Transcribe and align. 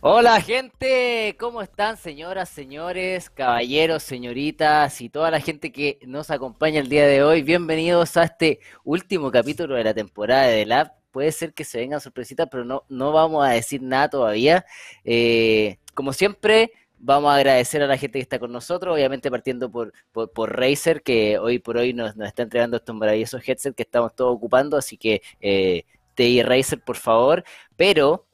Hola 0.00 0.40
gente, 0.40 1.36
¿cómo 1.40 1.60
están 1.60 1.96
señoras, 1.96 2.48
señores, 2.48 3.30
caballeros, 3.30 4.04
señoritas 4.04 5.00
y 5.00 5.08
toda 5.08 5.32
la 5.32 5.40
gente 5.40 5.72
que 5.72 5.98
nos 6.06 6.30
acompaña 6.30 6.78
el 6.78 6.88
día 6.88 7.04
de 7.04 7.24
hoy? 7.24 7.42
Bienvenidos 7.42 8.16
a 8.16 8.22
este 8.22 8.60
último 8.84 9.32
capítulo 9.32 9.74
de 9.74 9.82
la 9.82 9.94
temporada 9.94 10.46
de 10.46 10.58
The 10.58 10.66
Lab. 10.66 10.92
Puede 11.10 11.32
ser 11.32 11.52
que 11.52 11.64
se 11.64 11.78
vengan 11.78 12.00
sorpresitas, 12.00 12.46
pero 12.48 12.64
no, 12.64 12.84
no 12.88 13.10
vamos 13.10 13.44
a 13.44 13.50
decir 13.50 13.82
nada 13.82 14.08
todavía. 14.08 14.64
Eh, 15.04 15.78
como 15.94 16.12
siempre, 16.12 16.70
vamos 17.00 17.32
a 17.32 17.34
agradecer 17.34 17.82
a 17.82 17.88
la 17.88 17.98
gente 17.98 18.20
que 18.20 18.22
está 18.22 18.38
con 18.38 18.52
nosotros, 18.52 18.94
obviamente 18.94 19.32
partiendo 19.32 19.68
por, 19.68 19.92
por, 20.12 20.30
por 20.32 20.56
Razer, 20.56 21.02
que 21.02 21.38
hoy 21.40 21.58
por 21.58 21.76
hoy 21.76 21.92
nos, 21.92 22.16
está 22.20 22.44
entregando 22.44 22.76
estos 22.76 22.94
maravillosos 22.94 23.42
headsets 23.44 23.74
que 23.74 23.82
estamos 23.82 24.14
todos 24.14 24.32
ocupando, 24.32 24.76
así 24.76 24.96
que 24.96 25.22
eh, 25.40 25.82
TI 26.14 26.44
Razer, 26.44 26.80
por 26.84 26.96
favor. 26.96 27.42
Pero 27.76 28.27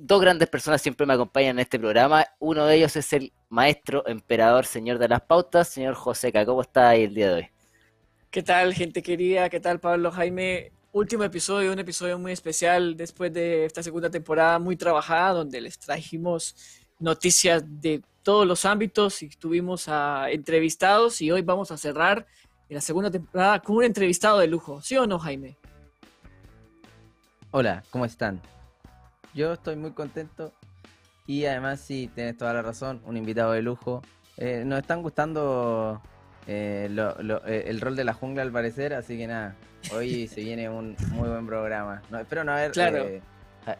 dos 0.00 0.20
grandes 0.20 0.48
personas 0.48 0.80
siempre 0.80 1.06
me 1.06 1.14
acompañan 1.14 1.56
en 1.56 1.60
este 1.60 1.78
programa. 1.78 2.24
Uno 2.38 2.64
de 2.66 2.76
ellos 2.76 2.94
es 2.96 3.12
el 3.12 3.32
maestro, 3.48 4.06
emperador, 4.06 4.64
señor 4.64 4.98
de 4.98 5.08
las 5.08 5.22
pautas, 5.22 5.68
señor 5.68 5.94
Joseca. 5.94 6.46
¿Cómo 6.46 6.62
está 6.62 6.90
ahí 6.90 7.02
el 7.04 7.14
día 7.14 7.28
de 7.28 7.34
hoy? 7.34 7.48
¿Qué 8.30 8.42
tal, 8.42 8.74
gente 8.74 9.02
querida? 9.02 9.48
¿Qué 9.50 9.58
tal, 9.58 9.80
Pablo 9.80 10.12
Jaime? 10.12 10.72
Último 10.92 11.24
episodio, 11.24 11.72
un 11.72 11.78
episodio 11.78 12.18
muy 12.18 12.32
especial 12.32 12.96
después 12.96 13.32
de 13.32 13.64
esta 13.64 13.82
segunda 13.82 14.08
temporada 14.08 14.58
muy 14.58 14.76
trabajada, 14.76 15.32
donde 15.32 15.60
les 15.60 15.78
trajimos 15.78 16.54
noticias 16.98 17.62
de 17.66 18.02
todos 18.22 18.46
los 18.46 18.64
ámbitos 18.64 19.22
y 19.22 19.28
tuvimos 19.28 19.88
a 19.88 20.30
entrevistados 20.30 21.20
y 21.20 21.30
hoy 21.30 21.42
vamos 21.42 21.70
a 21.70 21.76
cerrar 21.76 22.26
en 22.68 22.74
la 22.76 22.80
segunda 22.80 23.10
temporada 23.10 23.60
con 23.60 23.76
un 23.76 23.84
entrevistado 23.84 24.38
de 24.38 24.46
lujo, 24.46 24.80
¿sí 24.80 24.96
o 24.96 25.06
no, 25.06 25.18
Jaime? 25.18 25.56
Hola, 27.50 27.82
¿cómo 27.90 28.04
están? 28.04 28.40
Yo 29.38 29.52
estoy 29.52 29.76
muy 29.76 29.92
contento 29.92 30.52
y 31.24 31.44
además 31.44 31.78
sí, 31.80 32.10
tienes 32.12 32.36
toda 32.36 32.52
la 32.52 32.60
razón, 32.60 33.00
un 33.06 33.16
invitado 33.16 33.52
de 33.52 33.62
lujo. 33.62 34.02
Eh, 34.36 34.64
nos 34.66 34.80
están 34.80 35.00
gustando 35.00 36.02
eh, 36.48 36.88
lo- 36.90 37.14
lo- 37.22 37.46
eh, 37.46 37.66
el 37.68 37.80
rol 37.80 37.94
de 37.94 38.02
la 38.02 38.14
jungla 38.14 38.42
al 38.42 38.50
parecer, 38.50 38.94
así 38.94 39.16
que 39.16 39.28
nada, 39.28 39.54
hoy 39.94 40.26
se 40.26 40.40
viene 40.40 40.68
un 40.68 40.96
muy 41.12 41.28
buen 41.28 41.46
programa. 41.46 42.02
No, 42.10 42.18
espero 42.18 42.42
no 42.42 42.50
haber... 42.50 42.72
Claro. 42.72 43.04
eh, 43.06 43.22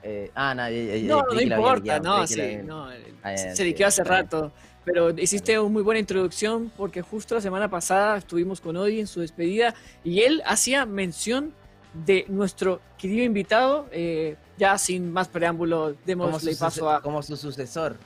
eh, 0.04 0.30
ah, 0.36 0.54
no, 0.54 0.62
No, 1.08 1.24
no 1.34 1.40
importa, 1.40 1.98
no, 1.98 2.24
sí, 2.28 2.58
no, 2.64 2.88
Ah, 3.24 3.36
se 3.36 3.64
liquidó 3.64 3.88
hace 3.88 4.04
rato, 4.04 4.52
pero 4.84 5.10
hiciste 5.18 5.58
una 5.58 5.70
muy 5.70 5.82
buena 5.82 5.98
introducción 5.98 6.70
porque 6.76 7.02
justo 7.02 7.34
la 7.34 7.40
semana 7.40 7.68
pasada 7.68 8.18
estuvimos 8.18 8.60
con 8.60 8.76
Odi 8.76 9.00
en 9.00 9.08
su 9.08 9.22
despedida 9.22 9.74
y 10.04 10.20
él 10.20 10.40
hacía 10.46 10.86
mención 10.86 11.52
de 11.92 12.24
nuestro 12.28 12.80
querido 12.96 13.24
invitado, 13.24 13.88
eh, 13.92 14.36
ya 14.56 14.78
sin 14.78 15.12
más 15.12 15.28
preámbulo, 15.28 15.94
démosle 16.04 16.54
paso 16.56 16.90
a, 16.90 17.00
como 17.00 17.22
su 17.22 17.36
sucesor. 17.36 17.96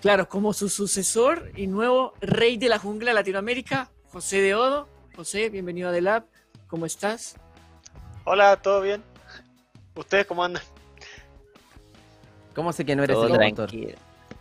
claro, 0.00 0.28
como 0.28 0.52
su 0.52 0.68
sucesor 0.68 1.50
y 1.56 1.66
nuevo 1.66 2.14
rey 2.20 2.56
de 2.56 2.68
la 2.68 2.78
jungla 2.78 3.10
de 3.10 3.14
Latinoamérica, 3.14 3.90
José 4.12 4.40
de 4.40 4.54
Odo. 4.54 4.88
José, 5.14 5.50
bienvenido 5.50 5.88
a 5.88 5.92
The 5.92 6.00
Lab, 6.00 6.24
¿cómo 6.66 6.86
estás? 6.86 7.36
Hola, 8.24 8.56
¿todo 8.56 8.80
bien? 8.80 9.02
¿Ustedes 9.94 10.26
cómo 10.26 10.44
andan? 10.44 10.62
¿Cómo 12.54 12.72
sé 12.72 12.84
que 12.84 12.96
no 12.96 13.04
eres 13.04 13.16
Todo 13.16 13.26
el 13.26 13.54
tranquilo. 13.54 13.98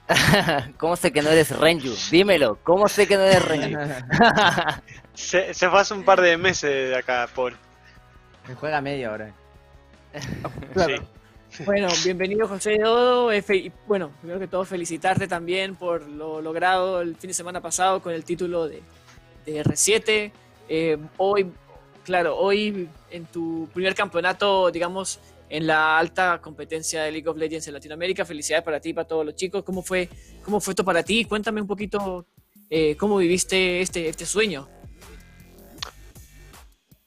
¿Cómo 0.77 0.95
sé 0.95 1.11
que 1.11 1.21
no 1.21 1.29
eres 1.29 1.55
Renju? 1.55 1.93
Dímelo, 2.09 2.57
¿cómo 2.63 2.87
sé 2.87 3.07
que 3.07 3.15
no 3.15 3.23
eres 3.23 3.45
Renju? 3.45 3.79
Se, 5.13 5.53
se 5.53 5.69
fue 5.69 5.81
hace 5.81 5.93
un 5.93 6.05
par 6.05 6.21
de 6.21 6.37
meses 6.37 6.91
de 6.91 6.95
acá, 6.95 7.27
pobre. 7.35 7.57
Me 8.49 8.55
juega 8.55 8.81
media 8.81 9.11
hora. 9.11 9.31
Claro. 10.73 10.97
Sí. 11.51 11.63
Bueno, 11.65 11.87
bienvenido 12.03 12.47
José 12.47 12.71
de 12.71 12.83
Odo. 12.83 13.29
Fe- 13.43 13.57
y, 13.57 13.71
Bueno, 13.87 14.11
primero 14.21 14.39
que 14.39 14.47
todo 14.47 14.65
felicitarte 14.65 15.27
también 15.27 15.75
por 15.75 16.07
lo 16.07 16.41
logrado 16.41 17.01
el 17.01 17.15
fin 17.15 17.27
de 17.27 17.33
semana 17.35 17.61
pasado 17.61 18.01
con 18.01 18.11
el 18.13 18.23
título 18.23 18.67
de, 18.67 18.81
de 19.45 19.63
R7. 19.63 20.31
Eh, 20.67 20.97
hoy, 21.17 21.51
claro, 22.03 22.37
hoy 22.37 22.89
en 23.11 23.25
tu 23.27 23.67
primer 23.71 23.93
campeonato, 23.93 24.71
digamos, 24.71 25.19
en 25.49 25.67
la 25.67 25.97
alta 25.99 26.39
competencia 26.41 27.03
de 27.03 27.11
League 27.11 27.27
of 27.29 27.37
Legends 27.37 27.67
en 27.67 27.73
Latinoamérica. 27.75 28.25
Felicidades 28.25 28.63
para 28.65 28.79
ti 28.79 28.89
y 28.89 28.93
para 28.93 29.07
todos 29.07 29.23
los 29.25 29.35
chicos. 29.35 29.63
¿Cómo 29.63 29.83
fue, 29.83 30.09
cómo 30.43 30.59
fue 30.59 30.71
esto 30.71 30.83
para 30.85 31.03
ti? 31.03 31.25
Cuéntame 31.25 31.61
un 31.61 31.67
poquito 31.67 32.25
eh, 32.69 32.95
cómo 32.97 33.17
viviste 33.17 33.81
este, 33.81 34.09
este 34.09 34.25
sueño. 34.25 34.67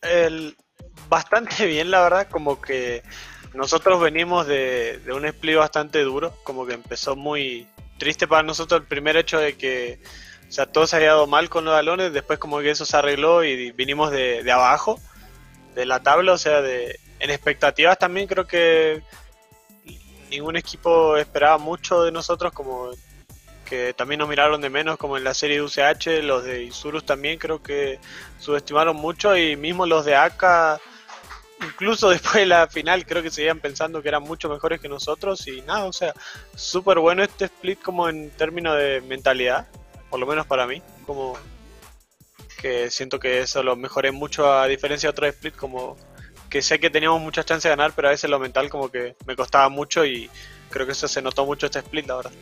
El- 0.01 0.57
bastante 1.13 1.67
bien, 1.75 1.91
la 1.91 2.01
verdad, 2.01 2.29
como 2.31 2.61
que 2.61 3.03
nosotros 3.53 4.01
venimos 4.01 4.47
de, 4.47 4.99
de 5.05 5.13
un 5.13 5.27
split 5.27 5.57
bastante 5.57 6.01
duro, 6.03 6.35
como 6.43 6.67
que 6.67 6.73
empezó 6.73 7.17
muy 7.17 7.69
triste 7.99 8.27
para 8.27 8.43
nosotros 8.43 8.81
el 8.81 8.87
primer 8.87 9.19
hecho 9.19 9.39
de 9.39 9.55
que, 9.59 10.01
o 10.49 10.53
sea, 10.53 10.65
todo 10.65 10.87
se 10.87 10.97
había 10.97 11.09
dado 11.09 11.27
mal 11.27 11.51
con 11.51 11.67
los 11.67 11.75
balones, 11.75 12.15
después 12.15 12.39
como 12.39 12.61
que 12.61 12.71
eso 12.71 12.87
se 12.87 12.97
arregló 12.97 13.45
y 13.45 13.73
vinimos 13.73 14.11
de, 14.11 14.43
de 14.43 14.53
abajo, 14.53 14.99
de 15.75 15.85
la 15.85 16.03
tabla, 16.03 16.33
o 16.33 16.39
sea, 16.39 16.63
de, 16.63 16.99
en 17.21 17.31
expectativas 17.31 17.99
también 17.99 18.27
creo 18.27 18.47
que 18.47 19.03
ningún 20.31 20.57
equipo 20.57 21.19
esperaba 21.19 21.59
mucho 21.59 22.03
de 22.05 22.11
nosotros, 22.11 22.53
como 22.53 22.91
que 23.69 23.93
también 23.93 24.19
nos 24.19 24.31
miraron 24.31 24.63
de 24.63 24.71
menos, 24.71 24.97
como 24.97 25.19
en 25.19 25.25
la 25.25 25.35
serie 25.35 25.57
de 25.57 25.63
UCH, 25.63 26.23
los 26.23 26.43
de 26.45 26.63
Isurus 26.65 27.05
también 27.05 27.39
creo 27.39 27.63
que 27.63 27.99
subestimaron 28.39 28.97
mucho 28.97 29.37
y 29.37 29.57
mismo 29.57 29.85
los 29.85 30.07
de 30.07 30.17
AK, 30.17 30.81
incluso 31.65 32.11
después 32.11 32.35
de 32.35 32.47
la 32.47 32.69
final, 32.69 33.07
creo 33.07 33.23
que 33.23 33.31
seguían 33.31 33.61
pensando 33.61 34.03
que 34.03 34.09
eran 34.09 34.23
mucho 34.23 34.49
mejores 34.49 34.81
que 34.81 34.89
nosotros 34.89 35.47
y 35.47 35.63
nada, 35.63 35.85
o 35.85 35.93
sea, 35.93 36.15
súper 36.55 36.99
bueno 36.99 37.23
este 37.23 37.47
split 37.47 37.81
como 37.81 38.09
en 38.09 38.31
términos 38.31 38.77
de 38.77 39.01
mentalidad, 39.03 39.69
por 40.11 40.21
lo 40.21 40.27
menos 40.27 40.47
para 40.47 40.67
mí, 40.67 40.83
como 41.07 41.37
que 42.61 42.91
siento 42.91 43.19
que 43.19 43.41
eso 43.41 43.63
lo 43.63 43.77
mejoré 43.77 44.13
mucho 44.13 44.53
a 44.53 44.67
diferencia 44.67 45.09
de 45.09 45.11
otros 45.11 45.29
split, 45.31 45.57
como 45.57 45.97
que 46.49 46.63
sé 46.63 46.79
que 46.79 46.91
teníamos 46.91 47.21
muchas 47.21 47.47
chances 47.47 47.65
de 47.65 47.71
ganar, 47.71 47.93
pero 47.95 48.09
a 48.09 48.11
veces 48.13 48.29
lo 48.29 48.39
mental 48.39 48.69
como 48.69 48.91
que 48.91 49.17
me 49.27 49.35
costaba 49.35 49.69
mucho 49.69 50.05
y 50.05 50.31
creo 50.71 50.87
que 50.87 50.93
eso 50.93 51.09
se 51.09 51.23
notó 51.23 51.47
mucho 51.47 51.67
este 51.67 51.79
split, 51.79 52.07
la 52.07 52.17
verdad. 52.17 52.33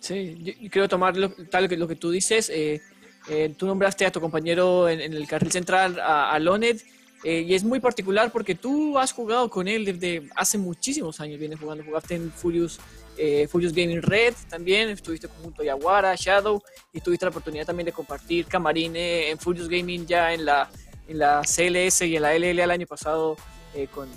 Sí, 0.00 0.38
yo, 0.40 0.70
quiero 0.70 0.88
tomar 0.88 1.16
lo, 1.16 1.30
tal 1.50 1.68
que 1.68 1.76
lo 1.76 1.86
que 1.86 1.96
tú 1.96 2.10
dices. 2.10 2.48
eh, 2.50 2.80
eh, 3.28 3.54
tú 3.56 3.66
nombraste 3.66 4.06
a 4.06 4.12
tu 4.12 4.20
compañero 4.20 4.88
en, 4.88 5.00
el 5.00 5.26
carril 5.26 5.52
central, 5.52 6.00
a, 6.00 6.32
a 6.32 6.38
eh, 7.24 7.44
y 7.46 7.54
es 7.54 7.64
muy 7.64 7.80
particular 7.80 8.30
porque 8.30 8.54
tú 8.54 8.98
has 8.98 9.12
jugado 9.12 9.50
con 9.50 9.66
él 9.66 9.84
desde 9.84 10.28
hace 10.36 10.58
muchísimos 10.58 11.20
años. 11.20 11.38
Vienes 11.38 11.58
jugando, 11.58 11.84
jugaste 11.84 12.14
en 12.14 12.30
Furious, 12.30 12.78
eh, 13.16 13.48
Furious 13.48 13.72
Gaming 13.72 14.02
Red 14.02 14.34
también, 14.48 14.88
estuviste 14.90 15.26
junto 15.26 15.62
a 15.62 15.64
Yaguara, 15.64 16.14
Shadow, 16.16 16.62
y 16.92 17.00
tuviste 17.00 17.26
la 17.26 17.30
oportunidad 17.30 17.66
también 17.66 17.86
de 17.86 17.92
compartir 17.92 18.46
camarín 18.46 18.94
eh, 18.94 19.30
en 19.30 19.38
Furious 19.38 19.68
Gaming 19.68 20.06
ya 20.06 20.32
en 20.32 20.44
la, 20.44 20.70
en 21.08 21.18
la 21.18 21.42
CLS 21.42 22.02
y 22.02 22.16
en 22.16 22.22
la 22.22 22.38
LLA 22.38 22.64
el 22.64 22.70
año 22.70 22.86
pasado 22.86 23.36
eh, 23.74 23.88
con. 23.92 24.08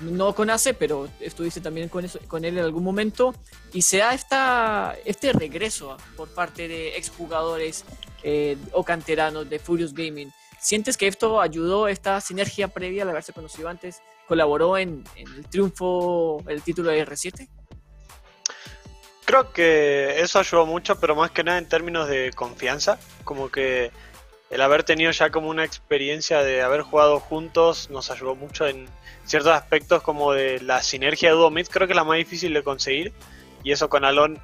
No 0.00 0.34
con 0.34 0.50
ACE, 0.50 0.74
pero 0.74 1.08
estuviste 1.20 1.60
también 1.60 1.88
con, 1.88 2.04
eso, 2.04 2.18
con 2.26 2.44
él 2.44 2.58
en 2.58 2.64
algún 2.64 2.82
momento 2.82 3.36
y 3.72 3.82
se 3.82 3.98
da 3.98 4.14
esta, 4.14 4.96
este 5.04 5.32
regreso 5.32 5.96
por 6.16 6.28
parte 6.30 6.66
de 6.66 6.96
exjugadores 6.96 7.84
eh, 8.24 8.56
o 8.72 8.82
canteranos 8.82 9.48
de 9.48 9.60
Furious 9.60 9.94
Gaming. 9.94 10.32
¿Sientes 10.62 10.96
que 10.96 11.08
esto 11.08 11.40
ayudó, 11.40 11.88
esta 11.88 12.20
sinergia 12.20 12.68
previa 12.68 13.02
al 13.02 13.10
haberse 13.10 13.32
conocido 13.32 13.68
antes, 13.68 14.00
colaboró 14.28 14.78
en, 14.78 15.02
el 15.16 15.44
triunfo, 15.48 16.40
el 16.46 16.62
título 16.62 16.92
de 16.92 17.04
R7? 17.04 17.48
Creo 19.24 19.52
que 19.52 20.20
eso 20.20 20.38
ayudó 20.38 20.64
mucho, 20.64 21.00
pero 21.00 21.16
más 21.16 21.32
que 21.32 21.42
nada 21.42 21.58
en 21.58 21.68
términos 21.68 22.08
de 22.08 22.30
confianza, 22.36 23.00
como 23.24 23.50
que 23.50 23.90
el 24.50 24.60
haber 24.60 24.84
tenido 24.84 25.10
ya 25.10 25.30
como 25.30 25.48
una 25.48 25.64
experiencia 25.64 26.44
de 26.44 26.62
haber 26.62 26.82
jugado 26.82 27.18
juntos 27.18 27.90
nos 27.90 28.12
ayudó 28.12 28.36
mucho 28.36 28.64
en 28.68 28.86
ciertos 29.24 29.52
aspectos 29.52 30.02
como 30.02 30.32
de 30.32 30.60
la 30.60 30.80
sinergia 30.80 31.30
de 31.30 31.34
Duo 31.34 31.50
Mid, 31.50 31.66
creo 31.66 31.88
que 31.88 31.94
es 31.94 31.96
la 31.96 32.04
más 32.04 32.18
difícil 32.18 32.54
de 32.54 32.62
conseguir, 32.62 33.12
y 33.64 33.72
eso 33.72 33.88
con 33.88 34.04
Alon, 34.04 34.38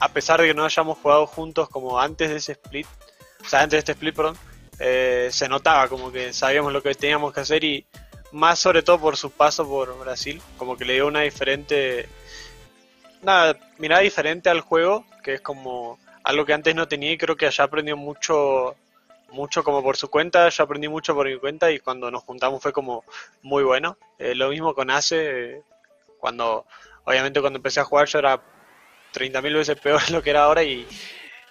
a 0.00 0.08
pesar 0.08 0.40
de 0.40 0.48
que 0.48 0.54
no 0.54 0.64
hayamos 0.64 0.98
jugado 0.98 1.28
juntos 1.28 1.68
como 1.68 2.00
antes 2.00 2.28
de 2.28 2.36
ese 2.36 2.52
split, 2.52 2.88
o 3.40 3.48
sea, 3.48 3.60
antes 3.60 3.76
de 3.76 3.78
este 3.78 3.92
split, 3.92 4.16
perdón, 4.16 4.36
eh, 4.80 5.28
se 5.30 5.48
notaba 5.48 5.88
como 5.88 6.10
que 6.10 6.32
sabíamos 6.32 6.72
lo 6.72 6.82
que 6.82 6.94
teníamos 6.94 7.34
que 7.34 7.40
hacer 7.40 7.62
y 7.62 7.86
más 8.32 8.58
sobre 8.58 8.82
todo 8.82 8.98
por 8.98 9.16
su 9.18 9.30
paso 9.30 9.68
por 9.68 9.98
Brasil, 9.98 10.40
como 10.56 10.76
que 10.76 10.86
le 10.86 10.94
dio 10.94 11.06
una 11.06 11.20
diferente 11.20 12.08
nada, 13.22 13.58
mirada 13.78 14.02
diferente 14.02 14.48
al 14.48 14.60
juego, 14.62 15.04
que 15.22 15.34
es 15.34 15.40
como 15.42 15.98
algo 16.24 16.46
que 16.46 16.54
antes 16.54 16.74
no 16.74 16.88
tenía 16.88 17.12
y 17.12 17.18
creo 17.18 17.36
que 17.36 17.46
allá 17.46 17.64
aprendió 17.64 17.96
mucho, 17.96 18.74
mucho 19.30 19.62
como 19.64 19.82
por 19.82 19.98
su 19.98 20.08
cuenta, 20.08 20.48
yo 20.48 20.64
aprendí 20.64 20.88
mucho 20.88 21.14
por 21.14 21.28
mi 21.28 21.38
cuenta 21.38 21.70
y 21.70 21.78
cuando 21.78 22.10
nos 22.10 22.22
juntamos 22.22 22.62
fue 22.62 22.72
como 22.72 23.04
muy 23.42 23.62
bueno. 23.64 23.98
Eh, 24.18 24.34
lo 24.34 24.48
mismo 24.48 24.74
con 24.74 24.90
Ace, 24.90 25.62
cuando, 26.18 26.64
obviamente 27.04 27.40
cuando 27.40 27.58
empecé 27.58 27.80
a 27.80 27.84
jugar 27.84 28.06
yo 28.08 28.18
era 28.18 28.40
30.000 29.12 29.54
veces 29.54 29.80
peor 29.80 30.02
de 30.06 30.12
lo 30.14 30.22
que 30.22 30.30
era 30.30 30.44
ahora 30.44 30.62
y, 30.62 30.86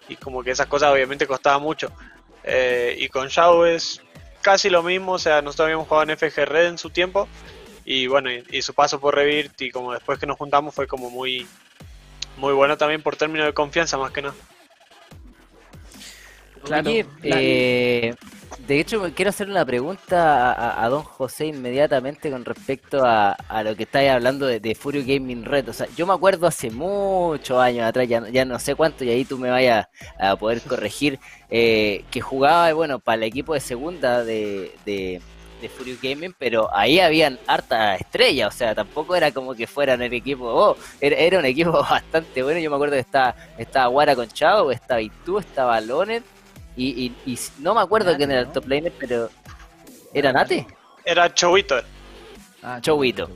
y 0.07 0.15
como 0.15 0.43
que 0.43 0.51
esas 0.51 0.67
cosas 0.67 0.91
obviamente 0.91 1.27
costaban 1.27 1.61
mucho. 1.61 1.91
Eh, 2.43 2.95
y 2.97 3.09
con 3.09 3.27
Shao 3.27 3.65
es 3.65 4.01
casi 4.41 4.69
lo 4.69 4.83
mismo, 4.83 5.13
o 5.13 5.19
sea, 5.19 5.41
nosotros 5.41 5.65
habíamos 5.65 5.87
jugado 5.87 6.09
en 6.09 6.17
FG 6.17 6.45
Red 6.45 6.67
en 6.67 6.77
su 6.77 6.89
tiempo 6.89 7.27
y 7.85 8.07
bueno, 8.07 8.31
y, 8.31 8.43
y 8.51 8.61
su 8.61 8.73
paso 8.73 8.99
por 8.99 9.15
Revirt 9.15 9.61
y 9.61 9.71
como 9.71 9.93
después 9.93 10.19
que 10.19 10.25
nos 10.25 10.37
juntamos 10.37 10.73
fue 10.73 10.87
como 10.87 11.09
muy 11.09 11.47
muy 12.37 12.53
bueno 12.53 12.77
también 12.77 13.03
por 13.03 13.15
término 13.15 13.45
de 13.45 13.53
confianza 13.53 13.97
más 13.97 14.11
que 14.11 14.21
nada. 14.21 14.35
Claro, 16.63 16.89
eh, 17.23 18.15
de 18.57 18.79
hecho, 18.79 19.11
quiero 19.15 19.29
hacer 19.29 19.49
una 19.49 19.65
pregunta 19.65 20.83
a, 20.83 20.89
don 20.89 21.03
José 21.03 21.47
inmediatamente 21.47 22.31
con 22.31 22.45
respecto 22.45 23.03
a, 23.03 23.35
lo 23.63 23.75
que 23.75 23.83
estáis 23.83 24.09
hablando 24.09 24.45
de, 24.45 24.75
Furio 24.75 25.03
Gaming 25.05 25.45
Red. 25.45 25.69
O 25.69 25.73
sea, 25.73 25.87
yo 25.95 26.05
me 26.05 26.13
acuerdo 26.13 26.47
hace 26.47 26.71
muchos 26.71 27.57
años 27.59 27.85
atrás, 27.85 28.07
ya, 28.07 28.45
no 28.45 28.59
sé 28.59 28.75
cuánto, 28.75 29.03
y 29.03 29.09
ahí 29.09 29.25
tú 29.25 29.37
me 29.37 29.49
vayas 29.49 29.87
a 30.19 30.35
poder 30.35 30.61
corregir, 30.61 31.19
eh, 31.49 32.03
que 32.11 32.21
jugaba, 32.21 32.71
bueno, 32.73 32.99
para 32.99 33.17
el 33.17 33.23
equipo 33.23 33.53
de 33.53 33.59
segunda 33.59 34.23
de, 34.23 34.71
de, 34.85 35.21
Furio 35.77 35.97
Gaming, 36.01 36.33
pero 36.37 36.73
ahí 36.73 36.99
habían 36.99 37.37
harta 37.45 37.95
estrella, 37.95 38.47
o 38.47 38.51
sea, 38.51 38.73
tampoco 38.73 39.15
era 39.15 39.31
como 39.31 39.53
que 39.55 39.67
fueran 39.67 40.01
el 40.01 40.13
equipo, 40.13 40.45
oh, 40.45 40.77
era, 41.01 41.37
un 41.37 41.45
equipo 41.45 41.71
bastante 41.89 42.43
bueno. 42.43 42.59
Yo 42.59 42.69
me 42.69 42.77
acuerdo 42.77 42.93
que 42.93 43.01
estaba, 43.01 43.35
estaba 43.57 43.87
Guara 43.87 44.15
con 44.15 44.29
Chavo, 44.29 44.71
estaba 44.71 45.01
Itu, 45.01 45.37
estaba 45.39 45.81
Lonet 45.81 46.23
y, 46.79 47.39
no 47.59 47.75
me 47.75 47.81
acuerdo 47.81 48.15
quién 48.15 48.31
era 48.31 48.41
el 48.41 48.51
top 48.51 48.67
laner, 48.67 48.93
pero. 48.97 49.29
¿Era 50.13 50.31
Nate? 50.31 50.65
Era 51.05 51.33
Chowito. 51.33 51.75
Ah, 52.63 52.79
Chowito. 52.81 53.29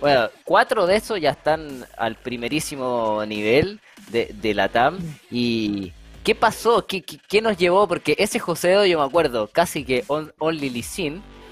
Bueno, 0.00 0.28
cuatro 0.44 0.86
de 0.86 0.96
esos 0.96 1.20
ya 1.20 1.30
están 1.30 1.86
al 1.96 2.16
primerísimo 2.16 3.24
nivel 3.24 3.80
de, 4.08 4.54
la 4.54 4.68
TAM. 4.68 4.98
¿Y 5.30 5.92
qué 6.24 6.34
pasó? 6.34 6.86
¿Qué, 6.86 7.02
qué, 7.02 7.40
nos 7.40 7.56
llevó? 7.56 7.86
Porque 7.86 8.16
ese 8.18 8.40
Joseo, 8.40 8.84
yo 8.84 8.98
me 8.98 9.04
acuerdo, 9.04 9.46
casi 9.46 9.84
que 9.84 10.04
Only 10.08 10.70
Lee 10.70 10.84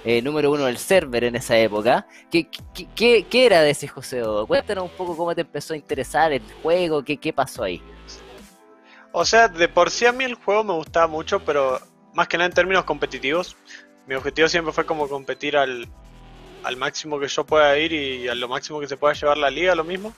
eh, 0.05 0.23
número 0.23 0.51
uno 0.51 0.65
del 0.65 0.79
server 0.79 1.25
en 1.25 1.37
esa 1.37 1.57
época. 1.59 2.07
¿Qué, 2.31 2.49
qué, 2.97 3.25
qué 3.25 3.47
era 3.47 3.63
de 3.63 3.71
ese 3.71 3.87
Joseo? 3.87 4.47
Cuéntanos 4.47 4.85
un 4.85 4.91
poco 4.91 5.17
cómo 5.17 5.35
te 5.35 5.43
empezó 5.43 5.75
a 5.75 5.77
interesar 5.77 6.33
el 6.33 6.43
juego, 6.63 7.05
qué, 7.05 7.19
qué 7.19 7.33
pasó 7.33 7.63
ahí. 7.63 7.81
O 9.13 9.25
sea, 9.25 9.49
de 9.49 9.69
por 9.69 9.91
sí 9.91 10.07
a 10.07 10.13
mí 10.13 10.25
el 10.25 10.35
juego 10.35 10.65
me 10.65 10.73
gustaba 10.73 11.07
mucho, 11.07 11.41
pero 11.41 11.81
más 12.15 12.29
que 12.29 12.37
nada 12.37 12.49
en 12.49 12.55
términos 12.55 12.85
competitivos. 12.85 13.57
Mi 14.07 14.15
objetivo 14.15 14.49
siempre 14.49 14.73
fue 14.73 14.87
como 14.87 15.09
competir 15.09 15.57
al, 15.57 15.89
máximo 16.77 17.19
que 17.19 17.29
yo 17.29 17.45
pueda 17.45 17.77
ir 17.79 17.93
y 17.93 18.29
a 18.29 18.35
lo 18.35 18.49
máximo 18.49 18.81
que 18.81 18.89
se 18.89 18.97
pueda 18.97 19.15
llevar 19.15 19.39
la 19.39 19.51
liga, 19.51 19.75
lo 19.75 19.85
mismo. 19.85 20.15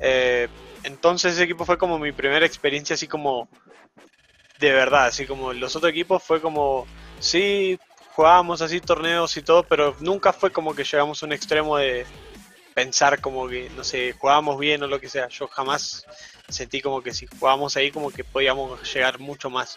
Eh, 0.00 0.48
entonces 0.82 1.34
ese 1.34 1.44
equipo 1.44 1.64
fue 1.64 1.78
como 1.78 1.98
mi 1.98 2.12
primera 2.12 2.44
experiencia 2.44 2.94
así 2.94 3.06
como 3.06 3.48
de 4.58 4.72
verdad, 4.72 5.06
así 5.06 5.26
como 5.26 5.52
los 5.52 5.74
otros 5.76 5.90
equipos 5.90 6.22
fue 6.22 6.40
como, 6.40 6.86
sí, 7.18 7.78
jugábamos 8.14 8.62
así 8.62 8.80
torneos 8.80 9.36
y 9.36 9.42
todo, 9.42 9.64
pero 9.64 9.96
nunca 10.00 10.32
fue 10.32 10.52
como 10.52 10.74
que 10.74 10.84
llegamos 10.84 11.22
a 11.22 11.26
un 11.26 11.32
extremo 11.32 11.76
de 11.76 12.06
pensar 12.74 13.20
como 13.20 13.48
que, 13.48 13.70
no 13.76 13.84
sé, 13.84 14.12
jugábamos 14.12 14.58
bien 14.58 14.82
o 14.82 14.86
lo 14.86 15.00
que 15.00 15.08
sea. 15.08 15.28
Yo 15.28 15.48
jamás 15.48 16.06
sentí 16.48 16.80
como 16.80 17.02
que 17.02 17.12
si 17.14 17.26
jugábamos 17.26 17.76
ahí 17.76 17.90
como 17.90 18.10
que 18.10 18.24
podíamos 18.24 18.80
llegar 18.92 19.18
mucho 19.18 19.50
más. 19.50 19.76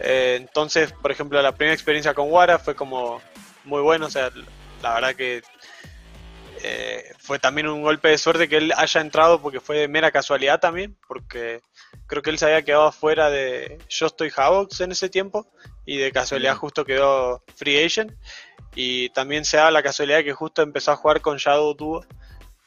Eh, 0.00 0.36
entonces, 0.38 0.92
por 0.92 1.10
ejemplo, 1.10 1.40
la 1.40 1.54
primera 1.54 1.74
experiencia 1.74 2.14
con 2.14 2.30
Wara 2.30 2.58
fue 2.58 2.74
como 2.74 3.20
muy 3.64 3.80
bueno, 3.80 4.06
o 4.06 4.10
sea, 4.10 4.30
la 4.82 4.94
verdad 4.94 5.14
que 5.14 5.42
eh, 6.62 7.12
fue 7.18 7.38
también 7.38 7.68
un 7.68 7.82
golpe 7.82 8.08
de 8.08 8.18
suerte 8.18 8.48
que 8.48 8.56
él 8.56 8.72
haya 8.76 9.00
entrado 9.00 9.40
porque 9.40 9.60
fue 9.60 9.78
de 9.78 9.88
mera 9.88 10.10
casualidad 10.10 10.60
también, 10.60 10.96
porque 11.06 11.60
creo 12.06 12.22
que 12.22 12.30
él 12.30 12.38
se 12.38 12.46
había 12.46 12.62
quedado 12.62 12.90
fuera 12.92 13.30
de 13.30 13.78
Yo 13.88 14.06
Estoy 14.06 14.32
Havocs 14.34 14.80
en 14.80 14.92
ese 14.92 15.08
tiempo 15.08 15.46
y 15.84 15.98
de 15.98 16.12
casualidad 16.12 16.56
justo 16.56 16.84
quedó 16.84 17.42
Free 17.54 17.84
Agent 17.84 18.12
y 18.74 19.08
también 19.10 19.44
se 19.44 19.56
da 19.56 19.70
la 19.70 19.82
casualidad 19.82 20.22
que 20.22 20.32
justo 20.32 20.62
empezó 20.62 20.92
a 20.92 20.96
jugar 20.96 21.20
con 21.20 21.36
Shadow 21.36 21.74
Duo 21.74 22.04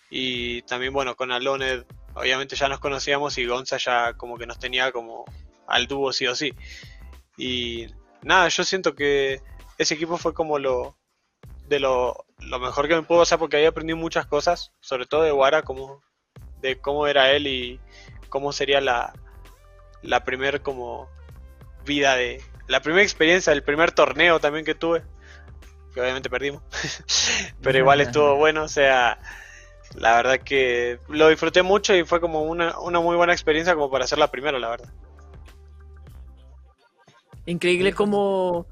y 0.09 0.61
también 0.63 0.93
bueno 0.93 1.15
con 1.15 1.31
Aloned 1.31 1.83
obviamente 2.19 2.55
ya 2.55 2.67
nos 2.67 2.79
conocíamos 2.79 3.37
y 3.37 3.45
Gonza 3.45 3.77
ya 3.77 4.13
como 4.13 4.37
que 4.37 4.45
nos 4.45 4.59
tenía 4.59 4.91
como 4.91 5.25
al 5.67 5.87
dúo 5.87 6.11
sí 6.11 6.27
o 6.27 6.35
sí. 6.35 6.53
Y 7.37 7.87
nada, 8.21 8.49
yo 8.49 8.63
siento 8.63 8.93
que 8.93 9.41
ese 9.77 9.93
equipo 9.93 10.17
fue 10.17 10.33
como 10.33 10.59
lo 10.59 10.97
de 11.67 11.79
lo, 11.79 12.25
mejor 12.39 12.87
que 12.87 12.95
me 12.95 13.03
pudo 13.03 13.19
pasar 13.19 13.39
porque 13.39 13.57
ahí 13.57 13.65
aprendí 13.65 13.93
muchas 13.93 14.25
cosas, 14.25 14.73
sobre 14.81 15.05
todo 15.05 15.23
de 15.23 15.31
Wara, 15.31 15.61
como 15.61 16.01
de 16.61 16.79
cómo 16.81 17.07
era 17.07 17.31
él 17.31 17.47
y 17.47 17.79
cómo 18.27 18.51
sería 18.51 18.81
la, 18.81 19.13
la 20.01 20.23
primer 20.23 20.61
como 20.61 21.07
vida 21.85 22.15
de 22.15 22.43
la 22.67 22.81
primera 22.81 23.03
experiencia, 23.03 23.53
el 23.53 23.63
primer 23.63 23.91
torneo 23.91 24.39
también 24.39 24.65
que 24.65 24.75
tuve, 24.75 25.03
que 25.93 26.01
obviamente 26.01 26.29
perdimos, 26.29 26.63
pero 27.61 27.77
igual 27.77 28.01
estuvo 28.01 28.35
bueno, 28.37 28.63
o 28.63 28.67
sea, 28.67 29.19
la 29.95 30.15
verdad 30.15 30.39
que 30.39 30.99
lo 31.07 31.29
disfruté 31.29 31.63
mucho 31.63 31.95
y 31.95 32.03
fue 32.03 32.21
como 32.21 32.43
una, 32.43 32.73
muy 33.01 33.15
buena 33.15 33.33
experiencia 33.33 33.73
como 33.73 33.89
para 33.89 34.05
hacer 34.05 34.19
la 34.19 34.31
primera, 34.31 34.59
la 34.59 34.69
verdad. 34.69 34.89
Increíble 37.45 37.93
como... 37.93 38.67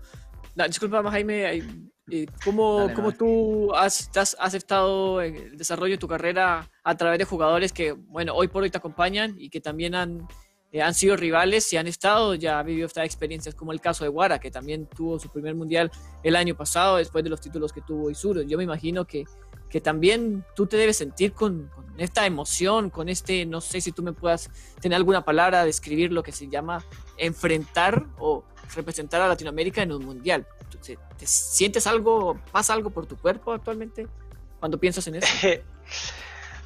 disculpa, 0.56 1.04
Jaime, 1.10 1.64
eh, 2.10 2.28
¿cómo, 2.44 2.90
tú 3.18 3.74
has, 3.74 4.10
has 4.16 4.38
aceptado 4.40 5.22
el 5.22 5.58
desarrollo 5.58 5.94
de 5.94 5.98
tu 5.98 6.08
carrera 6.08 6.70
a 6.84 6.96
través 6.96 7.20
de 7.20 7.26
jugadores 7.26 7.74
que, 7.74 7.92
bueno, 7.92 8.34
hoy 8.34 8.48
por 8.48 8.64
hoy 8.64 8.70
te 8.70 8.78
acompañan 8.78 9.36
y 9.38 9.50
que 9.50 9.60
también 9.60 9.96
han, 9.96 10.28
eh, 10.72 10.82
han 10.82 10.94
sido 10.94 11.16
rivales 11.16 11.72
y 11.72 11.78
han 11.78 11.88
estado, 11.88 12.36
ya 12.36 12.62
vivido 12.62 12.88
estas 12.88 13.06
experiencias, 13.06 13.56
como 13.56 13.72
el 13.72 13.80
caso 13.80 14.04
de 14.04 14.10
Guara, 14.10 14.40
que 14.40 14.52
también 14.52 14.86
tuvo 14.88 15.18
su 15.18 15.30
primer 15.30 15.56
mundial 15.56 15.90
el 16.24 16.36
año 16.36 16.56
pasado 16.56 16.98
después 16.98 17.24
de 17.24 17.30
los 17.30 17.40
títulos 17.40 17.72
que 17.72 17.82
tuvo 17.82 18.10
Isuro. 18.10 18.42
Yo 18.42 18.58
me 18.58 18.66
imagino 18.66 19.06
que 19.06 19.26
que 19.70 19.82
también 19.82 20.46
tú 20.56 20.68
te 20.68 20.78
debes 20.78 20.98
sentir 20.98 21.34
con, 21.34 21.70
esta 21.98 22.26
emoción, 22.28 22.92
con 22.92 23.10
este, 23.10 23.46
no 23.46 23.60
sé 23.60 23.82
si 23.82 23.92
tú 23.92 24.04
me 24.04 24.14
puedas 24.14 24.52
tener 24.80 24.96
alguna 24.96 25.26
palabra, 25.26 25.66
describir 25.66 26.12
lo 26.12 26.22
que 26.22 26.32
se 26.32 26.48
llama 26.48 26.84
enfrentar 27.18 28.06
o 28.20 28.44
representar 28.76 29.22
a 29.22 29.28
Latinoamérica 29.28 29.82
en 29.82 29.92
un 29.92 30.06
mundial. 30.06 30.46
¿Te, 30.86 31.26
sientes 31.26 31.88
algo, 31.88 32.40
pasa 32.52 32.74
algo 32.74 32.92
por 32.92 33.08
tu 33.08 33.18
cuerpo 33.18 33.52
actualmente 33.52 34.08
cuando 34.60 34.80
piensas 34.80 35.08
en 35.08 35.16
eso? 35.16 35.28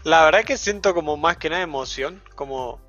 La 0.04 0.26
verdad 0.26 0.44
que 0.44 0.58
siento 0.58 0.94
como 0.94 1.16
más 1.16 1.38
que 1.38 1.50
nada 1.50 1.62
emoción, 1.62 2.22
como 2.36 2.82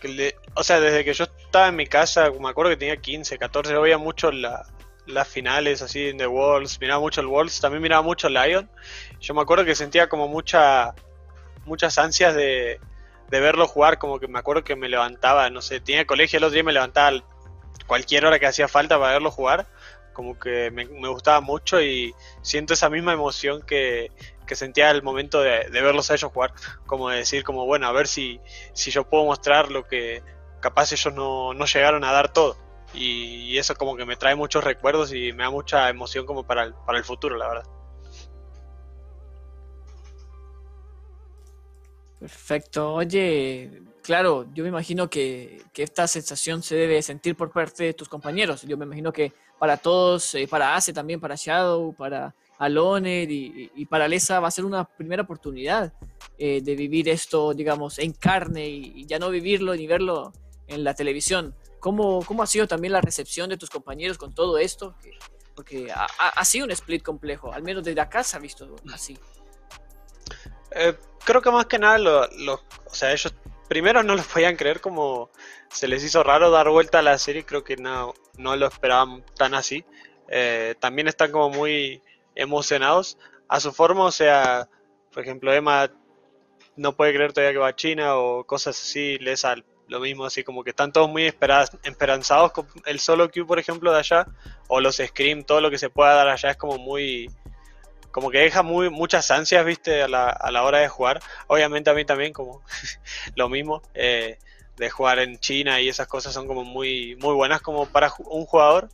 que 0.00 0.36
o 0.54 0.62
sea, 0.62 0.80
desde 0.80 1.04
que 1.04 1.14
yo 1.14 1.24
estaba 1.24 1.68
en 1.68 1.76
mi 1.76 1.86
casa, 1.86 2.30
me 2.38 2.48
acuerdo 2.48 2.70
que 2.70 2.76
tenía 2.76 2.98
15, 2.98 3.38
14, 3.38 3.76
veía 3.78 3.98
mucho 3.98 4.30
la, 4.30 4.66
las 5.08 5.26
finales 5.26 5.82
así 5.82 6.08
en 6.08 6.18
The 6.18 6.26
Worlds, 6.26 6.80
miraba 6.80 7.00
mucho 7.00 7.20
el 7.20 7.26
Worlds, 7.26 7.60
también 7.60 7.82
miraba 7.82 8.02
mucho 8.02 8.28
el 8.28 8.34
Lion. 8.34 8.70
Yo 9.20 9.34
me 9.34 9.40
acuerdo 9.40 9.64
que 9.64 9.74
sentía 9.74 10.08
como 10.08 10.28
mucha 10.28 10.94
muchas 11.64 11.98
ansias 11.98 12.34
de, 12.34 12.80
verlo 13.30 13.66
jugar, 13.66 13.98
como 13.98 14.18
que 14.18 14.28
me 14.28 14.38
acuerdo 14.38 14.64
que 14.64 14.76
me 14.76 14.88
levantaba, 14.88 15.50
no 15.50 15.60
sé, 15.60 15.80
tenía 15.80 16.06
colegio 16.06 16.38
el 16.38 16.44
otro 16.44 16.54
día 16.54 16.64
me 16.64 16.72
levantaba 16.72 17.22
cualquier 17.86 18.24
hora 18.24 18.38
que 18.38 18.46
hacía 18.46 18.68
falta 18.68 18.98
para 18.98 19.12
verlo 19.12 19.30
jugar, 19.30 19.66
como 20.12 20.38
que 20.38 20.70
me, 20.70 20.84
gustaba 20.86 21.40
mucho 21.40 21.80
y 21.80 22.14
siento 22.42 22.74
esa 22.74 22.88
misma 22.88 23.12
emoción 23.12 23.62
que, 23.62 24.10
que 24.46 24.56
sentía 24.56 24.90
al 24.90 25.02
momento 25.02 25.42
de, 25.42 25.68
verlos 25.70 26.10
a 26.10 26.14
ellos 26.14 26.32
jugar, 26.32 26.52
como 26.86 27.10
de 27.10 27.18
decir, 27.18 27.44
como 27.44 27.66
bueno, 27.66 27.86
a 27.86 27.92
ver 27.92 28.08
si, 28.08 28.40
si 28.72 28.90
yo 28.90 29.08
puedo 29.08 29.24
mostrar 29.24 29.70
lo 29.70 29.86
que 29.86 30.22
capaz 30.60 30.92
ellos 30.92 31.14
no, 31.14 31.54
no 31.54 31.66
llegaron 31.66 32.04
a 32.04 32.12
dar 32.12 32.32
todo 32.32 32.67
y, 32.94 33.56
eso 33.58 33.74
como 33.74 33.96
que 33.96 34.04
me 34.04 34.16
trae 34.16 34.34
muchos 34.34 34.64
recuerdos 34.64 35.12
y 35.12 35.32
me 35.32 35.44
da 35.44 35.50
mucha 35.50 35.88
emoción 35.88 36.26
como 36.26 36.44
para 36.44 36.64
el, 36.64 36.74
para 36.74 36.98
el 36.98 37.04
futuro, 37.04 37.36
la 37.36 37.48
verdad. 37.48 37.78
Perfecto. 42.18 42.94
Oye, 42.94 43.82
claro, 44.02 44.46
yo 44.52 44.64
me 44.64 44.70
imagino 44.70 45.08
que, 45.08 45.62
esta 45.76 46.06
sensación 46.08 46.62
se 46.62 46.74
debe 46.74 47.00
sentir 47.02 47.36
por 47.36 47.52
parte 47.52 47.84
de 47.84 47.94
tus 47.94 48.08
compañeros. 48.08 48.62
Yo 48.62 48.76
me 48.76 48.84
imagino 48.84 49.12
que 49.12 49.32
para 49.58 49.76
todos, 49.76 50.34
eh, 50.34 50.48
para 50.48 50.74
Ace 50.74 50.92
también, 50.92 51.20
para 51.20 51.36
Shadow, 51.36 51.94
para 51.94 52.34
Aloner 52.58 53.30
y, 53.30 53.86
para 53.86 54.08
Lesa 54.08 54.40
va 54.40 54.48
a 54.48 54.50
ser 54.50 54.64
una 54.64 54.84
primera 54.84 55.22
oportunidad 55.22 55.92
eh, 56.36 56.60
de 56.60 56.74
vivir 56.74 57.08
esto, 57.08 57.54
digamos, 57.54 58.00
en 58.00 58.12
carne 58.12 58.66
y, 58.66 59.06
ya 59.06 59.20
no 59.20 59.30
vivirlo 59.30 59.74
ni 59.76 59.86
verlo 59.86 60.32
en 60.66 60.82
la 60.82 60.94
televisión. 60.94 61.54
¿Cómo, 61.80 62.24
¿Cómo 62.24 62.42
ha 62.42 62.46
sido 62.46 62.66
también 62.66 62.92
la 62.92 63.00
recepción 63.00 63.50
de 63.50 63.56
tus 63.56 63.70
compañeros 63.70 64.18
con 64.18 64.34
todo 64.34 64.58
esto? 64.58 64.94
Porque 65.54 65.90
ha, 65.92 66.44
sido 66.44 66.64
un 66.64 66.70
split 66.70 67.02
complejo, 67.02 67.52
al 67.52 67.62
menos 67.62 67.84
desde 67.84 68.00
acá 68.00 68.22
se 68.22 68.36
ha 68.36 68.40
visto 68.40 68.76
así. 68.92 69.18
Eh, 70.70 70.96
creo 71.24 71.42
que 71.42 71.50
más 71.50 71.66
que 71.66 71.78
nada, 71.78 71.98
lo, 71.98 72.54
o 72.54 72.94
sea, 72.94 73.12
ellos 73.12 73.34
primero 73.68 74.02
no 74.02 74.16
lo 74.16 74.22
podían 74.22 74.56
creer 74.56 74.80
como 74.80 75.30
se 75.68 75.88
les 75.88 76.02
hizo 76.02 76.22
raro 76.22 76.50
dar 76.50 76.68
vuelta 76.70 77.00
a 77.00 77.02
la 77.02 77.18
serie, 77.18 77.44
creo 77.44 77.64
que 77.64 77.76
no, 77.76 78.14
no 78.36 78.56
lo 78.56 78.66
esperaban 78.66 79.24
tan 79.36 79.54
así. 79.54 79.84
Eh, 80.28 80.74
también 80.80 81.08
están 81.08 81.32
como 81.32 81.50
muy 81.50 82.02
emocionados 82.34 83.18
a 83.48 83.60
su 83.60 83.72
forma, 83.72 84.04
o 84.04 84.12
sea, 84.12 84.68
por 85.12 85.22
ejemplo, 85.22 85.52
Emma 85.52 85.90
no 86.76 86.96
puede 86.96 87.14
creer 87.14 87.32
todavía 87.32 87.52
que 87.52 87.58
va 87.58 87.68
a 87.68 87.76
China 87.76 88.16
o 88.16 88.44
cosas 88.44 88.80
así, 88.80 89.18
les 89.18 89.44
al 89.44 89.64
lo 89.88 90.00
mismo, 90.00 90.26
así 90.26 90.44
como 90.44 90.62
que 90.62 90.70
están 90.70 90.92
todos 90.92 91.08
muy 91.08 91.24
esperanzados 91.26 92.52
con 92.52 92.66
el 92.84 93.00
solo 93.00 93.30
queue, 93.30 93.46
por 93.46 93.58
ejemplo, 93.58 93.92
de 93.92 93.98
allá, 93.98 94.26
o 94.68 94.80
los 94.80 94.96
Scream, 94.96 95.44
todo 95.44 95.60
lo 95.60 95.70
que 95.70 95.78
se 95.78 95.90
pueda 95.90 96.14
dar 96.14 96.28
allá 96.28 96.50
es 96.50 96.56
como 96.56 96.78
muy, 96.78 97.30
como 98.10 98.30
que 98.30 98.38
deja 98.38 98.62
muy, 98.62 98.90
muchas 98.90 99.30
ansias, 99.30 99.64
viste, 99.64 100.02
a 100.02 100.08
la, 100.08 100.28
a 100.28 100.50
la 100.50 100.62
hora 100.62 100.78
de 100.78 100.88
jugar. 100.88 101.20
Obviamente 101.46 101.90
a 101.90 101.94
mí 101.94 102.04
también, 102.04 102.32
como 102.32 102.62
lo 103.34 103.48
mismo, 103.48 103.82
eh, 103.94 104.38
de 104.76 104.90
jugar 104.90 105.18
en 105.18 105.38
China 105.38 105.80
y 105.80 105.88
esas 105.88 106.06
cosas 106.06 106.34
son 106.34 106.46
como 106.46 106.64
muy, 106.64 107.16
muy 107.16 107.34
buenas 107.34 107.60
como 107.62 107.86
para 107.86 108.12
un 108.18 108.44
jugador. 108.44 108.88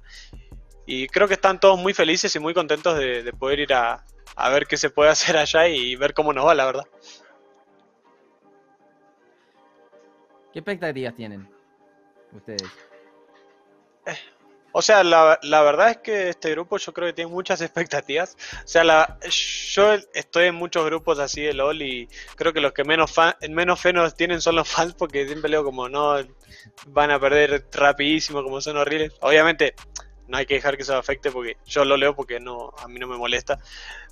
Y 0.87 1.09
creo 1.09 1.29
que 1.29 1.35
están 1.35 1.61
todos 1.61 1.79
muy 1.79 1.95
felices 1.95 2.35
y 2.37 2.39
muy 2.39 2.55
contentos 2.55 2.99
de, 2.99 3.23
de 3.23 3.33
poder 3.33 3.61
ir 3.61 3.75
a, 3.75 4.05
a 4.37 4.49
ver 4.51 4.67
qué 4.67 4.77
se 4.77 4.91
puede 4.91 5.11
hacer 5.11 5.37
allá 5.37 5.69
y 5.69 5.97
ver 5.97 6.15
cómo 6.15 6.33
nos 6.33 6.47
va, 6.47 6.55
la 6.55 6.67
verdad. 6.67 6.85
¿Qué 10.55 10.61
expectativas 10.61 11.17
tienen 11.17 11.49
ustedes? 12.33 12.63
O 14.71 14.83
sea, 14.83 15.03
la, 15.03 15.37
verdad 15.43 15.91
es 15.91 15.97
que 15.97 16.29
este 16.29 16.53
grupo 16.53 16.79
yo 16.79 16.93
creo 16.93 17.09
que 17.09 17.13
tiene 17.13 17.31
muchas 17.33 17.61
expectativas. 17.61 18.37
O 18.65 18.69
sea, 18.69 18.85
la, 18.85 19.19
yo 19.73 19.95
estoy 20.15 20.47
en 20.47 20.55
muchos 20.55 20.85
grupos 20.85 21.19
así 21.19 21.43
de 21.43 21.55
LOL 21.55 21.83
y 21.83 22.09
creo 22.37 22.53
que 22.53 22.61
los 22.61 22.73
que 22.73 22.85
menos, 22.85 23.11
fan, 23.11 23.35
menos 23.51 23.81
fe 23.81 23.93
nos 23.93 24.15
tienen 24.15 24.41
son 24.41 24.55
los 24.55 24.69
fans 24.73 24.95
porque 24.95 25.27
siempre 25.27 25.51
leo 25.51 25.65
como 25.65 25.89
no 25.89 26.19
van 26.87 27.11
a 27.11 27.19
perder 27.19 27.67
rapidísimo, 27.73 28.45
como 28.45 28.61
son 28.61 28.77
horribles. 28.77 29.13
Obviamente 29.23 29.75
no 30.29 30.37
hay 30.37 30.47
que 30.47 30.55
dejar 30.55 30.77
que 30.77 30.85
eso 30.85 30.97
afecte 30.97 31.33
porque 31.33 31.57
yo 31.67 31.85
lo 31.85 31.97
leo 31.97 32.15
porque 32.15 32.39
no 32.39 32.73
a 32.79 32.87
mí 32.87 33.01
no 33.01 33.09
me 33.09 33.19
molesta. 33.19 33.59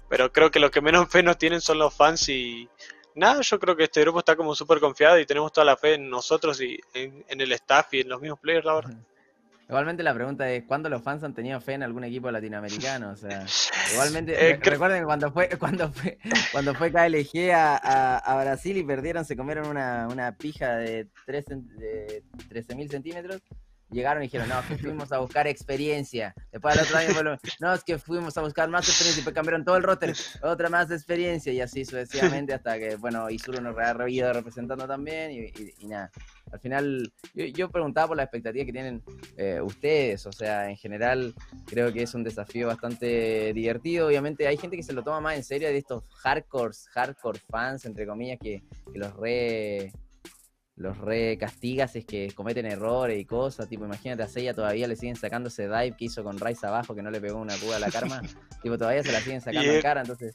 Pero 0.08 0.32
creo 0.32 0.50
que 0.50 0.58
los 0.58 0.72
que 0.72 0.80
menos 0.80 1.08
fe 1.10 1.22
nos 1.22 1.38
tienen 1.38 1.60
son 1.60 1.78
los 1.78 1.94
fans 1.94 2.28
y 2.28 2.68
nada, 3.14 3.40
yo 3.42 3.58
creo 3.58 3.76
que 3.76 3.84
este 3.84 4.00
grupo 4.00 4.20
está 4.20 4.36
como 4.36 4.54
súper 4.54 4.80
confiado 4.80 5.18
y 5.18 5.26
tenemos 5.26 5.52
toda 5.52 5.64
la 5.64 5.76
fe 5.76 5.94
en 5.94 6.08
nosotros 6.08 6.60
y 6.60 6.78
en, 6.94 7.24
en, 7.28 7.40
el 7.40 7.52
staff 7.52 7.92
y 7.94 8.00
en 8.00 8.08
los 8.08 8.20
mismos 8.20 8.40
players, 8.40 8.64
la 8.64 8.74
verdad. 8.74 8.94
Igualmente 9.68 10.02
la 10.02 10.12
pregunta 10.12 10.50
es, 10.50 10.64
¿cuándo 10.64 10.90
los 10.90 11.02
fans 11.02 11.24
han 11.24 11.32
tenido 11.32 11.58
fe 11.60 11.74
en 11.74 11.82
algún 11.82 12.04
equipo 12.04 12.30
latinoamericano? 12.30 13.10
O 13.12 13.16
sea, 13.16 13.46
igualmente, 13.92 14.50
eh, 14.50 14.60
recuerden 14.62 15.04
cuando 15.04 15.32
fue, 15.32 15.48
cuando 15.58 15.90
fue, 15.90 16.18
cuando 16.50 16.74
fue 16.74 16.92
KLG 16.92 17.52
a, 17.52 17.76
a, 17.76 18.18
a, 18.18 18.42
Brasil 18.42 18.76
y 18.76 18.82
perdieron, 18.84 19.24
se 19.24 19.36
comieron 19.36 19.66
una, 19.68 20.08
una 20.08 20.36
pija 20.36 20.76
de, 20.76 21.08
3, 21.24 21.44
de 21.46 22.22
13.000 22.50 22.90
centímetros 22.90 23.40
llegaron 23.92 24.22
y 24.22 24.26
dijeron, 24.26 24.48
no, 24.48 24.56
que 24.66 24.78
fuimos 24.78 25.12
a 25.12 25.18
buscar 25.18 25.46
experiencia. 25.46 26.34
Después 26.50 26.76
al 26.76 26.84
otro 26.84 26.98
año, 26.98 27.38
no, 27.60 27.74
es 27.74 27.84
que 27.84 27.98
fuimos 27.98 28.36
a 28.36 28.42
buscar 28.42 28.68
más 28.68 28.88
experiencia 28.88 29.20
y 29.20 29.24
después 29.24 29.34
cambiaron 29.34 29.64
todo 29.64 29.76
el 29.76 29.82
roster, 29.82 30.14
otra 30.42 30.68
más 30.68 30.90
experiencia 30.90 31.52
y 31.52 31.60
así 31.60 31.84
sucesivamente 31.84 32.54
hasta 32.54 32.78
que, 32.78 32.96
bueno, 32.96 33.30
Isuru 33.30 33.60
nos 33.60 33.76
ha 33.78 34.08
ido 34.08 34.32
representando 34.32 34.86
también 34.86 35.32
y, 35.32 35.86
nada. 35.86 36.10
Al 36.50 36.60
final, 36.60 37.12
yo, 37.34 37.46
yo, 37.46 37.70
preguntaba 37.70 38.08
por 38.08 38.16
la 38.16 38.24
expectativa 38.24 38.64
que 38.64 38.72
tienen 38.72 39.02
eh, 39.36 39.60
ustedes, 39.62 40.26
o 40.26 40.32
sea, 40.32 40.68
en 40.68 40.76
general 40.76 41.34
creo 41.66 41.92
que 41.92 42.02
es 42.02 42.14
un 42.14 42.24
desafío 42.24 42.66
bastante 42.66 43.52
divertido. 43.54 44.08
Obviamente 44.08 44.46
hay 44.46 44.56
gente 44.56 44.76
que 44.76 44.82
se 44.82 44.92
lo 44.92 45.02
toma 45.02 45.20
más 45.20 45.36
en 45.36 45.44
serio 45.44 45.68
de 45.68 45.78
estos 45.78 46.04
hardcore, 46.22 46.74
hardcore 46.92 47.40
fans, 47.48 47.84
entre 47.86 48.06
comillas, 48.06 48.38
que 48.38 48.62
los 48.94 49.14
re 49.16 49.92
los 50.82 50.98
re 50.98 51.38
castigas 51.38 51.96
es 51.96 52.04
que 52.04 52.32
cometen 52.34 52.66
errores 52.66 53.18
y 53.18 53.24
cosas, 53.24 53.68
tipo, 53.68 53.84
imagínate 53.84 54.22
a 54.22 54.28
Seiya 54.28 54.52
todavía 54.52 54.86
le 54.88 54.96
siguen 54.96 55.16
sacando 55.16 55.48
ese 55.48 55.64
dive 55.68 55.94
que 55.96 56.06
hizo 56.06 56.24
con 56.24 56.38
Rice 56.38 56.66
abajo 56.66 56.94
que 56.94 57.02
no 57.02 57.10
le 57.10 57.20
pegó 57.20 57.38
una 57.38 57.56
cuba 57.56 57.76
a 57.76 57.78
la 57.78 57.90
karma, 57.90 58.20
tipo, 58.62 58.76
todavía 58.76 59.02
se 59.02 59.12
la 59.12 59.20
siguen 59.20 59.40
sacando 59.40 59.70
en 59.70 59.80
cara, 59.80 60.00
entonces 60.00 60.34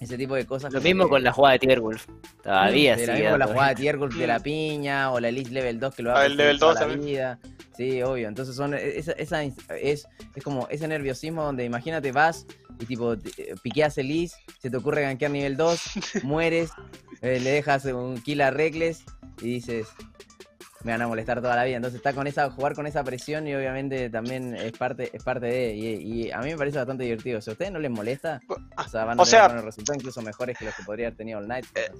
ese 0.00 0.18
tipo 0.18 0.34
de 0.34 0.44
cosas. 0.44 0.72
Lo 0.72 0.80
mismo 0.80 1.04
que... 1.04 1.10
con 1.10 1.24
la 1.24 1.32
jugada 1.32 1.54
de 1.54 1.58
Tierwolf. 1.60 2.06
Todavía 2.42 2.96
sí. 2.96 3.06
Lo 3.06 3.12
mismo 3.14 3.30
con 3.30 3.38
la 3.38 3.46
jugada 3.46 3.68
de 3.70 3.74
Tierwolf 3.74 4.14
de 4.16 4.26
la 4.26 4.38
piña, 4.40 5.10
o 5.10 5.20
la 5.20 5.28
Elite 5.28 5.50
Level 5.50 5.80
2 5.80 5.94
que 5.94 6.02
lo 6.02 6.10
va 6.10 6.20
a 6.20 6.26
el 6.26 6.36
level 6.36 6.58
2 6.58 6.74
la 6.80 6.86
vida. 6.86 7.38
Sí, 7.76 8.02
obvio. 8.02 8.28
Entonces 8.28 8.54
son 8.54 8.74
esa, 8.74 9.12
esa, 9.12 9.42
es, 9.42 10.06
es 10.34 10.44
como 10.44 10.68
ese 10.68 10.86
nerviosismo 10.86 11.42
donde 11.42 11.64
imagínate 11.64 12.12
vas 12.12 12.46
y 12.78 12.86
tipo 12.86 13.16
piqueas 13.62 13.98
el 13.98 14.06
Elise, 14.06 14.36
se 14.60 14.70
te 14.70 14.76
ocurre 14.76 15.02
gankear 15.02 15.30
nivel 15.30 15.56
2, 15.56 15.80
mueres, 16.22 16.70
eh, 17.22 17.40
le 17.40 17.50
dejas 17.50 17.84
un 17.86 18.20
kill 18.20 18.42
a 18.42 18.50
Reckless 18.50 19.04
y 19.40 19.54
dices, 19.54 19.88
me 20.84 20.92
van 20.92 21.02
a 21.02 21.08
molestar 21.08 21.40
toda 21.40 21.56
la 21.56 21.64
vida. 21.64 21.76
Entonces 21.76 21.98
está 21.98 22.12
con 22.12 22.26
esa, 22.26 22.50
jugar 22.50 22.74
con 22.74 22.86
esa 22.86 23.02
presión 23.02 23.48
y 23.48 23.54
obviamente 23.54 24.10
también 24.10 24.54
es 24.54 24.72
parte, 24.72 25.10
es 25.12 25.24
parte 25.24 25.46
de, 25.46 25.74
y, 25.74 26.26
y 26.26 26.30
a 26.30 26.38
mí 26.38 26.50
me 26.50 26.58
parece 26.58 26.78
bastante 26.78 27.04
divertido. 27.04 27.40
Si 27.40 27.50
a 27.50 27.54
ustedes 27.54 27.72
no 27.72 27.78
les 27.78 27.90
molesta, 27.90 28.40
o 28.48 28.88
sea, 28.88 29.04
van 29.04 29.18
a 29.18 29.22
o 29.22 29.26
sea, 29.26 29.48
tener 29.48 29.64
resultados 29.64 29.98
incluso 29.98 30.22
mejores 30.22 30.58
que 30.58 30.66
los 30.66 30.74
que 30.74 30.82
podría 30.84 31.08
haber 31.08 31.16
tenido 31.16 31.38
All 31.38 31.48
Night. 31.48 31.66
Eh, 31.74 31.90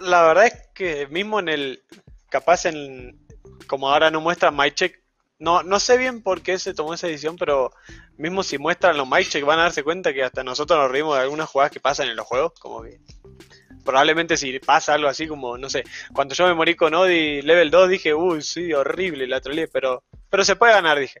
la 0.00 0.22
verdad 0.22 0.46
es 0.46 0.68
que 0.74 1.06
mismo 1.08 1.38
en 1.38 1.50
el, 1.50 1.82
capaz 2.30 2.64
en, 2.64 3.20
como 3.66 3.90
ahora 3.90 4.10
no 4.10 4.22
muestra 4.22 4.50
MyCheck, 4.50 5.02
no, 5.38 5.62
no 5.62 5.78
sé 5.78 5.98
bien 5.98 6.22
por 6.22 6.40
qué 6.40 6.58
se 6.58 6.72
tomó 6.72 6.94
esa 6.94 7.08
edición, 7.08 7.36
pero 7.36 7.72
mismo 8.16 8.42
si 8.42 8.58
muestran 8.58 8.96
los 8.96 9.08
MyCheck 9.08 9.44
van 9.44 9.58
a 9.58 9.64
darse 9.64 9.82
cuenta 9.82 10.14
que 10.14 10.22
hasta 10.22 10.42
nosotros 10.44 10.78
nos 10.78 10.90
reímos 10.90 11.16
de 11.16 11.22
algunas 11.22 11.48
jugadas 11.48 11.72
que 11.72 11.80
pasan 11.80 12.08
en 12.08 12.16
los 12.16 12.26
juegos, 12.26 12.52
como 12.58 12.82
que 12.82 13.00
probablemente 13.84 14.36
si 14.36 14.58
pasa 14.58 14.94
algo 14.94 15.08
así 15.08 15.26
como, 15.26 15.58
no 15.58 15.68
sé, 15.68 15.84
cuando 16.12 16.34
yo 16.34 16.46
me 16.46 16.54
morí 16.54 16.74
con 16.74 16.94
Odi 16.94 17.42
level 17.42 17.70
2 17.70 17.88
dije, 17.88 18.14
uy, 18.14 18.42
sí, 18.42 18.72
horrible, 18.72 19.26
la 19.26 19.40
troleé, 19.40 19.68
pero, 19.68 20.04
pero 20.30 20.44
se 20.44 20.56
puede 20.56 20.72
ganar, 20.72 20.98
dije. 20.98 21.18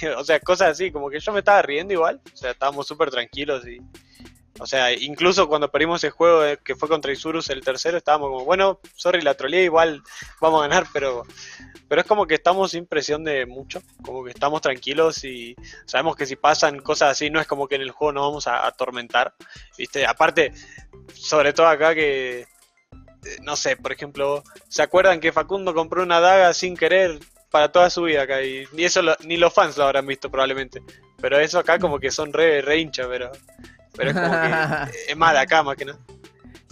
o 0.16 0.24
sea, 0.24 0.40
cosas 0.40 0.70
así, 0.70 0.90
como 0.90 1.10
que 1.10 1.20
yo 1.20 1.32
me 1.32 1.40
estaba 1.40 1.62
riendo 1.62 1.94
igual, 1.94 2.20
o 2.32 2.36
sea, 2.36 2.52
estábamos 2.52 2.86
súper 2.86 3.10
tranquilos 3.10 3.66
y... 3.66 3.78
O 4.58 4.66
sea, 4.66 4.92
incluso 4.92 5.48
cuando 5.48 5.70
perdimos 5.70 6.04
el 6.04 6.10
juego 6.10 6.42
que 6.62 6.76
fue 6.76 6.88
contra 6.88 7.12
Isurus 7.12 7.48
el 7.50 7.62
tercero, 7.62 7.96
estábamos 7.96 8.28
como, 8.28 8.44
bueno, 8.44 8.80
sorry, 8.94 9.22
la 9.22 9.34
troleé, 9.34 9.64
igual 9.64 10.02
vamos 10.40 10.60
a 10.60 10.68
ganar, 10.68 10.86
pero, 10.92 11.22
pero 11.88 12.02
es 12.02 12.06
como 12.06 12.26
que 12.26 12.34
estamos 12.34 12.72
sin 12.72 12.86
presión 12.86 13.24
de 13.24 13.46
mucho, 13.46 13.82
como 14.04 14.22
que 14.24 14.30
estamos 14.30 14.60
tranquilos 14.60 15.24
y 15.24 15.56
sabemos 15.86 16.16
que 16.16 16.26
si 16.26 16.36
pasan 16.36 16.80
cosas 16.80 17.12
así, 17.12 17.30
no 17.30 17.40
es 17.40 17.46
como 17.46 17.66
que 17.66 17.76
en 17.76 17.82
el 17.82 17.92
juego 17.92 18.12
nos 18.12 18.28
vamos 18.28 18.46
a 18.46 18.66
atormentar, 18.66 19.34
¿viste? 19.78 20.06
Aparte, 20.06 20.52
sobre 21.14 21.54
todo 21.54 21.68
acá 21.68 21.94
que, 21.94 22.46
no 23.42 23.56
sé, 23.56 23.76
por 23.76 23.92
ejemplo, 23.92 24.44
¿se 24.68 24.82
acuerdan 24.82 25.20
que 25.20 25.32
Facundo 25.32 25.74
compró 25.74 26.02
una 26.02 26.20
daga 26.20 26.52
sin 26.52 26.76
querer 26.76 27.18
para 27.50 27.72
toda 27.72 27.88
su 27.88 28.02
vida 28.02 28.22
acá? 28.22 28.42
Y, 28.42 28.66
y 28.76 28.84
eso 28.84 29.00
lo, 29.00 29.16
ni 29.24 29.38
los 29.38 29.52
fans 29.52 29.78
lo 29.78 29.84
habrán 29.84 30.06
visto 30.06 30.30
probablemente. 30.30 30.82
Pero 31.20 31.38
eso 31.38 31.58
acá 31.58 31.78
como 31.78 31.98
que 31.98 32.10
son 32.10 32.32
re, 32.32 32.60
re 32.60 32.78
hincha, 32.78 33.08
pero, 33.08 33.30
pero 33.96 34.10
es 34.10 34.16
como 34.16 34.30
que 34.30 34.98
es 35.08 35.16
más 35.16 35.36
acá 35.36 35.62
más 35.62 35.76
que 35.76 35.86
nada. 35.86 35.98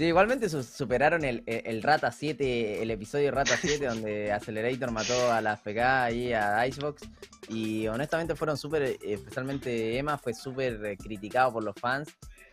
Sí, 0.01 0.07
igualmente 0.07 0.49
superaron 0.49 1.27
el, 1.27 1.43
el, 1.45 1.83
Rata 1.83 2.11
7, 2.11 2.83
el 2.83 2.91
episodio 2.91 3.33
Rata 3.33 3.59
7, 3.61 3.85
donde 3.85 4.33
Accelerator 4.33 4.91
mató 4.93 5.31
a 5.31 5.43
la 5.43 5.59
FK 5.59 6.11
y 6.15 6.33
a 6.33 6.67
Icebox. 6.67 7.03
Y 7.51 7.87
honestamente 7.87 8.35
fueron 8.35 8.57
súper, 8.57 8.97
especialmente 9.05 9.99
Emma 9.99 10.17
fue 10.17 10.33
súper 10.33 10.97
criticado 10.97 11.53
por 11.53 11.65
los 11.65 11.75
fans. 11.79 12.09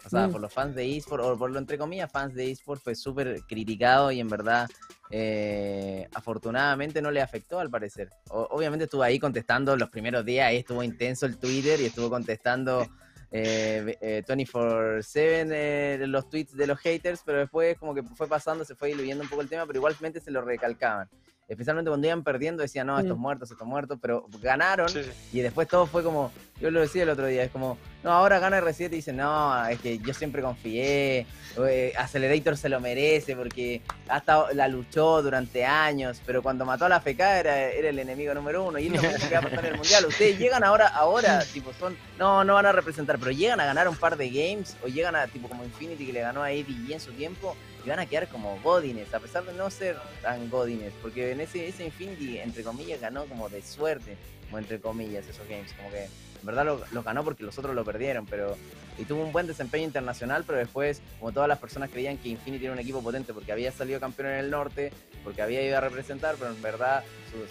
O 0.06 0.10
sea, 0.10 0.28
mm. 0.28 0.32
por 0.34 0.42
los 0.42 0.52
fans 0.52 0.76
de 0.76 0.98
eSport, 0.98 1.24
o 1.24 1.38
por 1.38 1.50
lo 1.52 1.60
entre 1.60 1.78
comillas, 1.78 2.12
fans 2.12 2.34
de 2.34 2.52
eSport, 2.52 2.82
fue 2.82 2.96
súper 2.96 3.42
criticado 3.44 4.12
y 4.12 4.20
en 4.20 4.28
verdad, 4.28 4.68
eh, 5.10 6.08
afortunadamente 6.14 7.02
no 7.02 7.12
le 7.12 7.22
afectó 7.22 7.60
al 7.60 7.70
parecer. 7.70 8.10
O, 8.30 8.42
obviamente 8.52 8.86
estuvo 8.86 9.04
ahí 9.04 9.20
contestando 9.20 9.78
los 9.78 9.90
primeros 9.90 10.26
días, 10.26 10.48
ahí 10.48 10.58
estuvo 10.58 10.84
intenso 10.84 11.26
el 11.26 11.38
Twitter 11.38 11.80
y 11.80 11.86
estuvo 11.86 12.10
contestando 12.10 12.86
eh, 13.32 13.98
eh, 14.02 14.24
24-7 14.28 15.48
eh, 15.52 16.06
los 16.08 16.30
tweets 16.30 16.56
de 16.56 16.68
los 16.68 16.80
haters, 16.80 17.22
pero 17.26 17.40
después 17.40 17.78
como 17.78 17.94
que 17.94 18.04
fue 18.04 18.28
pasando, 18.28 18.64
se 18.64 18.76
fue 18.76 18.90
diluyendo 18.90 19.24
un 19.24 19.30
poco 19.30 19.42
el 19.42 19.50
tema, 19.50 19.66
pero 19.66 19.80
igualmente 19.80 20.20
se 20.20 20.32
lo 20.32 20.42
recalcaban 20.42 21.10
especialmente 21.48 21.90
cuando 21.90 22.08
iban 22.08 22.24
perdiendo, 22.24 22.62
decían, 22.62 22.88
no, 22.88 23.00
estos 23.00 23.16
sí. 23.16 23.22
muertos, 23.22 23.52
estos 23.52 23.68
muertos, 23.68 23.98
pero 24.02 24.26
ganaron 24.42 24.90
sí, 24.90 25.04
sí. 25.04 25.40
y 25.40 25.42
después 25.42 25.68
todo 25.68 25.86
fue 25.86 26.04
como, 26.04 26.32
yo 26.60 26.72
lo 26.72 26.82
decía 26.82 27.04
el 27.04 27.10
otro 27.10 27.28
día, 27.28 27.44
es 27.44 27.52
como, 27.52 27.78
no, 28.04 28.12
ahora 28.12 28.40
gana 28.40 28.60
R7 28.60 28.86
y 28.86 28.88
dicen, 28.90 29.18
no, 29.18 29.68
es 29.68 29.80
que 29.80 30.00
yo 30.00 30.14
siempre 30.14 30.42
confié, 30.42 31.26
eh, 31.68 31.94
Accelerator 31.98 32.58
se 32.58 32.70
lo 32.70 32.80
merece 32.80 33.36
porque 33.36 33.82
hasta 34.08 34.54
la 34.54 34.68
luchó 34.68 35.22
durante 35.22 35.66
años, 35.66 36.22
pero 36.26 36.42
cuando 36.42 36.66
mató 36.66 36.86
a 36.86 36.90
la 36.90 37.00
FK 37.00 37.20
era, 37.20 37.70
era 37.70 37.90
el 37.90 38.00
enemigo 38.00 38.34
número 38.34 38.64
uno 38.64 38.80
y 38.80 38.88
es 38.88 38.94
lo 38.94 39.02
mismo 39.02 39.28
que 39.28 39.34
va 39.34 39.40
a 39.40 39.44
pasar 39.44 39.66
en 39.66 39.72
el 39.72 39.78
Mundial. 39.78 40.06
Ustedes 40.06 40.40
llegan 40.40 40.64
ahora, 40.64 40.88
ahora, 40.88 41.44
tipo, 41.46 41.74
son, 41.74 41.98
no, 42.18 42.44
no 42.44 42.56
van 42.56 42.66
a 42.66 42.72
representar, 42.72 43.20
pero 43.20 43.32
llegan 43.32 43.60
a 43.60 43.66
ganar 43.66 43.88
un 43.88 43.96
par 43.96 44.18
de 44.18 44.30
games 44.30 44.76
o 44.84 44.88
llegan 44.88 45.16
a, 45.16 45.28
tipo, 45.28 45.48
como 45.48 45.64
Infinity 45.64 46.08
que 46.08 46.14
le 46.14 46.22
ganó 46.22 46.42
a 46.42 46.52
Eddie 46.52 46.94
en 46.94 47.00
su 47.00 47.12
tiempo 47.12 47.56
y 47.86 47.90
van 47.90 48.00
a 48.00 48.06
quedar 48.06 48.28
como 48.28 48.60
Godines, 48.62 49.14
a 49.14 49.20
pesar 49.20 49.46
de 49.46 49.54
no 49.54 49.70
ser 49.70 49.98
tan 50.22 50.50
Godines, 50.50 50.94
porque 51.02 51.32
en 51.32 51.42
ese, 51.42 51.68
ese 51.68 51.86
Infinity, 51.86 52.40
entre 52.40 52.64
comillas, 52.64 53.00
ganó 53.00 53.26
como 53.26 53.48
de 53.50 53.62
suerte, 53.62 54.18
como 54.46 54.60
entre 54.60 54.80
comillas, 54.80 55.26
esos 55.28 55.48
games, 55.48 55.72
como 55.74 55.90
que 55.92 56.08
en 56.40 56.46
verdad 56.46 56.66
lo, 56.66 56.82
lo, 56.92 57.04
ganó 57.04 57.24
porque 57.24 57.44
los 57.44 57.58
otros 57.58 57.76
lo 57.76 57.84
perdieron, 57.84 58.26
pero 58.26 58.56
y 58.98 59.06
tuvo 59.06 59.24
un 59.24 59.32
buen 59.32 59.46
desempeño 59.46 59.86
internacional, 59.86 60.44
pero 60.46 60.58
después, 60.58 61.02
como 61.20 61.32
todas 61.32 61.48
las 61.48 61.60
personas 61.60 61.90
creían 61.90 62.18
que 62.18 62.30
Infinity 62.30 62.66
era 62.66 62.74
un 62.74 62.80
equipo 62.80 63.02
potente 63.02 63.34
porque 63.34 63.52
había 63.52 63.72
salido 63.72 64.00
campeón 64.00 64.30
en 64.30 64.40
el 64.40 64.50
norte, 64.50 64.92
porque 65.24 65.42
había 65.42 65.62
ido 65.62 65.78
a 65.78 65.82
representar, 65.82 66.36
pero 66.40 66.52
en 66.52 66.62
verdad 66.62 67.04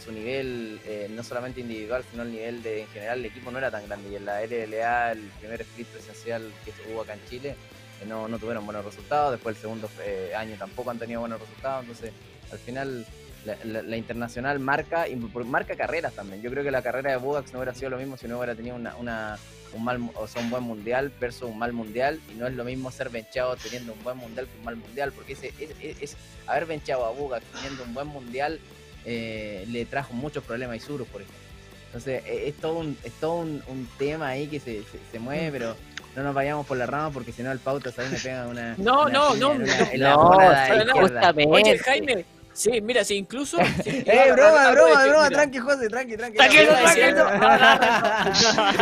su, 0.04 0.12
nivel, 0.12 0.80
eh, 0.84 1.08
no 1.10 1.22
solamente 1.22 1.60
individual, 1.60 2.04
sino 2.10 2.24
el 2.24 2.32
nivel 2.32 2.62
de 2.62 2.82
en 2.82 2.88
general 2.88 3.20
el 3.20 3.26
equipo 3.26 3.50
no 3.50 3.58
era 3.58 3.70
tan 3.70 3.86
grande. 3.86 4.10
Y 4.10 4.16
en 4.16 4.26
la 4.26 4.44
LLA, 4.44 5.12
el 5.12 5.30
primer 5.38 5.60
split 5.60 5.86
presencial 5.88 6.52
que 6.64 6.72
hubo 6.90 7.02
acá 7.02 7.14
en 7.14 7.24
Chile, 7.28 7.56
no, 8.06 8.28
no 8.28 8.38
tuvieron 8.38 8.64
buenos 8.64 8.84
resultados, 8.84 9.32
después 9.32 9.56
el 9.56 9.62
segundo 9.62 9.88
eh, 10.04 10.32
año 10.36 10.56
tampoco 10.58 10.90
han 10.90 10.98
tenido 10.98 11.20
buenos 11.20 11.40
resultados, 11.40 11.82
entonces 11.82 12.12
al 12.50 12.58
final 12.58 13.06
la, 13.46 13.56
la- 13.64 13.82
la 13.82 13.96
internacional 13.96 14.58
marca, 14.58 15.06
marca 15.46 15.76
carreras 15.76 16.12
también. 16.12 16.42
Yo 16.42 16.50
creo 16.50 16.62
que 16.64 16.70
la 16.70 16.82
carrera 16.82 17.10
de 17.12 17.16
Bugax 17.16 17.52
no 17.52 17.60
hubiera 17.60 17.74
sido 17.74 17.90
lo 17.90 17.96
mismo 17.98 18.16
si 18.16 18.26
no 18.28 18.36
hubiera 18.38 18.54
tenido 18.54 18.76
una, 18.76 18.94
una- 18.96 19.38
un 19.72 19.84
mal, 19.84 20.00
o 20.14 20.26
sea, 20.26 20.42
un 20.42 20.50
buen 20.50 20.62
mundial 20.62 21.12
versus 21.20 21.48
un 21.50 21.58
mal 21.58 21.72
mundial. 21.72 22.20
Y 22.32 22.34
no 22.34 22.46
es 22.46 22.54
lo 22.54 22.64
mismo 22.64 22.90
ser 22.90 23.08
benchado 23.10 23.56
teniendo 23.56 23.92
un 23.92 24.02
buen 24.02 24.16
mundial 24.16 24.46
que 24.46 24.58
un 24.58 24.64
mal 24.64 24.76
mundial, 24.76 25.12
porque 25.12 25.34
ese, 25.34 25.48
es, 25.60 25.70
es- 25.80 26.02
es- 26.02 26.16
haber 26.46 26.66
benchado 26.66 27.04
a 27.06 27.10
Bugax 27.12 27.44
teniendo 27.54 27.82
un 27.84 27.94
buen 27.94 28.06
mundial 28.08 28.58
eh, 29.04 29.64
le 29.68 29.84
trajo 29.86 30.12
muchos 30.14 30.42
problemas 30.44 30.74
a 30.74 30.76
Isurus, 30.76 31.06
por 31.08 31.20
ejemplo. 31.22 31.40
Entonces, 31.86 32.22
eh, 32.26 32.48
es 32.48 32.54
todo 32.56 32.74
un, 32.78 32.98
es 33.04 33.12
todo 33.20 33.36
un, 33.36 33.62
un 33.68 33.88
tema 33.98 34.28
ahí 34.28 34.48
que 34.48 34.58
se, 34.60 34.82
se, 34.82 34.98
se 35.12 35.18
mueve, 35.20 35.50
pero 35.52 35.76
no 36.16 36.22
nos 36.24 36.34
vayamos 36.34 36.66
por 36.66 36.76
la 36.76 36.86
rama 36.86 37.10
porque 37.10 37.30
si 37.32 37.42
no 37.42 37.52
el 37.52 37.58
pauta 37.58 37.90
ahí 37.96 38.08
me 38.10 38.18
pega 38.18 38.46
una. 38.48 38.74
No, 38.78 39.02
una 39.04 39.12
no, 39.12 39.28
piña 39.32 39.40
no, 39.40 39.50
una- 39.50 39.66
no, 39.66 39.74
no, 39.76 40.62
izquierda. 40.62 40.92
justamente. 41.00 41.52
Oye, 41.54 41.78
Jaime, 41.78 42.24
sí, 42.56 42.80
mira, 42.80 43.04
si 43.04 43.14
incluso... 43.14 43.58
¡Eh, 43.84 44.32
broma, 44.32 44.66
de 44.66 44.72
broma, 44.72 45.06
broma! 45.06 45.30
Tranqui, 45.30 45.58
José, 45.58 45.88
tranqui, 45.88 46.16
tranqui. 46.16 46.36
Tranquilo, 46.36 46.72
tranquilo. 46.72 47.24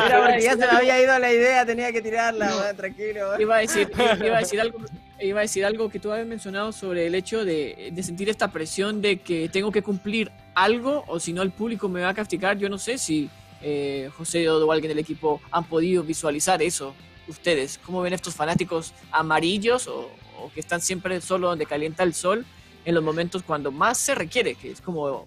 Mira, 0.04 0.22
porque 0.24 0.42
ya 0.42 0.52
se 0.52 0.58
me 0.58 0.66
había 0.66 1.02
ido 1.02 1.18
la 1.18 1.32
idea, 1.32 1.66
tenía 1.66 1.92
que 1.92 2.00
tirarla, 2.00 2.74
tranquilo. 2.74 3.40
Iba 3.40 3.56
a 3.56 3.58
decir, 3.58 3.90
iba 4.24 4.36
a 4.36 4.40
decir 4.40 4.60
algo, 4.60 4.78
iba 5.20 5.40
a 5.40 5.42
decir 5.42 5.64
algo 5.64 5.90
que 5.90 5.98
tú 5.98 6.12
habías 6.12 6.26
mencionado 6.26 6.72
sobre 6.72 7.06
el 7.06 7.14
hecho 7.14 7.44
de, 7.44 7.90
de 7.92 8.02
sentir 8.02 8.28
esta 8.28 8.48
presión 8.52 9.02
de 9.02 9.18
que 9.18 9.48
tengo 9.48 9.72
que 9.72 9.82
cumplir 9.82 10.30
algo 10.54 11.04
o 11.06 11.18
si 11.20 11.32
no 11.32 11.42
el 11.42 11.50
público 11.50 11.88
me 11.88 12.00
va 12.00 12.10
a 12.10 12.14
castigar. 12.14 12.56
Yo 12.58 12.68
no 12.68 12.78
sé 12.78 12.98
si 12.98 13.28
eh, 13.62 14.10
José 14.16 14.48
o 14.48 14.70
alguien 14.70 14.90
del 14.90 14.98
equipo 14.98 15.40
han 15.50 15.64
podido 15.64 16.02
visualizar 16.02 16.62
eso. 16.62 16.94
Ustedes, 17.26 17.80
¿cómo 17.84 18.02
ven 18.02 18.12
estos 18.12 18.34
fanáticos 18.34 18.92
amarillos 19.10 19.88
o, 19.88 20.10
o 20.38 20.52
que 20.52 20.60
están 20.60 20.80
siempre 20.80 21.20
solo 21.20 21.48
donde 21.48 21.66
calienta 21.66 22.02
el 22.02 22.14
sol 22.14 22.44
en 22.84 22.94
los 22.94 23.02
momentos 23.04 23.42
cuando 23.42 23.70
más 23.70 23.98
se 23.98 24.14
requiere? 24.14 24.54
Que 24.54 24.70
es 24.72 24.80
como, 24.80 25.26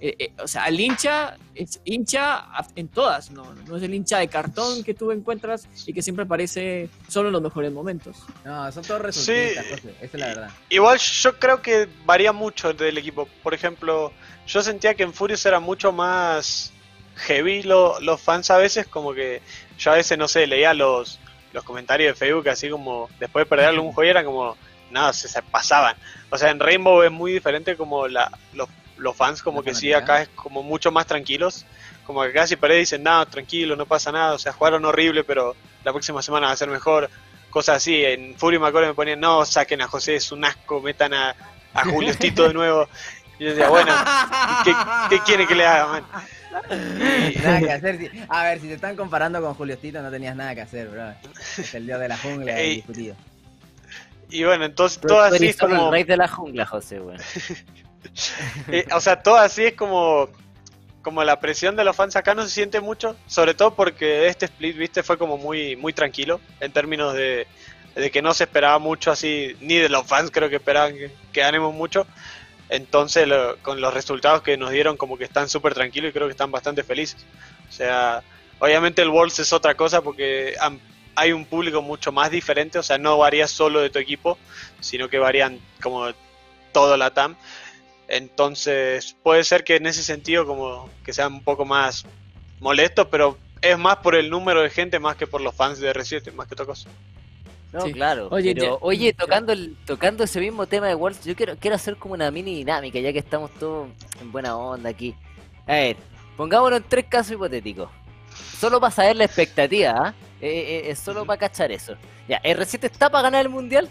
eh, 0.00 0.14
eh, 0.18 0.32
o 0.42 0.46
sea, 0.46 0.66
el 0.66 0.78
hincha 0.78 1.36
es 1.54 1.80
hincha 1.84 2.46
en 2.76 2.86
todas, 2.88 3.30
no, 3.32 3.52
no 3.66 3.76
es 3.76 3.82
el 3.82 3.92
hincha 3.94 4.18
de 4.18 4.28
cartón 4.28 4.84
que 4.84 4.94
tú 4.94 5.10
encuentras 5.10 5.66
y 5.86 5.92
que 5.92 6.02
siempre 6.02 6.24
aparece 6.24 6.88
solo 7.08 7.28
en 7.28 7.32
los 7.32 7.42
mejores 7.42 7.72
momentos. 7.72 8.16
No, 8.44 8.70
son 8.70 8.84
todos 8.84 9.02
resultistas, 9.02 9.64
Sí. 9.80 9.88
Esa 10.00 10.04
es 10.06 10.14
la 10.20 10.26
verdad. 10.28 10.50
Igual 10.70 10.98
yo 10.98 11.38
creo 11.38 11.60
que 11.62 11.88
varía 12.04 12.32
mucho 12.32 12.72
del 12.72 12.96
equipo. 12.98 13.28
Por 13.42 13.54
ejemplo, 13.54 14.12
yo 14.46 14.62
sentía 14.62 14.94
que 14.94 15.02
en 15.02 15.12
Furious 15.12 15.44
era 15.46 15.58
mucho 15.60 15.90
más 15.92 16.72
heavy 17.16 17.64
lo- 17.64 17.98
los 18.00 18.20
fans 18.20 18.50
a 18.52 18.56
veces, 18.58 18.86
como 18.86 19.12
que 19.12 19.42
yo 19.78 19.90
a 19.90 19.94
veces, 19.96 20.16
no 20.16 20.28
sé, 20.28 20.46
leía 20.46 20.72
los, 20.74 21.18
los 21.52 21.64
comentarios 21.64 22.12
de 22.12 22.14
Facebook 22.26 22.48
así 22.48 22.70
como 22.70 23.08
después 23.18 23.44
de 23.44 23.48
perder 23.48 23.66
algún 23.66 23.92
juego 23.92 24.06
y 24.06 24.10
era 24.10 24.24
como, 24.24 24.56
nada, 24.90 25.12
se, 25.12 25.28
se 25.28 25.42
pasaban. 25.42 25.96
O 26.30 26.38
sea, 26.38 26.50
en 26.50 26.60
Rainbow 26.60 27.02
es 27.02 27.10
muy 27.10 27.32
diferente 27.32 27.76
como 27.76 28.08
la, 28.08 28.30
los, 28.54 28.68
los 28.96 29.16
fans 29.16 29.42
como 29.42 29.60
La 29.60 29.64
que 29.66 29.74
sí, 29.74 29.92
acá 29.92 30.22
es 30.22 30.28
como 30.30 30.62
mucho 30.62 30.90
más 30.92 31.06
tranquilos. 31.06 31.64
Como 32.04 32.22
que 32.22 32.32
casi 32.32 32.56
perdés 32.56 32.78
dicen, 32.80 33.02
no, 33.02 33.26
tranquilo, 33.26 33.76
no 33.76 33.84
pasa 33.86 34.10
nada, 34.10 34.32
o 34.32 34.38
sea, 34.38 34.52
jugaron 34.52 34.84
horrible, 34.84 35.24
pero 35.24 35.54
la 35.84 35.92
próxima 35.92 36.22
semana 36.22 36.46
va 36.46 36.52
a 36.52 36.56
ser 36.56 36.68
mejor. 36.68 37.10
Cosas 37.50 37.76
así, 37.76 38.04
en 38.04 38.34
Fury 38.36 38.56
acuerdo 38.56 38.88
me 38.88 38.94
ponían, 38.94 39.20
no, 39.20 39.44
saquen 39.44 39.80
a 39.82 39.88
José, 39.88 40.16
es 40.16 40.32
un 40.32 40.44
asco, 40.44 40.80
metan 40.80 41.12
a, 41.14 41.34
a 41.74 41.84
Julio 41.84 42.14
Tito 42.18 42.46
de 42.48 42.54
nuevo. 42.54 42.88
Y 43.38 43.44
yo 43.44 43.50
decía, 43.50 43.68
bueno, 43.68 43.94
¿qué, 44.64 44.74
qué 45.10 45.20
quiere 45.22 45.46
que 45.46 45.54
le 45.54 45.66
haga, 45.66 45.86
man? 45.86 46.04
Nada 47.42 47.60
que 47.60 47.72
hacer. 47.72 47.98
si- 47.98 48.10
A 48.28 48.44
ver, 48.44 48.60
si 48.60 48.68
te 48.68 48.74
están 48.74 48.96
comparando 48.96 49.40
con 49.40 49.54
Julio 49.54 49.78
Tito, 49.78 50.02
no 50.02 50.10
tenías 50.10 50.34
nada 50.34 50.54
que 50.54 50.62
hacer, 50.62 50.88
bro. 50.88 51.12
Es 51.56 51.74
el 51.74 51.86
dios 51.86 52.00
de 52.00 52.08
la 52.08 52.16
jungla 52.18 52.52
Ey. 52.58 52.76
discutido. 52.76 53.14
Y 54.30 54.44
bueno, 54.44 54.64
entonces 54.64 55.00
todo 55.00 55.20
así 55.20 55.46
es 55.46 55.56
como... 55.56 55.86
el 55.86 55.92
rey 55.92 56.04
de 56.04 56.16
la 56.16 56.28
jungla, 56.28 56.66
José, 56.66 57.00
weón. 57.00 57.18
Eh, 58.68 58.86
o 58.94 59.00
sea, 59.00 59.22
todo 59.22 59.36
así 59.36 59.64
es 59.64 59.74
como 59.74 60.28
como 61.02 61.24
la 61.24 61.40
presión 61.40 61.74
de 61.74 61.84
los 61.84 61.96
fans 61.96 62.16
acá 62.16 62.34
no 62.34 62.42
se 62.42 62.50
siente 62.50 62.80
mucho, 62.80 63.16
sobre 63.26 63.54
todo 63.54 63.74
porque 63.74 64.26
este 64.26 64.44
split, 64.46 64.76
viste, 64.76 65.02
fue 65.02 65.16
como 65.18 65.36
muy 65.38 65.74
muy 65.76 65.92
tranquilo 65.92 66.40
en 66.60 66.70
términos 66.72 67.14
de, 67.14 67.46
de 67.94 68.10
que 68.10 68.20
no 68.22 68.34
se 68.34 68.44
esperaba 68.44 68.78
mucho 68.78 69.10
así, 69.10 69.56
ni 69.60 69.76
de 69.76 69.88
los 69.88 70.06
fans 70.06 70.30
creo 70.30 70.48
que 70.48 70.56
esperaban 70.56 70.92
que, 70.94 71.10
que 71.32 71.40
ganemos 71.40 71.74
mucho. 71.74 72.06
Entonces, 72.68 73.26
lo- 73.26 73.56
con 73.62 73.80
los 73.80 73.94
resultados 73.94 74.42
que 74.42 74.56
nos 74.56 74.70
dieron, 74.70 74.96
como 74.96 75.16
que 75.16 75.24
están 75.24 75.48
súper 75.48 75.72
tranquilos 75.74 76.10
y 76.10 76.12
creo 76.12 76.26
que 76.26 76.32
están 76.32 76.50
bastante 76.50 76.82
felices. 76.82 77.24
O 77.68 77.72
sea, 77.72 78.22
obviamente 78.58 79.00
el 79.02 79.08
Worlds 79.08 79.38
es 79.38 79.52
otra 79.52 79.74
cosa 79.74 80.02
porque 80.02 80.54
han- 80.60 80.80
hay 81.18 81.32
un 81.32 81.44
público 81.44 81.82
mucho 81.82 82.12
más 82.12 82.30
diferente, 82.30 82.78
o 82.78 82.82
sea, 82.82 82.96
no 82.98 83.18
varía 83.18 83.46
solo 83.48 83.80
de 83.80 83.90
tu 83.90 83.98
equipo, 83.98 84.38
sino 84.80 85.08
que 85.08 85.18
varían 85.18 85.58
como 85.82 86.06
todo 86.72 86.96
la 86.96 87.10
TAM. 87.12 87.34
Entonces, 88.08 89.16
puede 89.22 89.44
ser 89.44 89.64
que 89.64 89.76
en 89.76 89.86
ese 89.86 90.02
sentido 90.02 90.46
como 90.46 90.88
que 91.04 91.12
sean 91.12 91.34
un 91.34 91.42
poco 91.42 91.64
más 91.64 92.04
molestos, 92.60 93.06
pero 93.10 93.36
es 93.60 93.78
más 93.78 93.96
por 93.96 94.14
el 94.14 94.30
número 94.30 94.62
de 94.62 94.70
gente 94.70 94.98
más 94.98 95.16
que 95.16 95.26
por 95.26 95.40
los 95.40 95.54
fans 95.54 95.78
de 95.78 95.92
R7, 95.92 96.32
más 96.32 96.46
que 96.46 96.54
otra 96.54 96.66
cosa. 96.66 96.88
No, 97.72 97.82
Sí. 97.82 97.92
claro. 97.92 98.28
Oye, 98.30 98.54
pero, 98.54 98.78
ya- 98.78 98.78
oye, 98.80 99.06
ya. 99.12 99.24
tocando 99.24 99.52
el, 99.52 99.76
tocando 99.84 100.24
ese 100.24 100.40
mismo 100.40 100.66
tema 100.66 100.86
de 100.88 100.94
Worlds, 100.94 101.24
yo 101.24 101.36
quiero, 101.36 101.56
quiero 101.56 101.76
hacer 101.76 101.96
como 101.96 102.14
una 102.14 102.30
mini 102.30 102.54
dinámica, 102.54 102.98
ya 102.98 103.12
que 103.12 103.18
estamos 103.18 103.50
todos 103.54 103.88
en 104.22 104.32
buena 104.32 104.56
onda 104.56 104.88
aquí. 104.88 105.14
A 105.66 105.72
ver, 105.74 105.96
pongámonos 106.36 106.78
en 106.78 106.84
tres 106.88 107.04
casos 107.10 107.32
hipotéticos. 107.32 107.90
Solo 108.58 108.80
para 108.80 108.90
saber 108.90 109.16
la 109.16 109.24
expectativa, 109.24 109.90
¿ah? 109.90 110.14
Eh, 110.14 110.27
eh, 110.46 110.90
es 110.90 111.00
solo 111.00 111.26
para 111.26 111.38
cachar 111.38 111.72
eso. 111.72 111.98
Ya, 112.28 112.40
¿R7 112.42 112.84
está 112.84 113.10
para 113.10 113.22
ganar 113.24 113.42
el 113.42 113.48
mundial? 113.50 113.90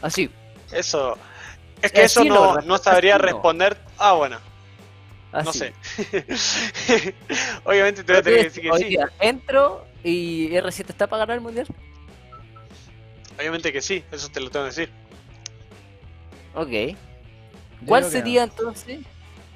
Así. 0.00 0.30
Eso, 0.70 1.18
es 1.82 1.92
Eh, 1.92 1.94
que 1.94 2.04
eso 2.04 2.24
no, 2.24 2.60
no, 2.60 2.60
no 2.62 2.78
sabría 2.78 3.18
no. 3.18 3.18
responder. 3.18 3.86
Ah, 3.96 4.12
bueno, 4.14 4.40
así. 5.32 5.44
no 5.44 5.52
sé. 5.52 5.76
Obviamente 7.64 8.04
te 8.04 8.12
voy 8.12 8.20
a 8.20 8.22
tener 8.22 8.38
que 8.40 8.44
decir 8.44 8.62
que 8.64 8.72
sí. 8.72 8.84
día 8.84 9.12
entro 9.20 9.88
y 10.02 10.48
R7 10.50 10.90
está 10.90 11.06
para 11.08 11.20
ganar 11.20 11.36
el 11.36 11.42
mundial. 11.42 11.66
Obviamente 13.38 13.72
que 13.72 13.82
sí, 13.82 14.04
eso 14.10 14.30
te 14.30 14.40
lo 14.40 14.50
tengo 14.50 14.64
que 14.66 14.70
decir. 14.70 14.92
Ok. 16.54 16.96
¿Cuál 17.84 18.04
sería 18.04 18.44
entonces? 18.44 19.00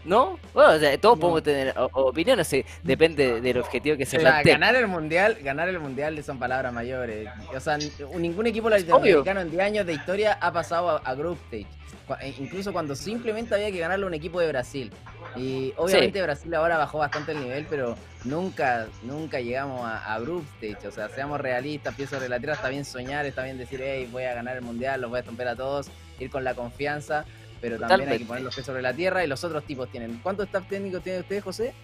¿No? 0.04 0.38
Bueno, 0.54 0.72
o 0.72 0.78
sea, 0.78 0.98
todos 0.98 1.16
No. 1.16 1.20
podemos 1.20 1.42
tener 1.42 1.74
opiniones, 1.92 2.46
sí, 2.46 2.64
depende 2.82 3.40
del 3.42 3.58
objetivo 3.58 3.96
que 3.98 4.06
se 4.06 4.16
O 4.16 4.20
sea, 4.20 4.30
plantee. 4.30 4.52
ganar 4.52 4.74
el 4.74 4.86
mundial, 4.88 5.36
ganar 5.42 5.68
el 5.68 5.78
mundial 5.78 6.22
son 6.24 6.38
palabras 6.38 6.72
mayores. 6.72 7.28
O 7.54 7.60
sea, 7.60 7.76
ningún 8.16 8.46
equipo 8.46 8.70
latinoamericano 8.70 9.40
en 9.42 9.50
10 9.50 9.62
años 9.62 9.86
de 9.86 9.92
historia 9.92 10.38
ha 10.40 10.52
pasado 10.52 10.88
a, 10.90 10.96
a 10.98 11.14
group 11.14 11.38
stage. 11.50 11.66
Cu- 12.06 12.14
e 12.20 12.28
Incluso 12.38 12.72
cuando 12.72 12.94
simplemente 12.96 13.54
había 13.54 13.70
que 13.70 13.78
ganarle 13.78 14.04
a 14.06 14.08
un 14.08 14.14
equipo 14.14 14.40
de 14.40 14.48
Brasil. 14.48 14.90
Y 15.36 15.74
obviamente 15.76 16.22
Brasil 16.22 16.52
ahora 16.54 16.78
bajó 16.78 16.98
bastante 16.98 17.32
el 17.32 17.40
nivel, 17.40 17.66
pero 17.68 17.94
nunca, 18.24 18.86
nunca 19.02 19.38
llegamos 19.40 19.82
a, 19.84 20.14
a 20.14 20.18
group 20.18 20.46
stage. 20.62 20.88
O 20.88 20.90
sea, 20.92 21.08
seamos 21.10 21.38
realistas, 21.40 21.94
pienso 21.94 22.18
la 22.26 22.38
tierra, 22.38 22.54
está 22.54 22.70
bien 22.70 22.84
soñar, 22.86 23.26
está 23.26 23.44
bien 23.44 23.58
decir, 23.58 23.80
hey, 23.82 24.08
voy 24.10 24.24
a 24.24 24.32
ganar 24.34 24.56
el 24.56 24.62
mundial, 24.62 25.00
los 25.02 25.10
voy 25.10 25.18
a 25.18 25.20
estomper 25.20 25.46
a 25.48 25.56
todos, 25.56 25.90
ir 26.18 26.30
con 26.30 26.42
la 26.42 26.54
confianza. 26.54 27.26
Pero 27.60 27.78
también 27.78 28.08
hay 28.10 28.18
que 28.18 28.24
poner 28.24 28.42
los 28.42 28.54
pies 28.54 28.66
sobre 28.66 28.82
la 28.82 28.92
tierra 28.94 29.22
y 29.24 29.26
los 29.26 29.42
otros 29.44 29.64
tipos 29.64 29.90
tienen. 29.90 30.18
¿Cuántos 30.22 30.46
staff 30.46 30.66
técnicos 30.68 31.02
tienen 31.02 31.20
ustedes, 31.22 31.44
José? 31.44 31.74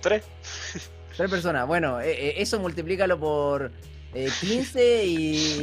Tres. 0.00 0.24
Tres 1.16 1.30
personas. 1.30 1.66
Bueno, 1.66 2.00
eh, 2.00 2.12
eh, 2.12 2.34
eso 2.38 2.58
multiplícalo 2.60 3.18
por 3.18 3.70
eh, 4.14 4.28
15 4.40 5.04
y, 5.04 5.62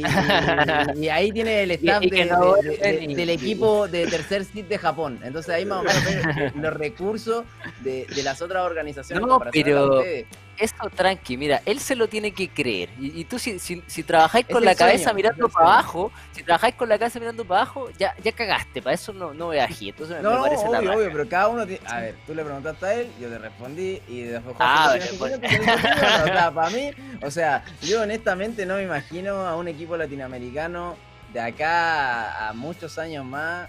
y- 0.98 1.00
y 1.04 1.08
ahí 1.08 1.32
tiene 1.32 1.62
el 1.62 1.70
staff 1.72 2.02
y 2.02 2.10
que 2.10 2.16
de- 2.16 2.24
no 2.26 2.54
de- 2.56 2.62
de- 2.62 2.68
vuelven 2.76 3.10
y- 3.10 3.14
del 3.14 3.30
equipo 3.30 3.88
de 3.88 4.06
tercer 4.06 4.44
sit 4.44 4.66
de 4.68 4.78
Japón. 4.78 5.20
Entonces 5.24 5.54
ahí 5.54 5.64
más 5.64 5.80
o 5.80 5.84
menos 5.84 6.04
ven 6.36 6.62
los 6.62 6.74
recursos 6.74 7.44
de, 7.82 8.06
de 8.14 8.22
las 8.22 8.42
otras 8.42 8.62
organizaciones. 8.64 9.26
No, 9.26 9.40
pero- 9.52 9.98
ustedes. 9.98 10.26
Eso 10.58 10.74
tranqui, 10.94 11.36
mira, 11.36 11.62
él 11.66 11.80
se 11.80 11.96
lo 11.96 12.08
tiene 12.08 12.32
que 12.32 12.48
creer. 12.48 12.90
Y, 13.00 13.20
y 13.20 13.24
tú 13.24 13.38
si, 13.38 13.58
si, 13.58 13.82
si 13.86 14.02
trabajáis 14.02 14.46
con 14.46 14.64
la 14.64 14.74
cabeza 14.74 15.04
sueño, 15.04 15.16
mirando 15.16 15.48
para 15.48 15.66
abajo, 15.66 16.12
si 16.32 16.42
trabajáis 16.42 16.74
con 16.74 16.88
la 16.88 16.98
cabeza 16.98 17.18
mirando 17.18 17.44
para 17.44 17.62
abajo, 17.62 17.88
ya, 17.98 18.14
ya 18.22 18.32
cagaste, 18.32 18.82
para 18.82 18.94
eso 18.94 19.12
no, 19.12 19.34
no 19.34 19.50
aquí. 19.50 19.88
Entonces 19.90 20.16
me, 20.16 20.22
No, 20.22 20.30
me 20.30 20.36
no, 20.36 20.42
parece 20.42 20.66
obvio, 20.66 20.92
obvio, 20.92 21.12
pero 21.12 21.28
cada 21.28 21.48
uno 21.48 21.66
tiene... 21.66 21.86
A 21.86 22.00
ver, 22.00 22.16
tú 22.26 22.34
le 22.34 22.44
preguntaste 22.44 22.86
a 22.86 22.94
él, 22.94 23.10
yo 23.20 23.28
te 23.28 23.38
respondí 23.38 24.00
y 24.08 24.20
después 24.22 24.56
Ah, 24.58 24.96
bueno. 25.18 25.36
O 25.36 26.26
sea, 26.26 26.50
para 26.52 26.70
mí, 26.70 26.90
o 27.22 27.30
sea, 27.30 27.64
yo 27.82 28.02
honestamente 28.02 28.66
no 28.66 28.76
me 28.76 28.84
imagino 28.84 29.46
a 29.46 29.56
un 29.56 29.68
equipo 29.68 29.96
latinoamericano 29.96 30.96
de 31.32 31.40
acá 31.40 32.48
a 32.48 32.52
muchos 32.52 32.98
años 32.98 33.24
más 33.24 33.68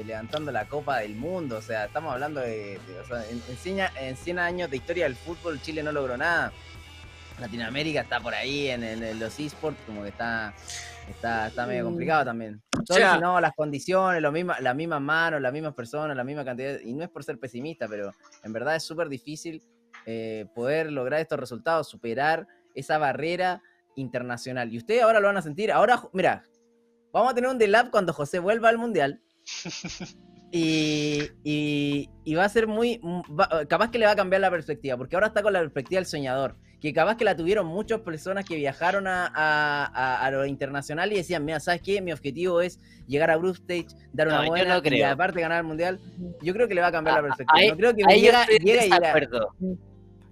eh, 0.00 0.04
levantando 0.04 0.50
la 0.52 0.66
Copa 0.66 0.98
del 0.98 1.14
Mundo. 1.14 1.56
O 1.58 1.62
sea, 1.62 1.86
estamos 1.86 2.12
hablando 2.12 2.40
de... 2.40 2.78
de- 2.86 3.00
o 3.00 3.06
sea, 3.06 3.24
en, 3.28 3.42
en 3.48 3.56
100, 3.56 3.80
a- 3.80 3.92
en 4.00 4.16
100 4.16 4.38
años 4.38 4.70
de 4.70 4.76
historia 4.76 5.04
del 5.04 5.16
fútbol, 5.16 5.60
Chile 5.62 5.82
no 5.82 5.92
logró 5.92 6.16
nada. 6.16 6.52
Latinoamérica 7.40 8.00
está 8.00 8.20
por 8.20 8.34
ahí 8.34 8.68
en, 8.68 8.82
en- 8.82 9.18
los 9.20 9.38
esports, 9.38 9.78
como 9.86 10.02
que 10.02 10.08
está, 10.08 10.52
está, 11.08 11.46
está 11.48 11.66
medio 11.66 11.84
complicado 11.84 12.24
también. 12.24 12.60
Sea- 12.84 13.14
si 13.14 13.20
no, 13.20 13.40
las 13.40 13.52
condiciones, 13.54 14.20
lo 14.22 14.32
misma, 14.32 14.58
las 14.60 14.74
mismas 14.74 15.00
manos, 15.00 15.40
las 15.40 15.52
mismas 15.52 15.74
personas, 15.74 16.16
la 16.16 16.24
misma 16.24 16.44
cantidad. 16.44 16.80
Y 16.80 16.92
no 16.94 17.04
es 17.04 17.10
por 17.10 17.22
ser 17.22 17.38
pesimista, 17.38 17.86
pero 17.88 18.12
en 18.42 18.52
verdad 18.52 18.74
es 18.76 18.82
súper 18.82 19.08
difícil 19.08 19.62
eh, 20.06 20.46
poder 20.54 20.90
lograr 20.90 21.20
estos 21.20 21.38
resultados, 21.38 21.88
superar 21.88 22.46
esa 22.74 22.98
barrera 22.98 23.62
internacional. 23.94 24.72
Y 24.72 24.78
ustedes 24.78 25.02
ahora 25.02 25.20
lo 25.20 25.26
van 25.28 25.36
a 25.36 25.42
sentir. 25.42 25.70
Ahora, 25.70 26.02
mira, 26.12 26.42
vamos 27.12 27.32
a 27.32 27.34
tener 27.34 27.50
un 27.50 27.58
delap 27.58 27.90
cuando 27.90 28.12
José 28.12 28.38
vuelva 28.38 28.68
al 28.68 28.78
mundial. 28.78 29.20
Y, 30.50 31.24
y, 31.44 32.08
y 32.24 32.34
va 32.34 32.44
a 32.46 32.48
ser 32.48 32.66
muy. 32.66 33.00
va- 33.38 33.66
capaz 33.68 33.90
que 33.90 33.98
le 33.98 34.06
va 34.06 34.12
a 34.12 34.16
cambiar 34.16 34.40
la 34.40 34.50
perspectiva, 34.50 34.96
porque 34.96 35.14
ahora 35.14 35.26
está 35.26 35.42
con 35.42 35.52
la 35.52 35.60
perspectiva 35.60 35.98
del 35.98 36.06
soñador. 36.06 36.56
Que 36.80 36.94
capaz 36.94 37.16
que 37.18 37.24
la 37.26 37.36
tuvieron 37.36 37.66
muchas 37.66 38.00
personas 38.00 38.46
que 38.46 38.54
viajaron 38.56 39.06
a, 39.06 39.26
a, 39.26 39.84
a- 39.84 40.24
a 40.24 40.30
lo 40.30 40.46
internacional 40.46 41.12
y 41.12 41.16
decían: 41.16 41.44
Mira, 41.44 41.60
¿sabes 41.60 41.82
qué? 41.82 42.00
Mi 42.00 42.12
objetivo 42.12 42.62
es 42.62 42.80
llegar 43.06 43.30
a 43.30 43.36
Group 43.36 43.56
Stage, 43.56 43.88
dar 44.14 44.28
una 44.28 44.40
No, 44.42 44.48
buena 44.48 44.80
no 44.80 44.88
y 44.96 45.02
aparte 45.02 45.38
ganar 45.40 45.58
el 45.60 45.66
mundial. 45.66 46.00
Yo 46.40 46.54
creo 46.54 46.66
que 46.66 46.74
le 46.74 46.80
va 46.80 46.86
a 46.86 46.92
cambiar 46.92 47.16
la 47.16 47.22
perspectiva. 47.28 47.70
no 47.70 47.76
creo 47.76 47.94
que 47.94 48.02
Ahí 48.06 48.20
llega, 48.22 48.46
llega 48.46 48.86
y 48.86 48.90
desacuerdo. 48.90 49.54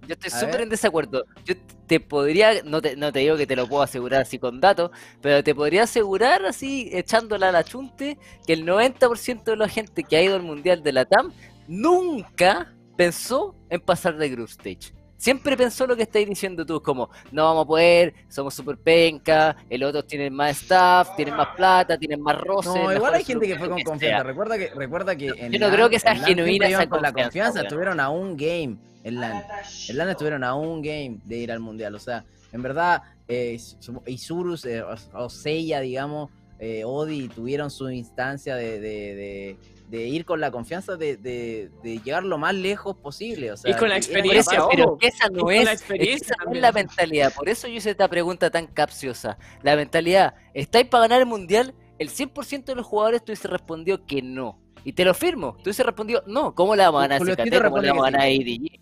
Yo 0.07 0.13
estoy 0.13 0.31
súper 0.31 0.61
en 0.61 0.69
desacuerdo. 0.69 1.25
Yo 1.45 1.55
te 1.85 1.99
podría, 1.99 2.63
no 2.63 2.81
te, 2.81 2.95
no 2.95 3.11
te 3.11 3.19
digo 3.19 3.35
que 3.37 3.45
te 3.45 3.55
lo 3.55 3.67
puedo 3.67 3.83
asegurar 3.83 4.21
así 4.21 4.39
con 4.39 4.61
datos, 4.61 4.91
pero 5.21 5.43
te 5.43 5.53
podría 5.53 5.83
asegurar 5.83 6.45
así, 6.45 6.89
echándola 6.93 7.49
a 7.49 7.51
la 7.51 7.63
chunte, 7.63 8.17
que 8.45 8.53
el 8.53 8.65
90% 8.65 9.43
de 9.43 9.57
la 9.57 9.67
gente 9.67 10.03
que 10.03 10.17
ha 10.17 10.23
ido 10.23 10.35
al 10.35 10.43
Mundial 10.43 10.81
de 10.81 10.93
la 10.93 11.05
TAM 11.05 11.33
nunca 11.67 12.73
pensó 12.95 13.55
en 13.69 13.81
pasar 13.81 14.17
de 14.17 14.29
Group 14.29 14.49
Stage. 14.49 14.97
Siempre 15.17 15.57
pensó 15.57 15.87
lo 15.87 15.95
que 15.95 16.03
estáis 16.03 16.27
diciendo 16.27 16.63
tú, 16.63 16.79
como, 16.81 17.09
no 17.31 17.45
vamos 17.45 17.65
a 17.65 17.67
poder, 17.67 18.13
somos 18.29 18.53
súper 18.53 18.77
penca, 18.77 19.55
el 19.67 19.83
otros 19.83 20.05
tienen 20.05 20.31
más 20.31 20.61
staff, 20.61 21.15
tienen 21.15 21.35
más 21.35 21.55
plata, 21.55 21.97
tienen 21.97 22.21
más 22.21 22.39
roces. 22.39 22.75
No, 22.75 22.93
igual 22.93 23.15
hay 23.15 23.23
gente 23.23 23.47
que 23.47 23.57
fue 23.57 23.67
con 23.67 23.77
que 23.77 23.83
confianza. 23.83 24.17
sea. 24.17 24.23
Recuerda 24.23 24.57
que, 24.59 24.69
recuerda 24.75 25.15
que 25.15 25.29
en 25.35 25.51
Yo 25.51 25.59
no 25.59 25.71
creo 25.71 25.89
que 25.89 25.99
sea 25.99 26.15
genuina 26.15 26.67
esa 26.67 26.87
con 26.87 27.01
la 27.01 27.11
confianza, 27.11 27.55
weón. 27.55 27.65
Estuvieron 27.65 27.99
a 27.99 28.09
un 28.09 28.37
game 28.37 28.77
en 29.07 29.19
LAN. 29.19 29.43
En 29.89 29.97
LAN 29.97 30.09
estuvieron 30.09 30.43
a 30.43 30.53
un 30.55 30.81
game 30.81 31.17
de 31.23 31.37
ir 31.37 31.51
al 31.51 31.59
mundial. 31.59 31.95
O 31.95 31.99
sea, 31.99 32.23
en 32.51 32.61
verdad, 32.61 33.01
eh, 33.27 33.57
su- 33.59 34.01
Isurus 34.05 34.65
eh, 34.65 34.81
o, 35.13 35.29
Seiya, 35.29 35.79
digamos, 35.81 36.29
eh, 36.59 36.83
Odi 36.85 37.27
tuvieron 37.29 37.69
su 37.69 37.89
instancia 37.89 38.55
de, 38.55 38.79
de- 38.79 39.15
de- 39.15 39.57
de 39.87 40.05
ir 40.05 40.25
con 40.25 40.41
la 40.41 40.51
confianza 40.51 40.97
de, 40.97 41.15
de- 41.15 41.69
de 41.81 41.99
llegar 41.99 42.23
lo 42.25 42.37
más 42.37 42.53
lejos 42.53 42.97
posible. 42.97 43.51
O 43.53 43.57
sea, 43.57 43.71
Y 43.71 43.75
con 43.75 43.87
la 43.87 43.95
experiencia, 43.97 44.59
pero 44.69 44.97
esa 44.99 45.29
no 45.29 45.49
es, 45.49 45.63
la 45.63 45.71
experiencia 45.71 46.33
esa 46.35 46.43
no 46.45 46.51
es 46.53 46.61
la 46.61 46.71
mentalidad. 46.73 47.33
Por 47.33 47.47
eso 47.47 47.67
yo 47.67 47.75
hice 47.75 47.91
esta 47.91 48.09
pregunta 48.09 48.49
tan 48.49 48.67
capciosa. 48.67 49.37
La 49.63 49.75
mentalidad, 49.77 50.35
¿estáis 50.53 50.87
para 50.87 51.03
ganar 51.03 51.21
el 51.21 51.25
mundial? 51.27 51.73
El 51.99 52.09
100% 52.09 52.65
de 52.65 52.75
los 52.75 52.85
jugadores 52.85 53.21
tú 53.23 53.31
hubiese 53.31 53.47
respondido 53.47 54.05
que 54.05 54.21
no. 54.21 54.59
Y 54.83 54.93
te 54.93 55.05
lo 55.05 55.13
firmo. 55.13 55.53
Tú 55.55 55.63
hubiese 55.65 55.83
respondido, 55.83 56.21
no, 56.27 56.53
¿cómo 56.53 56.75
le 56.75 56.83
vamos 56.83 56.99
a 56.99 57.01
ganar 57.03 57.17
¿Cómo 57.19 57.29
le 57.29 57.35
responde 57.35 57.87
vamos 57.89 58.03
a 58.03 58.09
que 58.09 58.11
ganar 58.11 58.21
a 58.27 58.29
IDG? 58.29 58.79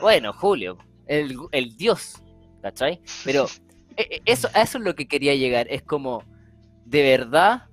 Bueno, 0.00 0.32
Julio, 0.32 0.78
el, 1.06 1.36
el 1.52 1.76
dios, 1.76 2.22
¿cachai? 2.62 3.00
Pero 3.24 3.46
e- 3.96 4.02
e- 4.16 4.22
eso, 4.26 4.48
a 4.54 4.62
eso 4.62 4.78
es 4.78 4.84
lo 4.84 4.94
que 4.94 5.08
quería 5.08 5.34
llegar. 5.34 5.66
Es 5.70 5.82
como, 5.82 6.22
de 6.84 7.02
verdad, 7.02 7.64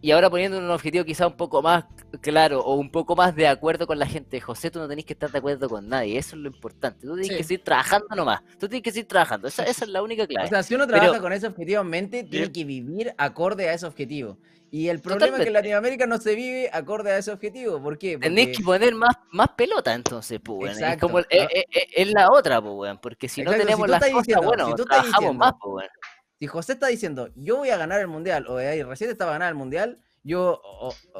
y 0.00 0.10
ahora 0.12 0.30
poniendo 0.30 0.58
un 0.58 0.70
objetivo 0.70 1.04
quizá 1.04 1.26
un 1.26 1.36
poco 1.36 1.62
más 1.62 1.84
claro 2.20 2.60
o 2.60 2.74
un 2.74 2.90
poco 2.90 3.14
más 3.16 3.34
de 3.34 3.48
acuerdo 3.48 3.86
con 3.86 3.98
la 3.98 4.06
gente. 4.06 4.40
José, 4.40 4.70
tú 4.70 4.78
no 4.78 4.88
tenés 4.88 5.04
que 5.04 5.12
estar 5.14 5.30
de 5.30 5.38
acuerdo 5.38 5.68
con 5.68 5.88
nadie, 5.88 6.18
eso 6.18 6.36
es 6.36 6.42
lo 6.42 6.48
importante. 6.48 7.06
Tú 7.06 7.14
tienes 7.14 7.28
Sí. 7.28 7.36
que 7.36 7.42
seguir 7.44 7.64
trabajando 7.64 8.06
nomás. 8.14 8.40
Tú 8.58 8.68
tienes 8.68 8.82
que 8.82 8.90
seguir 8.92 9.08
trabajando. 9.08 9.48
Esa, 9.48 9.64
esa 9.64 9.84
es 9.84 9.90
la 9.90 10.02
única 10.02 10.26
clave. 10.26 10.46
O 10.46 10.48
sea, 10.50 10.62
si 10.62 10.74
uno 10.74 10.86
Pero- 10.86 10.98
trabaja 10.98 11.20
con 11.20 11.32
ese 11.32 11.46
objetivo 11.46 11.80
en 11.82 11.88
mente, 11.88 12.24
tiene 12.24 12.50
que 12.52 12.64
vivir 12.64 13.14
acorde 13.18 13.68
a 13.68 13.74
ese 13.74 13.86
objetivo. 13.86 14.38
Y 14.68 14.88
el 14.88 15.00
problema 15.00 15.36
es 15.36 15.42
que 15.42 15.46
en. 15.48 15.52
Latinoamérica 15.52 16.06
no 16.06 16.18
se 16.18 16.34
vive 16.34 16.68
acorde 16.72 17.12
a 17.12 17.18
ese 17.18 17.30
objetivo. 17.30 17.80
¿Por 17.80 17.96
qué? 17.98 18.18
Tenés 18.18 18.46
Porque- 18.46 18.58
que 18.58 18.64
poner 18.64 18.94
más, 18.96 19.14
más 19.30 19.48
pelota 19.56 19.94
entonces, 19.94 20.40
pues, 20.44 20.58
weón. 20.58 20.70
Es 20.72 20.78
Exacto. 20.78 21.06
como, 21.06 21.20
es, 21.20 21.26
es- 21.30 21.64
es- 21.70 21.86
es 21.96 22.12
la 22.12 22.30
otra, 22.32 22.60
pues. 22.60 22.92
Porque 23.00 23.28
si 23.28 23.42
no 23.42 23.52
Exacto, 23.52 23.62
si 23.62 23.66
tenemos 23.66 23.86
tú 23.86 23.90
las 23.92 24.00
cosas, 24.00 24.26
diciendo- 24.26 24.46
bueno, 24.46 24.66
si 24.66 24.74
tú 24.74 24.84
trabajamos 24.84 25.18
diciendo- 25.20 25.38
más, 25.38 25.52
pues, 25.62 25.88
si 26.40 26.46
José 26.48 26.72
está 26.72 26.88
diciendo, 26.88 27.28
yo 27.36 27.56
voy 27.58 27.70
a 27.70 27.76
ganar 27.76 28.00
el 28.00 28.08
mundial, 28.08 28.46
o 28.48 28.56
ahí 28.58 28.82
recién 28.82 29.08
estaba 29.08 29.30
a 29.30 29.34
ganar 29.34 29.48
el 29.50 29.54
mundial, 29.54 29.98
yo 30.26 30.60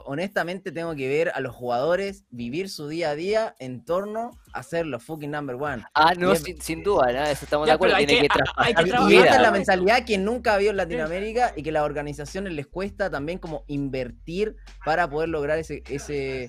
honestamente 0.04 0.72
tengo 0.72 0.94
que 0.96 1.08
ver 1.08 1.30
a 1.34 1.40
los 1.40 1.54
jugadores 1.54 2.24
vivir 2.30 2.68
su 2.68 2.88
día 2.88 3.10
a 3.10 3.14
día 3.14 3.54
en 3.60 3.84
torno 3.84 4.32
a 4.52 4.62
ser 4.62 4.84
los 4.86 5.04
fucking 5.04 5.30
number 5.30 5.54
one. 5.56 5.84
Ah, 5.94 6.14
no, 6.18 6.32
es- 6.32 6.42
sin, 6.42 6.60
sin 6.60 6.82
duda, 6.82 7.12
¿no? 7.12 7.22
Eso 7.22 7.44
estamos 7.44 7.66
Ya, 7.66 7.72
de 7.72 7.74
acuerdo. 7.76 7.94
pero 7.94 7.98
hay 7.98 8.06
Tiene 8.06 8.22
que, 8.22 8.28
que- 8.28 8.40
hay 8.56 8.74
traspasar 8.74 8.84
que 8.84 8.88
Y- 8.88 8.90
trabajar 8.90 9.12
y 9.12 9.16
esta 9.16 9.36
es 9.36 9.42
la 9.42 9.50
mentalidad 9.52 10.04
que 10.04 10.18
nunca 10.18 10.52
ha 10.52 10.54
habido 10.56 10.70
en 10.72 10.76
Latinoamérica 10.78 11.52
y 11.56 11.62
que 11.62 11.72
las 11.72 11.82
organizaciones 11.84 12.52
les 12.52 12.66
cuesta 12.66 13.08
también 13.10 13.38
como 13.38 13.64
invertir 13.68 14.56
para 14.84 15.08
poder 15.08 15.28
lograr 15.28 15.58
ese, 15.58 15.82
ese 15.88 16.44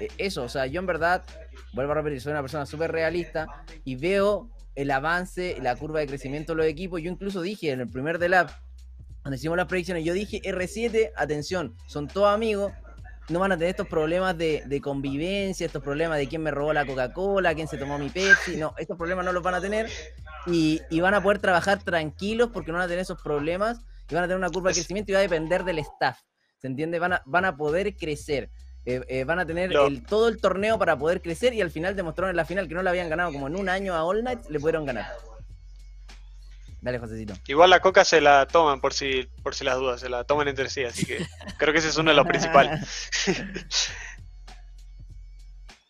eh, 0.00 0.08
eso. 0.18 0.44
O 0.44 0.48
sea, 0.48 0.66
yo 0.66 0.80
en 0.80 0.86
verdad, 0.86 1.24
vuelvo 1.74 1.92
a 1.92 1.96
repetir, 1.96 2.20
soy 2.20 2.32
una 2.32 2.40
persona 2.42 2.64
súper 2.66 2.90
realista 2.90 3.46
y 3.84 3.96
veo 3.96 4.48
el 4.74 4.90
avance, 4.92 5.56
la 5.60 5.74
curva 5.76 6.00
de 6.00 6.06
crecimiento 6.06 6.52
de 6.52 6.56
los 6.58 6.66
equipos. 6.66 7.02
Yo 7.02 7.10
incluso 7.10 7.42
dije 7.42 7.70
en 7.72 7.80
el 7.80 7.88
primer 7.88 8.18
de 8.18 8.28
lab, 8.28 8.50
cuando 9.28 9.36
hicimos 9.36 9.58
las 9.58 9.66
predicciones, 9.66 10.06
yo 10.06 10.14
dije 10.14 10.40
R7, 10.42 11.12
atención, 11.14 11.76
son 11.86 12.08
todos 12.08 12.32
amigos. 12.32 12.72
No 13.28 13.40
van 13.40 13.52
a 13.52 13.58
tener 13.58 13.72
estos 13.72 13.86
problemas 13.86 14.38
de, 14.38 14.62
de 14.64 14.80
convivencia, 14.80 15.66
estos 15.66 15.82
problemas 15.82 16.16
de 16.16 16.26
quién 16.28 16.42
me 16.42 16.50
robó 16.50 16.72
la 16.72 16.86
Coca-Cola, 16.86 17.54
quién 17.54 17.68
se 17.68 17.76
tomó 17.76 17.98
mi 17.98 18.08
Pepsi. 18.08 18.56
No, 18.56 18.72
estos 18.78 18.96
problemas 18.96 19.26
no 19.26 19.32
los 19.32 19.42
van 19.42 19.54
a 19.54 19.60
tener 19.60 19.86
y, 20.46 20.80
y 20.88 21.00
van 21.00 21.12
a 21.12 21.22
poder 21.22 21.40
trabajar 21.40 21.82
tranquilos 21.82 22.48
porque 22.54 22.72
no 22.72 22.78
van 22.78 22.86
a 22.86 22.88
tener 22.88 23.02
esos 23.02 23.20
problemas 23.20 23.82
y 24.08 24.14
van 24.14 24.24
a 24.24 24.28
tener 24.28 24.38
una 24.38 24.48
curva 24.48 24.70
de 24.70 24.76
crecimiento 24.76 25.12
y 25.12 25.14
va 25.14 25.18
a 25.18 25.22
depender 25.24 25.62
del 25.62 25.80
staff. 25.80 26.20
¿Se 26.56 26.66
entiende? 26.66 26.98
Van 26.98 27.12
a, 27.12 27.22
van 27.26 27.44
a 27.44 27.54
poder 27.54 27.98
crecer. 27.98 28.48
Eh, 28.86 29.02
eh, 29.08 29.24
van 29.24 29.40
a 29.40 29.44
tener 29.44 29.70
el, 29.74 30.06
todo 30.06 30.28
el 30.28 30.40
torneo 30.40 30.78
para 30.78 30.98
poder 30.98 31.20
crecer 31.20 31.52
y 31.52 31.60
al 31.60 31.70
final 31.70 31.94
demostraron 31.94 32.30
en 32.30 32.36
la 32.36 32.46
final 32.46 32.66
que 32.66 32.74
no 32.74 32.82
la 32.82 32.88
habían 32.88 33.10
ganado 33.10 33.30
como 33.30 33.48
en 33.48 33.56
un 33.56 33.68
año 33.68 33.92
a 33.92 34.04
All 34.04 34.24
Night, 34.24 34.48
le 34.48 34.58
pudieron 34.58 34.86
ganar. 34.86 35.04
Dale, 36.80 36.98
Josecito. 36.98 37.34
Igual 37.46 37.70
la 37.70 37.80
coca 37.80 38.04
se 38.04 38.20
la 38.20 38.46
toman 38.46 38.80
por 38.80 38.94
si, 38.94 39.28
por 39.42 39.54
si 39.54 39.64
las 39.64 39.76
dudas, 39.78 40.00
se 40.00 40.08
la 40.08 40.24
toman 40.24 40.48
entre 40.48 40.68
sí, 40.68 40.84
así 40.84 41.04
que 41.04 41.26
creo 41.58 41.72
que 41.72 41.80
ese 41.80 41.88
es 41.88 41.96
uno 41.96 42.10
de 42.10 42.16
los 42.16 42.26
principales. 42.26 42.88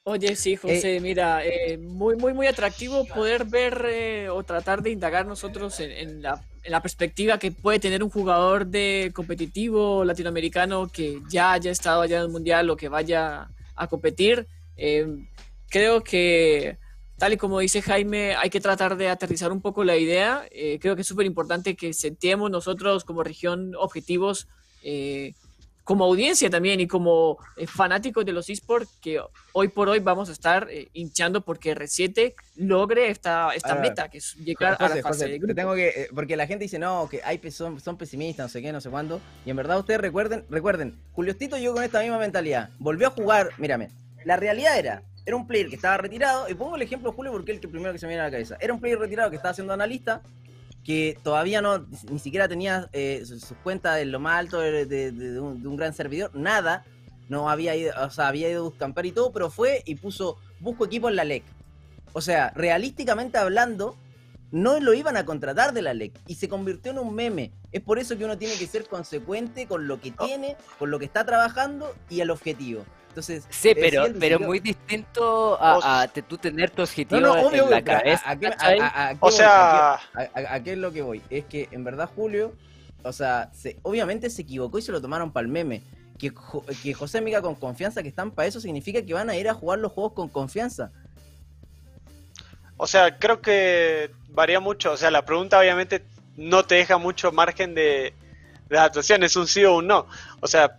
Oye, 0.05 0.37
sí, 0.37 0.57
José, 0.57 1.01
mira, 1.01 1.45
eh, 1.45 1.77
muy, 1.77 2.17
muy, 2.17 2.33
muy 2.33 2.47
atractivo 2.47 3.05
poder 3.05 3.45
ver 3.45 3.85
eh, 3.91 4.31
o 4.31 4.43
tratar 4.43 4.83
de 4.83 4.91
indagar 4.91 5.27
nosotros 5.27 5.79
en, 5.81 5.91
en 5.91 6.23
la, 6.23 6.43
en 6.63 6.73
la 6.73 6.81
perspectiva 6.81 7.39
que 7.39 7.53
puede 7.53 7.79
tener 7.79 8.03
un 8.03 8.09
jugador 8.09 8.67
de 8.67 9.13
competitivo 9.15 10.07
latinoamericano 10.07 10.89
que 10.89 11.21
ya 11.29 11.53
haya 11.53 11.71
estado 11.71 12.01
allá 12.01 12.17
en 12.17 12.23
el 12.23 12.29
mundial 12.31 12.71
o 12.71 12.77
que 12.77 12.89
vaya 12.89 13.51
a 13.75 13.87
competir. 13.87 14.47
Eh, 14.79 15.07
creo 15.69 16.03
que, 16.03 16.79
tal 17.19 17.33
y 17.33 17.37
como 17.37 17.59
dice 17.61 17.83
Jaime, 17.83 18.35
hay 18.37 18.51
que 18.51 18.61
tratar 18.61 18.97
de 18.97 19.09
aterrizar 19.09 19.53
un 19.53 19.61
poco 19.61 19.85
la 19.85 19.97
idea. 19.97 20.47
Eh, 20.51 20.79
creo 20.81 20.95
que 20.95 21.03
es 21.03 21.09
súper 21.09 21.27
importante 21.27 21.77
que 21.77 21.93
sentemos 21.93 22.51
nosotros 22.51 23.05
como 23.05 23.23
región 23.23 23.75
objetivos. 23.77 24.49
eh, 24.83 25.35
como 25.89 26.05
audiencia 26.05 26.51
también 26.51 26.81
y 26.81 26.87
como 26.87 27.39
eh, 27.57 27.67
fanáticos 27.67 28.23
de 28.23 28.33
los 28.33 28.51
esports 28.51 28.91
que 29.01 29.23
hoy 29.55 29.69
por 29.69 29.89
hoy 29.89 30.01
vamos 30.01 30.29
a 30.29 30.33
estar 30.33 30.69
eh, 30.71 30.91
hinchando 30.93 31.41
porque 31.41 31.75
R7 31.75 32.35
logre 32.57 33.09
esta, 33.09 33.55
esta 33.55 33.75
meta, 33.75 34.11
que 34.11 34.19
es 34.19 34.35
llegar 34.35 34.77
a 34.79 34.83
la 34.83 34.97
fase 34.97 35.03
José, 35.03 35.25
de 35.25 35.31
te 35.31 35.39
grupo. 35.39 35.55
tengo 35.55 35.75
que, 35.75 36.09
porque 36.15 36.37
la 36.37 36.47
gente 36.47 36.65
dice, 36.65 36.79
no, 36.79 37.09
que 37.09 37.23
hay 37.25 37.41
son, 37.51 37.81
son 37.81 37.97
pesimistas, 37.97 38.45
no 38.45 38.49
sé 38.51 38.61
qué, 38.61 38.71
no 38.71 38.83
sé 38.83 38.91
cuándo. 38.91 39.23
Y 39.47 39.51
en 39.51 39.57
verdad 39.57 39.79
ustedes 39.79 39.99
recuerden, 39.99 40.45
recuerden, 40.51 40.95
Julio 41.13 41.35
Tito 41.35 41.57
llegó 41.57 41.73
con 41.73 41.85
esta 41.85 42.03
misma 42.03 42.19
mentalidad. 42.19 42.69
Volvió 42.79 43.07
a 43.07 43.11
jugar, 43.11 43.49
mírame, 43.57 43.89
la 44.27 44.37
realidad 44.37 44.79
era, 44.79 45.03
era 45.29 45.37
un 45.37 45.47
player 45.47 45.69
que 45.69 45.77
estaba 45.77 45.99
retirado, 45.99 46.49
y 46.49 46.55
pongo 46.55 46.75
el 46.77 46.81
ejemplo 46.81 47.11
de 47.11 47.17
Julio 47.17 47.33
porque 47.33 47.53
es 47.53 47.57
el 47.57 47.61
que 47.61 47.69
primero 47.69 47.93
que 47.93 47.99
se 47.99 48.07
me 48.07 48.11
viene 48.13 48.23
a 48.23 48.25
la 48.25 48.31
cabeza. 48.31 48.57
Era 48.61 48.73
un 48.73 48.81
player 48.81 48.99
retirado 48.99 49.29
que 49.29 49.37
estaba 49.37 49.53
siendo 49.53 49.75
analista, 49.75 50.23
que 50.83 51.19
todavía 51.23 51.61
no, 51.61 51.87
ni 52.11 52.19
siquiera 52.19 52.49
tenía 52.49 52.89
eh, 52.95 53.23
sus 53.27 53.43
sus 53.43 53.59
cuentas 53.59 53.99
en 54.01 54.11
lo 54.11 54.21
más 54.21 54.39
alto 54.39 54.59
de, 54.61 54.87
de- 54.87 55.13
de 55.13 55.39
un, 55.39 55.61
de 55.63 55.69
un 55.69 55.77
gran 55.77 55.93
servidor, 55.93 56.31
nada. 56.35 56.85
No 57.29 57.51
había 57.51 57.77
ido, 57.77 57.93
o 58.03 58.09
sea, 58.09 58.29
había 58.29 58.49
ido 58.49 58.61
a 58.61 58.65
buscar 58.71 59.05
y 59.05 59.13
todo, 59.13 59.31
pero 59.33 59.51
fue 59.51 59.83
y 59.85 59.97
puso, 59.97 60.39
busco 60.61 60.87
equipo 60.87 61.11
en 61.11 61.17
la 61.17 61.25
LEC. 61.25 61.45
O 62.15 62.23
sea, 62.23 62.51
realísticamente 62.57 63.37
hablando, 63.37 63.99
no 64.51 64.81
lo 64.81 64.95
iban 64.95 65.19
a 65.19 65.27
contratar 65.27 65.75
de 65.75 65.83
la 65.83 65.93
LEC 65.93 66.15
y 66.27 66.37
se 66.37 66.49
convirtió 66.49 66.93
en 66.93 67.01
un 67.01 67.15
meme. 67.15 67.53
Es 67.71 67.83
por 67.83 67.99
eso 67.99 68.17
que 68.17 68.25
uno 68.25 68.39
tiene 68.39 68.55
que 68.55 68.67
ser 68.67 68.87
consecuente 68.89 69.67
con 69.67 69.87
lo 69.87 70.01
que 70.01 70.11
tiene, 70.11 70.57
con 70.79 70.91
lo 70.91 70.99
que 70.99 71.05
está 71.05 71.27
trabajando 71.27 71.95
y 72.09 72.21
el 72.23 72.31
objetivo. 72.31 72.87
Entonces, 73.09 73.45
Sí, 73.51 73.73
pero, 73.75 74.07
pero 74.21 74.39
muy 74.39 74.61
distinto 74.61 75.61
a, 75.61 76.03
a 76.03 76.09
te- 76.09 76.23
tú 76.23 76.39
tener 76.39 76.71
tu 76.71 76.83
objetivo 76.83 77.21
no, 77.21 77.29
no, 77.29 77.39
en- 77.39 77.45
obvio, 77.47 77.65
en 77.65 77.71
la 77.71 77.83
cabeza. 77.83 78.37
O 79.21 79.27
voy? 79.27 79.33
sea, 79.33 79.95
¿A 79.95 80.61
qué- 80.63 80.73
es 80.73 80.79
lo 80.79 80.93
que 80.93 81.03
voy? 81.03 81.23
Es 81.31 81.45
que 81.47 81.69
en 81.73 81.83
verdad 81.85 82.09
Julio, 82.15 82.55
o 83.03 83.13
sea, 83.13 83.51
se- 83.55 83.79
obviamente 83.83 84.31
se 84.31 84.43
equivocó 84.43 84.79
y 84.79 84.83
se 84.83 84.93
lo 84.93 85.01
tomaron 85.01 85.33
para 85.33 85.45
el 85.47 85.53
meme. 85.53 85.83
Que, 86.19 86.33
que 86.83 86.95
José 86.95 87.21
Miga 87.21 87.41
con 87.41 87.55
confianza 87.55 88.03
que 88.03 88.09
están 88.09 88.33
para 88.33 88.49
eso 88.49 88.61
significa 88.61 89.01
que 89.03 89.15
van 89.15 89.31
a 89.31 89.37
ir 89.37 89.49
a 89.49 89.55
jugar 89.55 89.79
los 89.79 89.93
juegos 89.93 90.15
con 90.15 90.29
confianza. 90.29 90.91
O 92.77 92.87
sea, 92.87 93.19
creo 93.19 93.41
que 93.41 94.11
varía 94.31 94.61
mucho. 94.61 94.93
O 94.93 94.97
sea, 94.97 95.11
la 95.11 95.25
pregunta 95.25 95.59
obviamente 95.59 96.05
no 96.37 96.65
te 96.65 96.77
deja 96.77 96.99
mucho 96.99 97.33
margen 97.33 97.75
de, 97.75 98.15
de 98.69 98.79
adaptación, 98.79 99.23
es 99.23 99.35
un 99.37 99.47
sí 99.47 99.65
o 99.65 99.77
un 99.77 99.87
no. 99.89 100.07
O 100.41 100.47
sea, 100.47 100.77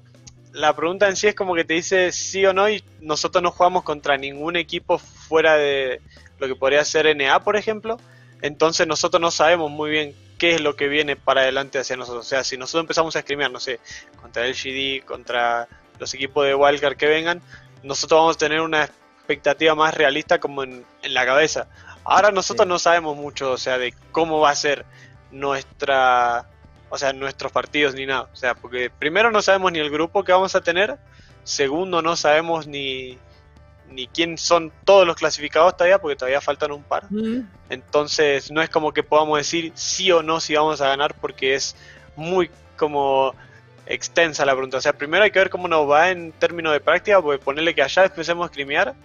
la 0.51 0.75
pregunta 0.75 1.07
en 1.07 1.15
sí 1.15 1.27
es 1.27 1.35
como 1.35 1.55
que 1.55 1.65
te 1.65 1.75
dice 1.75 2.11
sí 2.11 2.45
o 2.45 2.53
no 2.53 2.69
y 2.69 2.83
nosotros 3.01 3.41
no 3.41 3.51
jugamos 3.51 3.83
contra 3.83 4.17
ningún 4.17 4.55
equipo 4.55 4.97
fuera 4.97 5.57
de 5.57 6.01
lo 6.39 6.47
que 6.47 6.55
podría 6.55 6.83
ser 6.85 7.15
NA, 7.15 7.43
por 7.43 7.55
ejemplo. 7.55 7.97
Entonces 8.41 8.87
nosotros 8.87 9.21
no 9.21 9.31
sabemos 9.31 9.69
muy 9.69 9.91
bien 9.91 10.15
qué 10.37 10.55
es 10.55 10.61
lo 10.61 10.75
que 10.75 10.87
viene 10.87 11.15
para 11.15 11.41
adelante 11.41 11.77
hacia 11.77 11.97
nosotros. 11.97 12.25
O 12.25 12.29
sea, 12.29 12.43
si 12.43 12.57
nosotros 12.57 12.83
empezamos 12.83 13.15
a 13.15 13.19
escribir, 13.19 13.51
no 13.51 13.59
sé, 13.59 13.79
contra 14.21 14.45
el 14.45 14.53
GD, 14.53 15.05
contra 15.05 15.67
los 15.99 16.13
equipos 16.13 16.45
de 16.45 16.55
Wildcard 16.55 16.95
que 16.95 17.07
vengan, 17.07 17.41
nosotros 17.83 18.19
vamos 18.19 18.35
a 18.37 18.39
tener 18.39 18.61
una 18.61 18.85
expectativa 18.85 19.75
más 19.75 19.93
realista 19.93 20.39
como 20.39 20.63
en, 20.63 20.85
la 21.03 21.25
cabeza. 21.25 21.67
Ahora 22.03 22.31
nosotros 22.31 22.67
no 22.67 22.79
sabemos 22.79 23.15
mucho, 23.15 23.51
o 23.51 23.57
sea, 23.57 23.77
de 23.77 23.93
cómo 24.11 24.39
va 24.39 24.51
a 24.51 24.55
ser 24.55 24.85
nuestra, 25.31 26.49
o 26.89 26.97
sea, 26.97 27.13
nuestros 27.13 27.51
partidos 27.51 27.95
ni 27.95 28.05
nada. 28.05 28.27
O 28.33 28.35
sea, 28.35 28.55
porque 28.55 28.89
primero 28.89 29.31
no 29.31 29.41
sabemos 29.41 29.71
ni 29.71 29.79
el 29.79 29.89
grupo 29.89 30.23
que 30.23 30.31
vamos 30.31 30.55
a 30.55 30.61
tener, 30.61 30.97
segundo 31.43 32.01
no 32.01 32.15
sabemos 32.15 32.67
ni, 32.67 33.17
ni 33.91 34.07
quién 34.07 34.37
son 34.37 34.71
todos 34.85 35.05
los 35.05 35.15
clasificados 35.15 35.75
todavía, 35.75 35.99
porque 35.99 36.15
todavía 36.15 36.41
faltan 36.41 36.71
un 36.71 36.83
par. 36.83 37.07
Entonces 37.69 38.51
no 38.51 38.61
es 38.61 38.69
como 38.69 38.93
que 38.93 39.03
podamos 39.03 39.37
decir 39.37 39.71
sí 39.75 40.11
o 40.11 40.23
no 40.23 40.39
si 40.39 40.55
vamos 40.55 40.81
a 40.81 40.87
ganar, 40.87 41.15
porque 41.15 41.55
es 41.55 41.75
muy 42.15 42.49
como 42.77 43.33
extensa 43.85 44.45
la 44.45 44.53
pregunta. 44.53 44.77
O 44.77 44.81
sea, 44.81 44.93
primero 44.93 45.23
hay 45.23 45.31
que 45.31 45.39
ver 45.39 45.49
cómo 45.49 45.67
nos 45.67 45.89
va 45.89 46.11
en 46.11 46.31
términos 46.31 46.73
de 46.73 46.79
práctica, 46.79 47.21
porque 47.21 47.43
ponerle 47.43 47.75
que 47.75 47.81
allá 47.81 48.05
empecemos 48.05 48.45
a 48.45 48.49
scrimear 48.49 48.95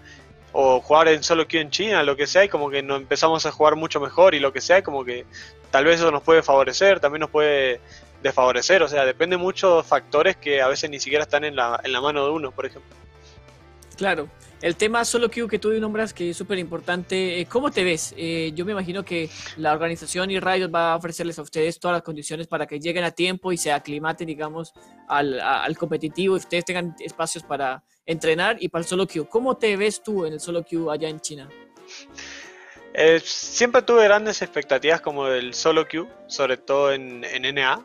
o 0.56 0.80
jugar 0.80 1.08
en 1.08 1.24
solo 1.24 1.48
queue 1.48 1.62
en 1.62 1.70
China, 1.70 2.04
lo 2.04 2.16
que 2.16 2.28
sea, 2.28 2.44
y 2.44 2.48
como 2.48 2.70
que 2.70 2.80
nos 2.80 3.00
empezamos 3.00 3.44
a 3.44 3.50
jugar 3.50 3.74
mucho 3.74 4.00
mejor 4.00 4.36
y 4.36 4.40
lo 4.40 4.52
que 4.52 4.60
sea, 4.60 4.82
como 4.82 5.04
que 5.04 5.26
tal 5.72 5.84
vez 5.84 5.96
eso 5.96 6.12
nos 6.12 6.22
puede 6.22 6.44
favorecer, 6.44 7.00
también 7.00 7.20
nos 7.20 7.30
puede 7.30 7.80
desfavorecer, 8.22 8.80
o 8.80 8.88
sea, 8.88 9.04
depende 9.04 9.36
mucho 9.36 9.78
de 9.78 9.82
factores 9.82 10.36
que 10.36 10.62
a 10.62 10.68
veces 10.68 10.88
ni 10.88 11.00
siquiera 11.00 11.24
están 11.24 11.42
en 11.42 11.56
la, 11.56 11.80
en 11.82 11.92
la 11.92 12.00
mano 12.00 12.24
de 12.24 12.30
uno, 12.30 12.52
por 12.52 12.66
ejemplo. 12.66 12.94
Claro, 13.96 14.28
el 14.62 14.76
tema 14.76 15.04
solo 15.04 15.28
queue 15.28 15.48
que 15.48 15.58
tú 15.58 15.72
nombras, 15.80 16.14
que 16.14 16.30
es 16.30 16.36
súper 16.36 16.60
importante, 16.60 17.40
eh, 17.40 17.46
¿cómo 17.46 17.72
te 17.72 17.82
ves? 17.82 18.14
Eh, 18.16 18.52
yo 18.54 18.64
me 18.64 18.72
imagino 18.72 19.04
que 19.04 19.28
la 19.56 19.72
organización 19.72 20.30
y 20.30 20.38
Riot 20.38 20.70
va 20.72 20.92
a 20.92 20.96
ofrecerles 20.96 21.36
a 21.40 21.42
ustedes 21.42 21.80
todas 21.80 21.96
las 21.96 22.02
condiciones 22.02 22.46
para 22.46 22.64
que 22.68 22.78
lleguen 22.78 23.02
a 23.02 23.10
tiempo 23.10 23.50
y 23.50 23.56
se 23.56 23.72
aclimaten, 23.72 24.28
digamos, 24.28 24.72
al, 25.08 25.40
al 25.40 25.76
competitivo 25.76 26.36
y 26.36 26.38
ustedes 26.38 26.64
tengan 26.64 26.94
espacios 27.00 27.42
para 27.42 27.82
entrenar 28.06 28.56
y 28.60 28.68
para 28.68 28.82
el 28.82 28.88
solo 28.88 29.06
queue. 29.06 29.26
¿Cómo 29.28 29.56
te 29.56 29.76
ves 29.76 30.02
tú 30.02 30.26
en 30.26 30.34
el 30.34 30.40
solo 30.40 30.64
queue 30.64 30.92
allá 30.92 31.08
en 31.08 31.20
China? 31.20 31.48
Eh, 32.92 33.20
siempre 33.24 33.82
tuve 33.82 34.04
grandes 34.04 34.40
expectativas 34.42 35.00
como 35.00 35.26
del 35.26 35.54
solo 35.54 35.86
queue, 35.86 36.06
sobre 36.26 36.56
todo 36.56 36.92
en, 36.92 37.22
NA. 37.22 37.84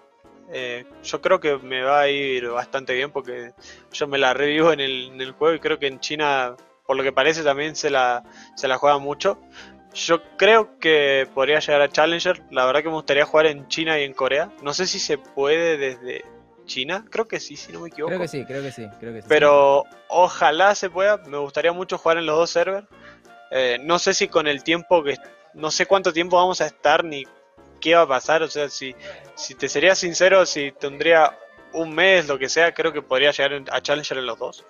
Eh, 0.52 0.86
yo 1.04 1.22
creo 1.22 1.40
que 1.40 1.58
me 1.58 1.82
va 1.82 2.02
a 2.02 2.10
ir 2.10 2.48
bastante 2.50 2.94
bien 2.94 3.12
porque 3.12 3.54
yo 3.92 4.08
me 4.08 4.18
la 4.18 4.34
revivo 4.34 4.72
en 4.72 4.80
el, 4.80 5.32
juego 5.32 5.56
y 5.56 5.60
creo 5.60 5.80
que 5.80 5.88
en 5.88 6.00
China, 6.00 6.56
por 6.86 6.98
lo 6.98 7.04
que 7.04 7.12
parece, 7.12 7.44
también 7.44 7.76
se 7.76 7.90
la, 7.90 8.24
se 8.56 8.68
la 8.68 8.78
juega 8.78 8.98
mucho. 9.00 9.40
Yo 9.94 10.22
creo 10.38 10.78
que 10.80 11.28
podría 11.34 11.60
llegar 11.60 11.82
a 11.82 11.90
Challenger. 11.90 12.44
La 12.52 12.66
verdad 12.66 12.84
que 12.84 12.90
me 12.90 12.96
gustaría 12.96 13.26
jugar 13.26 13.48
en 13.48 13.68
China 13.68 14.00
y 14.00 14.04
en 14.04 14.14
Corea. 14.14 14.52
No 14.62 14.74
sé 14.74 14.86
si 14.86 15.00
se 15.00 15.18
puede 15.18 15.78
desde 15.78 16.24
China. 16.70 17.06
Creo 17.10 17.28
que 17.28 17.42
sí, 17.42 17.58
si 17.58 17.74
no 17.74 17.82
me 17.82 17.90
equivoco. 17.90 18.12
Creo 18.12 18.22
que 18.22 18.28
sí, 18.30 18.46
creo 18.46 18.62
que 18.62 18.72
sí. 18.72 18.88
Creo 19.00 19.14
que 19.14 19.22
sí. 19.22 19.28
Pero 19.28 19.84
ojalá 20.08 20.74
se 20.76 20.90
pueda. 20.90 21.18
Me 21.18 21.38
gustaría 21.38 21.74
mucho 21.74 21.98
jugar 21.98 22.18
en 22.18 22.26
los 22.26 22.38
dos 22.38 22.50
servers. 22.50 22.88
Eh, 23.52 23.78
no 23.82 24.00
sé 24.00 24.14
si 24.14 24.28
con 24.30 24.48
el 24.48 24.64
tiempo 24.64 25.04
que... 25.04 25.18
No 25.54 25.72
sé 25.72 25.86
cuánto 25.86 26.14
tiempo 26.14 26.38
vamos 26.38 26.62
a 26.62 26.68
estar 26.68 27.04
ni 27.04 27.26
qué 27.82 27.96
va 27.96 28.04
a 28.04 28.08
pasar. 28.08 28.44
O 28.44 28.48
sea, 28.48 28.70
si, 28.70 28.96
si 29.36 29.56
te 29.56 29.68
sería 29.68 29.96
sincero, 29.96 30.46
si 30.46 30.72
tendría 30.72 31.38
un 31.74 31.94
mes, 31.94 32.28
lo 32.28 32.40
que 32.40 32.48
sea, 32.48 32.74
creo 32.74 32.94
que 32.94 33.02
podría 33.02 33.32
llegar 33.32 33.64
a 33.72 33.82
Challenger 33.82 34.20
en 34.20 34.26
los 34.26 34.40
dos. 34.40 34.66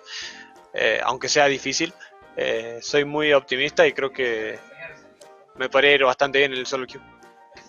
Eh, 0.74 1.00
aunque 1.04 1.28
sea 1.28 1.46
difícil. 1.46 1.92
Eh, 2.36 2.78
soy 2.80 3.04
muy 3.04 3.32
optimista 3.32 3.86
y 3.86 3.92
creo 3.92 4.10
que 4.10 4.58
me 5.56 5.68
podría 5.68 5.92
ir 5.92 6.04
bastante 6.04 6.38
bien 6.38 6.52
en 6.52 6.58
el 6.58 6.66
solo 6.66 6.86
queue. 6.86 7.02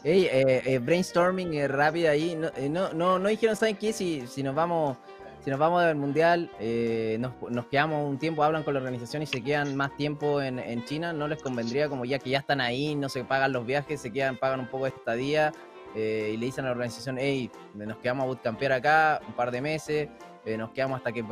Hey, 0.03 0.27
eh, 0.31 0.79
brainstorming 0.79 1.53
eh, 1.53 1.67
rápido 1.67 2.09
ahí. 2.09 2.35
No, 2.35 2.49
no, 2.69 2.93
no, 2.93 3.19
no, 3.19 3.29
dijeron, 3.29 3.55
¿saben 3.55 3.75
qué? 3.75 3.93
Si, 3.93 4.25
si 4.27 4.41
nos 4.41 4.55
vamos 4.55 4.97
si 5.43 5.49
nos 5.49 5.59
vamos 5.59 5.83
del 5.83 5.95
mundial, 5.95 6.51
eh, 6.59 7.17
nos, 7.19 7.33
nos, 7.49 7.65
quedamos 7.65 8.07
un 8.07 8.19
tiempo, 8.19 8.43
hablan 8.43 8.61
con 8.61 8.75
la 8.75 8.79
organización 8.79 9.23
y 9.23 9.25
se 9.25 9.43
quedan 9.43 9.75
más 9.75 9.95
tiempo 9.97 10.39
en, 10.39 10.59
en, 10.59 10.85
China, 10.85 11.13
no 11.13 11.27
les 11.27 11.41
convendría, 11.41 11.89
como 11.89 12.05
ya 12.05 12.19
que 12.19 12.29
ya 12.29 12.39
están 12.39 12.61
ahí, 12.61 12.93
no 12.93 13.09
se 13.09 13.23
pagan 13.23 13.51
los 13.51 13.65
viajes, 13.65 13.99
se 13.99 14.11
quedan, 14.11 14.37
pagan 14.37 14.59
un 14.59 14.67
poco 14.67 14.83
de 14.83 14.91
estadía 14.91 15.51
eh, 15.95 16.31
y 16.33 16.37
le 16.37 16.45
dicen 16.45 16.65
a 16.65 16.67
la 16.67 16.73
organización, 16.73 17.17
hey, 17.19 17.49
nos 17.73 17.97
quedamos 17.97 18.23
a 18.23 18.27
bootcampear 18.27 18.71
acá 18.71 19.19
un 19.27 19.33
par 19.33 19.49
de 19.49 19.61
meses, 19.61 20.09
eh, 20.45 20.57
nos 20.57 20.69
quedamos 20.71 20.97
hasta 20.97 21.11
que 21.11 21.25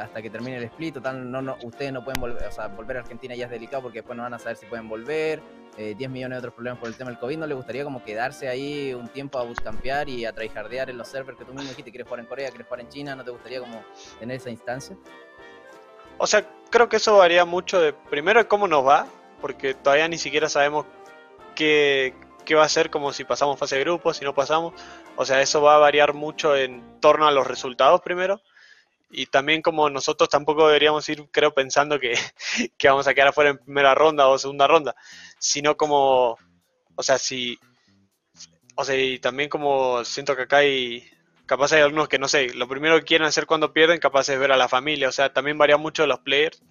hasta 0.00 0.22
que 0.22 0.30
termine 0.30 0.56
el 0.56 0.64
split, 0.64 0.94
total, 0.94 1.30
no, 1.30 1.42
no, 1.42 1.58
ustedes 1.62 1.92
no 1.92 2.02
pueden 2.02 2.18
volver, 2.18 2.42
o 2.42 2.52
sea, 2.52 2.68
volver 2.68 2.96
a 2.96 3.00
Argentina 3.00 3.34
ya 3.34 3.44
es 3.44 3.50
delicado 3.50 3.82
porque 3.82 3.98
después 3.98 4.16
no 4.16 4.22
van 4.22 4.32
a 4.32 4.38
saber 4.38 4.56
si 4.56 4.64
pueden 4.64 4.88
volver, 4.88 5.42
10 5.80 6.00
eh, 6.00 6.08
millones 6.08 6.36
de 6.36 6.38
otros 6.38 6.54
problemas 6.54 6.78
por 6.78 6.88
el 6.88 6.94
tema 6.94 7.10
del 7.10 7.18
COVID, 7.18 7.38
¿no 7.38 7.46
le 7.46 7.54
gustaría 7.54 7.84
como 7.84 8.04
quedarse 8.04 8.48
ahí 8.48 8.92
un 8.92 9.08
tiempo 9.08 9.38
a 9.38 9.44
bootcampear 9.44 10.08
y 10.08 10.24
a 10.24 10.32
tryhardear 10.32 10.90
en 10.90 10.98
los 10.98 11.08
servers 11.08 11.38
que 11.38 11.44
tú 11.44 11.52
mismo 11.52 11.68
dijiste, 11.70 11.90
quieres 11.90 12.06
jugar 12.06 12.20
en 12.20 12.26
Corea, 12.26 12.48
quieres 12.50 12.66
jugar 12.66 12.80
en 12.80 12.88
China, 12.88 13.16
¿no 13.16 13.24
te 13.24 13.30
gustaría 13.30 13.60
como 13.60 13.82
tener 14.18 14.36
esa 14.36 14.50
instancia? 14.50 14.96
O 16.18 16.26
sea, 16.26 16.46
creo 16.70 16.88
que 16.88 16.96
eso 16.96 17.16
varía 17.16 17.44
mucho 17.44 17.80
de, 17.80 17.92
primero, 17.92 18.40
de 18.40 18.46
cómo 18.48 18.68
nos 18.68 18.86
va, 18.86 19.06
porque 19.40 19.74
todavía 19.74 20.06
ni 20.08 20.18
siquiera 20.18 20.48
sabemos 20.48 20.84
qué, 21.54 22.14
qué 22.44 22.54
va 22.54 22.64
a 22.64 22.68
ser 22.68 22.90
como 22.90 23.12
si 23.12 23.24
pasamos 23.24 23.58
fase 23.58 23.76
de 23.76 23.84
grupo, 23.84 24.12
si 24.12 24.24
no 24.24 24.34
pasamos. 24.34 24.74
O 25.16 25.24
sea, 25.24 25.40
eso 25.40 25.62
va 25.62 25.76
a 25.76 25.78
variar 25.78 26.12
mucho 26.12 26.56
en 26.56 27.00
torno 27.00 27.26
a 27.26 27.32
los 27.32 27.46
resultados 27.46 28.02
primero 28.02 28.40
y 29.10 29.26
también 29.26 29.60
como 29.60 29.90
nosotros 29.90 30.28
tampoco 30.28 30.66
deberíamos 30.66 31.08
ir, 31.08 31.28
creo, 31.30 31.52
pensando 31.52 31.98
que, 31.98 32.14
vamos 32.84 33.06
a 33.06 33.14
quedar 33.14 33.28
afuera 33.28 33.50
en 33.50 33.58
primera 33.58 33.94
ronda 33.94 34.28
o 34.28 34.38
segunda 34.38 34.66
ronda, 34.66 34.94
sino 35.40 35.76
como, 35.76 36.36
o 36.94 37.02
sea, 37.02 37.18
si, 37.18 37.58
o 38.76 38.84
sea, 38.84 38.94
y 38.96 39.18
también 39.18 39.48
como 39.48 40.04
siento 40.04 40.36
que 40.36 40.42
acá 40.42 40.58
hay, 40.58 41.10
capaz 41.46 41.72
hay 41.72 41.80
algunos 41.80 42.08
que 42.08 42.18
no 42.18 42.28
sé, 42.28 42.52
lo 42.54 42.68
primero 42.68 42.98
que 42.98 43.06
quieren 43.06 43.26
hacer 43.26 43.46
cuando 43.46 43.72
pierden, 43.72 43.98
capaz 43.98 44.28
es 44.28 44.38
ver 44.38 44.52
a 44.52 44.58
la 44.58 44.68
familia, 44.68 45.08
o 45.08 45.12
sea, 45.12 45.32
también 45.32 45.58
varía 45.58 45.78
mucho 45.78 46.02
de 46.02 46.08
los 46.08 46.20
players 46.20 46.62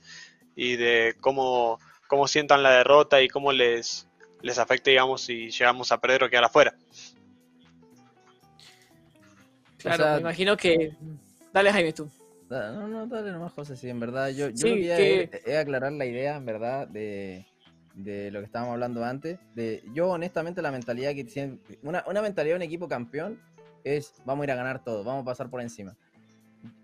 y 0.55 0.75
de 0.75 1.15
cómo, 1.19 1.79
cómo 2.07 2.27
sientan 2.27 2.63
la 2.63 2.71
derrota 2.71 3.21
y 3.21 3.27
cómo 3.27 3.51
les, 3.51 4.07
les 4.43 4.59
afecta, 4.59 4.91
digamos, 4.91 5.21
si 5.21 5.49
llegamos 5.49 5.91
a 5.91 5.99
perder 5.99 6.23
o 6.23 6.29
quedar 6.29 6.45
afuera. 6.45 6.75
Claro, 9.79 10.13
me 10.13 10.19
imagino 10.19 10.55
que... 10.55 10.95
Dale, 11.51 11.71
Jaime, 11.71 11.93
tú. 11.93 12.07
No, 12.49 12.87
no, 12.87 13.07
dale 13.07 13.31
nomás, 13.31 13.53
José, 13.53 13.75
sí, 13.75 13.89
en 13.89 13.99
verdad. 13.99 14.29
Yo, 14.29 14.49
yo 14.49 14.65
quería 14.65 15.59
aclarar 15.59 15.93
la 15.93 16.05
idea, 16.05 16.35
en 16.35 16.45
verdad, 16.45 16.87
de, 16.87 17.45
lo 17.99 18.39
que 18.39 18.45
estábamos 18.45 18.73
hablando 18.73 19.03
antes. 19.03 19.39
De, 19.55 19.83
yo, 19.93 20.09
honestamente, 20.09 20.61
la 20.61 20.71
mentalidad 20.71 21.13
que 21.13 21.23
tiene. 21.23 21.59
Una, 21.83 22.03
una 22.07 22.21
mentalidad 22.21 22.55
de 22.55 22.57
un 22.57 22.63
equipo 22.63 22.87
campeón 22.87 23.39
es: 23.83 24.13
vamos 24.25 24.43
a 24.43 24.45
ir 24.45 24.51
a 24.51 24.55
ganar 24.55 24.83
todo, 24.83 25.03
vamos 25.03 25.23
a 25.23 25.25
pasar 25.25 25.49
por 25.49 25.61
encima 25.61 25.95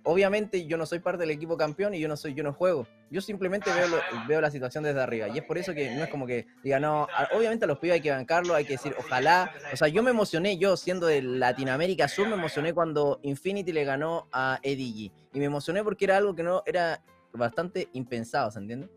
obviamente 0.04 0.66
yo 0.68 0.78
no 0.78 0.86
soy 0.86 1.00
parte 1.00 1.22
del 1.22 1.32
equipo 1.32 1.58
campeón 1.58 1.94
y 1.94 2.00
yo 2.00 2.08
no 2.08 2.16
soy 2.16 2.34
yo 2.34 2.44
no 2.44 2.54
juego. 2.54 2.88
Yo 3.10 3.22
simplemente 3.22 3.72
veo, 3.74 3.88
veo 4.28 4.42
la 4.42 4.52
situación 4.52 4.84
desde 4.84 5.02
arriba 5.02 5.28
y 5.28 5.38
es 5.38 5.44
por 5.44 5.58
eso 5.58 5.74
que 5.74 5.94
no 5.96 6.04
es 6.04 6.10
como 6.10 6.26
que 6.26 6.48
diga, 6.64 6.80
no, 6.80 7.08
obviamente 7.34 7.66
a 7.66 7.68
los 7.68 7.80
pibes 7.80 7.96
hay 7.96 8.02
que 8.02 8.12
bancarlo, 8.12 8.56
hay 8.56 8.66
que 8.66 8.74
decir, 8.74 8.96
ojalá, 8.98 9.52
o 9.72 9.78
sea, 9.78 9.88
yo 9.88 10.02
me 10.04 10.12
emocioné, 10.12 10.58
yo 10.58 10.78
siendo 10.78 11.08
de 11.08 11.22
Latinoamérica 11.22 12.08
Sur, 12.08 12.28
me 12.28 12.36
emocioné 12.36 12.74
cuando 12.74 13.20
Infinity 13.24 13.72
le 13.72 13.84
ganó 13.84 14.28
a 14.32 14.60
Eddie 14.64 15.12
y 15.34 15.40
me 15.40 15.46
emocioné 15.46 15.84
porque 15.84 16.06
era 16.06 16.18
algo 16.18 16.36
que 16.36 16.44
no 16.44 16.64
era 16.66 17.04
bastante 17.34 17.90
impensado, 17.94 18.52
¿se 18.52 18.60
entiende? 18.60 18.90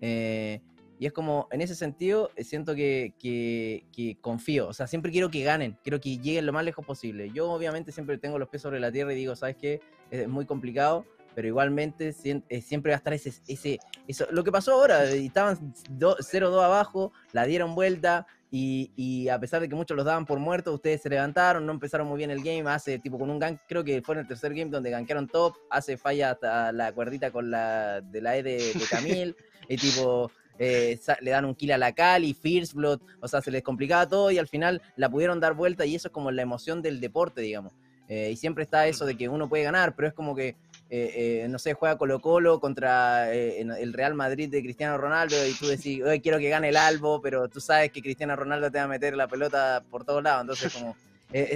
Eh, 0.00 0.60
y 1.02 1.06
es 1.06 1.12
como, 1.12 1.48
en 1.50 1.60
ese 1.60 1.74
sentido, 1.74 2.30
eh, 2.36 2.44
siento 2.44 2.76
que, 2.76 3.12
que, 3.18 3.86
que, 3.92 4.16
confío. 4.20 4.68
O 4.68 4.72
sea, 4.72 4.86
siempre 4.86 5.10
quiero 5.10 5.32
que 5.32 5.42
ganen, 5.42 5.76
quiero 5.82 6.00
que 6.00 6.18
lleguen 6.18 6.46
lo 6.46 6.52
más 6.52 6.64
lejos 6.64 6.86
posible. 6.86 7.28
Yo, 7.32 7.50
obviamente, 7.50 7.90
siempre 7.90 8.18
tengo 8.18 8.38
los 8.38 8.48
pies 8.48 8.62
sobre 8.62 8.78
la 8.78 8.92
tierra 8.92 9.12
y 9.12 9.16
digo, 9.16 9.34
¿sabes 9.34 9.56
qué? 9.56 9.80
Es 10.12 10.28
muy 10.28 10.46
complicado, 10.46 11.04
pero 11.34 11.48
igualmente 11.48 12.14
eh, 12.24 12.60
siempre 12.60 12.92
va 12.92 12.94
a 12.94 12.98
estar 12.98 13.12
ese. 13.14 13.32
ese 13.48 13.80
eso. 14.06 14.28
Lo 14.30 14.44
que 14.44 14.52
pasó 14.52 14.74
ahora, 14.74 15.02
estaban 15.10 15.74
0-2 15.98 16.62
abajo, 16.62 17.12
la 17.32 17.46
dieron 17.46 17.74
vuelta. 17.74 18.24
Y, 18.52 18.92
y, 18.94 19.28
a 19.28 19.40
pesar 19.40 19.60
de 19.60 19.68
que 19.68 19.74
muchos 19.74 19.96
los 19.96 20.06
daban 20.06 20.24
por 20.24 20.38
muertos, 20.38 20.72
ustedes 20.72 21.02
se 21.02 21.08
levantaron, 21.08 21.66
no 21.66 21.72
empezaron 21.72 22.06
muy 22.06 22.18
bien 22.18 22.30
el 22.30 22.44
game, 22.44 22.70
hace 22.70 23.00
tipo 23.00 23.18
con 23.18 23.28
un 23.30 23.40
gank, 23.40 23.62
creo 23.66 23.82
que 23.82 24.02
fue 24.02 24.14
en 24.14 24.20
el 24.20 24.28
tercer 24.28 24.52
game 24.54 24.70
donde 24.70 24.90
gankearon 24.90 25.26
top, 25.26 25.56
hace 25.70 25.96
falla 25.96 26.32
hasta 26.32 26.70
la 26.70 26.92
cuerdita 26.92 27.30
con 27.30 27.50
la 27.50 28.02
de 28.02 28.20
la 28.20 28.36
E 28.36 28.42
de, 28.42 28.58
de 28.74 28.84
Camil, 28.90 29.34
y 29.70 29.76
tipo, 29.78 30.30
eh, 30.58 30.98
le 31.20 31.30
dan 31.30 31.44
un 31.44 31.54
kill 31.54 31.72
a 31.72 31.78
la 31.78 31.92
Cali, 31.92 32.34
First 32.34 32.74
Blood, 32.74 33.00
o 33.20 33.28
sea, 33.28 33.40
se 33.40 33.50
les 33.50 33.62
complicaba 33.62 34.08
todo 34.08 34.30
y 34.30 34.38
al 34.38 34.48
final 34.48 34.82
la 34.96 35.08
pudieron 35.08 35.40
dar 35.40 35.54
vuelta 35.54 35.86
y 35.86 35.94
eso 35.94 36.08
es 36.08 36.12
como 36.12 36.30
la 36.30 36.42
emoción 36.42 36.82
del 36.82 37.00
deporte, 37.00 37.40
digamos. 37.40 37.72
Eh, 38.08 38.30
y 38.32 38.36
siempre 38.36 38.64
está 38.64 38.86
eso 38.86 39.06
de 39.06 39.16
que 39.16 39.28
uno 39.28 39.48
puede 39.48 39.64
ganar, 39.64 39.94
pero 39.96 40.08
es 40.08 40.14
como 40.14 40.34
que, 40.34 40.56
eh, 40.90 41.46
no 41.48 41.58
sé, 41.58 41.72
juega 41.72 41.96
Colo 41.96 42.20
Colo 42.20 42.60
contra 42.60 43.32
el 43.32 43.92
Real 43.92 44.14
Madrid 44.14 44.50
de 44.50 44.62
Cristiano 44.62 44.98
Ronaldo 44.98 45.36
y 45.46 45.54
tú 45.54 45.66
decís, 45.66 46.02
hoy 46.02 46.20
quiero 46.20 46.38
que 46.38 46.50
gane 46.50 46.68
el 46.68 46.76
Albo, 46.76 47.22
pero 47.22 47.48
tú 47.48 47.60
sabes 47.60 47.90
que 47.90 48.02
Cristiano 48.02 48.36
Ronaldo 48.36 48.70
te 48.70 48.78
va 48.78 48.84
a 48.84 48.88
meter 48.88 49.16
la 49.16 49.28
pelota 49.28 49.82
por 49.90 50.04
todos 50.04 50.22
lados, 50.22 50.42
entonces 50.42 50.72
como... 50.72 50.94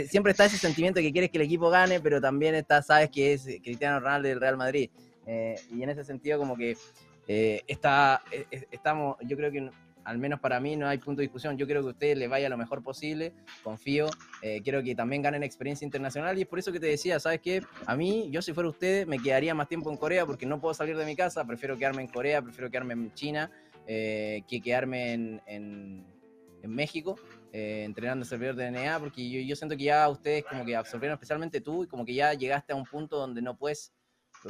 siempre 0.09 0.33
está 0.33 0.47
ese 0.47 0.57
sentimiento 0.57 1.01
que 1.01 1.13
quieres 1.13 1.31
que 1.31 1.37
el 1.37 1.45
equipo 1.45 1.69
gane, 1.69 2.01
pero 2.01 2.21
también 2.21 2.55
está, 2.55 2.81
sabes 2.81 3.11
que 3.11 3.35
es 3.35 3.45
Cristiano 3.63 4.01
Ronaldo 4.01 4.29
del 4.29 4.41
Real 4.41 4.57
Madrid. 4.57 4.89
y 5.27 5.83
en 5.83 5.91
ese 5.91 6.05
sentido, 6.05 6.39
como 6.39 6.57
que 6.57 6.79
eh, 7.27 7.63
eh, 7.67 8.47
eh, 8.51 8.69
estamos, 8.71 9.17
yo 9.23 9.37
creo 9.37 9.51
que 9.51 9.71
al 10.07 10.19
menos 10.19 10.39
para 10.39 10.61
mí 10.61 10.77
no 10.77 10.87
hay 10.87 10.99
punto 10.99 11.19
de 11.19 11.25
discusión. 11.25 11.59
Yo 11.59 11.67
creo 11.67 11.83
que 11.83 11.89
a 11.89 11.91
ustedes 11.91 12.17
les 12.17 12.31
vaya 12.31 12.49
lo 12.49 12.57
mejor 12.57 12.83
posible, 12.83 13.35
confío. 13.65 14.07
Eh, 14.41 14.61
quiero 14.63 14.81
que 14.83 14.95
también 14.95 15.21
ganen 15.21 15.43
experiencia 15.43 15.85
internacional 15.85 16.39
y 16.39 16.43
es 16.43 16.47
por 16.47 16.61
eso 16.61 16.71
que 16.71 16.79
te 16.79 16.87
decía, 16.87 17.19
¿sabes 17.19 17.41
qué? 17.41 17.63
A 17.87 17.97
mí, 17.97 18.29
yo 18.31 18.41
si 18.41 18.53
fuera 18.53 18.69
ustedes, 18.69 19.05
me 19.07 19.19
quedaría 19.19 19.53
más 19.53 19.69
tiempo 19.69 19.91
en 19.91 19.97
Corea 19.97 20.25
porque 20.25 20.47
no 20.47 20.61
puedo 20.61 20.75
salir 20.75 20.97
de 20.97 21.05
mi 21.05 21.17
casa, 21.17 21.45
prefiero 21.45 21.77
quedarme 21.77 22.03
en 22.03 22.09
Corea, 22.09 22.41
prefiero 22.41 22.71
quedarme 22.71 22.95
en 22.95 23.13
China, 23.15 23.51
eh, 23.89 24.43
que 24.49 24.61
quedarme 24.61 25.13
en, 25.13 25.43
en, 25.47 26.07
en 26.63 26.71
México. 26.71 27.17
Eh, 27.53 27.85
entrenando 27.85 28.23
el 28.23 28.29
servidor 28.29 28.55
de 28.55 28.71
DNA, 28.71 29.01
porque 29.01 29.29
yo, 29.29 29.41
yo 29.41 29.57
siento 29.57 29.77
que 29.77 29.85
ya 29.85 30.09
ustedes 30.09 30.45
como 30.45 30.65
que 30.65 30.77
absorbieron, 30.77 31.15
especialmente 31.15 31.61
tú, 31.61 31.85
y 31.85 31.87
como 31.87 32.05
que 32.05 32.15
ya 32.15 32.35
llegaste 32.35 32.75
a 32.75 32.77
un 32.77 32.85
punto 32.85 33.17
donde 33.17 33.41
no 33.41 33.57
puedes 33.57 33.93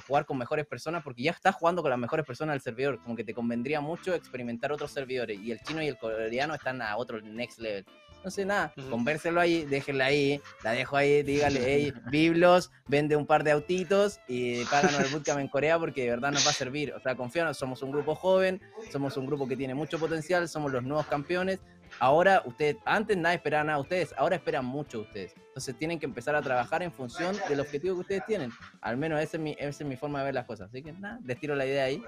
jugar 0.01 0.27
con 0.27 0.39
mejores 0.39 0.67
personas 0.67 1.03
porque 1.03 1.23
ya 1.23 1.31
estás 1.31 1.55
jugando 1.55 1.83
con 1.83 1.91
las 1.91 1.99
mejores 1.99 2.27
personas 2.27 2.55
del 2.55 2.61
servidor. 2.61 3.01
Como 3.03 3.17
que 3.17 3.25
te 3.25 3.35
convendría 3.35 3.81
mucho 3.81 4.15
experimentar 4.15 4.73
otros 4.73 4.91
servidores. 4.91 5.39
Y 5.41 5.53
el 5.53 5.61
chino 5.61 5.83
y 5.83 5.89
el 5.89 5.99
coreano 5.99 6.55
están 6.55 6.83
a 6.83 6.97
otro 6.97 7.21
next 7.21 7.59
level. 7.59 7.85
No 8.27 8.31
sé 8.33 8.45
nada, 8.45 8.73
convérselo 8.91 9.41
ahí, 9.41 9.65
déjenla 9.67 10.07
ahí, 10.07 10.41
la 10.65 10.73
dejo 10.73 10.97
ahí, 10.97 11.23
dígale, 11.23 11.61
hey, 11.65 11.93
Biblos, 12.11 12.73
vende 12.89 13.15
un 13.15 13.25
par 13.25 13.45
de 13.45 13.53
autitos 13.53 14.19
y 14.27 14.65
páganos 14.65 14.99
el 14.99 15.13
bootcamp 15.13 15.39
en 15.39 15.47
Corea 15.47 15.79
porque 15.79 16.03
de 16.03 16.11
verdad 16.11 16.33
nos 16.33 16.45
va 16.45 16.51
a 16.51 16.55
servir. 16.55 16.93
O 16.93 16.99
sea, 16.99 17.15
confíanos, 17.15 17.57
somos 17.57 17.85
un 17.85 17.93
grupo 17.93 18.17
joven, 18.17 18.61
somos 18.91 19.17
un 19.17 19.27
grupo 19.27 19.47
que 19.47 19.57
tiene 19.57 19.77
mucho 19.77 20.01
potencial, 20.01 20.49
somos 20.49 20.73
los 20.73 20.83
nuevos 20.83 21.07
campeones. 21.07 21.61
Ahora 21.99 22.43
ustedes, 22.45 22.77
antes 22.85 23.17
nadie 23.17 23.37
esperaba 23.37 23.65
nada 23.65 23.79
de 23.79 23.83
ustedes, 23.83 24.15
ahora 24.19 24.37
esperan 24.37 24.65
mucho 24.65 24.99
de 24.99 25.05
ustedes. 25.05 25.35
Entonces 25.49 25.77
tienen 25.79 25.99
que 25.99 26.05
empezar 26.07 26.35
a 26.35 26.43
trabajar 26.43 26.83
en 26.83 26.93
función 26.93 27.35
del 27.49 27.61
objetivo 27.61 27.95
que 27.97 28.01
ustedes 28.03 28.27
tienen. 28.27 28.51
Al 28.83 28.97
menos 28.99 29.21
esa 29.21 29.37
es 29.39 29.43
mi, 29.43 29.53
esa 29.59 29.69
es 29.69 29.89
mi 29.89 29.97
forma 29.97 30.19
de 30.19 30.27
ver 30.27 30.35
las 30.35 30.45
cosas. 30.45 30.69
Así 30.69 30.83
que 30.83 30.93
nada, 30.93 31.19
les 31.25 31.39
tiro 31.41 31.55
la 31.57 31.65
idea 31.65 31.85
ahí. 31.85 32.03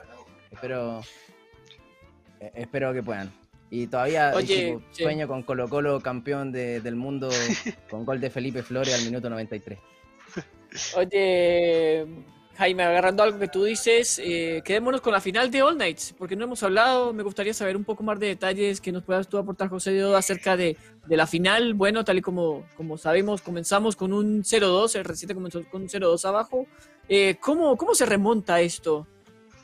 Espero, 0.50 1.00
eh, 2.40 2.52
espero 2.54 2.92
que 2.92 3.02
puedan. 3.02 3.32
Y 3.70 3.86
todavía 3.86 4.32
Oye, 4.34 4.78
sí. 4.92 5.02
sueño 5.04 5.26
con 5.28 5.42
Colo 5.42 5.68
Colo 5.68 6.00
campeón 6.00 6.52
de- 6.52 6.80
del 6.80 6.96
mundo 6.96 7.28
con 7.90 8.04
gol 8.04 8.20
de 8.20 8.30
Felipe 8.30 8.62
Flores 8.62 8.94
al 8.94 9.04
minuto 9.04 9.28
93. 9.30 9.78
Oye, 10.96 12.06
Jaime, 12.58 12.82
agarrando 12.82 13.22
algo 13.22 13.38
que 13.38 13.46
tú 13.46 13.62
dices, 13.62 14.20
eh, 14.20 14.62
quedémonos 14.64 15.00
con 15.00 15.12
la 15.12 15.20
final 15.20 15.48
de 15.48 15.62
All 15.62 15.78
Nights, 15.78 16.12
porque 16.18 16.34
no 16.34 16.42
hemos 16.42 16.60
hablado, 16.64 17.12
me 17.12 17.22
gustaría 17.22 17.54
saber 17.54 17.76
un 17.76 17.84
poco 17.84 18.02
más 18.02 18.18
de 18.18 18.26
detalles 18.26 18.80
que 18.80 18.90
nos 18.90 19.04
puedas 19.04 19.28
tú 19.28 19.38
aportar, 19.38 19.68
José 19.68 20.02
acerca 20.12 20.56
de, 20.56 20.76
de 21.06 21.16
la 21.16 21.28
final. 21.28 21.74
Bueno, 21.74 22.04
tal 22.04 22.18
y 22.18 22.20
como, 22.20 22.66
como 22.76 22.98
sabemos, 22.98 23.42
comenzamos 23.42 23.94
con 23.94 24.12
un 24.12 24.42
0-2, 24.42 24.96
el 24.96 25.04
reciente 25.04 25.36
comenzó 25.36 25.62
con 25.70 25.82
un 25.82 25.88
0-2 25.88 26.24
abajo. 26.24 26.66
Eh, 27.08 27.36
¿cómo, 27.40 27.76
¿Cómo 27.76 27.94
se 27.94 28.06
remonta 28.06 28.60
esto 28.60 29.06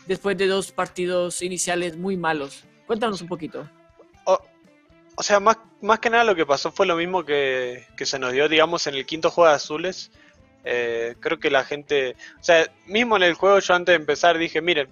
después 0.07 0.39
de 0.39 0.47
dos 0.47 0.71
partidos 0.71 1.43
iniciales 1.43 1.97
muy 1.97 2.17
malos? 2.17 2.63
Cuéntanos 2.87 3.21
un 3.21 3.27
poquito. 3.27 3.69
O, 4.25 4.39
o 5.17 5.23
sea, 5.25 5.41
más, 5.41 5.59
más 5.81 5.99
que 5.99 6.11
nada 6.11 6.23
lo 6.23 6.37
que 6.37 6.47
pasó 6.47 6.71
fue 6.71 6.87
lo 6.87 6.95
mismo 6.95 7.25
que, 7.25 7.87
que 7.97 8.07
se 8.07 8.21
nos 8.21 8.33
dio, 8.33 8.49
digamos, 8.49 8.87
en 8.87 8.95
el 8.95 9.05
quinto 9.05 9.33
juego 9.33 9.51
de 9.51 9.57
azules. 9.57 10.13
Eh, 10.65 11.15
creo 11.21 11.39
que 11.39 11.51
la 11.51 11.65
gente, 11.65 12.17
o 12.41 12.43
sea, 12.43 12.67
mismo 12.87 13.17
en 13.17 13.23
el 13.23 13.35
juego 13.35 13.59
yo 13.59 13.75
antes 13.75 13.93
de 13.93 13.97
empezar 13.97 14.39
dije, 14.39 14.61
miren, 14.63 14.89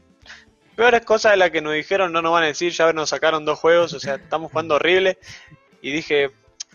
peores 0.77 1.05
cosas 1.05 1.33
de 1.33 1.39
las 1.39 1.51
que 1.51 1.63
nos 1.63 1.73
dijeron 1.73 2.13
no 2.13 2.23
nos 2.23 2.33
van 2.33 2.45
a 2.45 2.47
decir, 2.47 2.73
ya 2.73 2.93
nos 2.93 3.11
sacaron 3.11 3.45
dos 3.45 3.59
juegos, 3.59 3.93
o 3.95 4.01
sea, 4.01 4.17
estamos 4.17 4.51
jugando 4.51 4.75
horrible. 4.77 5.19
Y 5.81 5.93
dije, 5.93 6.31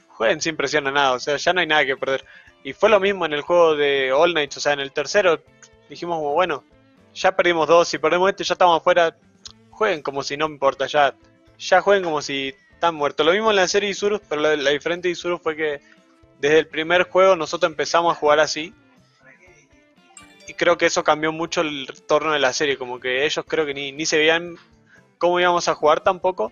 jueguen 0.09 0.41
sin 0.41 0.57
presión 0.57 0.87
a 0.87 0.91
nada, 0.91 1.13
o 1.13 1.19
sea, 1.19 1.37
ya 1.37 1.53
no 1.53 1.61
hay 1.61 1.67
nada 1.67 1.85
que 1.85 1.95
perder. 1.95 2.25
Y 2.63 2.73
fue 2.73 2.89
lo 2.89 2.99
mismo 2.99 3.25
en 3.25 3.33
el 3.33 3.41
juego 3.41 3.75
de 3.75 4.11
All 4.11 4.33
Nights, 4.33 4.57
o 4.57 4.59
sea, 4.59 4.73
en 4.73 4.79
el 4.79 4.91
tercero 4.91 5.39
dijimos, 5.89 6.19
bueno, 6.19 6.63
ya 7.13 7.35
perdimos 7.35 7.67
dos, 7.67 7.87
si 7.87 7.97
perdemos 7.97 8.29
este 8.29 8.43
ya 8.43 8.53
estamos 8.53 8.79
afuera, 8.79 9.15
jueguen 9.71 10.01
como 10.01 10.23
si 10.23 10.37
no 10.37 10.47
me 10.47 10.55
importa, 10.55 10.85
ya, 10.87 11.15
ya 11.57 11.81
jueguen 11.81 12.03
como 12.03 12.21
si 12.21 12.53
están 12.73 12.95
muertos. 12.95 13.25
Lo 13.25 13.31
mismo 13.31 13.49
en 13.49 13.55
la 13.55 13.67
serie 13.67 13.89
Isurus, 13.89 14.21
pero 14.27 14.41
la, 14.41 14.55
la 14.55 14.71
diferente 14.71 15.07
de 15.07 15.13
Isurus 15.13 15.41
fue 15.41 15.55
que 15.55 15.81
desde 16.39 16.59
el 16.59 16.67
primer 16.67 17.03
juego 17.03 17.35
nosotros 17.35 17.71
empezamos 17.71 18.15
a 18.15 18.19
jugar 18.19 18.39
así. 18.39 18.73
Y 20.47 20.53
creo 20.53 20.77
que 20.77 20.85
eso 20.85 21.03
cambió 21.03 21.31
mucho 21.31 21.61
el 21.61 21.87
torno 22.07 22.31
de 22.31 22.39
la 22.39 22.53
serie, 22.53 22.77
como 22.77 22.99
que 22.99 23.25
ellos 23.25 23.45
creo 23.47 23.65
que 23.65 23.73
ni, 23.73 23.91
ni 23.91 24.05
se 24.05 24.17
veían 24.17 24.55
cómo 25.17 25.39
íbamos 25.39 25.67
a 25.67 25.75
jugar 25.75 26.01
tampoco. 26.01 26.51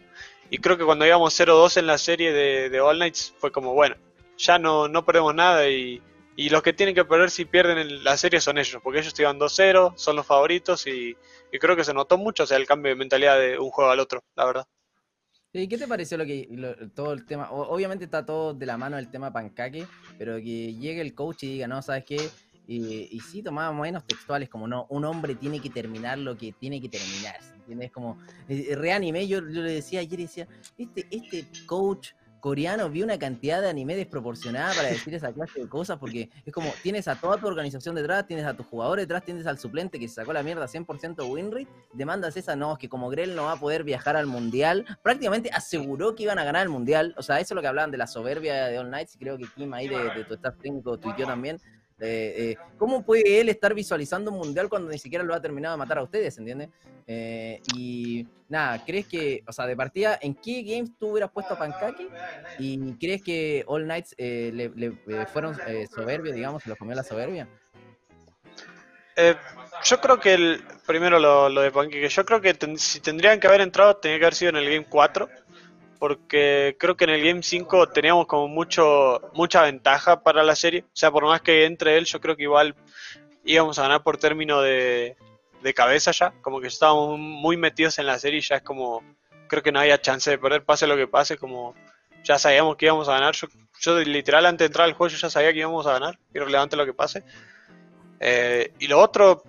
Y 0.50 0.60
creo 0.60 0.78
que 0.78 0.86
cuando 0.86 1.06
íbamos 1.06 1.40
0-2 1.40 1.78
en 1.78 1.88
la 1.88 1.98
serie 1.98 2.32
de, 2.32 2.70
de 2.70 2.82
All 2.82 3.00
Nights 3.00 3.34
fue 3.40 3.52
como, 3.52 3.74
bueno, 3.74 3.96
ya 4.38 4.60
no, 4.60 4.88
no 4.88 5.06
perdemos 5.06 5.34
nada 5.34 5.68
y, 5.70 6.02
y 6.36 6.50
los 6.50 6.62
que 6.62 6.74
tienen 6.74 6.94
que 6.94 7.06
perder 7.06 7.32
si 7.32 7.46
pierden 7.46 7.78
en 7.78 8.04
la 8.04 8.18
serie 8.18 8.42
son 8.42 8.58
ellos, 8.58 8.82
porque 8.84 9.00
ellos 9.00 9.18
iban 9.20 9.40
2-0, 9.40 9.94
son 9.96 10.16
los 10.16 10.26
favoritos 10.26 10.86
y, 10.88 11.16
y 11.52 11.60
creo 11.60 11.76
que 11.76 11.84
se 11.84 11.94
notó 11.94 12.18
mucho, 12.18 12.44
o 12.44 12.46
sea, 12.46 12.58
el 12.58 12.68
cambio 12.68 12.90
de 12.90 12.96
mentalidad 12.96 13.40
de 13.40 13.58
un 13.58 13.70
juego 13.70 13.92
al 13.92 14.00
otro, 14.00 14.24
la 14.36 14.46
verdad. 14.46 14.68
¿Y 15.54 15.70
qué 15.70 15.78
te 15.78 15.88
pareció 15.88 16.18
lo 16.18 16.26
que 16.26 16.50
todo 16.94 17.14
el 17.14 17.26
tema? 17.26 17.50
Obviamente 17.50 18.04
está 18.04 18.26
todo 18.26 18.54
de 18.54 18.66
la 18.66 18.78
mano 18.78 18.98
el 18.98 19.10
tema 19.10 19.32
pancaque, 19.32 19.88
pero 20.18 20.36
que 20.36 20.74
llegue 20.74 21.00
el 21.00 21.16
coach 21.16 21.44
y 21.44 21.54
diga, 21.54 21.68
no, 21.68 21.82
¿sabes 21.82 22.04
qué? 22.04 22.30
Y, 22.68 23.10
y 23.12 23.20
sí, 23.20 23.44
tomaba 23.44 23.72
menos 23.74 24.06
textuales, 24.06 24.50
como 24.50 24.68
no, 24.68 24.88
un 24.90 25.06
hombre 25.06 25.36
tiene 25.36 25.60
que 25.60 25.70
terminar 25.70 26.18
lo 26.18 26.36
que 26.36 26.52
tiene 26.54 26.82
que 26.82 26.90
terminar, 26.90 27.42
¿se 27.42 27.54
¿entiendes? 27.56 27.92
Como, 27.92 28.18
eh, 28.50 28.76
reanime, 28.76 29.28
yo, 29.28 29.40
yo 29.40 29.62
le 29.62 29.72
decía 29.72 30.00
ayer, 30.00 30.20
decía, 30.20 30.48
este, 30.78 31.08
este 31.12 31.46
coach 31.66 32.14
coreano 32.46 32.92
vio 32.92 33.06
una 33.06 33.18
cantidad 33.18 33.60
de 33.60 33.70
anime 33.70 33.96
desproporcionada 33.96 34.72
para 34.76 34.90
decir 34.90 35.16
esa 35.16 35.34
clase 35.34 35.62
de 35.62 35.68
cosas, 35.68 35.98
porque 35.98 36.30
es 36.46 36.54
como, 36.54 36.72
tienes 36.84 37.08
a 37.08 37.16
toda 37.16 37.40
tu 37.40 37.48
organización 37.48 37.96
detrás, 37.96 38.28
tienes 38.28 38.46
a 38.46 38.56
tus 38.56 38.68
jugadores 38.68 39.08
detrás, 39.08 39.26
tienes 39.26 39.48
al 39.48 39.58
suplente 39.58 40.00
que 40.00 40.08
se 40.08 40.14
sacó 40.14 40.32
la 40.32 40.44
mierda 40.44 40.68
100% 40.68 41.28
win 41.28 41.52
rate, 41.52 41.68
demandas 41.94 42.38
esa, 42.38 42.56
no, 42.56 42.74
es 42.74 42.78
que 42.78 42.88
como 42.88 43.10
Grell 43.10 43.36
no 43.36 43.46
va 43.46 43.54
a 43.54 43.60
poder 43.60 43.84
viajar 43.84 44.16
al 44.16 44.28
mundial, 44.28 44.86
prácticamente 45.02 45.50
aseguró 45.52 46.14
que 46.14 46.22
iban 46.22 46.38
a 46.38 46.44
ganar 46.44 46.62
el 46.62 46.70
mundial, 46.70 47.16
o 47.18 47.24
sea, 47.24 47.40
eso 47.40 47.54
es 47.54 47.56
lo 47.56 47.62
que 47.62 47.68
hablaban 47.68 47.90
de 47.90 47.98
la 47.98 48.06
soberbia 48.06 48.68
de 48.68 48.78
All 48.78 48.92
Nights, 48.92 49.16
y 49.16 49.18
creo 49.18 49.40
que 49.40 49.46
Kim 49.56 49.74
ahí 49.74 49.88
de, 49.88 49.98
de 49.98 50.24
tu 50.26 50.36
staff 50.36 50.56
técnico 50.62 51.00
tuiteó 51.00 51.26
también. 51.26 51.60
Eh, 52.00 52.56
¿Cómo 52.78 53.04
puede 53.04 53.40
él 53.40 53.50
estar 53.50 53.74
visualizando 53.74 54.32
un 54.32 54.38
mundial 54.38 54.70
cuando 54.70 54.90
ni 54.90 54.98
siquiera 54.98 55.24
lo 55.24 55.34
ha 55.34 55.42
terminado 55.42 55.76
de 55.76 55.80
matar 55.80 56.00
a 56.00 56.04
ustedes, 56.04 56.38
¿entiendes? 56.38 56.70
Eh, 57.08 57.62
y 57.76 58.28
nada, 58.50 58.84
¿crees 58.84 59.08
que, 59.08 59.44
o 59.48 59.54
sea, 59.54 59.68
de 59.68 59.76
partida, 59.76 60.18
¿en 60.22 60.34
qué 60.34 60.64
games 60.64 60.92
tú 60.98 61.10
hubieras 61.12 61.32
puesto 61.32 61.54
a 61.54 61.60
Pancake? 61.60 62.10
¿Y 62.58 62.94
crees 62.94 63.22
que 63.22 63.64
All 63.68 63.86
Nights 63.86 64.16
eh, 64.18 64.52
le, 64.54 64.86
eh, 64.86 65.26
fueron 65.32 65.56
soberbios, 65.94 66.36
digamos, 66.36 66.64
se 66.64 66.70
los 66.70 66.78
comió 66.78 66.96
la 66.96 67.04
soberbia? 67.04 67.48
Yo 69.84 70.02
creo 70.02 70.20
que 70.20 70.34
el, 70.34 70.64
primero 70.86 71.20
lo, 71.20 71.62
de 71.62 71.72
Pancake, 71.72 72.10
yo 72.10 72.26
creo 72.26 72.42
que 72.42 72.58
si 72.78 73.00
tendrían 73.00 73.40
que 73.40 73.48
haber 73.48 73.62
entrado, 73.62 73.98
tenía 73.98 74.18
que 74.18 74.26
haber 74.26 74.36
sido 74.36 74.50
en 74.50 74.58
el 74.58 74.66
Game 74.66 74.88
4, 74.90 75.30
porque 76.08 76.78
creo 76.80 76.96
que 76.96 77.06
en 77.06 77.10
el 77.10 77.24
Game 77.24 77.42
5 77.42 77.90
teníamos 77.90 78.28
como 78.28 78.48
mucho 78.48 79.20
mucha 79.34 79.64
ventaja 79.64 80.22
para 80.22 80.44
la 80.44 80.56
serie, 80.56 80.82
o 80.82 80.96
sea, 80.96 81.10
por 81.10 81.26
más 81.26 81.42
que 81.42 81.66
entre 81.66 81.98
él, 81.98 82.06
yo 82.06 82.22
creo 82.22 82.36
que 82.36 82.44
igual 82.44 82.76
íbamos 83.44 83.80
a 83.80 83.82
ganar 83.82 84.04
por 84.04 84.18
término 84.18 84.62
de, 84.62 85.18
de 85.64 85.74
cabeza 85.74 86.12
ya, 86.12 86.32
como 86.44 86.62
que 86.62 86.68
estábamos 86.68 87.18
muy 87.18 87.58
metidos 87.58 87.98
en 87.98 88.06
la 88.06 88.20
serie 88.20 88.40
ya 88.42 88.58
es 88.58 88.62
como, 88.62 89.02
creo 89.48 89.64
que 89.64 89.72
no 89.72 89.80
había 89.80 90.00
chance 90.00 90.30
de 90.30 90.38
perder, 90.38 90.64
pase 90.64 90.86
lo 90.86 90.96
que 90.96 91.08
pase, 91.08 91.38
como 91.38 91.74
ya 92.24 92.38
sabíamos 92.38 92.76
que 92.76 92.86
íbamos 92.86 93.10
a 93.10 93.14
ganar, 93.14 93.34
yo, 93.34 93.48
yo 93.82 94.00
literal 94.02 94.46
antes 94.46 94.60
de 94.60 94.66
entrar 94.68 94.86
al 94.86 94.94
juego 94.94 95.10
yo 95.10 95.18
ya 95.18 95.32
sabía 95.32 95.54
que 95.54 95.60
íbamos 95.60 95.88
a 95.88 95.94
ganar, 95.94 96.20
irrelevante 96.36 96.76
lo 96.76 96.86
que 96.86 96.94
pase. 96.94 97.24
Eh, 98.20 98.74
y 98.78 98.88
lo 98.88 99.00
otro, 99.00 99.42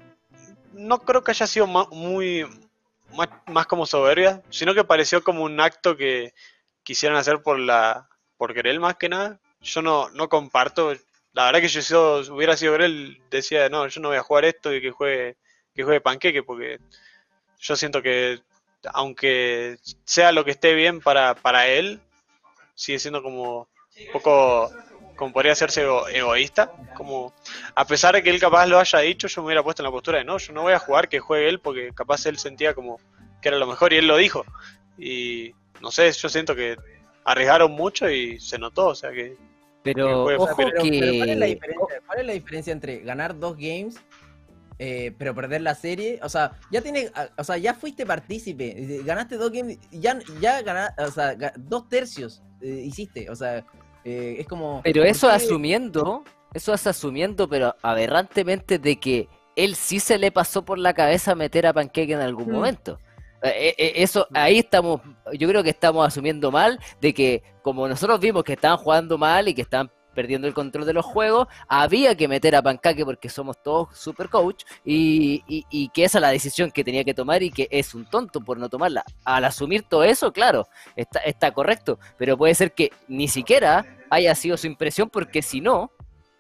no 0.73 1.01
creo 1.01 1.23
que 1.23 1.33
haya 1.33 1.47
sido 1.47 1.67
muy 1.67 2.47
más, 3.13 3.67
como 3.67 3.87
soberbia, 3.87 4.43
sino 4.51 4.75
que 4.75 4.85
pareció 4.85 5.23
como 5.23 5.43
un 5.45 5.61
acto 5.61 5.97
que 5.97 6.33
quisieran 6.83 7.19
hacer 7.19 7.43
por 7.43 7.59
la 7.59 8.09
por 8.37 8.53
Grell 8.55 8.81
más 8.81 8.97
que 8.97 9.09
nada. 9.09 9.41
Yo 9.61 9.83
no, 9.83 10.11
no 10.11 10.29
comparto. 10.29 10.95
La 11.33 11.47
verdad 11.47 11.61
que 11.61 11.69
yo 11.69 11.83
si 11.83 12.31
hubiera 12.31 12.57
sido 12.57 12.75
Grell 12.75 13.21
decía, 13.31 13.69
no, 13.69 13.87
yo 13.89 14.01
no 14.01 14.09
voy 14.09 14.19
a 14.19 14.23
jugar 14.23 14.45
esto 14.45 14.75
y 14.75 14.81
que 14.81 14.91
juegue 14.91 15.37
que 15.75 15.85
juegue 15.85 16.01
panqueque 16.01 16.43
porque 16.43 16.79
yo 17.59 17.77
siento 17.77 18.03
que 18.03 18.41
aunque 18.93 19.79
sea 20.05 20.33
lo 20.33 20.45
que 20.45 20.53
esté 20.53 20.75
bien 20.75 21.01
para, 21.01 21.35
para 21.35 21.67
él, 21.69 22.01
sigue 22.75 22.99
siendo 22.99 23.23
como 23.23 23.69
un 23.99 24.13
poco 24.13 24.71
como 25.17 25.33
podría 25.33 25.53
hacerse 25.53 25.83
ego- 25.83 26.07
egoísta, 26.09 26.73
como 26.95 27.35
a 27.75 27.85
pesar 27.87 28.15
de 28.15 28.23
que 28.23 28.31
él 28.31 28.39
capaz 28.39 28.67
lo 28.67 28.79
haya 28.79 28.99
dicho, 29.01 29.27
yo 29.27 29.43
me 29.43 29.47
hubiera 29.47 29.63
puesto 29.63 29.83
en 29.83 29.87
la 29.87 29.91
postura 29.91 30.19
de 30.19 30.25
no, 30.25 30.39
yo 30.39 30.53
no 30.53 30.63
voy 30.63 30.75
a 30.75 30.79
jugar, 30.79 31.09
que 31.09 31.19
juegue 31.19 31.49
él, 31.49 31.61
porque 31.61 31.91
capaz 31.95 32.27
él 32.27 32.39
sentía 32.39 32.75
como 32.75 33.01
que 33.41 33.49
era 33.49 33.59
lo 33.59 33.67
mejor 33.67 33.93
y 33.93 33.97
él 33.97 34.07
lo 34.07 34.17
dijo. 34.17 34.45
Y 34.99 35.55
no 35.81 35.91
sé, 35.91 36.11
yo 36.13 36.29
siento 36.29 36.55
que 36.55 36.77
arriesgaron 37.25 37.73
mucho 37.73 38.09
y 38.09 38.39
se 38.41 38.59
notó, 38.59 38.89
o 38.89 38.95
sea 38.95 39.11
que 39.11 39.37
Pero 39.83 40.25
ojo 40.25 40.55
Pero, 40.57 40.71
pero 40.73 40.81
¿cuál, 41.19 41.31
es 41.31 41.39
la 41.39 41.47
diferencia, 41.47 42.03
cuál 42.07 42.19
es 42.21 42.27
la 42.27 42.33
diferencia 42.33 42.73
entre 42.73 42.99
ganar 43.01 43.39
dos 43.39 43.57
games, 43.57 43.97
eh, 44.79 45.13
pero 45.19 45.35
perder 45.35 45.63
la 45.63 45.75
serie? 45.75 46.19
O 46.23 46.29
sea, 46.29 46.53
ya 46.71 46.81
tiene, 46.83 47.11
ah, 47.15 47.29
o 47.37 47.45
sea, 47.45 47.57
ya 47.57 47.75
fuiste 47.75 48.07
partícipe, 48.07 49.01
ganaste 49.05 49.37
dos 49.37 49.51
games, 49.51 49.79
ya, 49.91 50.19
ya 50.41 50.63
ganaste, 50.63 51.03
o 51.03 51.11
sea, 51.11 51.37
dos 51.57 51.89
tercios 51.89 52.43
eh, 52.61 52.83
hiciste, 52.85 53.29
o 53.31 53.37
sea, 53.37 53.65
eh, 54.07 54.37
es 54.39 54.47
como... 54.47 54.81
Pero 54.85 55.01
¿por 55.03 55.09
eso 55.09 55.29
asumiendo, 55.29 56.23
eso 56.55 56.73
es 56.73 56.87
asumiendo, 56.87 57.49
pero 57.49 57.75
aberrantemente 57.83 58.79
de 58.79 59.01
que 59.01 59.29
él 59.57 59.75
sí 59.75 59.99
se 59.99 60.17
le 60.17 60.31
pasó 60.31 60.65
por 60.65 60.79
la 60.79 60.95
cabeza 60.95 61.35
meter 61.35 61.67
a 61.67 61.73
Panqueque 61.73 62.13
en 62.13 62.21
algún 62.21 62.49
Mm. 62.49 62.53
momento. 62.53 63.01
Eh, 63.43 63.75
eh, 63.77 63.93
eso, 63.97 64.27
ahí 64.33 64.59
estamos, 64.59 65.01
yo 65.35 65.49
creo 65.49 65.63
que 65.63 65.71
estamos 65.71 66.07
asumiendo 66.07 66.51
mal 66.51 66.79
de 67.01 67.13
que 67.13 67.43
como 67.63 67.87
nosotros 67.89 68.21
vimos 68.21 68.45
que 68.45 68.53
estaban 68.53 68.79
jugando 68.79 69.19
mal 69.19 69.49
y 69.49 69.55
que 69.55 69.63
estaban 69.63 69.91
perdiendo 70.15 70.49
el 70.49 70.55
control 70.55 70.87
de 70.87 70.95
los 70.95 71.05
juegos, 71.05 71.47
había 71.69 72.17
que 72.17 72.27
meter 72.27 72.57
a 72.57 72.63
Pancaque 72.63 73.05
porque 73.05 73.29
somos 73.29 73.63
todos 73.63 73.97
super 73.97 74.31
coach 74.31 74.65
y, 74.85 75.45
y, 75.47 75.89
que 75.91 76.05
esa 76.05 76.19
es 76.19 76.23
la 76.23 76.31
decisión 76.31 76.71
que 76.71 76.83
tenía 76.83 77.05
que 77.05 77.13
tomar 77.13 77.43
y 77.43 77.51
que 77.51 77.69
es 77.71 77.95
un 77.95 78.07
tonto 78.07 78.41
por 78.41 78.57
no 78.59 78.69
tomarla. 78.71 79.05
Al 79.25 79.45
asumir 79.45 79.83
todo 79.83 80.05
eso, 80.05 80.33
claro, 80.33 80.67
está, 80.97 81.19
está 81.21 81.51
correcto, 81.51 81.99
pero 82.17 82.39
puede 82.39 82.55
ser 82.55 82.73
que 82.73 82.91
ni 83.09 83.29
siquiera 83.29 83.85
haya 84.11 84.35
sido 84.35 84.57
su 84.57 84.67
impresión 84.67 85.11
porque 85.11 85.43
si 85.43 85.61
no, 85.61 85.93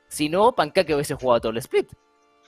si 0.09 0.29
no, 0.29 0.53
Pancaque 0.53 0.95
hubiese 0.95 1.14
jugado 1.14 1.41
todo 1.41 1.53
el 1.53 1.59
split. 1.59 1.89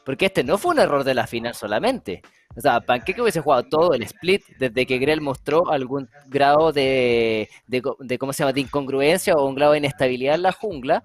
Porque 0.05 0.25
este 0.25 0.43
no 0.43 0.57
fue 0.57 0.71
un 0.71 0.79
error 0.79 1.05
de 1.05 1.13
la 1.13 1.27
final 1.27 1.55
solamente. 1.55 2.23
O 2.57 2.61
sea, 2.63 2.81
Panqueque 2.81 3.21
hubiese 3.21 3.41
jugado 3.41 3.65
todo 3.65 3.93
el 3.93 4.03
split 4.03 4.43
desde 4.59 4.87
que 4.87 4.99
Grell 4.99 5.21
mostró 5.21 5.71
algún 5.71 6.09
grado 6.29 6.73
de, 6.73 7.49
de, 7.67 8.19
¿cómo 8.19 8.33
se 8.33 8.39
llama?, 8.39 8.55
de 8.55 8.63
incongruencia 8.63 9.35
o 9.35 9.47
un 9.47 9.55
grado 9.55 9.73
de 9.73 9.79
inestabilidad 9.79 10.35
en 10.35 10.43
la 10.43 10.53
jungla. 10.53 11.05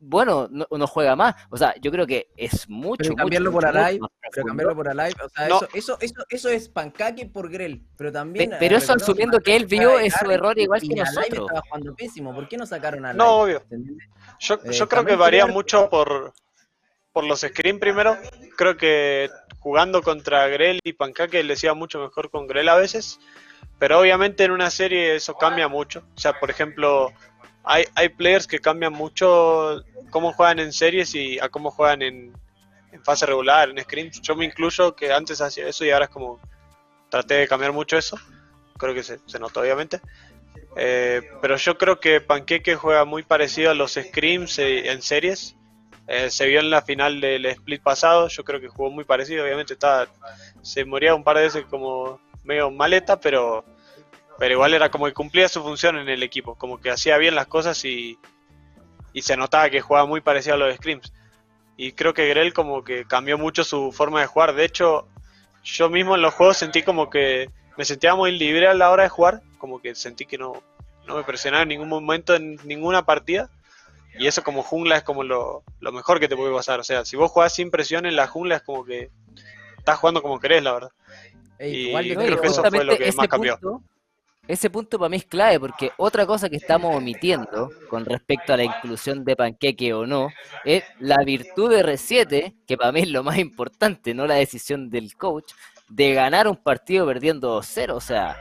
Bueno, 0.00 0.48
no, 0.50 0.86
juega 0.86 1.16
más. 1.16 1.34
O 1.50 1.56
sea, 1.56 1.74
yo 1.80 1.90
creo 1.90 2.06
que 2.06 2.30
es 2.36 2.68
mucho. 2.68 2.98
Pero 3.02 3.16
cambiarlo 3.16 3.50
por 3.50 3.66
Alive. 3.66 4.06
Pero 4.32 4.46
cambiarlo 4.46 4.76
por 4.76 4.88
Alive. 4.88 5.14
O 5.24 5.28
sea, 5.28 5.46
eso, 5.46 5.68
eso, 5.74 5.98
eso, 6.00 6.24
eso, 6.28 6.48
es 6.48 6.68
Pancaque 6.68 7.26
por 7.26 7.50
Grell. 7.50 7.84
Pero 7.96 8.12
también. 8.12 8.52
pero 8.60 8.76
eso 8.76 8.92
asumiendo 8.92 9.40
que 9.40 9.56
él 9.56 9.66
vio 9.66 9.98
ese 9.98 10.24
error 10.32 10.56
igual 10.58 10.80
que 10.80 10.94
nosotros. 10.94 11.40
estaba 11.46 11.62
jugando 11.68 11.94
pésimo. 11.96 12.34
¿Por 12.34 12.48
qué 12.48 12.56
no 12.56 12.66
sacaron 12.66 13.04
a 13.06 13.12
No, 13.12 13.40
obvio. 13.42 13.62
Yo, 14.38 14.62
yo 14.62 14.84
eh, 14.84 14.88
creo 14.88 15.04
que 15.04 15.16
varía 15.16 15.46
mucho 15.46 15.90
por, 15.90 16.32
por 17.12 17.24
los 17.24 17.40
screens 17.40 17.80
primero. 17.80 18.16
Creo 18.56 18.76
que 18.76 19.28
jugando 19.58 20.02
contra 20.02 20.46
Grell 20.46 20.78
y 20.84 20.92
Pancake 20.92 21.42
le 21.42 21.54
decía 21.54 21.74
mucho 21.74 21.98
mejor 21.98 22.30
con 22.30 22.46
Grell 22.46 22.68
a 22.68 22.76
veces. 22.76 23.18
Pero 23.78 23.98
obviamente 24.00 24.44
en 24.44 24.52
una 24.52 24.70
serie 24.70 25.16
eso 25.16 25.34
cambia 25.34 25.66
mucho. 25.68 26.04
O 26.16 26.20
sea, 26.20 26.38
por 26.38 26.50
ejemplo, 26.50 27.12
hay, 27.68 27.84
hay 27.94 28.08
players 28.08 28.46
que 28.46 28.58
cambian 28.58 28.92
mucho 28.92 29.82
cómo 30.10 30.32
juegan 30.32 30.58
en 30.58 30.72
series 30.72 31.14
y 31.14 31.38
a 31.38 31.48
cómo 31.48 31.70
juegan 31.70 32.02
en, 32.02 32.32
fase 33.04 33.26
regular, 33.26 33.70
en 33.70 33.78
screens. 33.78 34.20
Yo 34.22 34.34
me 34.34 34.44
incluyo 34.44 34.96
que 34.96 35.12
antes 35.12 35.40
hacía 35.40 35.68
eso 35.68 35.84
y 35.84 35.90
ahora 35.90 36.06
es 36.06 36.10
como 36.10 36.40
traté 37.10 37.34
de 37.34 37.48
cambiar 37.48 37.72
mucho 37.72 37.96
eso. 37.96 38.18
Creo 38.76 38.94
que 38.94 39.02
se, 39.02 39.18
se 39.26 39.38
notó 39.38 39.60
obviamente. 39.60 40.00
Eh, 40.76 41.22
pero 41.40 41.56
yo 41.56 41.76
creo 41.76 42.00
que 42.00 42.20
Panqueque 42.20 42.74
juega 42.74 43.04
muy 43.04 43.22
parecido 43.22 43.70
a 43.70 43.74
los 43.74 43.92
scrims 43.94 44.58
eh, 44.58 44.90
en 44.90 45.02
series. 45.02 45.56
Eh, 46.06 46.30
se 46.30 46.46
vio 46.46 46.60
en 46.60 46.70
la 46.70 46.80
final 46.80 47.20
del 47.20 47.44
split 47.46 47.82
pasado, 47.82 48.28
yo 48.28 48.42
creo 48.42 48.60
que 48.60 48.68
jugó 48.68 48.90
muy 48.90 49.04
parecido, 49.04 49.44
obviamente 49.44 49.74
estaba, 49.74 50.08
se 50.62 50.86
moría 50.86 51.14
un 51.14 51.22
par 51.22 51.36
de 51.36 51.42
veces 51.42 51.66
como 51.68 52.18
medio 52.44 52.70
maleta, 52.70 53.20
pero, 53.20 53.62
pero 54.38 54.54
igual 54.54 54.74
era 54.74 54.90
como 54.90 55.06
que 55.06 55.12
cumplía 55.12 55.48
su 55.48 55.62
función 55.62 55.98
en 55.98 56.08
el 56.08 56.22
equipo, 56.22 56.54
como 56.54 56.80
que 56.80 56.90
hacía 56.90 57.18
bien 57.18 57.34
las 57.34 57.46
cosas 57.46 57.84
y, 57.84 58.18
y 59.12 59.22
se 59.22 59.36
notaba 59.36 59.68
que 59.70 59.80
jugaba 59.80 60.06
muy 60.06 60.20
parecido 60.20 60.54
a 60.54 60.58
los 60.58 60.74
scrims. 60.76 61.12
Y 61.76 61.92
creo 61.92 62.14
que 62.14 62.28
Grell 62.28 62.52
como 62.52 62.82
que 62.82 63.04
cambió 63.04 63.38
mucho 63.38 63.64
su 63.64 63.92
forma 63.92 64.20
de 64.20 64.26
jugar, 64.26 64.54
de 64.54 64.64
hecho 64.64 65.06
yo 65.62 65.90
mismo 65.90 66.14
en 66.14 66.22
los 66.22 66.34
juegos 66.34 66.56
sentí 66.56 66.82
como 66.82 67.10
que 67.10 67.50
me 67.76 67.84
sentía 67.84 68.14
muy 68.14 68.36
libre 68.36 68.68
a 68.68 68.74
la 68.74 68.90
hora 68.90 69.04
de 69.04 69.08
jugar, 69.08 69.42
como 69.58 69.80
que 69.80 69.94
sentí 69.94 70.24
que 70.24 70.38
no, 70.38 70.62
no 71.06 71.16
me 71.16 71.24
presionaba 71.24 71.62
en 71.62 71.68
ningún 71.68 71.88
momento 71.88 72.34
en 72.34 72.58
ninguna 72.64 73.04
partida 73.04 73.50
y 74.18 74.26
eso 74.26 74.42
como 74.42 74.62
jungla 74.62 74.96
es 74.96 75.02
como 75.02 75.22
lo, 75.22 75.62
mejor 75.80 76.18
que 76.18 76.28
te 76.28 76.36
puede 76.36 76.52
pasar. 76.52 76.80
O 76.80 76.84
sea, 76.84 77.04
si 77.04 77.16
vos 77.16 77.30
jugás 77.30 77.54
sin 77.54 77.70
presión 77.70 78.06
en 78.06 78.16
la 78.16 78.26
jungla 78.26 78.56
es 78.56 78.62
como 78.62 78.84
que 78.84 79.10
estás 79.78 79.98
jugando 79.98 80.22
como 80.22 80.40
querés, 80.40 80.62
la 80.62 80.72
verdad. 80.72 80.90
y 81.60 81.92
creo 81.92 82.40
que 82.40 82.48
eso 82.48 82.64
fue 82.64 82.84
lo 82.84 82.96
que 82.96 83.12
más 83.12 83.28
cambió. 83.28 83.58
Ese 84.48 84.70
punto 84.70 84.98
para 84.98 85.10
mí 85.10 85.18
es 85.18 85.26
clave 85.26 85.60
porque 85.60 85.92
otra 85.98 86.26
cosa 86.26 86.48
que 86.48 86.56
estamos 86.56 86.96
omitiendo 86.96 87.70
con 87.88 88.04
respecto 88.06 88.54
a 88.54 88.56
la 88.56 88.64
inclusión 88.64 89.24
de 89.24 89.36
panqueque 89.36 89.92
o 89.92 90.06
no 90.06 90.30
es 90.64 90.82
la 90.98 91.18
virtud 91.24 91.70
de 91.70 91.84
R7, 91.84 92.54
que 92.66 92.76
para 92.78 92.90
mí 92.90 93.00
es 93.00 93.10
lo 93.10 93.22
más 93.22 93.38
importante, 93.38 94.14
no 94.14 94.26
la 94.26 94.36
decisión 94.36 94.88
del 94.88 95.14
coach, 95.16 95.52
de 95.88 96.14
ganar 96.14 96.48
un 96.48 96.56
partido 96.56 97.06
perdiendo 97.06 97.60
2-0. 97.60 97.92
O 97.92 98.00
sea, 98.00 98.36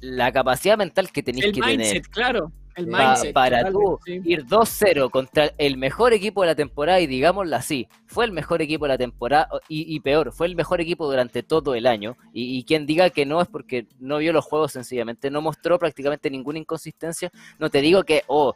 la 0.00 0.32
capacidad 0.32 0.78
mental 0.78 1.10
que 1.10 1.22
tenéis 1.22 1.52
que 1.52 1.60
tener. 1.60 2.02
claro 2.02 2.52
para 3.32 3.70
tú 3.70 3.98
ir 4.06 4.44
2-0 4.44 5.10
contra 5.10 5.50
el 5.58 5.76
mejor 5.76 6.12
equipo 6.12 6.42
de 6.42 6.48
la 6.48 6.54
temporada, 6.54 7.00
y 7.00 7.06
digámoslo 7.06 7.54
así, 7.56 7.88
fue 8.06 8.24
el 8.24 8.32
mejor 8.32 8.62
equipo 8.62 8.84
de 8.84 8.88
la 8.88 8.98
temporada, 8.98 9.48
y, 9.68 9.98
peor, 10.00 10.32
fue 10.32 10.46
el 10.46 10.56
mejor 10.56 10.80
equipo 10.80 11.06
durante 11.06 11.42
todo 11.42 11.74
el 11.74 11.86
año. 11.86 12.16
Y, 12.32 12.64
quien 12.64 12.86
diga 12.86 13.10
que 13.10 13.26
no 13.26 13.40
es 13.40 13.48
porque 13.48 13.86
no 13.98 14.18
vio 14.18 14.32
los 14.32 14.44
juegos 14.44 14.72
sencillamente, 14.72 15.30
no 15.30 15.40
mostró 15.40 15.78
prácticamente 15.78 16.30
ninguna 16.30 16.58
inconsistencia. 16.58 17.30
No 17.58 17.70
te 17.70 17.80
digo 17.80 18.02
que, 18.04 18.22
oh, 18.26 18.54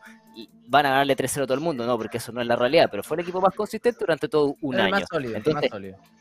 van 0.68 0.86
a 0.86 0.90
ganarle 0.90 1.16
3-0 1.16 1.42
a 1.42 1.46
todo 1.46 1.54
el 1.54 1.60
mundo, 1.60 1.86
no, 1.86 1.96
porque 1.96 2.18
eso 2.18 2.32
no 2.32 2.40
es 2.40 2.46
la 2.46 2.56
realidad, 2.56 2.88
pero 2.90 3.02
fue 3.02 3.16
el 3.16 3.22
equipo 3.22 3.40
más 3.40 3.54
consistente 3.54 3.98
durante 4.00 4.28
todo 4.28 4.56
un 4.60 4.80
año. 4.80 5.04
Entonces, 5.34 5.70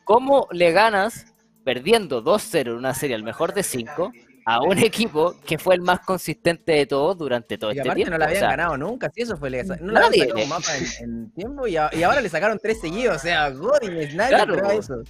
¿cómo 0.04 0.48
le 0.52 0.72
ganas 0.72 1.34
perdiendo 1.64 2.24
2-0 2.24 2.72
en 2.72 2.78
una 2.78 2.94
serie 2.94 3.16
al 3.16 3.24
mejor 3.24 3.54
de 3.54 3.64
5? 3.64 4.12
A 4.46 4.62
un 4.62 4.78
equipo 4.80 5.36
que 5.46 5.58
fue 5.58 5.76
el 5.76 5.82
más 5.82 6.00
consistente 6.02 6.72
de 6.72 6.86
todos 6.86 7.18
durante 7.18 7.58
todo 7.58 7.72
y 7.72 7.78
este 7.78 7.92
tiempo. 7.92 8.12
no 8.12 8.18
la 8.18 8.26
habían 8.26 8.42
ganado 8.42 8.78
nunca, 8.78 9.10
si 9.14 9.22
eso 9.22 9.38
fue 9.38 9.50
no 9.64 9.92
nadie, 9.92 10.32
le 10.34 10.46
mapa 10.48 10.76
en, 11.00 11.32
tiempo 11.32 11.68
y, 11.68 11.78
ahora 11.78 12.22
le 12.22 12.30
sacaron 12.30 12.60
tres 12.62 12.80
seguidos, 12.80 13.18
o 13.18 13.20
sea, 13.20 13.50
Godin, 13.50 14.16
nadie 14.16 14.36
claro, 14.36 14.72
eso. 14.72 15.04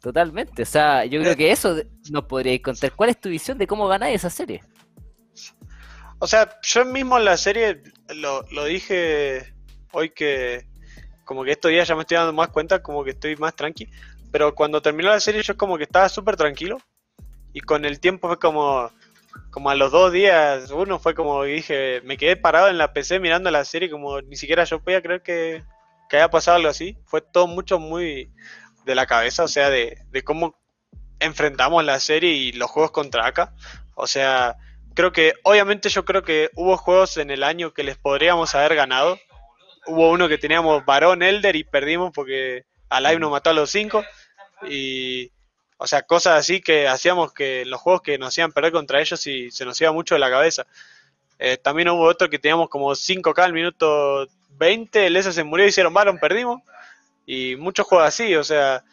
Totalmente, 0.00 0.62
o 0.62 0.66
sea, 0.66 1.04
yo 1.04 1.20
creo 1.20 1.36
que 1.36 1.50
eso 1.50 1.76
nos 2.10 2.24
podríais 2.24 2.62
contar. 2.62 2.92
¿Cuál 2.92 3.10
es 3.10 3.20
tu 3.20 3.28
visión 3.28 3.58
de 3.58 3.66
cómo 3.66 3.88
ganáis 3.88 4.16
esa 4.16 4.30
serie? 4.30 4.62
O 6.18 6.26
sea, 6.26 6.56
yo 6.62 6.84
mismo 6.84 7.18
en 7.18 7.24
la 7.24 7.36
serie 7.36 7.82
lo, 8.14 8.42
lo 8.52 8.64
dije 8.64 9.54
hoy 9.90 10.10
que 10.10 10.68
como 11.24 11.44
que 11.44 11.52
estos 11.52 11.70
días 11.70 11.88
ya 11.88 11.96
me 11.96 12.02
estoy 12.02 12.16
dando 12.16 12.32
más 12.32 12.48
cuenta, 12.48 12.82
como 12.82 13.02
que 13.02 13.10
estoy 13.10 13.34
más 13.36 13.56
tranqui. 13.56 13.88
Pero 14.30 14.54
cuando 14.54 14.80
terminó 14.80 15.08
la 15.08 15.18
serie 15.18 15.42
yo 15.42 15.56
como 15.56 15.76
que 15.76 15.84
estaba 15.84 16.08
súper 16.08 16.36
tranquilo 16.36 16.78
y 17.52 17.60
con 17.60 17.84
el 17.84 18.00
tiempo 18.00 18.28
fue 18.28 18.38
como, 18.38 18.90
como 19.50 19.70
a 19.70 19.74
los 19.74 19.92
dos 19.92 20.12
días, 20.12 20.70
uno 20.70 20.98
fue 20.98 21.14
como 21.14 21.44
dije, 21.44 22.00
me 22.04 22.16
quedé 22.16 22.36
parado 22.36 22.68
en 22.68 22.78
la 22.78 22.92
PC 22.92 23.20
mirando 23.20 23.50
la 23.50 23.64
serie, 23.64 23.90
como 23.90 24.20
ni 24.22 24.36
siquiera 24.36 24.64
yo 24.64 24.80
podía 24.80 25.02
creer 25.02 25.22
que, 25.22 25.62
que 26.08 26.16
haya 26.16 26.30
pasado 26.30 26.56
algo 26.56 26.68
así. 26.68 26.96
Fue 27.04 27.20
todo 27.20 27.46
mucho 27.46 27.78
muy 27.78 28.30
de 28.84 28.94
la 28.94 29.06
cabeza, 29.06 29.44
o 29.44 29.48
sea, 29.48 29.70
de, 29.70 29.98
de 30.10 30.22
cómo 30.22 30.56
enfrentamos 31.20 31.84
la 31.84 32.00
serie 32.00 32.32
y 32.32 32.52
los 32.52 32.70
juegos 32.70 32.90
contra 32.90 33.26
acá. 33.26 33.52
O 33.94 34.06
sea, 34.06 34.56
creo 34.94 35.12
que, 35.12 35.34
obviamente 35.44 35.88
yo 35.88 36.04
creo 36.04 36.22
que 36.22 36.50
hubo 36.54 36.76
juegos 36.76 37.16
en 37.16 37.30
el 37.30 37.42
año 37.42 37.72
que 37.72 37.84
les 37.84 37.96
podríamos 37.96 38.54
haber 38.54 38.74
ganado. 38.74 39.18
Hubo 39.86 40.10
uno 40.10 40.28
que 40.28 40.38
teníamos 40.38 40.84
varón 40.84 41.22
Elder 41.22 41.56
y 41.56 41.64
perdimos 41.64 42.12
porque 42.14 42.64
Alive 42.88 43.20
nos 43.20 43.30
mató 43.30 43.50
a 43.50 43.54
los 43.54 43.70
cinco. 43.70 44.04
Y, 44.68 45.31
o 45.82 45.86
sea, 45.88 46.02
cosas 46.02 46.38
así 46.38 46.60
que 46.60 46.86
hacíamos 46.86 47.32
que 47.32 47.64
los 47.64 47.80
juegos 47.80 48.02
que 48.02 48.16
nos 48.16 48.28
hacían 48.28 48.52
perder 48.52 48.70
contra 48.70 49.00
ellos 49.00 49.26
y 49.26 49.50
se 49.50 49.64
nos 49.64 49.80
iba 49.80 49.90
mucho 49.90 50.14
de 50.14 50.20
la 50.20 50.30
cabeza. 50.30 50.64
Eh, 51.40 51.56
también 51.56 51.88
hubo 51.88 52.04
otro 52.04 52.30
que 52.30 52.38
teníamos 52.38 52.68
como 52.68 52.90
5K 52.92 53.42
al 53.42 53.52
minuto 53.52 54.28
20, 54.50 55.06
el 55.08 55.16
S 55.16 55.32
se 55.32 55.42
murió, 55.42 55.66
hicieron 55.66 55.92
Baron, 55.92 56.18
perdimos. 56.18 56.62
Y 57.26 57.56
muchos 57.56 57.84
juegos 57.84 58.06
así, 58.06 58.36
o 58.36 58.44
sea, 58.44 58.84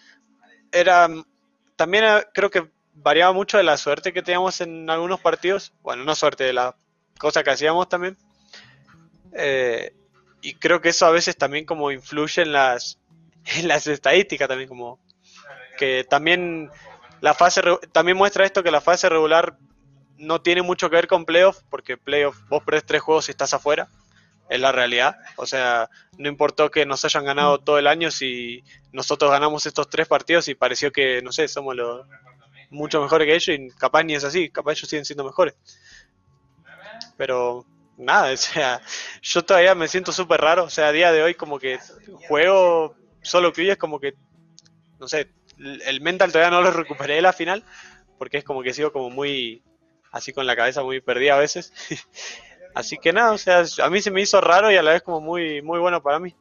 era. 0.72 1.08
También 1.76 2.06
creo 2.34 2.50
que 2.50 2.68
variaba 2.96 3.34
mucho 3.34 3.58
de 3.58 3.64
la 3.64 3.78
suerte 3.78 4.12
que 4.12 4.24
teníamos 4.24 4.60
en 4.62 4.90
algunos 4.90 5.20
partidos. 5.20 5.74
Bueno, 5.84 6.04
no 6.04 6.16
suerte, 6.16 6.44
de 6.44 6.54
la 6.54 6.76
cosa 7.20 7.44
que 7.44 7.52
hacíamos 7.52 7.88
también. 7.88 8.18
Eh, 9.34 9.94
y 10.42 10.56
creo 10.56 10.82
que 10.82 10.90
eso 10.90 11.06
a 11.06 11.12
veces 11.12 11.38
también 11.38 11.66
como 11.66 11.92
influye 11.92 12.42
en 12.42 12.52
las, 12.52 12.98
en 13.58 13.68
las 13.68 13.86
estadísticas 13.86 14.48
también 14.48 14.68
como 14.68 15.00
que 15.80 16.04
también 16.04 16.70
la 17.22 17.34
fase 17.34 17.62
también 17.94 18.18
muestra 18.18 18.46
esto 18.46 18.64
que 18.64 18.70
la 18.70 18.82
fase 18.82 19.08
regular 19.08 19.58
no 20.18 20.42
tiene 20.42 20.62
mucho 20.62 20.90
que 20.90 20.98
ver 20.98 21.08
con 21.08 21.24
playoff, 21.24 21.62
porque 21.70 21.96
playoff 21.96 22.38
vos 22.50 22.62
perdés 22.66 22.86
tres 22.86 23.02
juegos 23.02 23.30
y 23.30 23.32
estás 23.32 23.54
afuera, 23.54 23.88
es 24.50 24.60
la 24.60 24.74
realidad. 24.74 25.16
O 25.38 25.46
sea, 25.46 25.90
no 26.18 26.28
importó 26.28 26.70
que 26.70 26.86
nos 26.86 27.06
hayan 27.06 27.24
ganado 27.24 27.60
todo 27.60 27.80
el 27.80 27.88
año 27.88 28.12
si 28.12 28.62
nosotros 28.92 29.32
ganamos 29.32 29.66
estos 29.66 29.90
tres 29.90 30.10
partidos 30.10 30.50
y 30.50 30.56
pareció 30.56 30.92
que, 30.92 31.22
no 31.22 31.32
sé, 31.32 31.48
somos 31.48 31.78
los 31.78 32.06
mucho 32.70 33.02
mejores 33.02 33.26
que 33.26 33.36
ellos 33.36 33.48
y 33.48 33.70
capaz 33.78 34.04
ni 34.04 34.16
es 34.16 34.26
así, 34.26 34.50
capaz 34.50 34.74
ellos 34.74 34.90
siguen 34.90 35.06
siendo 35.06 35.24
mejores. 35.24 35.56
Pero 37.16 37.66
nada, 37.98 38.34
o 38.34 38.38
sea, 38.38 38.82
yo 39.22 39.46
todavía 39.46 39.76
me 39.76 39.88
siento 39.88 40.12
súper 40.12 40.42
raro, 40.42 40.66
o 40.66 40.70
sea, 40.70 40.90
a 40.90 40.92
día 40.92 41.14
de 41.14 41.24
hoy 41.24 41.36
como 41.36 41.58
que 41.58 41.80
juego 42.28 42.98
solo 43.22 43.54
que 43.54 43.72
es 43.72 43.78
como 43.78 43.98
que, 43.98 44.14
no 45.00 45.08
sé, 45.08 45.39
el 45.60 46.02
mental 46.02 46.32
todavía 46.32 46.52
no 46.52 46.62
lo 46.62 46.72
recuperé 46.72 47.16
de 47.16 47.22
la 47.22 47.34
final, 47.34 47.64
porque 48.18 48.38
es 48.38 48.44
como 48.44 48.64
que 48.64 48.74
sigo 48.74 48.92
como 48.92 49.10
muy 49.10 49.64
así 50.12 50.34
con 50.34 50.48
la 50.48 50.56
cabeza 50.56 50.84
muy 50.84 51.02
perdida 51.02 51.36
a 51.36 51.40
veces. 51.40 51.74
así 52.76 52.98
que 52.98 53.14
nada, 53.14 53.32
o 53.32 53.38
sea, 53.38 53.64
a 53.84 53.90
mí 53.90 54.02
se 54.02 54.12
me 54.12 54.22
hizo 54.22 54.42
raro 54.42 54.72
y 54.72 54.76
a 54.76 54.84
la 54.84 54.92
vez 54.92 55.02
como 55.02 55.22
muy, 55.22 55.62
muy 55.62 55.80
bueno 55.80 56.02
para 56.02 56.20
mí. 56.20 56.36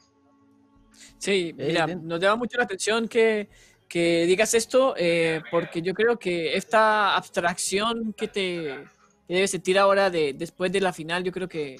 Sí, 1.19 1.53
mira, 1.57 1.87
nos 1.87 2.21
llama 2.21 2.37
mucho 2.37 2.59
la 2.59 2.65
atención 2.65 3.09
que 3.09 3.49
que 3.89 4.27
digas 4.27 4.55
esto, 4.55 4.95
eh, 4.97 5.41
porque 5.51 5.83
yo 5.83 5.95
creo 5.95 6.19
que 6.19 6.57
esta 6.57 7.17
abstracción 7.17 8.13
que 8.13 8.29
te 8.29 8.85
que 9.27 9.35
debes 9.35 9.51
sentir 9.51 9.79
ahora 9.79 10.11
de, 10.11 10.33
después 10.35 10.73
de 10.73 10.81
la 10.81 10.93
final, 10.93 11.23
yo 11.25 11.33
creo 11.33 11.49
que 11.49 11.77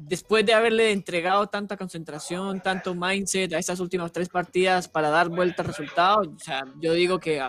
después 0.00 0.44
de 0.46 0.54
haberle 0.54 0.92
entregado 0.92 1.46
tanta 1.46 1.76
concentración, 1.76 2.60
tanto 2.60 2.94
mindset 2.94 3.52
a 3.52 3.58
estas 3.58 3.80
últimas 3.80 4.12
tres 4.12 4.28
partidas 4.28 4.88
para 4.88 5.10
dar 5.10 5.28
vuelta 5.28 5.62
al 5.62 5.68
resultado, 5.68 6.20
o 6.20 6.38
sea, 6.38 6.64
yo 6.80 6.92
digo 6.94 7.18
que 7.18 7.42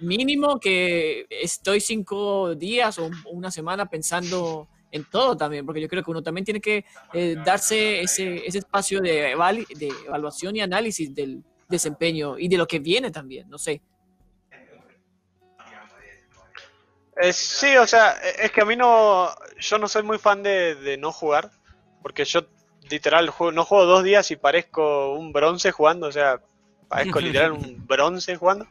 mínimo 0.00 0.58
que 0.58 1.26
estoy 1.30 1.80
cinco 1.80 2.54
días 2.54 2.98
o 2.98 3.10
una 3.30 3.50
semana 3.50 3.86
pensando 3.86 4.68
en 4.90 5.04
todo 5.04 5.36
también, 5.36 5.66
porque 5.66 5.80
yo 5.80 5.88
creo 5.88 6.02
que 6.02 6.10
uno 6.10 6.22
también 6.22 6.44
tiene 6.44 6.60
que 6.60 6.84
eh, 7.12 7.36
darse 7.44 8.00
ese, 8.00 8.46
ese 8.46 8.58
espacio 8.58 9.00
de, 9.00 9.34
de 9.76 9.92
evaluación 10.06 10.56
y 10.56 10.60
análisis 10.60 11.14
del 11.14 11.42
desempeño 11.68 12.38
y 12.38 12.48
de 12.48 12.56
lo 12.56 12.66
que 12.66 12.78
viene 12.78 13.10
también, 13.10 13.48
no 13.48 13.58
sé. 13.58 13.82
Eh, 17.20 17.32
sí, 17.32 17.76
o 17.76 17.86
sea, 17.86 18.16
e, 18.22 18.46
es 18.46 18.52
que 18.52 18.60
a 18.62 18.64
mí 18.64 18.76
no, 18.76 19.28
yo 19.58 19.78
no 19.78 19.88
soy 19.88 20.04
muy 20.04 20.18
fan 20.18 20.42
de 20.42 20.96
no 20.98 21.12
jugar, 21.12 21.50
porque 22.02 22.24
yo 22.24 22.42
literal 22.90 23.32
no 23.52 23.64
juego 23.64 23.84
dos 23.84 24.04
días 24.04 24.30
y 24.30 24.36
parezco 24.36 25.14
un 25.14 25.32
bronce 25.32 25.72
jugando, 25.72 26.06
o 26.06 26.12
sea, 26.12 26.40
parezco 26.88 27.20
literal 27.20 27.52
un 27.52 27.76
bronce 27.86 28.36
jugando, 28.36 28.66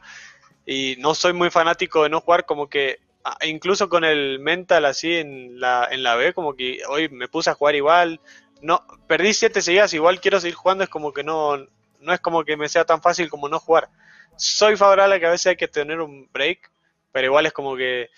y 0.66 0.96
no 0.98 1.14
soy 1.14 1.32
muy 1.32 1.50
fanático 1.50 2.02
de 2.02 2.08
no 2.08 2.20
jugar, 2.20 2.44
como 2.44 2.68
que 2.68 3.00
incluso 3.42 3.88
con 3.88 4.04
el 4.04 4.38
mental 4.38 4.84
así 4.84 5.16
en 5.16 5.60
la, 5.60 5.88
en 5.90 6.02
la 6.02 6.14
B, 6.16 6.32
como 6.32 6.54
que 6.54 6.80
hoy 6.88 7.08
me 7.08 7.28
puse 7.28 7.50
a 7.50 7.54
jugar 7.54 7.74
igual. 7.74 8.20
No, 8.60 8.84
perdí 9.06 9.34
siete 9.34 9.62
seguidas, 9.62 9.92
igual 9.94 10.20
quiero 10.20 10.40
seguir 10.40 10.56
jugando, 10.56 10.84
es 10.84 10.90
como 10.90 11.12
que 11.12 11.22
no, 11.22 11.56
no 12.00 12.12
es 12.12 12.20
como 12.20 12.44
que 12.44 12.56
me 12.56 12.68
sea 12.68 12.84
tan 12.84 13.02
fácil 13.02 13.28
como 13.28 13.48
no 13.48 13.60
jugar. 13.60 13.88
Soy 14.36 14.76
favorable 14.76 15.16
a 15.16 15.20
que 15.20 15.26
a 15.26 15.30
veces 15.30 15.46
hay 15.48 15.56
que 15.56 15.68
tener 15.68 16.00
un 16.00 16.28
break, 16.32 16.70
pero 17.12 17.26
igual 17.26 17.46
es 17.46 17.52
como 17.52 17.76
que 17.76 18.10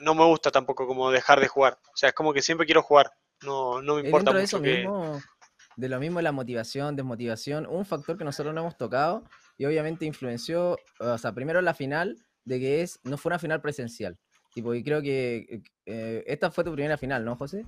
no 0.00 0.14
me 0.14 0.24
gusta 0.24 0.50
tampoco 0.50 0.86
como 0.86 1.10
dejar 1.10 1.40
de 1.40 1.48
jugar. 1.48 1.78
O 1.92 1.96
sea, 1.96 2.10
es 2.10 2.14
como 2.14 2.32
que 2.32 2.42
siempre 2.42 2.66
quiero 2.66 2.82
jugar. 2.82 3.12
No, 3.42 3.82
no 3.82 3.96
me 3.96 4.02
importa 4.02 4.30
mucho 4.30 4.38
de 4.38 4.44
eso 4.44 4.60
mismo, 4.60 5.20
de 5.76 5.88
lo 5.88 6.00
mismo 6.00 6.20
la 6.20 6.32
motivación, 6.32 6.96
desmotivación, 6.96 7.66
un 7.66 7.84
factor 7.84 8.16
que 8.16 8.24
nosotros 8.24 8.54
no 8.54 8.60
hemos 8.62 8.76
tocado 8.76 9.24
y 9.58 9.64
obviamente 9.64 10.04
influenció, 10.04 10.76
o 11.00 11.18
sea, 11.18 11.32
primero 11.32 11.60
la 11.60 11.74
final 11.74 12.16
de 12.44 12.60
que 12.60 12.82
es 12.82 13.00
no 13.04 13.16
fue 13.16 13.30
una 13.30 13.38
final 13.38 13.60
presencial. 13.60 14.18
Tipo, 14.54 14.72
y 14.72 14.84
creo 14.84 15.02
que 15.02 15.62
eh, 15.84 16.24
esta 16.26 16.50
fue 16.50 16.62
tu 16.62 16.72
primera 16.72 16.96
final, 16.96 17.24
¿no, 17.24 17.34
José? 17.34 17.66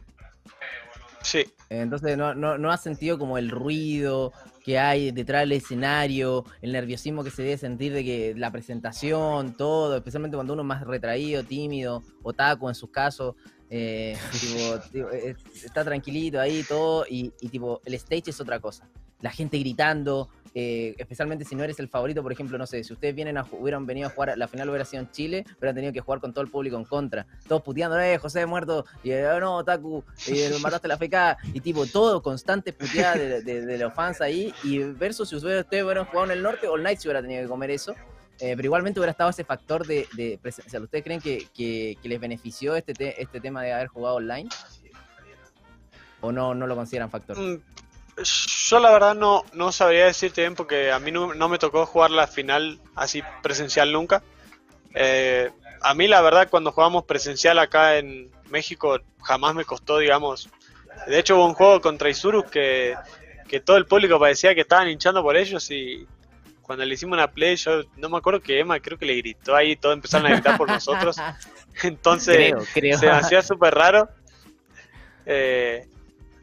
Sí. 1.20 1.44
Entonces, 1.68 2.16
no, 2.16 2.34
no, 2.34 2.70
has 2.70 2.80
sentido 2.80 3.18
como 3.18 3.38
el 3.38 3.50
ruido 3.50 4.32
que 4.64 4.78
hay 4.78 5.10
detrás 5.10 5.42
del 5.42 5.52
escenario, 5.52 6.44
el 6.62 6.70
nerviosismo 6.70 7.24
que 7.24 7.32
se 7.32 7.42
debe 7.42 7.58
sentir 7.58 7.92
de 7.92 8.04
que 8.04 8.34
la 8.36 8.52
presentación, 8.52 9.56
todo, 9.56 9.96
especialmente 9.96 10.36
cuando 10.36 10.52
uno 10.52 10.62
es 10.62 10.68
más 10.68 10.86
retraído, 10.86 11.42
tímido, 11.42 12.04
o 12.22 12.32
taco 12.32 12.68
en 12.68 12.76
sus 12.76 12.90
casos, 12.90 13.34
eh, 13.70 14.16
tipo, 14.90 15.10
eh, 15.12 15.36
está 15.64 15.84
tranquilito 15.84 16.40
ahí 16.40 16.62
todo, 16.62 17.06
y, 17.08 17.32
y 17.40 17.48
tipo, 17.48 17.80
el 17.84 17.94
stage 17.94 18.30
es 18.30 18.40
otra 18.40 18.60
cosa. 18.60 18.88
La 19.20 19.30
gente 19.30 19.58
gritando, 19.58 20.28
eh, 20.58 20.94
especialmente 20.96 21.44
si 21.44 21.54
no 21.54 21.64
eres 21.64 21.78
el 21.80 21.88
favorito, 21.88 22.22
por 22.22 22.32
ejemplo, 22.32 22.56
no 22.56 22.66
sé, 22.66 22.82
si 22.82 22.90
ustedes 22.94 23.14
vienen 23.14 23.36
a, 23.36 23.46
hubieran 23.52 23.84
venido 23.84 24.06
a 24.08 24.10
jugar, 24.10 24.38
la 24.38 24.48
final 24.48 24.70
hubiera 24.70 24.86
sido 24.86 25.02
en 25.02 25.10
Chile, 25.10 25.44
han 25.60 25.74
tenido 25.74 25.92
que 25.92 26.00
jugar 26.00 26.18
con 26.18 26.32
todo 26.32 26.42
el 26.42 26.50
público 26.50 26.78
en 26.78 26.84
contra, 26.86 27.26
todos 27.46 27.60
puteando, 27.62 28.00
eh, 28.00 28.16
José 28.16 28.46
muerto, 28.46 28.86
y 29.04 29.10
eh, 29.10 29.28
oh, 29.28 29.38
no, 29.38 29.62
Taku, 29.62 30.02
eh, 30.28 30.56
mataste 30.62 30.88
la 30.88 30.96
FK, 30.96 31.52
y 31.52 31.60
tipo, 31.60 31.84
todo 31.84 32.22
constante 32.22 32.72
puteada 32.72 33.16
de, 33.18 33.78
los 33.78 33.92
fans 33.92 34.22
ahí, 34.22 34.54
y 34.64 34.78
versus 34.78 35.28
si 35.28 35.36
ustedes, 35.36 35.66
hubieran 35.84 36.06
jugado 36.06 36.24
en 36.24 36.38
el 36.38 36.42
norte, 36.42 36.66
All 36.68 36.82
Night 36.82 37.00
se 37.00 37.08
hubiera 37.08 37.20
tenido 37.20 37.42
que 37.42 37.48
comer 37.48 37.70
eso, 37.72 37.94
pero 38.38 38.64
igualmente 38.64 39.00
hubiera 39.00 39.12
estado 39.12 39.30
ese 39.30 39.44
factor 39.44 39.86
de, 39.86 40.38
presencia. 40.40 40.80
¿Ustedes 40.80 41.04
creen 41.04 41.20
que, 41.20 41.98
les 42.02 42.20
benefició 42.20 42.76
este, 42.76 43.20
este 43.20 43.40
tema 43.40 43.62
de 43.62 43.72
haber 43.72 43.88
jugado 43.88 44.16
online? 44.16 44.48
¿O 46.20 46.32
no, 46.32 46.54
no 46.54 46.66
lo 46.66 46.74
consideran 46.74 47.10
factor? 47.10 47.38
Mm, 47.38 47.60
yo 48.24 48.80
la 48.80 48.90
verdad 48.90 49.14
no, 49.14 49.44
no 49.52 49.72
sabría 49.72 50.06
decirte 50.06 50.40
bien 50.40 50.54
porque 50.54 50.90
a 50.90 50.98
mí 50.98 51.12
no, 51.12 51.48
me 51.48 51.58
tocó 51.58 51.84
jugar 51.86 52.10
la 52.10 52.26
final 52.26 52.80
así 52.94 53.22
presencial 53.42 53.92
nunca. 53.92 54.22
Eh, 54.94 55.50
a 55.82 55.94
mí 55.94 56.08
la 56.08 56.22
verdad 56.22 56.48
cuando 56.50 56.72
jugamos 56.72 57.04
presencial 57.04 57.58
acá 57.58 57.98
en 57.98 58.30
México 58.48 58.98
jamás 59.22 59.54
me 59.54 59.64
costó, 59.64 59.98
digamos. 59.98 60.48
De 61.06 61.18
hecho 61.18 61.36
hubo 61.36 61.46
un 61.46 61.54
juego 61.54 61.80
contra 61.82 62.08
Isurus 62.08 62.46
que, 62.46 62.96
que 63.48 63.60
todo 63.60 63.76
el 63.76 63.86
público 63.86 64.18
parecía 64.18 64.54
que 64.54 64.62
estaban 64.62 64.88
hinchando 64.88 65.22
por 65.22 65.36
ellos 65.36 65.70
y 65.70 66.06
cuando 66.66 66.84
le 66.84 66.94
hicimos 66.94 67.16
una 67.16 67.30
play 67.30 67.54
yo 67.54 67.82
no 67.96 68.08
me 68.08 68.18
acuerdo 68.18 68.40
que 68.40 68.58
Emma 68.58 68.80
creo 68.80 68.98
que 68.98 69.06
le 69.06 69.14
gritó 69.14 69.54
ahí, 69.54 69.76
todos 69.76 69.94
empezaron 69.94 70.26
a 70.26 70.30
gritar 70.30 70.58
por 70.58 70.68
nosotros. 70.68 71.16
Entonces 71.84 72.54
se 72.74 73.06
me 73.06 73.12
hacía 73.12 73.40
súper 73.40 73.74
raro. 73.74 74.08
Eh, 75.24 75.86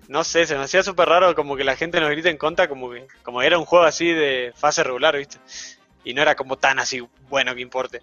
no 0.08 0.24
sé, 0.24 0.46
se 0.46 0.56
me 0.56 0.64
hacía 0.64 0.82
súper 0.82 1.10
raro 1.10 1.36
como 1.36 1.58
que 1.58 1.66
la 1.66 1.76
gente 1.76 2.00
nos 2.00 2.10
grita 2.10 2.30
en 2.30 2.38
contra, 2.38 2.70
como 2.70 2.92
que 2.92 3.06
como 3.22 3.42
era 3.42 3.58
un 3.58 3.66
juego 3.66 3.84
así 3.84 4.14
de 4.14 4.54
fase 4.56 4.84
regular, 4.84 5.18
¿viste? 5.18 5.40
Y 6.06 6.14
no 6.14 6.22
era 6.22 6.36
como 6.36 6.58
tan 6.58 6.80
así 6.80 7.06
bueno 7.30 7.54
que 7.54 7.62
importe. 7.62 8.02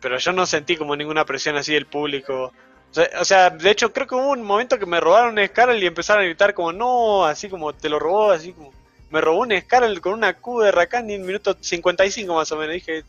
Pero 0.00 0.18
yo 0.18 0.32
no 0.32 0.46
sentí 0.46 0.76
como 0.76 0.96
ninguna 0.96 1.26
presión 1.26 1.56
así 1.56 1.74
del 1.74 1.86
público. 1.86 2.52
O 3.20 3.24
sea, 3.24 3.50
de 3.50 3.70
hecho 3.70 3.92
creo 3.92 4.06
que 4.06 4.14
hubo 4.14 4.30
un 4.30 4.42
momento 4.42 4.78
que 4.78 4.86
me 4.86 5.00
robaron 5.00 5.38
un 5.38 5.46
Scarlet 5.46 5.82
y 5.82 5.86
empezaron 5.86 6.22
a 6.22 6.26
gritar 6.26 6.54
como 6.54 6.72
no, 6.72 7.26
así 7.26 7.50
como 7.50 7.74
te 7.74 7.88
lo 7.90 7.98
robó, 7.98 8.30
así 8.30 8.52
como 8.52 8.72
me 9.10 9.20
robó 9.20 9.40
un 9.40 9.58
Scarlet 9.60 10.00
con 10.00 10.14
una 10.14 10.34
Q 10.34 10.60
de 10.60 10.72
Rakan 10.72 11.08
en 11.10 11.24
minuto 11.24 11.56
55 11.60 12.34
más 12.34 12.50
o 12.52 12.56
menos. 12.56 12.74
Dije, 12.74 13.04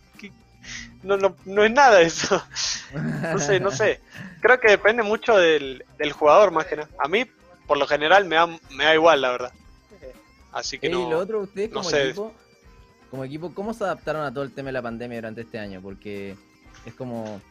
no, 1.04 1.18
no, 1.18 1.36
no 1.46 1.64
es 1.64 1.72
nada 1.72 2.02
eso. 2.02 2.44
no 3.32 3.40
sé, 3.40 3.60
no 3.60 3.72
sé. 3.72 4.02
Creo 4.42 4.60
que 4.60 4.70
depende 4.70 5.04
mucho 5.04 5.38
del, 5.38 5.86
del 5.98 6.12
jugador 6.12 6.52
más 6.52 6.66
que 6.66 6.78
nada. 6.78 6.90
A 7.00 7.08
mí 7.08 7.26
por 7.68 7.78
lo 7.78 7.88
general 7.88 8.26
me 8.26 8.36
da, 8.36 8.48
me 8.48 8.84
da 8.84 8.94
igual, 8.94 9.22
la 9.22 9.32
verdad. 9.32 9.54
Así 10.52 10.80
que 10.80 10.90
no. 10.90 11.08
Y 11.08 11.10
lo 11.12 11.20
otro, 11.20 11.42
ustedes 11.42 11.70
como 11.70 11.90
equipo, 11.90 12.34
como 13.12 13.24
equipo, 13.24 13.54
¿cómo 13.54 13.74
se 13.74 13.84
adaptaron 13.84 14.24
a 14.24 14.34
todo 14.34 14.44
el 14.44 14.54
tema 14.54 14.68
de 14.68 14.74
la 14.74 14.82
pandemia 14.82 15.18
durante 15.18 15.42
este 15.42 15.60
año? 15.60 15.82
Porque 15.82 16.36
es 16.86 16.94
como. 16.94 17.42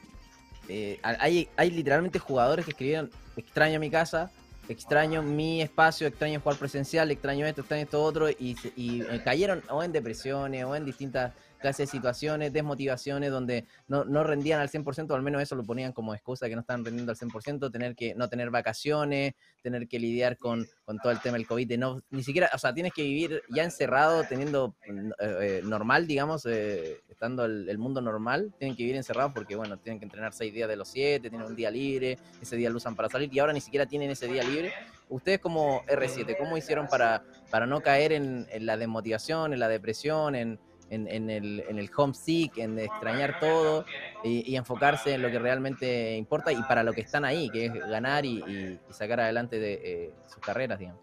Eh, 0.68 0.99
hay, 1.03 1.49
hay 1.57 1.70
literalmente 1.70 2.18
jugadores 2.18 2.64
que 2.64 2.70
escribieron: 2.70 3.11
extraño 3.36 3.78
mi 3.78 3.90
casa, 3.90 4.30
extraño 4.68 5.22
mi 5.22 5.62
espacio, 5.62 6.06
extraño 6.06 6.40
jugar 6.40 6.58
presencial, 6.58 7.10
extraño 7.10 7.46
esto, 7.46 7.62
extraño 7.62 7.84
esto 7.84 8.02
otro, 8.02 8.30
y, 8.30 8.56
y 8.76 9.02
eh, 9.02 9.20
cayeron 9.24 9.62
o 9.68 9.82
en 9.82 9.92
depresiones 9.92 10.64
o 10.64 10.74
en 10.74 10.84
distintas 10.84 11.32
clase 11.64 11.84
de 11.84 11.86
situaciones, 11.86 12.52
desmotivaciones, 12.52 13.30
donde 13.30 13.64
no, 13.88 14.04
no 14.04 14.22
rendían 14.22 14.60
al 14.60 14.68
100%, 14.68 15.10
o 15.10 15.14
al 15.14 15.22
menos 15.22 15.40
eso 15.40 15.54
lo 15.56 15.64
ponían 15.64 15.92
como 15.92 16.12
excusa 16.14 16.46
que 16.46 16.54
no 16.54 16.60
están 16.60 16.84
rendiendo 16.84 17.10
al 17.10 17.16
100%, 17.16 17.72
tener 17.72 17.96
que 17.96 18.14
no 18.14 18.28
tener 18.28 18.50
vacaciones, 18.50 19.32
tener 19.62 19.88
que 19.88 19.98
lidiar 19.98 20.36
con, 20.36 20.66
con 20.84 20.98
todo 20.98 21.10
el 21.10 21.20
tema 21.20 21.38
del 21.38 21.46
COVID, 21.46 21.78
no, 21.78 22.02
ni 22.10 22.22
siquiera, 22.22 22.50
o 22.52 22.58
sea, 22.58 22.74
tienes 22.74 22.92
que 22.92 23.02
vivir 23.02 23.42
ya 23.48 23.64
encerrado, 23.64 24.24
teniendo 24.24 24.76
eh, 24.82 25.10
eh, 25.20 25.62
normal, 25.64 26.06
digamos, 26.06 26.44
eh, 26.44 27.00
el, 27.26 27.78
mundo 27.78 28.00
normal, 28.00 28.52
tienen 28.58 28.76
que 28.76 28.82
vivir 28.82 28.96
encerrados 28.96 29.32
porque, 29.34 29.56
bueno, 29.56 29.76
tienen 29.78 29.98
que 29.98 30.04
entrenar 30.04 30.32
seis 30.32 30.52
días 30.52 30.68
de 30.68 30.76
los 30.76 30.88
siete, 30.88 31.30
tienen 31.30 31.46
un 31.46 31.56
día 31.56 31.70
libre, 31.70 32.18
ese 32.40 32.56
día 32.56 32.70
lo 32.70 32.76
usan 32.76 32.94
para 32.94 33.08
salir 33.08 33.28
y 33.32 33.38
ahora 33.38 33.52
ni 33.52 33.60
siquiera 33.60 33.86
tienen 33.86 34.10
ese 34.10 34.28
día 34.28 34.42
libre. 34.42 34.72
Ustedes 35.08 35.38
como 35.38 35.82
R7, 35.86 36.36
¿cómo 36.38 36.56
hicieron 36.56 36.88
para, 36.88 37.22
para 37.50 37.66
no 37.66 37.80
caer 37.80 38.12
en, 38.12 38.46
en 38.50 38.66
la 38.66 38.76
desmotivación, 38.76 39.52
en 39.52 39.60
la 39.60 39.68
depresión, 39.68 40.34
en 40.34 40.58
en, 40.90 41.30
el, 41.30 41.64
en 41.68 41.78
el 41.78 41.90
homesick, 41.94 42.58
en 42.58 42.78
extrañar 42.78 43.38
todo 43.40 43.84
y, 44.22 44.54
enfocarse 44.56 45.14
en 45.14 45.22
lo 45.22 45.30
que 45.30 45.38
realmente 45.38 46.16
importa 46.16 46.52
y 46.52 46.62
para 46.62 46.82
lo 46.82 46.92
que 46.92 47.00
están 47.00 47.24
ahí, 47.24 47.50
que 47.50 47.66
es 47.66 47.74
ganar 47.74 48.24
y, 48.24 48.78
sacar 48.90 49.20
adelante 49.20 49.58
de, 49.58 49.80
eh, 49.82 50.12
sus 50.28 50.38
carreras, 50.38 50.78
digamos. 50.78 51.00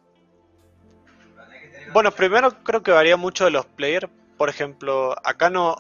Bueno, 1.94 2.12
primero 2.12 2.52
creo 2.64 2.84
que 2.84 2.92
varía 2.92 3.18
mucho 3.18 3.46
de 3.46 3.52
los 3.52 3.66
players. 3.66 4.08
Por 4.38 4.50
ejemplo, 4.50 5.16
acá 5.24 5.50
no, 5.50 5.76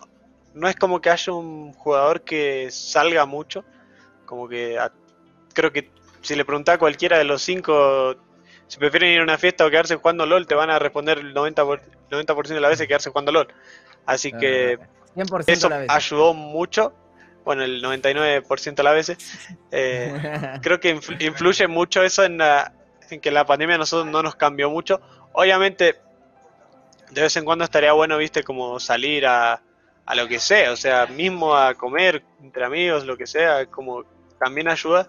no 0.54 0.68
es 0.68 0.76
como 0.76 1.02
que 1.02 1.10
haya 1.10 1.34
un 1.34 1.74
jugador 1.74 2.22
que 2.22 2.70
salga 2.72 3.26
mucho. 3.26 3.64
Como 4.26 4.47
que 4.47 4.78
creo 5.54 5.72
que 5.72 5.91
si 6.22 6.36
le 6.36 6.45
preguntás 6.45 6.76
a 6.76 6.80
cualquiera 6.80 7.18
de 7.18 7.24
los 7.24 7.41
cinco 7.41 8.16
si 8.72 8.78
prefieren 8.80 9.10
ir 9.10 9.20
a 9.20 9.24
una 9.24 9.38
fiesta 9.38 9.66
o 9.66 9.70
quedarse 9.70 9.97
jugando 9.97 10.26
LOL, 10.26 10.47
te 10.47 10.56
van 10.56 10.70
a 10.70 10.80
responder 10.80 11.18
el 11.18 11.34
90%, 11.34 11.82
90 12.10 12.36
de 12.54 12.62
las 12.62 12.70
veces 12.70 12.88
quedarse 12.88 13.10
jugando 13.10 13.34
LOL. 13.34 13.49
Así 14.06 14.32
que 14.32 14.80
eso 15.45 15.70
ayudó 15.89 16.34
mucho. 16.34 16.93
Bueno, 17.43 17.64
el 17.64 17.84
99% 17.84 18.76
de 18.76 18.84
las 18.84 18.93
veces. 18.93 19.18
Eh, 19.72 20.58
creo 20.62 20.80
que 20.80 20.97
influye 21.20 21.68
mucho 21.68 22.02
eso 22.02 22.24
en, 22.24 22.39
en 23.10 23.20
que 23.20 23.30
la 23.30 23.45
pandemia 23.45 23.76
a 23.76 23.80
nosotros 23.80 24.10
no 24.10 24.24
nos 24.24 24.36
cambió 24.36 24.70
mucho. 24.70 25.02
Obviamente, 25.34 25.99
de 27.10 27.22
vez 27.22 27.36
en 27.36 27.43
cuando 27.43 27.66
estaría 27.66 27.91
bueno, 27.91 28.18
viste, 28.18 28.41
como 28.41 28.80
salir 28.80 29.28
a, 29.28 29.62
a 30.06 30.16
lo 30.16 30.28
que 30.28 30.39
sea, 30.39 30.72
o 30.72 30.76
sea, 30.76 31.06
mismo 31.08 31.56
a 31.56 31.74
comer 31.76 32.24
entre 32.41 32.66
amigos, 32.66 33.06
lo 33.06 33.18
que 33.18 33.28
sea, 33.28 33.66
como 33.68 34.04
también 34.39 34.68
ayuda, 34.68 35.08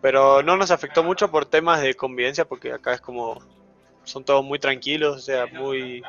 pero 0.00 0.42
no 0.42 0.56
nos 0.56 0.70
afectó 0.70 1.02
mucho 1.02 1.30
por 1.30 1.46
temas 1.46 1.80
de 1.80 1.94
convivencia, 1.94 2.44
porque 2.44 2.72
acá 2.72 2.94
es 2.94 3.00
como, 3.00 3.40
son 4.04 4.24
todos 4.24 4.44
muy 4.44 4.58
tranquilos, 4.58 5.16
o 5.16 5.20
sea, 5.20 5.46
muy 5.46 6.02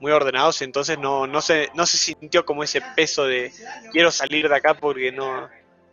muy 0.00 0.12
ordenados, 0.12 0.60
y 0.60 0.64
entonces 0.64 0.98
no, 0.98 1.26
no, 1.26 1.40
se, 1.40 1.70
no 1.74 1.86
se 1.86 1.96
sintió 1.96 2.44
como 2.44 2.62
ese 2.62 2.82
peso 2.94 3.24
de 3.24 3.52
quiero 3.90 4.10
salir 4.10 4.48
de 4.48 4.56
acá 4.56 4.74
porque 4.74 5.10
no, 5.10 5.48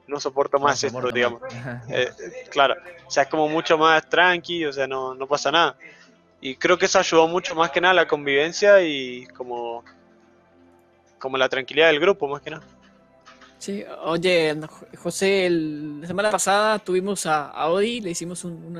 no 0.08 0.20
soporto 0.20 0.60
más 0.60 0.84
esto, 0.84 1.12
digamos. 1.12 1.42
Eh, 1.90 2.10
claro, 2.50 2.76
o 3.06 3.12
sea, 3.12 3.24
es 3.24 3.30
como 3.30 3.48
mucho 3.48 3.78
más 3.78 4.08
tranqui, 4.10 4.66
o 4.66 4.74
sea, 4.74 4.88
no, 4.88 5.14
no 5.16 5.28
pasa 5.28 5.52
nada. 5.52 5.78
Y 6.42 6.56
creo 6.56 6.78
que 6.78 6.86
eso 6.86 7.00
ayudó 7.00 7.28
mucho 7.28 7.56
más 7.56 7.72
que 7.72 7.80
nada 7.80 7.92
a 7.92 7.96
la 7.96 8.08
convivencia 8.08 8.82
y 8.82 9.28
como, 9.28 9.84
como 11.22 11.38
la 11.38 11.48
tranquilidad 11.48 11.88
del 11.88 12.00
grupo, 12.00 12.28
más 12.28 12.42
que 12.42 12.50
nada. 12.50 12.64
Sí, 13.58 13.84
oye, 14.04 14.58
José, 14.98 15.48
la 15.50 16.08
semana 16.08 16.32
pasada 16.32 16.80
tuvimos 16.80 17.26
a, 17.28 17.52
a 17.52 17.70
Odi, 17.70 18.02
le 18.02 18.10
hicimos 18.10 18.44
un, 18.44 18.76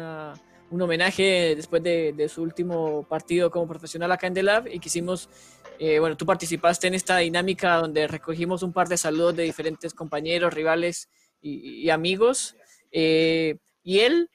un 0.72 0.82
homenaje 0.82 1.54
después 1.56 1.84
de, 1.84 2.28
su 2.30 2.42
último 2.42 3.06
partido 3.08 3.52
como 3.52 3.68
profesional 3.68 4.12
acá 4.12 4.28
en 4.28 4.34
The 4.34 4.44
Lab 4.44 4.68
y 4.68 4.80
quisimos, 4.80 5.30
eh, 5.78 6.00
bueno, 6.00 6.18
tú 6.18 6.26
participaste 6.26 6.88
en 6.88 6.94
esta 6.94 7.18
dinámica 7.18 7.76
donde 7.76 8.08
recogimos 8.08 8.64
un 8.64 8.74
par 8.74 8.88
de 8.88 8.98
saludos 8.98 9.36
de 9.36 9.44
diferentes 9.44 9.94
compañeros, 9.94 10.54
rivales 10.54 11.10
y, 11.42 11.90
amigos. 11.90 12.56
Eh, 12.92 13.58
y 13.84 14.00
él, 14.00 14.30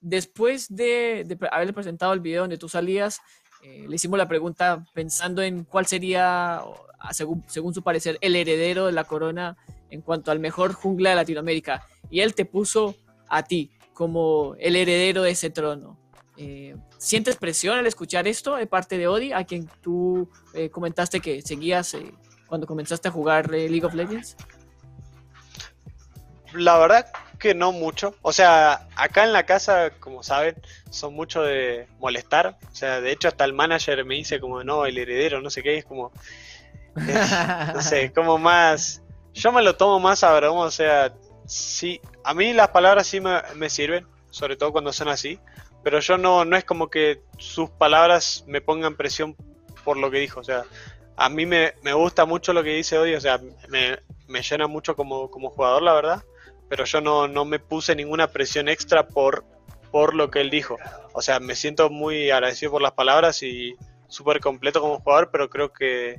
después 0.00 0.74
de, 0.74 1.24
de, 1.26 1.38
haberle 1.50 1.72
presentado 1.72 2.12
el 2.12 2.20
video 2.20 2.42
donde 2.42 2.58
tú 2.58 2.68
salías, 2.68 3.20
eh, 3.62 3.86
le 3.88 3.96
hicimos 3.96 4.18
la 4.18 4.28
pregunta 4.28 4.84
pensando 4.94 5.42
en 5.42 5.64
cuál 5.64 5.86
sería, 5.86 6.62
según, 7.10 7.74
su 7.74 7.82
parecer, 7.82 8.18
el 8.20 8.36
heredero 8.36 8.86
de 8.86 8.92
la 8.92 9.04
corona 9.04 9.56
en 9.90 10.00
cuanto 10.00 10.30
al 10.30 10.38
mejor 10.38 10.72
jungla 10.72 11.10
de 11.10 11.16
Latinoamérica. 11.16 11.86
Y 12.10 12.20
él 12.20 12.34
te 12.34 12.44
puso 12.44 12.96
a 13.28 13.42
ti 13.42 13.70
como 13.92 14.54
el 14.58 14.76
heredero 14.76 15.22
de 15.22 15.30
ese 15.32 15.50
trono. 15.50 15.98
Eh, 16.36 16.74
¿Sientes 16.96 17.36
presión 17.36 17.78
al 17.78 17.86
escuchar 17.86 18.26
esto 18.26 18.56
de 18.56 18.66
parte 18.66 18.96
de 18.96 19.08
Odi, 19.08 19.32
a 19.32 19.44
quien 19.44 19.68
tú 19.82 20.28
eh, 20.54 20.70
comentaste 20.70 21.20
que 21.20 21.42
seguías 21.42 21.96
cuando 22.46 22.66
comenzaste 22.66 23.08
a 23.08 23.10
jugar 23.10 23.50
League 23.50 23.84
of 23.84 23.94
Legends? 23.94 24.36
La 26.52 26.78
verdad 26.78 27.06
que 27.38 27.54
no 27.54 27.72
mucho. 27.72 28.14
O 28.22 28.32
sea, 28.32 28.88
acá 28.96 29.24
en 29.24 29.32
la 29.32 29.44
casa, 29.44 29.90
como 30.00 30.22
saben, 30.22 30.56
son 30.90 31.14
mucho 31.14 31.42
de 31.42 31.86
molestar. 31.98 32.58
O 32.70 32.74
sea, 32.74 33.00
de 33.00 33.12
hecho 33.12 33.28
hasta 33.28 33.44
el 33.44 33.52
manager 33.52 34.04
me 34.04 34.16
dice 34.16 34.40
como, 34.40 34.62
no, 34.64 34.86
el 34.86 34.98
heredero, 34.98 35.40
no 35.40 35.50
sé 35.50 35.62
qué, 35.62 35.78
es 35.78 35.84
como... 35.84 36.12
no 36.94 37.82
sé, 37.82 38.12
como 38.12 38.36
más 38.36 39.00
yo 39.32 39.52
me 39.52 39.62
lo 39.62 39.76
tomo 39.76 40.00
más 40.00 40.24
a 40.24 40.34
broma, 40.34 40.62
o 40.62 40.70
sea, 40.70 41.12
sí, 41.46 42.00
a 42.24 42.34
mí 42.34 42.52
las 42.52 42.68
palabras 42.68 43.06
sí 43.06 43.20
me, 43.20 43.70
sirven, 43.70 44.06
sobre 44.30 44.56
todo 44.56 44.72
cuando 44.72 44.92
son 44.92 45.08
así, 45.08 45.38
pero 45.82 46.00
yo 46.00 46.18
no, 46.18 46.44
no 46.44 46.56
es 46.56 46.64
como 46.64 46.88
que 46.88 47.22
sus 47.38 47.70
palabras 47.70 48.44
me 48.46 48.60
pongan 48.60 48.96
presión 48.96 49.36
por 49.84 49.96
lo 49.96 50.10
que 50.10 50.18
dijo, 50.18 50.40
o 50.40 50.44
sea, 50.44 50.64
a 51.16 51.28
mí 51.28 51.46
me, 51.46 51.72
gusta 51.94 52.24
mucho 52.24 52.52
lo 52.52 52.62
que 52.62 52.70
dice 52.70 52.98
hoy, 52.98 53.14
o 53.14 53.20
sea, 53.20 53.40
me, 53.68 54.42
llena 54.42 54.66
mucho 54.66 54.96
como, 54.96 55.30
como 55.30 55.50
jugador, 55.50 55.82
la 55.82 55.94
verdad, 55.94 56.24
pero 56.70 56.86
yo 56.86 57.02
no, 57.02 57.28
no 57.28 57.44
me 57.44 57.58
puse 57.58 57.94
ninguna 57.94 58.28
presión 58.28 58.68
extra 58.68 59.06
por, 59.06 59.44
por 59.90 60.14
lo 60.14 60.30
que 60.30 60.40
él 60.40 60.48
dijo. 60.48 60.78
O 61.12 61.20
sea, 61.20 61.40
me 61.40 61.54
siento 61.54 61.90
muy 61.90 62.30
agradecido 62.30 62.70
por 62.70 62.80
las 62.80 62.92
palabras 62.92 63.42
y 63.42 63.74
súper 64.08 64.40
completo 64.40 64.80
como 64.80 65.00
jugador, 65.00 65.30
pero 65.30 65.50
creo 65.50 65.70
que 65.72 66.18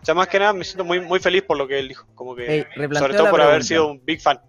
o 0.00 0.04
sea, 0.04 0.14
más 0.14 0.28
que 0.28 0.38
nada 0.38 0.52
me 0.52 0.64
siento 0.64 0.84
muy, 0.84 1.00
muy 1.00 1.18
feliz 1.18 1.42
por 1.42 1.58
lo 1.58 1.66
que 1.66 1.78
él 1.78 1.88
dijo. 1.88 2.06
Como 2.14 2.34
que, 2.34 2.66
sobre 2.94 3.14
todo 3.14 3.30
por 3.30 3.40
haber 3.40 3.64
sido 3.64 3.90
un 3.90 4.04
big 4.04 4.20
fan. 4.20 4.40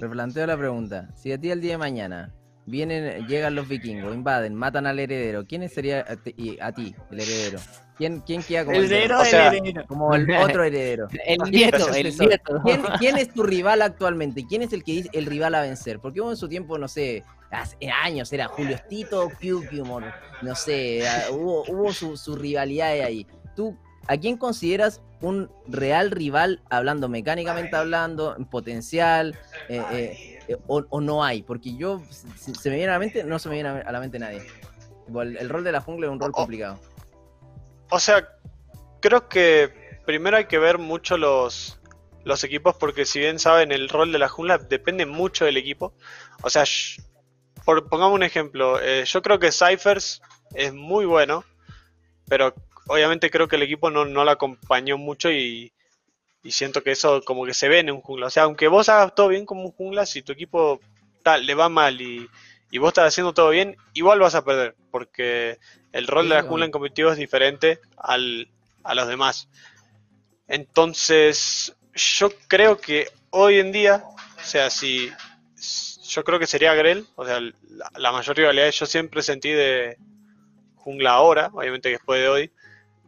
Replanteo 0.00 0.46
la 0.46 0.56
pregunta. 0.56 1.08
Si 1.14 1.30
a 1.32 1.38
ti 1.38 1.50
el 1.50 1.60
día 1.60 1.72
de 1.72 1.78
mañana 1.78 2.34
vienen, 2.68 3.26
llegan 3.26 3.54
los 3.54 3.68
vikingos, 3.68 4.14
invaden, 4.14 4.54
matan 4.54 4.86
al 4.86 4.98
heredero, 4.98 5.46
¿quién 5.46 5.68
sería 5.68 6.04
a 6.08 6.16
ti, 6.16 6.58
a 6.60 6.72
ti 6.72 6.94
el 7.10 7.20
heredero? 7.20 7.58
¿Quién, 7.96 8.20
quién 8.20 8.42
queda 8.42 8.64
como 8.64 8.76
el 8.76 8.84
heredero? 8.84 9.22
heredero. 9.22 9.86
Como 9.88 10.14
el 10.14 10.30
otro 10.30 10.62
heredero. 10.62 11.08
el 11.26 11.38
nieto, 11.50 11.92
el 11.92 12.16
nieto. 12.16 12.60
¿Quién, 12.64 12.82
¿Quién, 12.98 13.18
es 13.18 13.32
tu 13.32 13.42
rival 13.42 13.82
actualmente? 13.82 14.46
¿Quién 14.46 14.62
es 14.62 14.72
el 14.72 14.84
que 14.84 14.92
dice 14.92 15.10
el 15.12 15.26
rival 15.26 15.56
a 15.56 15.62
vencer? 15.62 15.98
Porque 15.98 16.20
hubo 16.20 16.30
en 16.30 16.36
su 16.36 16.48
tiempo, 16.48 16.78
no 16.78 16.86
sé, 16.86 17.24
hace 17.50 17.76
años, 17.90 18.32
era 18.32 18.46
Julio 18.46 18.76
Estito, 18.76 19.28
Piu 19.40 19.66
Piu, 19.68 19.84
no 20.42 20.54
sé, 20.54 21.02
hubo, 21.32 21.64
hubo 21.68 21.92
su, 21.92 22.16
su 22.16 22.36
rivalidad 22.36 22.90
ahí. 22.90 23.26
¿Tú 23.56 23.76
¿A 24.08 24.16
quién 24.16 24.38
consideras 24.38 25.02
un 25.20 25.50
real 25.66 26.10
rival, 26.10 26.62
hablando 26.70 27.08
mecánicamente 27.08 27.76
hablando, 27.76 28.36
en 28.36 28.44
potencial, 28.44 29.38
eh, 29.68 29.82
eh, 29.90 30.38
eh, 30.48 30.56
o, 30.66 31.00
no 31.00 31.24
hay? 31.24 31.42
Porque 31.42 31.76
yo, 31.76 32.02
se 32.36 32.70
me 32.70 32.76
viene 32.76 32.90
a 32.90 32.94
la 32.94 32.98
mente, 32.98 33.24
no 33.24 33.38
se 33.38 33.48
me 33.48 33.56
viene 33.56 33.68
a 33.68 33.92
la 33.92 34.00
mente 34.00 34.18
nadie. 34.18 34.42
El, 35.08 35.48
rol 35.48 35.64
de 35.64 35.72
la 35.72 35.80
jungla 35.80 36.06
es 36.06 36.12
un 36.12 36.20
rol 36.20 36.32
complicado. 36.32 36.78
O 37.90 37.98
sea, 37.98 38.28
creo 39.00 39.28
que 39.28 40.00
primero 40.06 40.36
hay 40.36 40.46
que 40.46 40.58
ver 40.58 40.78
mucho 40.78 41.16
los, 41.16 41.80
los 42.24 42.44
equipos, 42.44 42.76
porque 42.76 43.04
si 43.04 43.18
bien 43.18 43.38
saben, 43.38 43.72
el 43.72 43.88
rol 43.88 44.12
de 44.12 44.18
la 44.18 44.28
jungla 44.28 44.58
depende 44.58 45.06
mucho 45.06 45.44
del 45.44 45.56
equipo. 45.56 45.94
O 46.42 46.50
sea, 46.50 46.64
por, 47.64 47.88
pongamos 47.88 48.14
un 48.14 48.22
ejemplo, 48.22 48.78
yo 49.04 49.22
creo 49.22 49.38
que 49.38 49.50
Cyphers 49.50 50.22
es 50.54 50.72
muy 50.72 51.06
bueno, 51.06 51.44
pero 52.28 52.54
obviamente 52.88 53.30
creo 53.30 53.48
que 53.48 53.56
el 53.56 53.62
equipo 53.62 53.90
no, 53.90 54.04
no 54.04 54.24
la 54.24 54.32
acompañó 54.32 54.98
mucho 54.98 55.30
y, 55.30 55.72
siento 56.50 56.82
que 56.82 56.92
eso 56.92 57.20
como 57.26 57.44
que 57.44 57.52
se 57.52 57.68
ve 57.68 57.80
en 57.80 57.90
un 57.90 58.00
jungla. 58.00 58.26
O 58.26 58.30
sea, 58.30 58.44
aunque 58.44 58.68
vos 58.68 58.88
hagas 58.88 59.14
todo 59.14 59.28
bien 59.28 59.44
como 59.44 59.64
un 59.64 59.72
jungla, 59.72 60.06
si 60.06 60.22
tu 60.22 60.32
equipo 60.32 60.80
tal, 61.22 61.44
le 61.44 61.54
va 61.54 61.68
mal 61.68 62.00
y, 62.00 62.26
vos 62.78 62.88
estás 62.88 63.08
haciendo 63.08 63.34
todo 63.34 63.50
bien, 63.50 63.76
igual 63.92 64.18
vas 64.18 64.34
a 64.34 64.44
perder, 64.44 64.74
porque 64.90 65.58
el 65.92 66.06
rol 66.06 66.28
de 66.28 66.36
la 66.36 66.42
jungla 66.42 66.64
en 66.64 66.70
competitivo 66.70 67.10
es 67.10 67.18
diferente 67.18 67.80
al, 67.98 68.48
a 68.82 68.94
los 68.94 69.08
demás. 69.08 69.48
Entonces, 70.46 71.76
yo 71.94 72.30
creo 72.46 72.78
que 72.78 73.08
hoy 73.28 73.58
en 73.58 73.70
día, 73.70 74.04
o 74.38 74.44
sea, 74.44 74.70
si 74.70 75.10
yo 76.08 76.24
creo 76.24 76.38
que 76.38 76.46
sería 76.46 76.72
Grell, 76.72 77.06
o 77.16 77.26
sea, 77.26 77.40
la, 77.40 77.90
la 77.96 78.12
mayor 78.12 78.36
rivalidad 78.36 78.70
yo 78.70 78.86
siempre 78.86 79.22
sentí 79.22 79.50
de 79.50 79.98
jungla 80.76 81.10
ahora, 81.10 81.50
obviamente 81.52 81.90
después 81.90 82.22
de 82.22 82.28
hoy, 82.28 82.52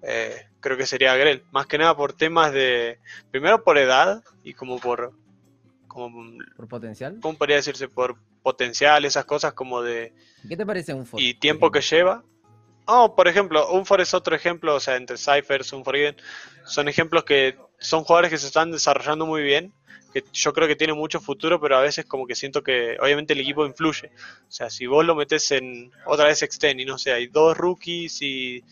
eh, 0.02 0.46
creo 0.60 0.76
que 0.76 0.86
sería 0.86 1.16
Grell. 1.16 1.44
Más 1.50 1.66
que 1.66 1.78
nada 1.78 1.96
por 1.96 2.12
temas 2.12 2.52
de. 2.52 2.98
Primero 3.30 3.62
por 3.64 3.78
edad 3.78 4.22
y 4.42 4.54
como 4.54 4.78
por. 4.78 5.12
Como, 5.86 6.38
¿Por 6.56 6.68
potencial? 6.68 7.18
¿Cómo 7.20 7.36
podría 7.36 7.56
decirse? 7.56 7.88
Por 7.88 8.16
potencial, 8.42 9.04
esas 9.04 9.24
cosas 9.24 9.52
como 9.54 9.82
de. 9.82 10.12
¿Qué 10.48 10.56
te 10.56 10.64
parece 10.64 10.94
un 10.94 11.06
Y 11.16 11.34
tiempo 11.34 11.70
que 11.70 11.80
lleva. 11.80 12.24
Oh, 12.86 13.14
por 13.14 13.28
ejemplo, 13.28 13.70
Unfor 13.70 14.00
es 14.00 14.14
otro 14.14 14.34
ejemplo, 14.34 14.74
o 14.74 14.80
sea, 14.80 14.96
entre 14.96 15.16
Cyphers, 15.16 15.72
Unforgiven, 15.72 16.16
son 16.64 16.88
ejemplos 16.88 17.22
que 17.22 17.56
son 17.78 18.02
jugadores 18.02 18.30
que 18.30 18.38
se 18.38 18.48
están 18.48 18.72
desarrollando 18.72 19.26
muy 19.26 19.42
bien, 19.42 19.72
que 20.12 20.24
yo 20.32 20.52
creo 20.52 20.66
que 20.66 20.74
tienen 20.74 20.96
mucho 20.96 21.20
futuro, 21.20 21.60
pero 21.60 21.76
a 21.76 21.82
veces 21.82 22.04
como 22.04 22.26
que 22.26 22.34
siento 22.34 22.62
que 22.62 22.96
obviamente 23.00 23.34
el 23.34 23.40
equipo 23.40 23.64
influye. 23.64 24.10
O 24.48 24.50
sea, 24.50 24.70
si 24.70 24.86
vos 24.86 25.04
lo 25.04 25.14
metes 25.14 25.52
en 25.52 25.92
otra 26.04 26.26
vez 26.26 26.42
Extend 26.42 26.80
y 26.80 26.84
no 26.84 26.98
sé, 26.98 27.12
hay 27.12 27.28
dos 27.28 27.56
rookies 27.56 28.22
y 28.22 28.64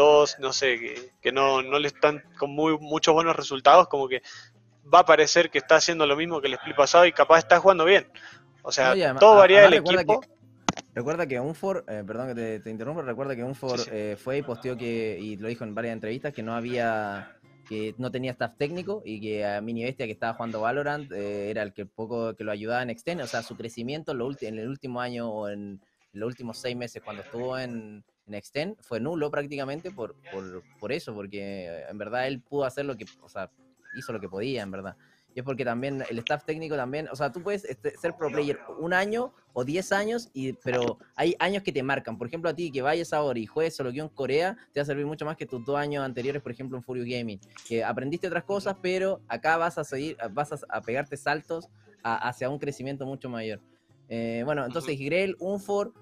dos, 0.00 0.36
no 0.38 0.52
sé, 0.52 1.10
que, 1.20 1.32
no, 1.32 1.62
no 1.62 1.78
le 1.78 1.88
están 1.88 2.22
con 2.38 2.50
muy, 2.50 2.78
muchos 2.78 3.14
buenos 3.14 3.36
resultados, 3.36 3.88
como 3.88 4.08
que 4.08 4.22
va 4.92 5.00
a 5.00 5.04
parecer 5.04 5.50
que 5.50 5.58
está 5.58 5.76
haciendo 5.76 6.06
lo 6.06 6.16
mismo 6.16 6.40
que 6.40 6.48
el 6.48 6.54
split 6.54 6.76
pasado 6.76 7.06
y 7.06 7.12
capaz 7.12 7.38
está 7.38 7.60
jugando 7.60 7.84
bien. 7.84 8.06
O 8.62 8.72
sea, 8.72 8.94
todo 9.18 9.36
varía 9.36 9.62
del 9.62 9.74
equipo. 9.74 10.20
recuerda 10.94 11.26
que 11.26 11.38
Unfor, 11.38 11.84
eh, 11.88 12.02
perdón 12.06 12.34
que 12.34 12.60
te, 12.60 12.70
interrumpo, 12.70 13.02
recuerda 13.02 13.36
que 13.36 13.44
Unfor 13.44 13.80
eh, 13.92 14.16
fue 14.18 14.38
y 14.38 14.42
posteó 14.42 14.76
que, 14.76 15.18
y 15.20 15.36
lo 15.36 15.48
dijo 15.48 15.64
en 15.64 15.74
varias 15.74 15.92
entrevistas, 15.92 16.32
que 16.32 16.42
no 16.42 16.54
había, 16.54 17.36
que 17.68 17.94
no 17.98 18.10
tenía 18.10 18.32
staff 18.32 18.56
técnico 18.56 19.02
y 19.04 19.20
que 19.20 19.46
a 19.46 19.60
Mini 19.60 19.84
Bestia 19.84 20.06
que 20.06 20.12
estaba 20.12 20.34
jugando 20.34 20.62
Valorant 20.62 21.12
eh, 21.12 21.50
era 21.50 21.62
el 21.62 21.72
que 21.72 21.86
poco 21.86 22.34
que 22.34 22.44
lo 22.44 22.52
ayudaba 22.52 22.82
en 22.82 22.90
Extend, 22.90 23.20
o 23.20 23.26
sea, 23.26 23.42
su 23.42 23.56
crecimiento 23.56 24.12
en, 24.12 24.20
en 24.40 24.58
el 24.58 24.68
último 24.68 25.00
año 25.00 25.30
o 25.30 25.48
en 25.48 25.80
los 26.12 26.26
últimos 26.26 26.58
seis 26.58 26.76
meses 26.76 27.02
cuando 27.02 27.22
estuvo 27.22 27.58
en, 27.58 28.04
en 28.30 28.34
Extend 28.34 28.76
fue 28.80 29.00
nulo 29.00 29.30
prácticamente 29.30 29.90
por, 29.90 30.14
por, 30.78 30.92
eso, 30.92 31.12
porque 31.14 31.84
en 31.88 31.98
verdad 31.98 32.28
él 32.28 32.40
pudo 32.40 32.64
hacer 32.64 32.84
lo 32.84 32.96
que, 32.96 33.04
o 33.20 33.28
sea, 33.28 33.50
hizo 33.94 34.12
lo 34.12 34.20
que 34.20 34.28
podía, 34.28 34.62
en 34.62 34.70
verdad. 34.70 34.96
Y 35.34 35.40
es 35.40 35.44
porque 35.44 35.64
también 35.64 36.04
el 36.08 36.18
staff 36.20 36.44
técnico 36.44 36.76
también, 36.76 37.08
o 37.10 37.16
sea, 37.16 37.30
tú 37.30 37.42
puedes 37.42 37.64
este, 37.64 37.96
ser 37.96 38.16
pro 38.16 38.30
player 38.30 38.58
un 38.78 38.92
año 38.92 39.32
o 39.52 39.64
diez 39.64 39.92
años, 39.92 40.28
y, 40.32 40.54
pero 40.54 40.98
hay 41.14 41.36
años 41.38 41.62
que 41.62 41.72
te 41.72 41.82
marcan. 41.82 42.18
Por 42.18 42.26
ejemplo, 42.26 42.50
a 42.50 42.54
ti 42.54 42.70
que 42.70 42.82
vayas 42.82 43.12
ahora 43.12 43.38
y 43.38 43.46
juegues 43.46 43.76
solo 43.76 43.92
que 43.92 44.00
en 44.00 44.08
Corea, 44.08 44.56
te 44.72 44.80
va 44.80 44.82
a 44.82 44.86
servir 44.86 45.06
mucho 45.06 45.24
más 45.24 45.36
que 45.36 45.46
tus 45.46 45.64
dos 45.64 45.76
años 45.76 46.04
anteriores, 46.04 46.42
por 46.42 46.52
ejemplo, 46.52 46.76
en 46.76 46.82
Furious 46.82 47.08
Gaming. 47.08 47.40
Que 47.66 47.84
aprendiste 47.84 48.26
otras 48.26 48.44
cosas, 48.44 48.76
pero 48.80 49.20
acá 49.28 49.56
vas 49.56 49.78
a 49.78 49.84
seguir, 49.84 50.16
vas 50.32 50.64
a, 50.68 50.80
pegarte 50.82 51.16
saltos 51.16 51.68
hacia 52.02 52.48
un 52.48 52.58
crecimiento 52.58 53.06
mucho 53.06 53.28
mayor. 53.28 53.60
Eh, 54.08 54.42
bueno, 54.44 54.64
entonces 54.64 54.98
Grell, 54.98 55.36
Unfor, 55.38 55.92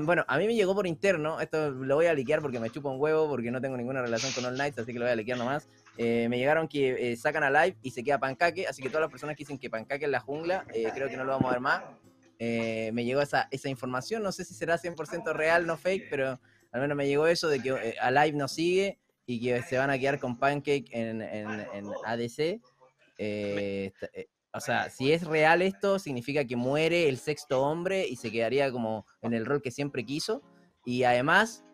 bueno, 0.00 0.24
a 0.26 0.38
mí 0.38 0.46
me 0.46 0.54
llegó 0.54 0.74
por 0.74 0.86
interno, 0.86 1.40
esto 1.40 1.70
lo 1.70 1.96
voy 1.96 2.06
a 2.06 2.14
liquear 2.14 2.40
porque 2.40 2.58
me 2.58 2.70
chupa 2.70 2.90
un 2.90 3.00
huevo, 3.00 3.28
porque 3.28 3.50
no 3.50 3.60
tengo 3.60 3.76
ninguna 3.76 4.02
relación 4.02 4.32
con 4.32 4.44
All 4.44 4.54
Knights, 4.54 4.78
así 4.78 4.92
que 4.92 4.98
lo 4.98 5.04
voy 5.04 5.12
a 5.12 5.16
liquear 5.16 5.38
nomás. 5.38 5.68
Eh, 5.96 6.26
me 6.28 6.38
llegaron 6.38 6.66
que 6.66 7.12
eh, 7.12 7.16
sacan 7.16 7.44
a 7.44 7.50
live 7.50 7.76
y 7.82 7.90
se 7.90 8.02
queda 8.02 8.18
Pancaque, 8.18 8.66
así 8.66 8.82
que 8.82 8.88
todas 8.88 9.02
las 9.02 9.10
personas 9.10 9.36
que 9.36 9.42
dicen 9.42 9.58
que 9.58 9.70
Pancaque 9.70 10.06
es 10.06 10.10
la 10.10 10.20
jungla, 10.20 10.64
eh, 10.74 10.90
creo 10.94 11.08
que 11.08 11.16
no 11.16 11.24
lo 11.24 11.32
vamos 11.32 11.50
a 11.50 11.52
ver 11.52 11.60
más. 11.60 11.82
me 12.38 13.04
llegó 13.04 13.20
esa, 13.20 13.48
esa 13.50 13.68
información, 13.68 14.22
no 14.22 14.32
sé 14.32 14.44
si 14.44 14.54
será 14.54 14.76
100% 14.78 15.32
real, 15.32 15.66
no 15.66 15.76
fake, 15.76 16.08
pero 16.10 16.40
al 16.72 16.80
menos 16.80 16.96
me 16.96 17.06
llegó 17.06 17.26
eso 17.26 17.48
de 17.48 17.60
que 17.60 17.96
a 18.00 18.10
live 18.10 18.36
no 18.36 18.48
sigue 18.48 18.98
y 19.26 19.40
que 19.40 19.62
se 19.62 19.78
van 19.78 19.90
a 19.90 19.98
quedar 19.98 20.18
con 20.18 20.38
Pancake 20.38 20.86
en, 20.90 21.22
en, 21.22 21.48
en 21.72 21.86
ADC. 22.04 22.60
Eh, 23.18 23.92
eh, 24.12 24.26
o 24.54 24.60
sea, 24.60 24.88
si 24.88 25.12
es 25.12 25.24
real 25.24 25.62
esto, 25.62 25.98
significa 25.98 26.44
que 26.44 26.54
muere 26.54 27.08
el 27.08 27.18
sexto 27.18 27.60
hombre 27.62 28.06
y 28.06 28.16
se 28.16 28.30
quedaría 28.30 28.70
como 28.70 29.04
en 29.20 29.34
el 29.34 29.44
rol 29.44 29.60
que 29.60 29.72
siempre 29.72 30.04
quiso. 30.04 30.42
Y 30.84 31.02
además, 31.02 31.64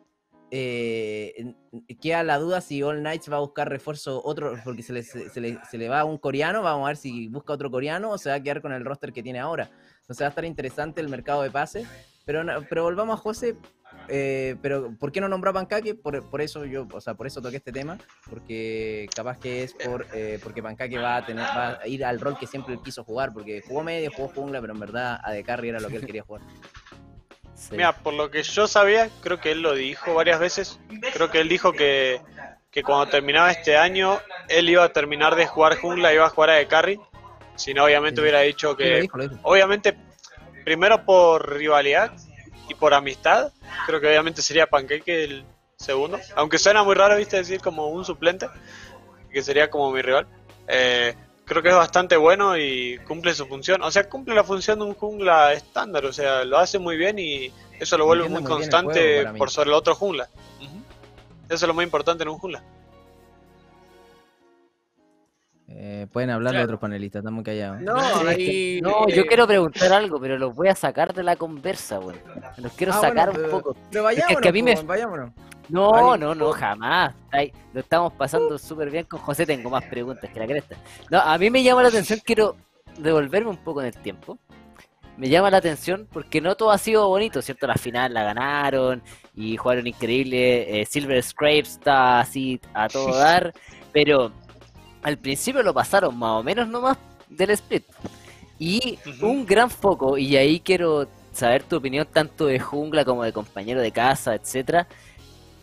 eh, 0.51 1.55
queda 2.01 2.22
la 2.22 2.39
duda 2.39 2.62
si 2.62 2.83
All 2.83 3.01
Knights 3.01 3.31
va 3.31 3.37
a 3.37 3.41
buscar 3.41 3.68
refuerzo 3.68 4.22
otro, 4.24 4.55
porque 4.64 4.83
se 4.83 4.95
le, 4.95 5.03
se, 5.03 5.41
le, 5.41 5.59
se 5.70 5.78
le, 5.78 5.89
va 5.91 6.05
un 6.05 6.16
coreano, 6.16 6.62
vamos 6.62 6.87
a 6.87 6.89
ver 6.89 6.97
si 6.97 7.28
busca 7.28 7.53
otro 7.53 7.70
coreano 7.70 8.11
o 8.11 8.18
se 8.18 8.31
va 8.31 8.37
a 8.37 8.43
quedar 8.43 8.62
con 8.62 8.72
el 8.72 8.85
roster 8.85 9.12
que 9.12 9.22
tiene 9.22 9.41
ahora. 9.41 9.70
Entonces 10.01 10.22
va 10.22 10.26
a 10.26 10.31
estar 10.31 10.45
interesante 10.47 11.03
el 11.03 11.09
mercado 11.09 11.43
de 11.43 11.51
pase. 11.51 11.87
Pero, 12.31 12.45
pero 12.68 12.85
volvamos 12.85 13.18
a 13.18 13.20
José, 13.20 13.57
eh, 14.07 14.55
pero 14.62 14.95
¿por 15.01 15.11
qué 15.11 15.20
no 15.20 15.28
nombró 15.28 15.51
a 15.51 15.55
Pancake? 15.55 15.97
Por, 15.97 16.31
por, 16.31 16.41
eso 16.41 16.64
yo, 16.64 16.87
o 16.93 17.01
sea, 17.01 17.14
por 17.14 17.26
eso 17.26 17.43
toqué 17.43 17.57
este 17.57 17.72
tema, 17.72 17.99
porque 18.28 19.09
capaz 19.12 19.41
que 19.41 19.64
es 19.64 19.74
por 19.74 20.07
eh, 20.14 20.39
porque 20.41 20.62
Pancake 20.62 20.97
va 20.97 21.16
a 21.16 21.26
tener, 21.26 21.45
va 21.45 21.81
a 21.83 21.89
ir 21.89 22.05
al 22.05 22.20
rol 22.20 22.39
que 22.39 22.47
siempre 22.47 22.74
él 22.74 22.81
quiso 22.85 23.03
jugar, 23.03 23.33
porque 23.33 23.64
jugó 23.66 23.83
medio, 23.83 24.12
jugó 24.12 24.28
jungla, 24.28 24.61
pero 24.61 24.74
en 24.74 24.78
verdad 24.78 25.20
a 25.24 25.33
de 25.33 25.43
carry 25.43 25.70
era 25.70 25.81
lo 25.81 25.89
que 25.89 25.97
él 25.97 26.07
quería 26.07 26.22
jugar. 26.22 26.43
Sí. 27.57 27.72
Mira, 27.72 27.97
por 27.97 28.14
lo 28.14 28.31
que 28.31 28.45
yo 28.45 28.68
sabía, 28.68 29.11
creo 29.22 29.41
que 29.41 29.51
él 29.51 29.62
lo 29.62 29.74
dijo 29.74 30.14
varias 30.14 30.39
veces. 30.39 30.78
Creo 31.12 31.33
que 31.33 31.41
él 31.41 31.49
dijo 31.49 31.72
que, 31.72 32.20
que 32.70 32.85
cuando 32.85 33.09
terminaba 33.09 33.51
este 33.51 33.76
año, 33.76 34.20
él 34.49 34.68
iba 34.68 34.85
a 34.85 34.93
terminar 34.93 35.35
de 35.35 35.49
jugar 35.49 35.78
jungla, 35.78 36.14
iba 36.14 36.26
a 36.26 36.31
jugar 36.31 36.51
a 36.51 36.55
de 36.55 36.68
carry. 36.68 37.01
Si 37.57 37.74
no, 37.74 37.87
obviamente 37.87 38.20
sí. 38.20 38.22
hubiera 38.22 38.41
dicho 38.43 38.76
que. 38.76 38.89
Lo 38.89 39.01
dijo, 39.01 39.18
lo 39.18 39.28
dijo. 39.28 39.41
Obviamente, 39.43 39.97
primero 40.64 41.04
por 41.04 41.56
rivalidad 41.56 42.12
y 42.68 42.74
por 42.74 42.94
amistad, 42.94 43.52
creo 43.86 44.00
que 44.00 44.08
obviamente 44.08 44.42
sería 44.42 44.66
Pancake 44.66 45.24
el 45.24 45.44
segundo. 45.76 46.18
Aunque 46.36 46.58
suena 46.58 46.82
muy 46.82 46.94
raro, 46.94 47.16
viste, 47.16 47.36
decir 47.36 47.61
como 47.61 47.88
un 47.88 48.04
suplente, 48.04 48.48
que 49.32 49.42
sería 49.42 49.70
como 49.70 49.90
mi 49.90 50.02
rival. 50.02 50.26
Eh, 50.68 51.14
creo 51.44 51.62
que 51.62 51.70
es 51.70 51.74
bastante 51.74 52.16
bueno 52.16 52.56
y 52.56 52.98
cumple 53.06 53.34
su 53.34 53.46
función. 53.46 53.82
O 53.82 53.90
sea, 53.90 54.08
cumple 54.08 54.34
la 54.34 54.44
función 54.44 54.78
de 54.78 54.84
un 54.84 54.94
jungla 54.94 55.52
estándar. 55.52 56.04
O 56.04 56.12
sea, 56.12 56.44
lo 56.44 56.58
hace 56.58 56.78
muy 56.78 56.96
bien 56.96 57.18
y 57.18 57.52
eso 57.78 57.98
lo 57.98 58.06
vuelve 58.06 58.28
muy, 58.28 58.42
muy 58.42 58.50
constante 58.50 59.26
por 59.36 59.50
sobre 59.50 59.70
el 59.70 59.74
otro 59.74 59.94
jungla. 59.94 60.28
Uh 60.61 60.64
-huh. 60.64 60.82
Eso 61.46 61.64
es 61.64 61.68
lo 61.68 61.74
más 61.74 61.84
importante 61.84 62.22
en 62.22 62.28
un 62.28 62.38
jungla. 62.38 62.62
Eh, 65.73 66.09
pueden 66.12 66.31
hablar 66.31 66.53
claro. 66.53 66.59
de 66.59 66.64
otros 66.64 66.81
panelistas, 66.81 67.21
estamos 67.21 67.45
callados. 67.45 67.81
No, 67.81 67.97
ahí, 68.27 68.81
no 68.83 69.09
yo 69.09 69.25
quiero 69.27 69.47
preguntar 69.47 69.93
algo, 69.93 70.21
pero 70.21 70.37
los 70.37 70.55
voy 70.55 70.68
a 70.68 70.75
sacar 70.75 71.14
de 71.14 71.23
la 71.23 71.37
conversa, 71.37 71.99
güey. 71.99 72.16
Los 72.57 72.73
quiero 72.73 72.93
ah, 72.93 73.01
sacar 73.01 73.31
bueno, 73.31 73.45
un 73.45 73.47
pero, 73.47 73.51
poco. 73.51 73.77
Pero 73.91 74.05
vayámonos, 74.05 74.33
es 74.33 74.41
que 74.41 74.49
a 74.49 74.53
mí 74.53 74.62
me... 74.62 74.75
vayámonos. 74.75 75.31
No, 75.68 76.16
no, 76.16 76.35
no, 76.35 76.51
jamás. 76.51 77.14
Ay, 77.31 77.53
lo 77.73 77.81
estamos 77.81 78.12
pasando 78.14 78.59
súper 78.59 78.91
bien 78.91 79.05
con 79.05 79.21
José. 79.21 79.47
Tengo 79.47 79.71
más 79.71 79.85
preguntas 79.85 80.29
que 80.29 80.41
la 80.41 80.47
cresta. 80.47 80.77
No, 81.09 81.21
a 81.21 81.39
mí 81.39 81.49
me 81.51 81.62
llama 81.62 81.83
la 81.83 81.89
atención, 81.89 82.21
quiero 82.25 82.57
devolverme 82.99 83.51
un 83.51 83.57
poco 83.57 83.81
en 83.81 83.87
el 83.87 83.97
tiempo. 83.97 84.39
Me 85.16 85.29
llama 85.29 85.51
la 85.51 85.59
atención 85.59 86.09
porque 86.12 86.41
no 86.41 86.57
todo 86.57 86.73
ha 86.73 86.79
sido 86.79 87.07
bonito, 87.09 87.43
¿cierto? 87.43 87.66
La 87.68 87.75
final 87.75 88.12
la 88.12 88.25
ganaron 88.25 89.03
y 89.35 89.57
jugaron 89.57 89.87
increíble. 89.87 90.81
Eh, 90.81 90.87
Silver 90.87 91.23
Scrapes 91.23 91.73
está 91.73 92.21
así 92.21 92.61
a 92.75 92.89
todo 92.89 93.14
dar, 93.16 93.53
pero 93.93 94.33
al 95.03 95.18
principio 95.18 95.62
lo 95.62 95.74
pasaron 95.74 96.16
más 96.16 96.40
o 96.40 96.42
menos 96.42 96.68
nomás 96.68 96.98
del 97.28 97.51
split. 97.51 97.84
Y 98.59 98.98
uh 99.07 99.11
-huh. 99.11 99.22
un 99.22 99.46
gran 99.46 99.70
foco, 99.70 100.18
y 100.18 100.36
ahí 100.36 100.61
quiero 100.61 101.09
saber 101.32 101.62
tu 101.62 101.76
opinión 101.76 102.07
tanto 102.12 102.46
de 102.46 102.59
jungla 102.59 103.05
como 103.05 103.24
de 103.24 103.32
compañero 103.32 103.80
de 103.80 103.92
casa, 103.92 104.34
etcétera. 104.34 104.86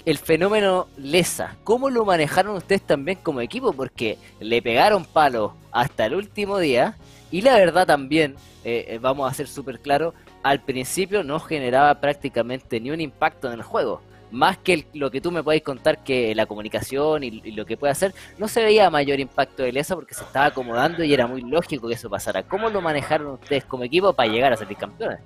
El 0.06 0.18
fenómeno 0.18 0.88
Lesa, 0.98 1.58
¿cómo 1.64 1.90
lo 1.90 2.06
manejaron 2.06 2.56
ustedes 2.56 2.82
también 2.82 3.20
como 3.22 3.42
equipo? 3.42 3.74
Porque 3.74 4.18
le 4.40 4.62
pegaron 4.62 5.06
palo 5.06 5.56
hasta 5.72 6.06
el 6.06 6.16
último 6.16 6.60
día 6.60 6.96
y 7.30 7.42
la 7.42 7.56
verdad 7.56 7.86
también, 7.86 8.36
eh, 8.64 9.00
vamos 9.02 9.30
a 9.30 9.34
ser 9.34 9.48
súper 9.48 9.82
claros, 9.82 10.14
al 10.44 10.62
principio 10.62 11.24
no 11.24 11.40
generaba 11.42 12.00
prácticamente 12.00 12.80
ni 12.80 12.90
un 12.90 13.02
impacto 13.02 13.48
en 13.48 13.54
el 13.54 13.64
juego 13.64 14.02
más 14.32 14.58
que 14.58 14.88
lo 14.94 15.10
que 15.12 15.22
tú 15.22 15.32
me 15.32 15.44
podéis 15.44 15.64
contar 15.64 16.04
que 16.04 16.36
la 16.36 16.46
comunicación 16.46 17.24
y, 17.24 17.52
lo 17.52 17.66
que 17.66 17.78
puede 17.78 17.92
hacer, 17.92 18.14
no 18.38 18.48
se 18.48 18.64
veía 18.64 18.90
mayor 18.90 19.20
impacto 19.20 19.64
de 19.64 19.72
Lesa 19.72 19.96
porque 19.96 20.14
se 20.14 20.24
estaba 20.24 20.48
acomodando 20.48 21.04
y 21.04 21.14
era 21.14 21.28
muy 21.28 21.42
lógico 21.42 21.88
que 21.88 21.94
eso 21.94 22.10
pasara. 22.10 22.44
¿Cómo 22.44 22.70
lo 22.70 22.82
manejaron 22.82 23.28
ustedes 23.28 23.66
como 23.66 23.84
equipo 23.84 24.14
para 24.14 24.32
llegar 24.32 24.54
a 24.54 24.58
ser 24.58 24.68
campeones? 24.76 25.20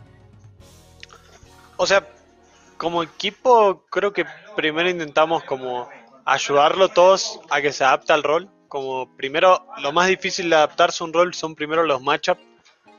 O 1.77 1.87
sea, 1.87 2.07
como 2.77 3.03
equipo 3.03 3.85
creo 3.89 4.13
que 4.13 4.25
primero 4.55 4.89
intentamos 4.89 5.43
como 5.43 5.89
ayudarlo 6.25 6.89
todos 6.89 7.39
a 7.49 7.61
que 7.61 7.71
se 7.71 7.83
adapte 7.83 8.13
al 8.13 8.23
rol. 8.23 8.49
Como 8.67 9.13
primero, 9.17 9.65
lo 9.81 9.91
más 9.91 10.07
difícil 10.07 10.49
de 10.49 10.55
adaptarse 10.55 11.03
a 11.03 11.07
un 11.07 11.13
rol 11.13 11.33
son 11.33 11.55
primero 11.55 11.83
los 11.83 12.01
matchups. 12.01 12.41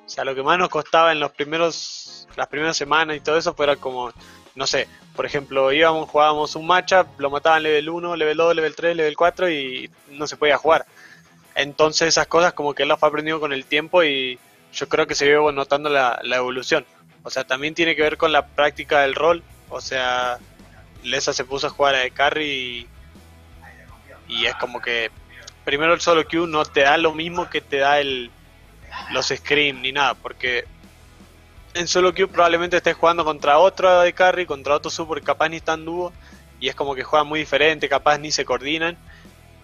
O 0.04 0.08
sea, 0.08 0.24
lo 0.24 0.34
que 0.34 0.42
más 0.42 0.58
nos 0.58 0.68
costaba 0.68 1.12
en 1.12 1.20
los 1.20 1.32
primeros, 1.32 2.28
las 2.36 2.48
primeras 2.48 2.76
semanas 2.76 3.16
y 3.16 3.20
todo 3.20 3.38
eso 3.38 3.54
fuera 3.54 3.76
como 3.76 4.12
no 4.54 4.66
sé, 4.66 4.88
por 5.14 5.26
ejemplo, 5.26 5.72
íbamos, 5.72 6.08
jugábamos 6.08 6.56
un 6.56 6.66
matchup, 6.66 7.06
lo 7.18 7.30
mataban 7.30 7.62
level 7.62 7.88
1, 7.88 8.16
level 8.16 8.36
2, 8.36 8.56
level 8.56 8.74
3, 8.74 8.96
level 8.96 9.16
4 9.16 9.50
y 9.50 9.90
no 10.10 10.26
se 10.26 10.36
podía 10.36 10.56
jugar. 10.56 10.86
Entonces 11.54 12.08
esas 12.08 12.26
cosas 12.26 12.52
como 12.52 12.74
que 12.74 12.82
él 12.82 12.88
las 12.88 12.98
fue 12.98 13.08
aprendiendo 13.08 13.40
con 13.40 13.52
el 13.52 13.64
tiempo 13.64 14.02
y 14.02 14.38
yo 14.72 14.88
creo 14.88 15.06
que 15.06 15.14
se 15.14 15.26
vive 15.26 15.52
notando 15.52 15.88
la, 15.90 16.18
la, 16.22 16.36
evolución. 16.36 16.86
O 17.22 17.30
sea, 17.30 17.44
también 17.44 17.74
tiene 17.74 17.94
que 17.94 18.02
ver 18.02 18.16
con 18.16 18.32
la 18.32 18.46
práctica 18.46 19.00
del 19.00 19.14
rol. 19.14 19.42
O 19.68 19.80
sea, 19.80 20.38
Lesa 21.02 21.32
se 21.32 21.44
puso 21.44 21.66
a 21.66 21.70
jugar 21.70 21.94
a 21.94 21.98
de 21.98 22.10
carry 22.10 22.44
y, 22.44 22.88
y 24.28 24.46
es 24.46 24.54
como 24.54 24.80
que 24.80 25.10
primero 25.64 25.92
el 25.94 26.00
solo 26.00 26.26
Q 26.26 26.46
no 26.46 26.64
te 26.64 26.80
da 26.80 26.96
lo 26.96 27.14
mismo 27.14 27.50
que 27.50 27.60
te 27.60 27.78
da 27.78 28.00
el 28.00 28.30
los 29.10 29.28
scream 29.28 29.80
ni 29.80 29.92
nada, 29.92 30.14
porque 30.14 30.64
en 31.74 31.88
solo 31.88 32.12
queue 32.12 32.28
probablemente 32.28 32.76
estés 32.76 32.94
jugando 32.94 33.24
contra 33.24 33.58
otro 33.58 34.00
de 34.00 34.12
carry, 34.12 34.46
contra 34.46 34.74
otro 34.74 34.90
super, 34.90 35.22
capaz 35.22 35.48
ni 35.48 35.56
están 35.56 35.84
dúo, 35.84 36.12
y 36.60 36.68
es 36.68 36.74
como 36.74 36.94
que 36.94 37.02
juegan 37.02 37.26
muy 37.26 37.40
diferente, 37.40 37.88
capaz 37.88 38.18
ni 38.18 38.30
se 38.30 38.44
coordinan, 38.44 38.96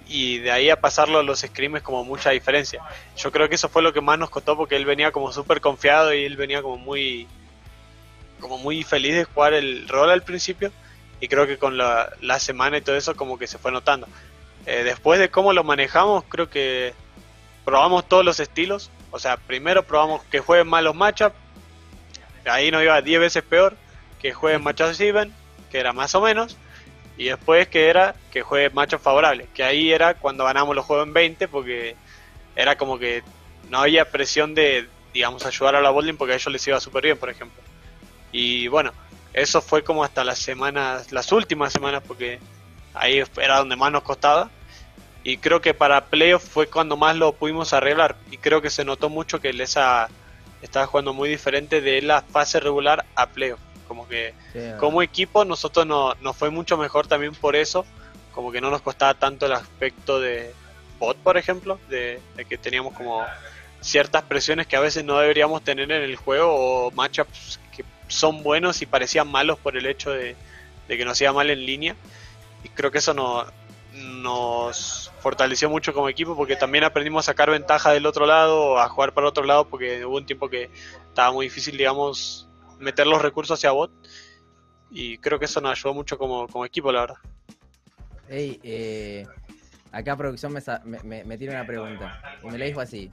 y 0.08 0.38
de 0.38 0.50
ahí 0.50 0.70
a 0.70 0.80
pasarlo 0.80 1.22
los 1.22 1.40
scrims 1.40 1.78
es 1.78 1.82
como 1.82 2.04
mucha 2.04 2.30
diferencia. 2.30 2.82
Yo 3.16 3.30
creo 3.30 3.48
que 3.48 3.56
eso 3.56 3.68
fue 3.68 3.82
lo 3.82 3.92
que 3.92 4.00
más 4.00 4.18
nos 4.18 4.30
costó 4.30 4.56
porque 4.56 4.76
él 4.76 4.86
venía 4.86 5.12
como 5.12 5.32
súper 5.32 5.60
confiado 5.60 6.14
y 6.14 6.24
él 6.24 6.36
venía 6.36 6.62
como 6.62 6.78
muy 6.78 7.28
como 8.40 8.56
muy 8.56 8.84
feliz 8.84 9.16
de 9.16 9.24
jugar 9.24 9.52
el 9.52 9.88
rol 9.88 10.10
al 10.10 10.22
principio 10.22 10.72
y 11.20 11.28
creo 11.28 11.46
que 11.46 11.58
con 11.58 11.76
la, 11.76 12.12
la 12.20 12.38
semana 12.38 12.78
y 12.78 12.80
todo 12.80 12.96
eso 12.96 13.16
como 13.16 13.38
que 13.38 13.46
se 13.46 13.58
fue 13.58 13.72
notando. 13.72 14.06
Eh, 14.64 14.82
después 14.84 15.18
de 15.18 15.30
cómo 15.30 15.52
lo 15.52 15.64
manejamos, 15.64 16.24
creo 16.28 16.48
que 16.48 16.94
probamos 17.64 18.08
todos 18.08 18.24
los 18.24 18.40
estilos. 18.40 18.90
O 19.10 19.18
sea, 19.18 19.36
primero 19.36 19.82
probamos 19.82 20.22
que 20.24 20.40
jueguen 20.40 20.68
mal 20.68 20.84
los 20.84 20.94
matchups, 20.94 21.34
ahí 22.48 22.70
nos 22.70 22.82
iba 22.82 23.00
10 23.00 23.20
veces 23.20 23.42
peor 23.42 23.76
que 24.20 24.32
juegue 24.32 24.58
machos 24.58 25.00
even, 25.00 25.32
que 25.70 25.78
era 25.78 25.92
más 25.92 26.14
o 26.14 26.20
menos, 26.20 26.56
y 27.16 27.24
después 27.24 27.68
que 27.68 27.88
era 27.88 28.14
que 28.30 28.42
juegue 28.42 28.70
machos 28.70 29.00
favorables, 29.00 29.48
que 29.54 29.62
ahí 29.62 29.92
era 29.92 30.14
cuando 30.14 30.44
ganamos 30.44 30.74
los 30.74 30.84
juegos 30.84 31.06
en 31.06 31.12
20, 31.12 31.48
porque 31.48 31.96
era 32.56 32.76
como 32.76 32.98
que 32.98 33.22
no 33.68 33.78
había 33.78 34.10
presión 34.10 34.54
de, 34.54 34.88
digamos, 35.12 35.44
ayudar 35.46 35.76
a 35.76 35.80
la 35.80 35.90
bowling 35.90 36.16
porque 36.16 36.32
a 36.32 36.36
ellos 36.36 36.52
les 36.52 36.66
iba 36.66 36.80
súper 36.80 37.04
bien, 37.04 37.18
por 37.18 37.30
ejemplo. 37.30 37.62
Y 38.32 38.68
bueno, 38.68 38.92
eso 39.32 39.60
fue 39.60 39.82
como 39.82 40.04
hasta 40.04 40.24
las 40.24 40.38
semanas, 40.38 41.12
las 41.12 41.30
últimas 41.32 41.72
semanas, 41.72 42.02
porque 42.06 42.38
ahí 42.94 43.22
era 43.36 43.58
donde 43.58 43.76
más 43.76 43.92
nos 43.92 44.02
costaba. 44.02 44.50
Y 45.24 45.38
creo 45.38 45.60
que 45.60 45.74
para 45.74 46.06
playoff 46.06 46.44
fue 46.44 46.68
cuando 46.68 46.96
más 46.96 47.16
lo 47.16 47.32
pudimos 47.32 47.72
arreglar. 47.72 48.16
Y 48.30 48.38
creo 48.38 48.62
que 48.62 48.70
se 48.70 48.84
notó 48.84 49.08
mucho 49.08 49.40
que 49.40 49.50
esa 49.50 50.08
estaba 50.62 50.86
jugando 50.86 51.12
muy 51.12 51.28
diferente 51.28 51.80
de 51.80 52.02
la 52.02 52.22
fase 52.22 52.60
regular 52.60 53.04
a 53.14 53.26
playoff. 53.26 53.60
Como 53.86 54.06
que 54.06 54.34
sí, 54.52 54.58
como 54.78 55.02
equipo 55.02 55.44
nosotros 55.44 55.86
no, 55.86 56.14
nos 56.20 56.36
fue 56.36 56.50
mucho 56.50 56.76
mejor 56.76 57.06
también 57.06 57.34
por 57.34 57.56
eso. 57.56 57.86
Como 58.32 58.52
que 58.52 58.60
no 58.60 58.70
nos 58.70 58.82
costaba 58.82 59.14
tanto 59.14 59.46
el 59.46 59.52
aspecto 59.52 60.20
de 60.20 60.52
bot, 60.98 61.16
por 61.18 61.36
ejemplo, 61.36 61.78
de, 61.88 62.20
de 62.36 62.44
que 62.44 62.58
teníamos 62.58 62.94
como 62.94 63.24
ciertas 63.80 64.22
presiones 64.24 64.66
que 64.66 64.76
a 64.76 64.80
veces 64.80 65.04
no 65.04 65.18
deberíamos 65.18 65.62
tener 65.62 65.90
en 65.90 66.02
el 66.02 66.16
juego 66.16 66.52
o 66.52 66.90
matchups 66.90 67.60
que 67.74 67.84
son 68.08 68.42
buenos 68.42 68.82
y 68.82 68.86
parecían 68.86 69.30
malos 69.30 69.58
por 69.58 69.76
el 69.76 69.86
hecho 69.86 70.10
de, 70.10 70.36
de 70.88 70.98
que 70.98 71.04
nos 71.04 71.20
iba 71.20 71.32
mal 71.32 71.50
en 71.50 71.64
línea. 71.64 71.96
Y 72.64 72.68
creo 72.70 72.90
que 72.90 72.98
eso 72.98 73.14
no, 73.14 73.46
nos 73.92 75.07
fortaleció 75.20 75.68
mucho 75.68 75.92
como 75.92 76.08
equipo 76.08 76.36
porque 76.36 76.56
también 76.56 76.84
aprendimos 76.84 77.24
a 77.24 77.32
sacar 77.32 77.50
ventaja 77.50 77.90
del 77.92 78.06
otro 78.06 78.26
lado, 78.26 78.78
a 78.78 78.88
jugar 78.88 79.12
para 79.12 79.26
el 79.26 79.28
otro 79.30 79.44
lado 79.44 79.68
porque 79.68 80.04
hubo 80.04 80.16
un 80.16 80.26
tiempo 80.26 80.48
que 80.48 80.70
estaba 81.08 81.32
muy 81.32 81.46
difícil, 81.46 81.76
digamos, 81.76 82.48
meter 82.78 83.06
los 83.06 83.20
recursos 83.20 83.58
hacia 83.58 83.72
bot 83.72 83.90
y 84.90 85.18
creo 85.18 85.38
que 85.38 85.44
eso 85.44 85.60
nos 85.60 85.72
ayudó 85.72 85.94
mucho 85.94 86.18
como, 86.18 86.48
como 86.48 86.64
equipo, 86.64 86.92
la 86.92 87.00
verdad. 87.00 87.16
Hey, 88.28 88.60
eh, 88.62 89.26
acá 89.92 90.16
producción 90.16 90.52
me, 90.52 90.62
me, 91.02 91.24
me, 91.24 91.38
tira 91.38 91.52
una 91.52 91.66
pregunta 91.66 92.20
y 92.42 92.46
me 92.46 92.58
la 92.58 92.66
dijo 92.66 92.80
así. 92.80 93.10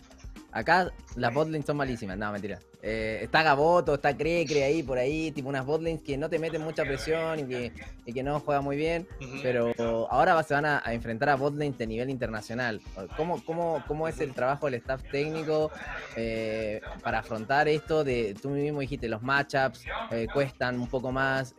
Acá 0.52 0.92
las 1.16 1.34
botlines 1.34 1.66
son 1.66 1.78
malísimas, 1.78 2.18
no, 2.18 2.32
mentira. 2.32 2.60
Eh, 2.88 3.20
está 3.24 3.42
Gaboto, 3.42 3.96
está 3.96 4.16
Crecre 4.16 4.64
ahí, 4.64 4.84
por 4.84 5.00
ahí, 5.00 5.32
tipo 5.32 5.50
unas 5.50 5.66
botlanes 5.66 6.02
que 6.04 6.18
no 6.18 6.30
te 6.30 6.38
meten 6.38 6.62
mucha 6.62 6.84
presión 6.84 7.40
y 7.40 7.44
que, 7.46 7.72
y 8.06 8.14
que 8.14 8.22
no 8.22 8.40
juegan 8.40 8.64
muy 8.64 8.76
bien, 8.78 9.08
pero 9.42 9.74
ahora 10.12 10.42
se 10.44 10.54
van 10.54 10.66
a, 10.66 10.84
a 10.86 10.94
enfrentar 10.94 11.30
a 11.30 11.36
botlanes 11.36 11.76
de 11.80 11.88
nivel 11.88 12.12
internacional. 12.12 12.80
¿Cómo, 13.18 13.44
cómo, 13.44 13.84
cómo 13.88 14.08
es 14.08 14.20
el 14.20 14.34
trabajo 14.34 14.68
del 14.68 14.76
staff 14.76 15.02
técnico 15.12 15.72
eh, 16.16 16.80
para 17.02 17.20
afrontar 17.20 17.68
esto? 17.68 18.04
De, 18.04 18.36
tú 18.40 18.50
mismo 18.50 18.82
dijiste, 18.82 19.10
los 19.10 19.24
matchups 19.24 19.84
eh, 20.12 20.28
cuestan 20.32 20.80
un 20.80 20.88
poco 20.88 21.12
más, 21.12 21.56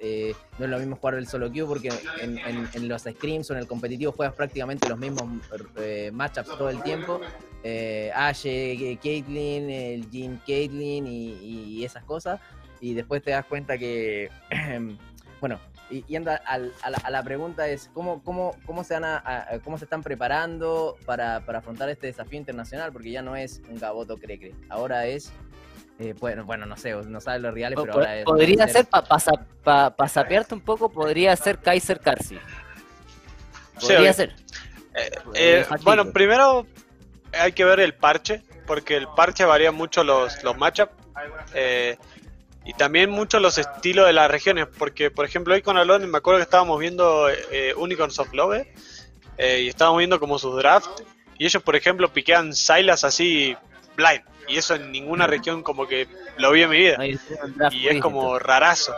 no 0.58 0.64
es 0.64 0.70
lo 0.70 0.78
mismo 0.78 0.94
jugar 0.94 1.14
el 1.16 1.26
solo 1.26 1.50
queue 1.50 1.66
porque 1.66 1.88
en, 2.22 2.38
en- 2.38 2.68
en 2.72 2.88
los 2.88 3.02
scrims 3.02 3.50
o 3.50 3.54
en 3.54 3.58
el 3.58 3.66
competitivo 3.66 4.12
juegas 4.12 4.34
prácticamente 4.36 4.88
los 4.88 4.98
mismos 4.98 5.24
matchups 6.12 6.48
todo 6.56 6.70
el 6.70 6.80
tiempo. 6.84 7.20
Ashe, 8.14 8.96
Caitlyn, 9.02 9.68
el 9.70 10.08
Jim 10.10 10.38
Caitlyn 10.46 11.04
y, 11.06 11.15
y 11.16 11.84
esas 11.84 12.04
cosas. 12.04 12.40
Y 12.80 12.94
después 12.94 13.22
te 13.22 13.30
das 13.30 13.44
cuenta 13.46 13.78
que, 13.78 14.30
bueno, 15.40 15.58
y, 15.90 16.02
yendo 16.04 16.30
al- 16.46 16.72
a, 16.82 16.90
la, 16.90 16.98
a 16.98 17.10
la 17.10 17.22
pregunta 17.22 17.68
es, 17.68 17.90
¿cómo, 17.94 18.22
cómo, 18.22 18.54
cómo, 18.66 18.84
se, 18.84 18.94
van 18.94 19.04
a- 19.04 19.16
a- 19.24 19.58
cómo 19.64 19.78
se 19.78 19.84
están 19.84 20.02
preparando 20.02 20.96
para, 21.06 21.40
para 21.46 21.60
afrontar 21.60 21.88
este 21.88 22.08
desafío 22.08 22.38
internacional? 22.38 22.92
Porque 22.92 23.10
ya 23.10 23.22
no 23.22 23.36
es 23.36 23.62
un 23.68 23.78
Gaboto 23.78 24.18
Crecre, 24.18 24.52
ahora 24.68 25.06
es... 25.06 25.32
eh, 25.98 26.14
bueno, 26.18 26.44
bueno, 26.44 26.66
no 26.66 26.76
sé, 26.76 26.92
no 26.92 27.20
sabes 27.20 27.40
los 27.40 27.54
reales, 27.54 27.78
pero 27.80 27.94
ahora 27.94 28.16
es... 28.18 28.24
podría 28.24 28.66
ser, 28.68 28.86
para 28.86 30.08
sapearte 30.08 30.54
un 30.54 30.60
poco, 30.60 30.90
podría 30.90 31.34
ser 31.36 31.58
Kaiser 31.58 32.00
Karsi. 32.00 32.38
Sí, 33.78 33.86
Podría 33.92 34.12
ser. 34.12 34.34
Eh, 34.94 35.10
Eh, 35.34 35.66
bueno, 35.82 36.10
primero 36.12 36.66
hay 37.32 37.52
que 37.52 37.64
ver 37.64 37.80
el 37.80 37.94
parche, 37.94 38.42
porque 38.66 38.96
el 38.96 39.06
parche 39.08 39.44
varía 39.44 39.70
mucho 39.72 40.02
los, 40.04 40.42
los 40.42 40.56
matchups. 40.56 40.92
Eh, 41.54 41.96
y 42.64 42.72
también 42.74 43.10
mucho 43.10 43.38
los 43.38 43.58
estilos 43.58 44.06
de 44.06 44.12
las 44.12 44.30
regiones, 44.30 44.66
porque 44.78 45.10
por 45.10 45.24
ejemplo 45.24 45.54
hoy 45.54 45.62
con 45.62 45.76
Alon 45.76 46.10
me 46.10 46.18
acuerdo 46.18 46.38
que 46.38 46.44
estábamos 46.44 46.80
viendo 46.80 47.28
eh, 47.28 47.74
Unicorns 47.76 48.18
of 48.18 48.32
Love 48.32 48.66
eh, 49.38 49.60
y 49.62 49.68
estábamos 49.68 49.98
viendo 49.98 50.18
como 50.18 50.38
sus 50.38 50.56
drafts 50.56 51.04
y 51.38 51.46
ellos 51.46 51.62
por 51.62 51.76
ejemplo 51.76 52.12
piquean 52.12 52.54
Silas 52.54 53.04
así 53.04 53.56
blind 53.96 54.22
y 54.48 54.56
eso 54.56 54.74
en 54.74 54.90
ninguna 54.90 55.26
región 55.26 55.62
como 55.62 55.86
que 55.86 56.08
lo 56.38 56.52
vi 56.52 56.62
en 56.62 56.70
mi 56.70 56.78
vida 56.78 57.06
y 57.70 57.88
es 57.88 58.00
como 58.00 58.38
rarazo. 58.38 58.94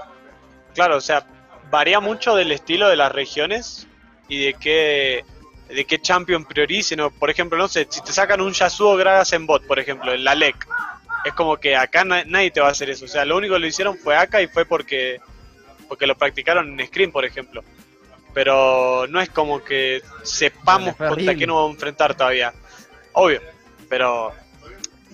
Claro, 0.75 0.97
o 0.97 1.01
sea, 1.01 1.27
varía 1.71 2.01
mucho 2.01 2.35
del 2.37 2.53
estilo 2.53 2.89
de 2.89 2.97
las 2.97 3.13
regiones 3.13 3.87
y 4.29 4.45
de 4.45 4.55
qué 4.55 5.25
de 5.69 5.85
qué 5.85 6.01
champion 6.01 6.45
prioricen. 6.45 7.01
o, 7.01 7.11
Por 7.11 7.31
ejemplo, 7.31 7.59
no 7.59 7.69
sé, 7.69 7.87
si 7.91 8.03
te 8.03 8.13
sacan 8.13 8.41
un 8.41 8.53
Yasuo 8.53 8.97
Gragas 8.97 9.33
en 9.33 9.47
bot, 9.47 9.67
por 9.67 9.79
ejemplo, 9.79 10.13
en 10.13 10.25
la 10.25 10.35
LEC, 10.35 10.67
es 11.29 11.35
como 11.35 11.57
que 11.57 11.77
acá 11.77 12.05
na- 12.05 12.25
nadie 12.25 12.51
te 12.51 12.61
va 12.61 12.69
a 12.69 12.73
hacer 12.73 12.91
eso. 12.91 13.05
O 13.05 13.09
sea, 13.09 13.25
lo 13.25 13.37
único 13.37 13.55
que 13.55 13.61
lo 13.61 13.67
hicieron 13.67 13.97
fue 13.97 14.17
acá 14.17 14.43
y 14.43 14.47
fue 14.49 14.65
porque 14.65 15.21
porque 15.89 16.07
lo 16.07 16.17
practicaron 16.19 16.79
en 16.79 16.87
Scream, 16.87 17.11
por 17.13 17.25
ejemplo. 17.25 17.63
Pero 18.35 19.07
no 19.09 19.21
es 19.21 19.31
como 19.31 19.65
que 19.65 20.03
sepamos 20.23 20.95
contra 20.97 21.35
qué 21.39 21.47
nos 21.47 21.57
vamos 21.57 21.71
a 21.71 21.75
enfrentar 21.75 22.15
todavía. 22.15 22.53
Obvio, 23.13 23.41
pero 23.89 24.33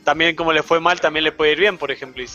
también 0.03 0.35
como 0.35 0.53
le 0.53 0.63
fue 0.63 0.81
mal, 0.81 1.01
también 1.01 1.25
le 1.25 1.33
puede 1.33 1.53
ir 1.53 1.61
bien, 1.61 1.79
por 1.79 1.91
ejemplo. 1.93 2.23
Y, 2.23 2.29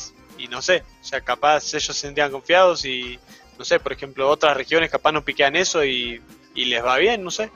y 0.44 0.48
no 0.48 0.62
sé, 0.62 0.84
o 1.02 1.04
sea, 1.04 1.20
capaz 1.22 1.74
ellos 1.74 1.86
se 1.86 1.94
sentían 1.94 2.32
confiados 2.32 2.86
y, 2.86 3.20
no 3.58 3.66
sé, 3.66 3.80
por 3.80 3.92
ejemplo, 3.92 4.30
otras 4.30 4.56
regiones 4.56 4.90
capaz 4.90 5.12
no 5.12 5.24
piquean 5.26 5.56
eso 5.58 5.84
y, 5.84 6.22
y 6.56 6.66
les 6.66 6.84
va 6.84 6.98
bien, 6.98 7.22
no 7.24 7.30
sé. 7.32 7.52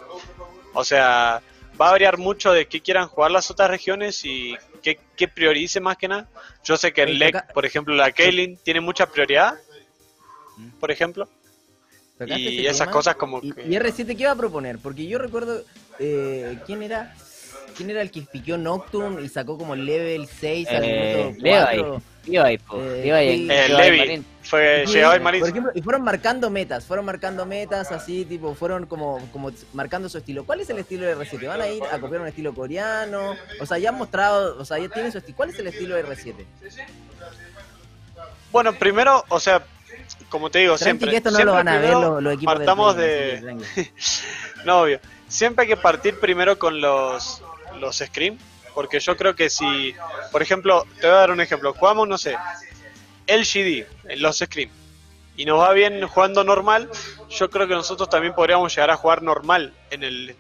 O 0.73 0.83
sea, 0.83 1.41
va 1.83 1.89
a 1.89 1.91
variar 1.91 2.17
mucho 2.17 2.53
de 2.53 2.65
qué 2.65 2.81
quieran 2.81 3.07
jugar 3.07 3.31
las 3.31 3.51
otras 3.51 3.69
regiones 3.69 4.23
y 4.23 4.55
qué, 4.81 4.99
qué 5.17 5.27
priorice 5.27 5.79
más 5.81 5.97
que 5.97 6.07
nada. 6.07 6.27
Yo 6.63 6.77
sé 6.77 6.93
que 6.93 7.03
Ey, 7.03 7.17
LEC, 7.17 7.53
por 7.53 7.65
ejemplo, 7.65 7.93
la 7.93 8.11
Kaylin 8.11 8.57
tiene 8.57 8.79
mucha 8.79 9.05
prioridad, 9.07 9.55
por 10.79 10.91
ejemplo. 10.91 11.27
Y 12.25 12.47
este 12.47 12.67
esas 12.67 12.87
tema. 12.87 12.91
cosas 12.91 13.15
como 13.15 13.41
que... 13.41 13.47
y 13.47 13.75
R7 13.75 14.15
qué 14.15 14.25
va 14.25 14.31
a 14.31 14.35
proponer? 14.37 14.79
Porque 14.79 15.05
yo 15.07 15.17
recuerdo 15.17 15.61
eh, 15.99 16.57
quién 16.65 16.83
era 16.83 17.13
quién 17.73 17.89
era 17.89 18.01
el 18.01 18.11
que 18.11 18.21
piqueó 18.21 18.57
Nocturne 18.57 19.21
y 19.21 19.29
sacó 19.29 19.57
como 19.57 19.75
level 19.75 20.27
6 20.27 20.67
al 20.69 20.83
Eh, 20.83 21.23
minuto 21.25 21.43
Levi. 21.43 21.81
4. 21.81 22.01
Levi, 22.25 22.57
po, 22.59 22.77
Eh, 22.81 23.01
Levi. 23.03 23.51
Eh, 23.51 23.67
Levi 23.69 23.97
Levi 23.97 24.23
fue 24.43 24.85
llegado 24.87 25.13
el 25.13 25.19
Por 25.19 25.23
Maris. 25.25 25.47
ejemplo, 25.47 25.71
y 25.75 25.81
fueron 25.81 26.03
marcando 26.03 26.49
metas, 26.49 26.85
fueron 26.85 27.05
marcando 27.05 27.45
metas 27.45 27.91
así, 27.91 28.23
tipo, 28.23 28.55
fueron 28.55 28.85
como, 28.85 29.19
como 29.33 29.51
marcando 29.73 30.07
su 30.07 30.17
estilo. 30.19 30.45
¿Cuál 30.45 30.61
es 30.61 30.69
el 30.69 30.79
estilo 30.79 31.05
de 31.05 31.17
R7? 31.17 31.47
¿Van 31.47 31.61
a 31.61 31.67
ir 31.67 31.83
a 31.91 31.99
copiar 31.99 32.21
un 32.21 32.27
estilo 32.27 32.53
coreano? 32.53 33.35
O 33.59 33.65
sea, 33.65 33.77
ya 33.77 33.89
han 33.89 33.95
mostrado, 33.97 34.57
o 34.57 34.63
sea, 34.63 34.77
ya 34.79 34.87
tienen 34.89 35.11
su 35.11 35.17
estilo. 35.17 35.35
¿Cuál 35.35 35.49
es 35.49 35.59
el 35.59 35.67
estilo 35.67 35.95
de 35.95 36.05
R7? 36.05 36.33
Bueno, 38.51 38.73
primero, 38.73 39.23
o 39.29 39.39
sea, 39.39 39.63
como 40.29 40.49
te 40.49 40.59
digo, 40.59 40.75
Tranqui, 40.77 40.83
siempre. 40.83 41.09
que 41.11 41.17
esto 41.17 41.31
no 41.31 41.35
siempre 41.37 41.45
lo 41.45 41.53
van 41.53 41.67
a 41.67 41.77
ver 41.79 41.91
los, 41.91 42.23
los 42.23 42.33
equipos 42.35 42.53
partamos 42.55 42.95
de. 42.95 43.39
tranqui. 43.41 43.91
No, 44.65 44.81
obvio. 44.83 44.99
Siempre 45.27 45.63
hay 45.63 45.67
que 45.69 45.75
partir 45.77 46.17
primero 46.19 46.57
con 46.57 46.79
los, 46.79 47.41
los 47.83 47.97
Scream. 47.97 48.37
Porque 48.73 48.99
yo 48.99 49.15
creo 49.15 49.35
que 49.35 49.49
si, 49.49 49.93
por 50.31 50.41
ejemplo, 50.41 50.85
te 50.99 51.07
voy 51.07 51.15
a 51.15 51.19
dar 51.19 51.31
un 51.31 51.41
ejemplo. 51.41 51.73
Jugamos, 51.73 52.07
no 52.07 52.17
sé, 52.17 52.35
LGD, 53.27 53.85
en 54.09 54.21
los 54.21 54.39
Scream. 54.39 54.69
Y 55.35 55.45
nos 55.45 55.59
va 55.59 55.73
bien 55.73 56.07
jugando 56.07 56.43
normal. 56.43 56.89
Yo 57.29 57.49
creo 57.49 57.67
que 57.67 57.75
nosotros 57.75 58.09
también 58.09 58.33
podríamos 58.33 58.73
llegar 58.73 58.89
a 58.89 58.97
jugar 58.97 59.21
normal 59.21 59.73
en 59.91 60.03
el, 60.03 60.35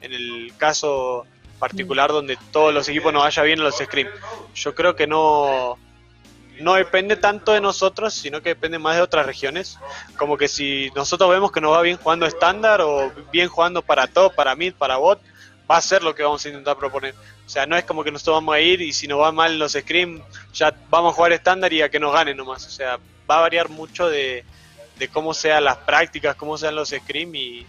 en 0.00 0.12
el 0.12 0.52
caso 0.56 1.26
particular 1.58 2.10
donde 2.10 2.38
todos 2.52 2.72
los 2.72 2.88
equipos 2.88 3.12
nos 3.12 3.22
vaya 3.22 3.42
bien 3.42 3.58
en 3.58 3.64
los 3.64 3.76
Scream. 3.76 4.08
Yo 4.54 4.74
creo 4.74 4.94
que 4.94 5.06
no, 5.06 5.78
no 6.60 6.74
depende 6.74 7.16
tanto 7.16 7.52
de 7.52 7.60
nosotros, 7.60 8.14
sino 8.14 8.42
que 8.42 8.50
depende 8.50 8.78
más 8.78 8.96
de 8.96 9.02
otras 9.02 9.26
regiones. 9.26 9.78
Como 10.16 10.36
que 10.36 10.48
si 10.48 10.90
nosotros 10.94 11.30
vemos 11.30 11.52
que 11.52 11.60
nos 11.60 11.72
va 11.72 11.82
bien 11.82 11.96
jugando 11.96 12.26
estándar 12.26 12.80
o 12.80 13.12
bien 13.32 13.48
jugando 13.48 13.82
para 13.82 14.06
top, 14.06 14.34
para 14.34 14.54
mid, 14.54 14.74
para 14.74 14.96
bot, 14.96 15.20
va 15.70 15.76
a 15.76 15.80
ser 15.80 16.02
lo 16.02 16.14
que 16.14 16.22
vamos 16.22 16.44
a 16.44 16.48
intentar 16.48 16.76
proponer. 16.76 17.14
O 17.44 17.48
sea, 17.48 17.66
no 17.66 17.76
es 17.76 17.84
como 17.84 18.04
que 18.04 18.10
nosotros 18.12 18.36
vamos 18.36 18.54
a 18.54 18.60
ir 18.60 18.80
y 18.80 18.92
si 18.92 19.06
nos 19.08 19.20
va 19.20 19.32
mal 19.32 19.58
los 19.58 19.72
scrim, 19.72 20.20
ya 20.52 20.74
vamos 20.90 21.12
a 21.12 21.16
jugar 21.16 21.32
estándar 21.32 21.72
y 21.72 21.82
a 21.82 21.88
que 21.88 21.98
nos 21.98 22.12
ganen 22.12 22.36
nomás. 22.36 22.66
O 22.66 22.70
sea, 22.70 22.98
va 23.28 23.38
a 23.38 23.40
variar 23.40 23.68
mucho 23.68 24.08
de, 24.08 24.44
de 24.98 25.08
cómo 25.08 25.34
sean 25.34 25.64
las 25.64 25.76
prácticas, 25.78 26.36
cómo 26.36 26.56
sean 26.56 26.74
los 26.74 26.90
scrim 26.90 27.34
y, 27.34 27.66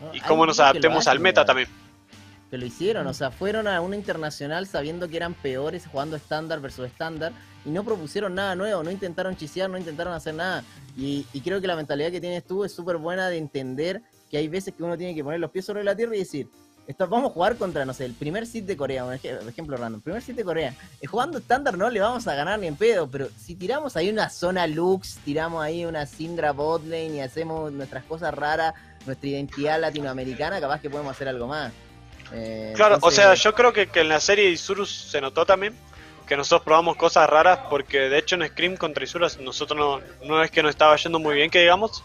No, 0.00 0.14
y 0.14 0.20
hay 0.20 0.20
cómo 0.20 0.46
nos 0.46 0.60
adaptemos 0.60 1.06
al 1.06 1.20
meta 1.20 1.44
también. 1.44 1.68
que 2.50 2.58
lo 2.58 2.66
hicieron, 2.66 3.06
o 3.06 3.14
sea, 3.14 3.30
fueron 3.30 3.66
a 3.66 3.80
una 3.80 3.96
internacional 3.96 4.66
sabiendo 4.66 5.08
que 5.08 5.16
eran 5.16 5.34
peores 5.34 5.86
jugando 5.90 6.16
estándar 6.16 6.60
versus 6.60 6.86
estándar 6.86 7.32
y 7.64 7.70
no 7.70 7.82
propusieron 7.82 8.34
nada 8.34 8.54
nuevo, 8.54 8.82
no 8.84 8.90
intentaron 8.90 9.36
chisear, 9.36 9.68
no 9.68 9.78
intentaron 9.78 10.12
hacer 10.12 10.34
nada. 10.34 10.62
Y, 10.96 11.26
y 11.32 11.40
creo 11.40 11.60
que 11.60 11.66
la 11.66 11.74
mentalidad 11.76 12.10
que 12.10 12.20
tienes 12.20 12.44
tú 12.44 12.64
es 12.64 12.72
súper 12.72 12.96
buena 12.98 13.28
de 13.28 13.38
entender 13.38 14.02
que 14.30 14.38
hay 14.38 14.48
veces 14.48 14.74
que 14.74 14.82
uno 14.82 14.96
tiene 14.96 15.14
que 15.14 15.24
poner 15.24 15.40
los 15.40 15.50
pies 15.50 15.64
sobre 15.64 15.82
la 15.82 15.96
tierra 15.96 16.14
y 16.14 16.20
decir, 16.20 16.48
esto, 16.86 17.06
vamos 17.08 17.30
a 17.30 17.34
jugar 17.34 17.56
contra, 17.56 17.84
no 17.84 17.92
sé, 17.92 18.04
el 18.04 18.12
primer 18.14 18.46
sit 18.46 18.64
de 18.64 18.76
Corea, 18.76 19.04
un 19.04 19.12
ej- 19.14 19.48
ejemplo 19.48 19.76
random, 19.76 20.00
primer 20.00 20.22
sit 20.22 20.36
de 20.36 20.44
Corea. 20.44 20.74
Eh, 21.00 21.06
jugando 21.06 21.38
estándar 21.38 21.76
no 21.76 21.90
le 21.90 22.00
vamos 22.00 22.26
a 22.28 22.34
ganar 22.34 22.58
ni 22.58 22.66
en 22.66 22.76
pedo, 22.76 23.08
pero 23.10 23.28
si 23.36 23.54
tiramos 23.56 23.96
ahí 23.96 24.08
una 24.08 24.30
zona 24.30 24.66
Lux, 24.66 25.18
tiramos 25.24 25.62
ahí 25.64 25.84
una 25.84 26.06
Syndra 26.06 26.52
botlane 26.52 27.16
y 27.16 27.20
hacemos 27.20 27.72
nuestras 27.72 28.04
cosas 28.04 28.32
raras, 28.34 28.74
nuestra 29.04 29.28
identidad 29.28 29.80
latinoamericana, 29.80 30.60
capaz 30.60 30.80
que 30.80 30.90
podemos 30.90 31.10
hacer 31.12 31.28
algo 31.28 31.46
más. 31.48 31.72
Eh, 32.32 32.72
Claro, 32.74 32.98
o 33.00 33.10
sea, 33.10 33.34
yo 33.34 33.54
creo 33.54 33.72
que, 33.72 33.86
que 33.88 34.00
en 34.00 34.08
la 34.08 34.20
serie 34.20 34.46
de 34.46 34.50
Isurus 34.50 34.90
se 35.10 35.20
notó 35.20 35.46
también 35.46 35.74
que 36.26 36.36
nosotros 36.36 36.62
probamos 36.64 36.96
cosas 36.96 37.30
raras 37.30 37.60
porque 37.70 37.98
de 38.08 38.18
hecho 38.18 38.34
en 38.34 38.44
Scream 38.48 38.76
contra 38.76 39.04
Isurus 39.04 39.38
nosotros 39.38 39.78
no, 39.78 40.26
no 40.26 40.42
es 40.42 40.50
que 40.50 40.60
nos 40.60 40.70
estaba 40.70 40.96
yendo 40.96 41.20
muy 41.20 41.36
bien 41.36 41.50
que 41.50 41.60
digamos 41.60 42.02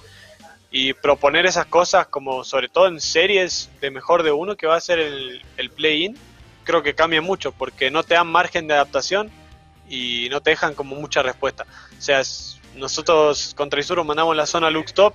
y 0.72 0.94
proponer 0.94 1.46
esas 1.46 1.66
cosas 1.66 2.08
como 2.08 2.44
sobre 2.46 2.70
todo 2.70 2.88
en 2.88 3.02
series 3.02 3.70
de 3.82 3.92
mejor 3.92 4.24
de 4.24 4.32
uno 4.32 4.56
que 4.56 4.68
va 4.68 4.78
a 4.78 4.82
ser 4.82 5.00
el, 5.00 5.44
el 5.58 5.70
play-in 5.70 6.18
creo 6.64 6.84
que 6.84 6.96
cambia 6.96 7.22
mucho 7.22 7.52
porque 7.52 7.92
no 7.92 8.04
te 8.04 8.14
dan 8.14 8.28
margen 8.28 8.68
de 8.68 8.74
adaptación 8.74 9.30
y 9.90 10.30
no 10.30 10.42
te 10.42 10.52
dejan 10.52 10.74
como 10.74 10.96
mucha 10.96 11.22
respuesta. 11.22 11.66
O 11.98 12.02
sea, 12.02 12.22
nosotros 12.76 13.54
contra 13.56 13.80
Isurus 13.80 14.06
mandamos 14.06 14.36
la 14.36 14.46
zona 14.46 14.70
Lux 14.70 14.94
Top 14.94 15.14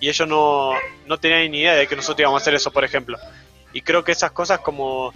y 0.00 0.08
ellos 0.08 0.28
no, 0.28 0.72
no 1.06 1.18
tenían 1.18 1.50
ni 1.50 1.60
idea 1.60 1.74
de 1.74 1.86
que 1.86 1.96
nosotros 1.96 2.20
íbamos 2.20 2.40
a 2.40 2.42
hacer 2.42 2.54
eso, 2.54 2.72
por 2.72 2.84
ejemplo. 2.84 3.18
Y 3.72 3.82
creo 3.82 4.04
que 4.04 4.12
esas 4.12 4.32
cosas 4.32 4.60
como 4.60 5.12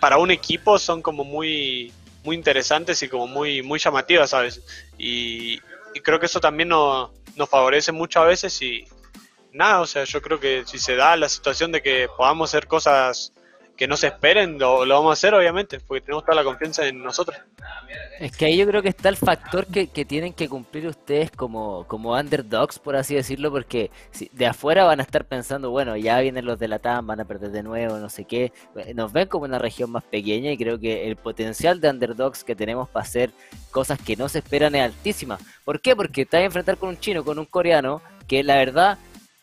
para 0.00 0.18
un 0.18 0.30
equipo 0.30 0.78
son 0.78 1.02
como 1.02 1.24
muy 1.24 1.92
muy 2.24 2.36
interesantes 2.36 3.02
y 3.02 3.08
como 3.08 3.26
muy 3.26 3.62
muy 3.62 3.78
llamativas, 3.78 4.30
¿sabes? 4.30 4.60
Y, 4.98 5.60
y 5.94 6.00
creo 6.02 6.20
que 6.20 6.26
eso 6.26 6.40
también 6.40 6.68
nos, 6.68 7.10
nos 7.36 7.48
favorece 7.48 7.92
mucho 7.92 8.20
a 8.20 8.24
veces 8.24 8.60
y 8.62 8.86
nada, 9.52 9.80
o 9.80 9.86
sea, 9.86 10.04
yo 10.04 10.20
creo 10.22 10.40
que 10.40 10.64
si 10.66 10.78
se 10.78 10.96
da 10.96 11.16
la 11.16 11.28
situación 11.28 11.72
de 11.72 11.82
que 11.82 12.08
podamos 12.16 12.50
hacer 12.50 12.66
cosas 12.66 13.32
que 13.76 13.88
no 13.88 13.96
se 13.96 14.08
esperen, 14.08 14.58
lo, 14.58 14.84
lo 14.84 14.94
vamos 14.96 15.10
a 15.10 15.12
hacer 15.14 15.34
obviamente, 15.34 15.80
porque 15.80 16.02
tenemos 16.02 16.24
toda 16.24 16.36
la 16.36 16.44
confianza 16.44 16.86
en 16.86 17.02
nosotros. 17.02 17.36
Es 18.20 18.36
que 18.36 18.44
ahí 18.44 18.56
yo 18.56 18.66
creo 18.66 18.82
que 18.82 18.90
está 18.90 19.08
el 19.08 19.16
factor 19.16 19.66
que, 19.66 19.88
que 19.88 20.04
tienen 20.04 20.34
que 20.34 20.48
cumplir 20.48 20.86
ustedes 20.86 21.30
como, 21.30 21.84
como 21.88 22.12
underdogs, 22.12 22.78
por 22.78 22.94
así 22.96 23.14
decirlo, 23.14 23.50
porque 23.50 23.90
si- 24.12 24.30
de 24.32 24.46
afuera 24.46 24.84
van 24.84 25.00
a 25.00 25.02
estar 25.02 25.24
pensando, 25.24 25.70
bueno, 25.70 25.96
ya 25.96 26.20
vienen 26.20 26.44
los 26.44 26.58
de 26.58 26.68
la 26.68 26.78
TAM, 26.78 27.06
van 27.06 27.20
a 27.20 27.24
perder 27.24 27.50
de 27.50 27.62
nuevo, 27.62 27.96
no 27.96 28.08
sé 28.10 28.24
qué. 28.24 28.52
Nos 28.94 29.12
ven 29.12 29.26
como 29.28 29.46
una 29.46 29.58
región 29.58 29.90
más 29.90 30.04
pequeña 30.04 30.52
y 30.52 30.58
creo 30.58 30.78
que 30.78 31.08
el 31.08 31.16
potencial 31.16 31.80
de 31.80 31.90
underdogs 31.90 32.44
que 32.44 32.54
tenemos 32.54 32.88
para 32.90 33.04
hacer 33.04 33.30
cosas 33.70 33.98
que 34.00 34.16
no 34.16 34.28
se 34.28 34.38
esperan 34.38 34.74
es 34.74 34.82
altísima. 34.84 35.38
¿Por 35.64 35.80
qué? 35.80 35.96
Porque 35.96 36.24
vas 36.24 36.34
a 36.34 36.44
enfrentar 36.44 36.76
con 36.76 36.90
un 36.90 37.00
chino, 37.00 37.24
con 37.24 37.38
un 37.38 37.46
coreano, 37.46 38.02
que 38.28 38.44
la 38.44 38.56
verdad 38.56 38.98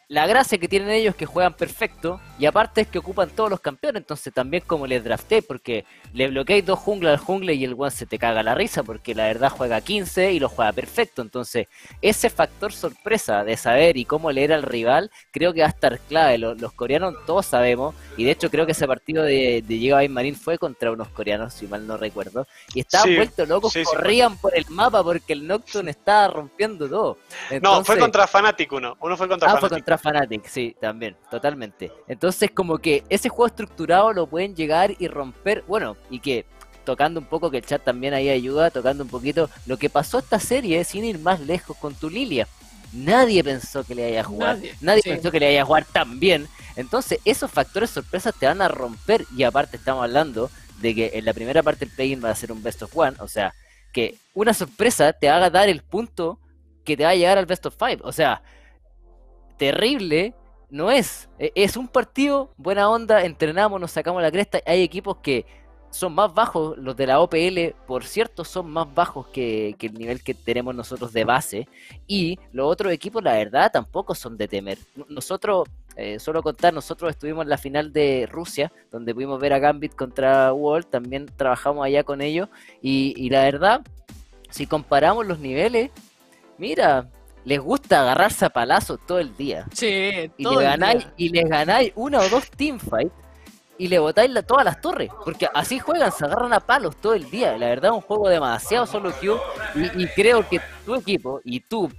la 0.09 0.25
gracia 0.25 0.57
que 0.57 0.67
tienen 0.67 0.89
ellos 0.89 1.11
es 1.11 1.15
que 1.17 1.27
juegan 1.27 1.53
perfecto 1.53 2.19
y 2.39 2.47
aparte 2.47 2.81
es 2.81 2.87
que 2.87 2.97
ocupan 2.97 3.29
todos 3.29 3.47
los 3.51 3.59
campeones, 3.59 4.01
entonces 4.01 4.33
también 4.33 4.63
como 4.65 4.87
les 4.87 5.03
drafté, 5.03 5.43
porque 5.43 5.85
le 6.13 6.27
bloqueáis 6.29 6.65
dos 6.65 6.79
junglas 6.79 7.19
al 7.19 7.23
jungle 7.25 7.53
y 7.53 7.63
el 7.63 7.75
one 7.77 7.91
se 7.91 8.07
te 8.07 8.17
caga 8.17 8.41
la 8.41 8.55
risa, 8.55 8.81
porque 8.81 9.13
la 9.13 9.25
verdad 9.27 9.51
juega 9.51 9.81
15 9.81 10.31
y 10.33 10.39
lo 10.39 10.49
juega 10.49 10.73
perfecto, 10.73 11.21
entonces 11.21 11.67
ese 12.01 12.31
factor 12.31 12.73
sorpresa 12.73 13.43
de 13.43 13.55
saber 13.55 13.97
y 13.97 14.05
cómo 14.05 14.31
leer 14.31 14.51
al 14.53 14.63
rival, 14.63 15.11
creo 15.31 15.53
que 15.53 15.61
va 15.61 15.67
a 15.67 15.69
estar 15.69 15.99
clave, 15.99 16.39
los, 16.39 16.59
los 16.59 16.73
coreanos 16.73 17.13
todos 17.27 17.45
sabemos, 17.45 17.93
y 18.15 18.23
de 18.23 18.31
hecho 18.31 18.49
creo 18.49 18.65
que 18.65 18.71
ese 18.71 18.87
partido 18.87 19.23
de, 19.23 19.63
de 19.63 19.77
Giga 19.77 19.99
Marín 20.09 20.35
fue 20.35 20.57
contra 20.57 20.91
unos 20.91 21.09
coreanos, 21.09 21.53
si 21.53 21.67
mal 21.67 21.85
no 21.85 21.97
recuerdo, 21.97 22.47
y 22.73 22.79
estaban 22.79 23.13
Sí, 23.13 23.13
vueltos 23.13 23.47
locos, 23.47 23.73
sí, 23.73 23.85
sí, 23.85 23.97
corrían 23.97 24.37
por 24.39 24.57
el 24.57 24.65
mapa 24.69 25.03
porque 25.03 25.33
el 25.33 25.45
Nocturne 25.45 25.91
estaba 25.91 26.29
rompiendo 26.29 26.89
todo. 26.89 27.19
no, 27.61 27.81
fue 27.83 27.97
contra 27.97 28.27
Fnatic 28.27 28.71
uno, 28.73 28.95
uno 29.01 29.17
fue 29.17 29.27
contra 29.27 29.47
Ah, 29.47 29.57
fue 29.57 29.69
Fnatic. 29.69 29.69
contra 29.69 29.97
Fnatic, 29.99 30.47
sí, 30.47 30.75
también, 30.79 31.15
totalmente. 31.29 31.91
Entonces, 32.07 32.51
como 32.51 32.77
que 32.79 33.03
ese 33.09 33.29
juego 33.29 33.47
estructurado 33.47 34.13
lo 34.13 34.27
pueden 34.27 34.55
llegar 34.55 34.95
y 34.97 35.07
romper, 35.07 35.63
bueno, 35.67 35.97
y 36.09 36.19
que 36.19 36.45
tocando 36.85 37.19
un 37.19 37.27
poco, 37.27 37.51
que 37.51 37.57
el 37.57 37.65
chat 37.65 37.83
también 37.83 38.13
ahí 38.13 38.29
ayuda, 38.29 38.71
tocando 38.71 39.03
un 39.03 39.09
poquito 39.09 39.49
lo 39.67 39.77
que 39.77 39.89
pasó 39.89 40.19
esta 40.19 40.39
serie, 40.39 40.83
sin 40.83 41.05
ir 41.05 41.19
más 41.19 41.39
lejos 41.39 41.77
con 41.77 41.93
tu 41.93 42.09
Lilia. 42.09 42.47
Nadie 42.91 43.43
pensó 43.43 43.83
que 43.83 43.93
le 43.93 44.03
vaya 44.05 44.21
a 44.21 44.23
jugar, 44.23 44.55
nadie, 44.55 44.73
Nadie, 44.81 45.01
sí. 45.03 45.09
pensó 45.11 45.29
que 45.29 45.39
le 45.39 45.45
vaya 45.47 45.61
a 45.61 45.65
jugar 45.65 45.85
tan 45.85 46.19
bien. 46.19 46.47
Entonces, 46.75 47.19
esos 47.25 47.51
factores 47.51 47.91
sorpresas 47.91 48.33
te 48.33 48.47
van 48.47 48.61
a 48.61 48.67
romper, 48.67 49.25
y 49.35 49.43
aparte 49.43 49.77
estamos 49.77 50.03
hablando 50.03 50.49
de 50.81 50.95
que 50.95 51.11
en 51.13 51.25
la 51.25 51.33
primera 51.33 51.61
parte 51.61 51.85
el 51.85 51.91
play-in 51.91 52.23
va 52.23 52.31
a 52.31 52.35
ser 52.35 52.51
un 52.51 52.63
best 52.63 52.81
of 52.81 52.97
one, 52.97 53.15
o 53.19 53.27
sea, 53.27 53.53
que 53.93 54.15
una 54.33 54.53
sorpresa 54.53 55.13
te 55.13 55.29
haga 55.29 55.49
dar 55.49 55.69
el 55.69 55.81
punto 55.83 56.39
que 56.85 56.97
te 56.97 57.03
va 57.03 57.11
a 57.11 57.15
llegar 57.15 57.37
al 57.37 57.45
best 57.45 57.65
of 57.67 57.75
five, 57.77 57.99
o 58.01 58.11
sea, 58.11 58.41
terrible 59.59 60.33
no 60.71 60.89
es. 60.89 61.29
E- 61.37 61.51
Es 61.53 61.77
un 61.77 61.87
partido, 61.87 62.51
buena 62.57 62.89
onda, 62.89 63.23
entrenamos, 63.23 63.79
nos 63.79 63.91
sacamos 63.91 64.21
la 64.23 64.31
cresta. 64.31 64.59
Hay 64.65 64.81
equipos 64.81 65.17
que 65.17 65.45
son 65.91 66.13
más 66.13 66.31
bajos, 66.33 66.77
los 66.77 66.95
de 66.95 67.07
la 67.07 67.19
OPL, 67.19 67.73
por 67.87 68.03
cierto, 68.03 68.43
son 68.45 68.69
más 68.69 68.91
bajos 68.93 69.27
que, 69.27 69.75
el 69.79 69.93
nivel 69.95 70.23
que 70.23 70.35
tenemos 70.35 70.75
nosotros 70.75 71.11
de 71.13 71.23
base. 71.25 71.67
Y 72.07 72.37
los 72.53 72.71
otros 72.71 72.91
equipos, 72.93 73.23
la 73.23 73.33
verdad, 73.33 73.71
tampoco 73.71 74.13
son 74.15 74.37
de 74.37 74.47
temer. 74.47 74.77
Nosotros, 75.09 75.67
eh, 75.95 76.19
solo 76.19 76.43
contar, 76.43 76.73
nosotros 76.75 77.09
estuvimos 77.09 77.43
en 77.43 77.49
la 77.49 77.57
final 77.57 77.91
de 77.91 78.27
Rusia, 78.31 78.71
donde 78.91 79.15
pudimos 79.15 79.39
ver 79.39 79.53
a 79.53 79.59
Gambit 79.59 79.95
contra 79.95 80.53
World, 80.53 80.85
también 80.91 81.25
trabajamos 81.35 81.83
allá 81.83 82.03
con 82.03 82.21
ellos. 82.21 82.49
Y 82.83 83.27
la 83.31 83.43
verdad, 83.43 83.81
si 84.51 84.67
comparamos 84.67 85.25
los 85.25 85.39
niveles, 85.39 85.89
mira, 86.59 87.09
les 87.49 87.59
gusta 87.59 88.01
agarrarse 88.01 88.45
a 88.45 88.49
palazos 88.49 88.99
todo 89.07 89.19
el 89.19 89.35
día. 89.35 89.65
Sí, 89.73 90.29
y 90.37 90.43
todo 90.43 90.59
le 90.59 90.65
el 90.65 90.71
ganáis 90.71 90.99
día. 90.99 91.13
y 91.17 91.29
les 91.29 91.49
ganáis 91.49 91.91
una 91.95 92.19
o 92.19 92.29
dos 92.29 92.49
teamfights 92.51 93.11
y 93.77 93.87
le 93.87 93.97
botáis 93.97 94.29
la- 94.29 94.43
todas 94.43 94.63
las 94.65 94.79
torres 94.81 95.09
porque 95.25 95.47
así 95.53 95.79
juegan 95.79 96.11
se 96.11 96.25
agarran 96.25 96.53
a 96.53 96.59
palos 96.59 96.95
todo 96.97 97.13
el 97.15 97.29
día. 97.31 97.57
La 97.57 97.67
verdad 97.67 97.91
es 97.91 97.95
un 97.95 98.01
juego 98.01 98.29
demasiado 98.29 98.85
solo 98.85 99.11
queue 99.19 99.37
y, 99.75 100.03
y 100.03 100.07
creo 100.07 100.47
que 100.47 100.59
tu 100.85 100.95
equipo 100.95 101.41
y 101.43 101.59
tú 101.61 101.89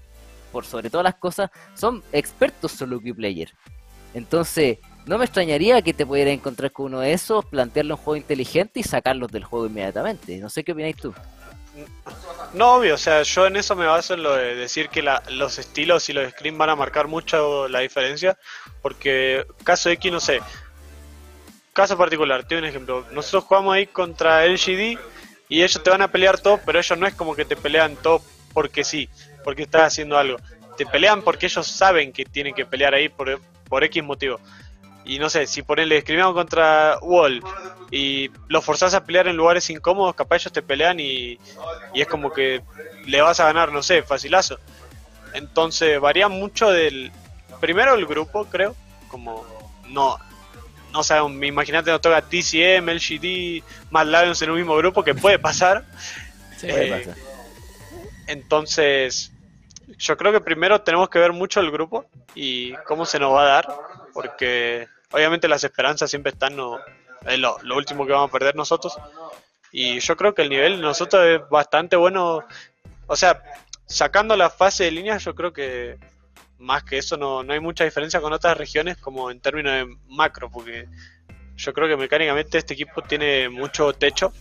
por 0.52 0.64
sobre 0.64 0.90
todas 0.90 1.04
las 1.04 1.14
cosas 1.16 1.50
son 1.74 2.02
expertos 2.12 2.72
solo 2.72 3.00
queue 3.00 3.14
player. 3.14 3.50
Entonces 4.14 4.78
no 5.06 5.18
me 5.18 5.24
extrañaría 5.24 5.80
que 5.82 5.94
te 5.94 6.04
pudieras 6.06 6.34
encontrar 6.34 6.70
con 6.72 6.86
uno 6.86 7.00
de 7.00 7.12
esos 7.12 7.44
plantearle 7.46 7.94
un 7.94 7.98
juego 7.98 8.16
inteligente 8.16 8.80
y 8.80 8.82
sacarlos 8.82 9.30
del 9.32 9.44
juego 9.44 9.66
inmediatamente. 9.66 10.38
No 10.38 10.48
sé 10.50 10.62
qué 10.64 10.72
opináis 10.72 10.96
tú 10.96 11.12
No, 12.52 12.74
obvio, 12.74 12.94
o 12.94 12.98
sea, 12.98 13.22
yo 13.22 13.46
en 13.46 13.56
eso 13.56 13.76
me 13.76 13.86
baso 13.86 14.14
en 14.14 14.22
lo 14.22 14.34
de 14.34 14.56
decir 14.56 14.88
que 14.88 15.02
los 15.02 15.58
estilos 15.58 16.08
y 16.08 16.12
los 16.12 16.30
screens 16.32 16.58
van 16.58 16.70
a 16.70 16.76
marcar 16.76 17.06
mucho 17.06 17.68
la 17.68 17.80
diferencia, 17.80 18.36
porque 18.82 19.46
caso 19.62 19.88
X, 19.90 20.10
no 20.10 20.20
sé, 20.20 20.40
caso 21.72 21.96
particular, 21.96 22.44
te 22.44 22.56
doy 22.56 22.64
un 22.64 22.68
ejemplo, 22.68 23.06
nosotros 23.12 23.44
jugamos 23.44 23.74
ahí 23.74 23.86
contra 23.86 24.44
LGD 24.46 24.98
y 25.48 25.62
ellos 25.62 25.82
te 25.82 25.90
van 25.90 26.02
a 26.02 26.08
pelear 26.08 26.38
todo, 26.40 26.60
pero 26.66 26.80
ellos 26.80 26.98
no 26.98 27.06
es 27.06 27.14
como 27.14 27.36
que 27.36 27.44
te 27.44 27.56
pelean 27.56 27.96
todo 27.96 28.20
porque 28.52 28.82
sí, 28.82 29.08
porque 29.44 29.62
estás 29.62 29.82
haciendo 29.82 30.18
algo, 30.18 30.38
te 30.76 30.86
pelean 30.86 31.22
porque 31.22 31.46
ellos 31.46 31.66
saben 31.66 32.12
que 32.12 32.24
tienen 32.24 32.54
que 32.54 32.66
pelear 32.66 32.94
ahí 32.94 33.08
por, 33.08 33.40
por 33.68 33.84
X 33.84 34.02
motivo. 34.02 34.40
Y 35.10 35.18
no 35.18 35.28
sé, 35.28 35.48
si 35.48 35.62
ponele, 35.62 35.96
escribimos 35.96 36.34
contra 36.34 36.96
Wall 37.02 37.42
y 37.90 38.30
los 38.46 38.64
forzás 38.64 38.94
a 38.94 39.02
pelear 39.04 39.26
en 39.26 39.36
lugares 39.36 39.68
incómodos, 39.68 40.14
capaz 40.14 40.36
ellos 40.36 40.52
te 40.52 40.62
pelean 40.62 41.00
y, 41.00 41.36
y 41.92 42.00
es 42.00 42.06
como 42.06 42.30
que 42.32 42.62
le 43.06 43.20
vas 43.20 43.40
a 43.40 43.46
ganar, 43.46 43.72
no 43.72 43.82
sé, 43.82 44.04
facilazo. 44.04 44.60
Entonces 45.34 45.98
varía 45.98 46.28
mucho 46.28 46.70
del. 46.70 47.10
Primero 47.60 47.94
el 47.94 48.06
grupo, 48.06 48.44
creo. 48.44 48.76
Como 49.08 49.44
no. 49.88 50.16
No 50.92 51.02
sé, 51.02 51.20
me 51.28 51.48
imagínate 51.48 51.90
nos 51.90 52.00
toca 52.00 52.22
TCM, 52.22 52.88
LGD, 52.90 53.64
Mad 53.90 54.06
Lions 54.06 54.40
en 54.42 54.50
un 54.50 54.58
mismo 54.58 54.76
grupo, 54.76 55.02
que 55.02 55.16
puede 55.16 55.40
pasar. 55.40 55.84
Sí. 56.56 56.68
Puede 56.68 56.86
Eh, 56.86 57.04
pasar. 57.04 57.16
Entonces, 58.28 59.32
yo 59.98 60.16
creo 60.16 60.30
que 60.32 60.40
primero 60.40 60.80
tenemos 60.82 61.08
que 61.08 61.18
ver 61.18 61.32
mucho 61.32 61.58
el 61.58 61.72
grupo 61.72 62.06
y 62.36 62.74
cómo 62.86 63.04
se 63.04 63.18
nos 63.18 63.32
va 63.34 63.42
a 63.42 63.46
dar, 63.46 63.68
porque 64.12 64.86
obviamente 65.12 65.48
las 65.48 65.64
esperanzas 65.64 66.10
siempre 66.10 66.32
están, 66.32 66.56
no, 66.56 66.78
es 67.26 67.38
lo, 67.38 67.58
lo 67.62 67.76
último 67.76 68.06
que 68.06 68.12
vamos 68.12 68.28
a 68.28 68.32
perder 68.32 68.56
nosotros. 68.56 68.96
Y 69.72 70.00
yo 70.00 70.16
creo 70.16 70.34
que 70.34 70.42
el 70.42 70.50
nivel 70.50 70.76
de 70.76 70.82
nosotros 70.82 71.24
es 71.24 71.48
bastante 71.48 71.96
bueno. 71.96 72.44
O 73.06 73.16
sea, 73.16 73.42
sacando 73.86 74.36
la 74.36 74.50
fase 74.50 74.84
de 74.84 74.90
líneas, 74.90 75.24
yo 75.24 75.34
creo 75.34 75.52
que 75.52 75.98
más 76.58 76.84
que 76.84 76.98
eso 76.98 77.16
no, 77.16 77.42
no 77.42 77.52
hay 77.52 77.60
mucha 77.60 77.84
diferencia 77.84 78.20
con 78.20 78.32
otras 78.32 78.56
regiones 78.56 78.96
como 78.98 79.30
en 79.30 79.40
términos 79.40 79.72
de 79.72 79.96
macro, 80.08 80.50
porque 80.50 80.86
yo 81.56 81.72
creo 81.72 81.88
que 81.88 81.96
mecánicamente 81.96 82.58
este 82.58 82.74
equipo 82.74 83.02
tiene 83.02 83.48
mucho 83.48 83.92
techo 83.92 84.32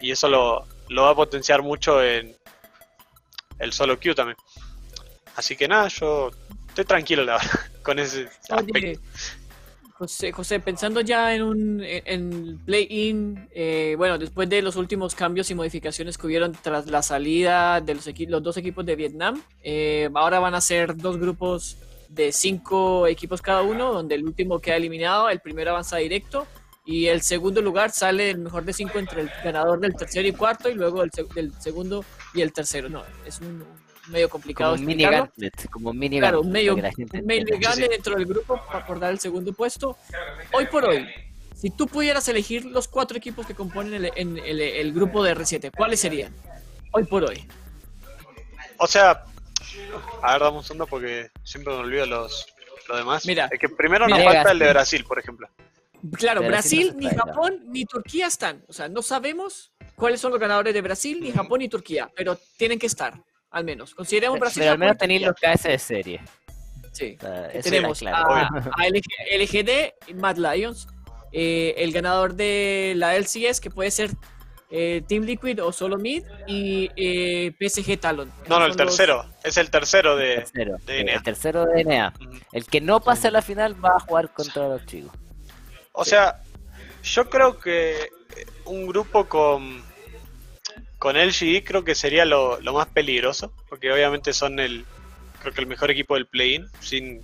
y 0.00 0.10
eso 0.10 0.28
lo, 0.28 0.66
lo 0.88 1.02
va 1.04 1.10
a 1.10 1.14
potenciar 1.14 1.62
mucho 1.62 2.02
en 2.02 2.36
el 3.58 3.72
solo 3.72 3.98
queue 3.98 4.14
también. 4.14 4.36
Así 5.36 5.56
que 5.56 5.68
nada, 5.68 5.88
yo 5.88 6.30
estoy 6.68 6.84
tranquilo 6.84 7.24
la 7.24 7.38
verdad 7.38 7.60
con 7.82 7.98
ese 7.98 8.28
aspecto. 8.48 8.78
Oye, 8.78 8.98
José, 10.32 10.60
pensando 10.60 11.00
ya 11.00 11.34
en 11.34 11.42
un 11.42 11.82
en 11.84 12.58
play-in, 12.64 13.48
eh, 13.52 13.94
bueno, 13.96 14.18
después 14.18 14.48
de 14.48 14.62
los 14.62 14.76
últimos 14.76 15.14
cambios 15.14 15.50
y 15.50 15.54
modificaciones 15.54 16.18
que 16.18 16.26
hubieron 16.26 16.52
tras 16.52 16.86
la 16.86 17.02
salida 17.02 17.80
de 17.80 17.94
los, 17.94 18.08
los 18.28 18.42
dos 18.42 18.56
equipos 18.56 18.84
de 18.86 18.96
Vietnam, 18.96 19.42
eh, 19.62 20.08
ahora 20.14 20.38
van 20.38 20.54
a 20.54 20.60
ser 20.60 20.96
dos 20.96 21.18
grupos 21.18 21.76
de 22.08 22.32
cinco 22.32 23.06
equipos 23.06 23.42
cada 23.42 23.62
uno, 23.62 23.92
donde 23.92 24.14
el 24.14 24.24
último 24.24 24.60
queda 24.60 24.76
eliminado, 24.76 25.28
el 25.28 25.40
primero 25.40 25.70
avanza 25.70 25.96
directo 25.96 26.46
y 26.86 27.06
el 27.06 27.22
segundo 27.22 27.62
lugar 27.62 27.90
sale 27.90 28.30
el 28.30 28.38
mejor 28.38 28.64
de 28.64 28.72
cinco 28.72 28.98
entre 28.98 29.22
el 29.22 29.30
ganador 29.42 29.80
del 29.80 29.94
tercero 29.94 30.28
y 30.28 30.32
cuarto 30.32 30.68
y 30.68 30.74
luego 30.74 31.02
el 31.02 31.10
del 31.34 31.52
segundo 31.60 32.04
y 32.34 32.42
el 32.42 32.52
tercero. 32.52 32.88
No, 32.88 33.02
es 33.26 33.40
un 33.40 33.64
medio 34.08 34.28
complicado. 34.28 34.72
como 34.72 34.80
un 34.80 34.86
mini 34.86 35.04
gauntlet 35.04 35.70
como 35.70 35.90
un 35.90 35.98
mini 35.98 36.18
Claro, 36.18 36.42
medio, 36.44 36.76
medio 36.76 37.88
dentro 37.88 38.16
del 38.16 38.26
grupo 38.26 38.60
para 38.66 38.80
acordar 38.80 39.12
el 39.12 39.18
segundo 39.18 39.52
puesto. 39.52 39.96
Hoy 40.52 40.66
por 40.66 40.84
hoy, 40.84 41.06
si 41.54 41.70
tú 41.70 41.86
pudieras 41.86 42.26
elegir 42.28 42.64
los 42.64 42.88
cuatro 42.88 43.16
equipos 43.16 43.46
que 43.46 43.54
componen 43.54 43.94
el, 43.94 44.12
en 44.16 44.38
el, 44.38 44.60
el 44.60 44.92
grupo 44.92 45.22
de 45.22 45.34
R7, 45.36 45.70
¿cuáles 45.76 46.00
serían? 46.00 46.34
Hoy 46.92 47.04
por 47.04 47.24
hoy. 47.24 47.46
O 48.78 48.86
sea, 48.86 49.24
a 50.22 50.32
ver, 50.32 50.42
dame 50.42 50.58
un 50.58 50.64
segundo 50.64 50.86
porque 50.86 51.30
siempre 51.42 51.72
me 51.74 51.80
olvido 51.80 52.06
los, 52.06 52.46
los 52.88 52.98
demás. 52.98 53.26
Mira. 53.26 53.48
es 53.50 53.58
que 53.58 53.68
primero 53.68 54.08
nos 54.08 54.22
falta 54.22 54.52
el 54.52 54.58
de 54.58 54.70
Brasil, 54.70 55.04
por 55.04 55.18
ejemplo. 55.18 55.48
Claro, 56.12 56.42
Brasil, 56.42 56.92
no 56.94 56.98
ni. 56.98 57.14
Japón, 57.14 57.60
ni 57.68 57.84
Turquía 57.86 58.26
están. 58.26 58.62
O 58.68 58.72
sea, 58.72 58.88
no 58.88 59.00
sabemos 59.00 59.72
cuáles 59.94 60.20
son 60.20 60.32
los 60.32 60.40
ganadores 60.40 60.74
de 60.74 60.82
Brasil, 60.82 61.18
ni 61.20 61.32
Japón, 61.32 61.60
ni 61.60 61.68
Turquía, 61.68 62.10
pero 62.14 62.38
tienen 62.56 62.78
que 62.78 62.86
estar, 62.86 63.14
al 63.54 63.64
menos. 63.64 63.94
Consideremos 63.94 64.38
Brasil. 64.40 64.60
pero 64.60 64.72
al 64.72 64.78
menos 64.78 64.98
tenéis 64.98 65.22
los 65.22 65.34
KS 65.34 65.62
de 65.68 65.78
serie 65.78 66.20
Sí. 66.92 67.16
O 67.18 67.20
sea, 67.22 67.46
eso 67.50 67.70
Tenemos 67.70 67.98
claro. 67.98 68.34
a, 68.34 68.46
a 68.46 68.88
LG 68.88 69.04
LGD 69.40 69.70
y 70.08 70.14
Mad 70.14 70.36
Lions, 70.36 70.86
eh, 71.32 71.74
el 71.78 71.92
ganador 71.92 72.34
de 72.34 72.92
la 72.96 73.16
LCS, 73.16 73.60
que 73.60 73.68
puede 73.70 73.90
ser 73.90 74.10
eh, 74.70 75.02
Team 75.08 75.24
Liquid 75.24 75.62
o 75.62 75.72
solo 75.72 75.96
Mid, 75.98 76.22
y 76.46 76.88
eh, 76.96 77.52
PSG 77.60 77.98
Talon. 77.98 78.30
No, 78.48 78.58
no, 78.58 78.64
el 78.66 78.68
los- 78.68 78.76
tercero. 78.76 79.24
Es 79.42 79.56
el 79.56 79.70
tercero 79.70 80.16
de. 80.16 80.36
tercero, 80.36 80.76
de 80.86 81.04
NA. 81.04 81.12
el 81.14 81.22
tercero 81.24 81.66
de 81.66 81.84
NA. 81.84 82.12
El 82.52 82.64
que 82.66 82.80
no 82.80 83.00
pase 83.00 83.26
a 83.28 83.30
la 83.32 83.42
final 83.42 83.74
va 83.84 83.96
a 83.96 84.00
jugar 84.00 84.32
contra 84.32 84.68
los 84.68 84.86
chicos. 84.86 85.12
O 85.92 86.04
sea, 86.04 86.40
Yo 87.02 87.28
creo 87.28 87.58
que 87.58 88.08
un 88.66 88.86
grupo 88.86 89.26
con 89.28 89.82
con 91.04 91.18
LGE 91.18 91.62
creo 91.64 91.84
que 91.84 91.94
sería 91.94 92.24
lo, 92.24 92.58
lo 92.62 92.72
más 92.72 92.86
peligroso, 92.86 93.52
porque 93.68 93.92
obviamente 93.92 94.32
son 94.32 94.58
el 94.58 94.86
creo 95.38 95.52
que 95.52 95.60
el 95.60 95.66
mejor 95.66 95.90
equipo 95.90 96.14
del 96.14 96.24
play-in, 96.24 96.66
sin, 96.80 97.22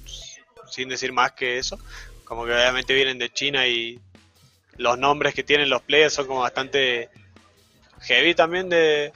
sin 0.71 0.91
decir 0.91 1.15
más 1.15 1.33
que 1.33 1.57
eso. 1.57 1.79
Como 2.25 2.45
que 2.45 2.53
obviamente 2.53 2.93
vienen 2.93 3.17
de 3.17 3.33
China 3.33 3.67
y 3.67 3.99
los 4.77 4.99
nombres 4.99 5.33
que 5.33 5.45
tienen 5.45 5.71
los 5.71 5.81
players 5.81 6.13
son 6.13 6.27
como 6.27 6.41
bastante 6.41 7.09
heavy 8.03 8.35
también 8.35 8.69
de, 8.69 9.15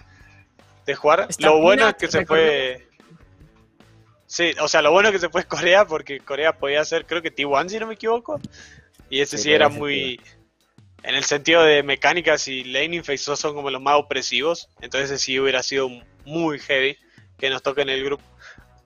de 0.86 0.94
jugar. 0.94 1.26
Está 1.28 1.48
lo 1.48 1.60
bueno 1.60 1.86
es 1.86 1.96
que 1.96 2.08
se 2.08 2.24
fue. 2.24 2.88
Sí, 4.26 4.52
o 4.62 4.68
sea, 4.68 4.80
lo 4.80 4.92
bueno 4.92 5.10
es 5.10 5.12
que 5.12 5.20
se 5.20 5.28
fue 5.28 5.44
Corea 5.44 5.84
porque 5.84 6.20
Corea 6.20 6.56
podía 6.56 6.82
ser, 6.86 7.04
creo 7.04 7.20
que 7.20 7.36
T1 7.36 7.68
si 7.68 7.78
no 7.78 7.86
me 7.86 7.94
equivoco. 7.94 8.40
Y 9.10 9.20
ese 9.20 9.36
Sí, 9.36 9.42
sí, 9.42 9.52
era 9.52 9.68
muy. 9.68 10.18
En 11.04 11.14
el 11.14 11.24
sentido 11.24 11.62
de 11.62 11.82
mecánicas 11.82 12.48
y 12.48 12.64
esos 13.08 13.38
son 13.38 13.54
como 13.54 13.70
los 13.70 13.80
más 13.82 13.96
opresivos. 13.96 14.70
Entonces 14.80 15.20
sí 15.20 15.38
hubiera 15.38 15.62
sido 15.62 15.90
muy 16.24 16.58
heavy 16.58 16.96
que 17.38 17.50
nos 17.50 17.62
toque 17.62 17.82
en 17.82 17.90
el 17.90 18.02
grupo. 18.04 18.24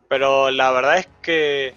Pero 0.09 0.51
la 0.51 0.73
verdad 0.73 0.99
es 0.99 1.09
que 1.23 1.75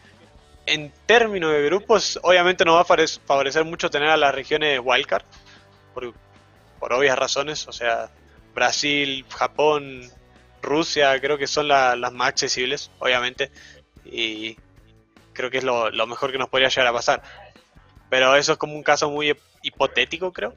en 0.66 0.92
términos 1.06 1.52
de 1.52 1.62
grupos, 1.64 2.20
obviamente 2.24 2.66
nos 2.66 2.76
va 2.76 2.82
a 2.82 2.86
favore- 2.86 3.20
favorecer 3.26 3.64
mucho 3.66 3.92
tener 3.92 4.10
a 4.10 4.18
las 4.18 4.34
regiones 4.34 4.80
wildcard. 4.84 5.24
Por, 5.94 6.14
por 6.80 6.92
obvias 6.94 7.20
razones. 7.20 7.68
O 7.68 7.72
sea, 7.72 8.10
Brasil, 8.56 9.24
Japón, 9.30 10.10
Rusia, 10.64 11.20
creo 11.22 11.38
que 11.38 11.46
son 11.46 11.68
la- 11.68 11.96
las 11.96 12.14
más 12.14 12.30
accesibles, 12.30 12.90
obviamente. 12.98 13.52
Y 14.06 14.58
creo 15.34 15.52
que 15.52 15.60
es 15.60 15.64
lo 15.64 16.08
mejor 16.08 16.32
que 16.32 16.40
nos 16.40 16.50
podría 16.50 16.70
llegar 16.70 16.88
a 16.88 16.94
pasar. 16.94 17.22
Pero 18.12 18.36
eso 18.36 18.52
es 18.52 18.58
como 18.58 18.76
un 18.76 18.84
caso 18.84 19.10
muy 19.10 19.30
hip- 19.32 19.40
hipotético, 19.64 20.34
creo. 20.34 20.54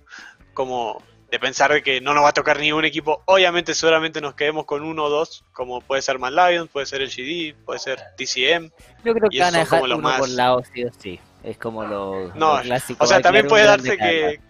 Como 0.55 1.01
de 1.31 1.39
pensar 1.39 1.73
de 1.73 1.83
que 1.85 2.01
no 2.01 2.13
nos 2.13 2.25
va 2.25 2.31
a 2.31 2.33
tocar 2.33 2.59
ningún 2.59 2.85
equipo. 2.85 3.23
Obviamente, 3.27 3.75
seguramente 3.75 4.21
nos 4.21 4.35
quedemos 4.35 4.65
con 4.67 4.83
uno 4.83 5.05
o 5.05 5.09
dos, 5.09 5.45
como 5.53 5.81
puede 5.81 6.03
ser 6.03 6.19
Mad 6.19 6.33
Lions, 6.33 6.69
puede 6.69 6.87
ser 6.87 7.01
el 7.01 7.09
GD, 7.11 7.55
puede 7.65 7.79
ser 7.79 8.01
TCM. 8.17 8.73
Yo 9.05 9.15
creo 9.15 9.31
que 9.31 9.39
van 9.39 9.55
a 9.55 9.59
dejar 9.61 9.83
uno 9.85 9.99
más- 9.99 10.19
por 10.19 10.29
lado, 10.31 10.63
sí 10.75 10.85
o 10.85 10.91
sí. 10.99 11.21
Es 11.45 11.57
como 11.59 11.85
lo, 11.85 12.33
No, 12.35 12.57
lo 12.57 12.63
clásico. 12.63 13.05
O 13.05 13.07
sea, 13.07 13.21
también 13.21 13.47
puede 13.47 13.65
darse 13.65 13.97
que, 13.99 14.41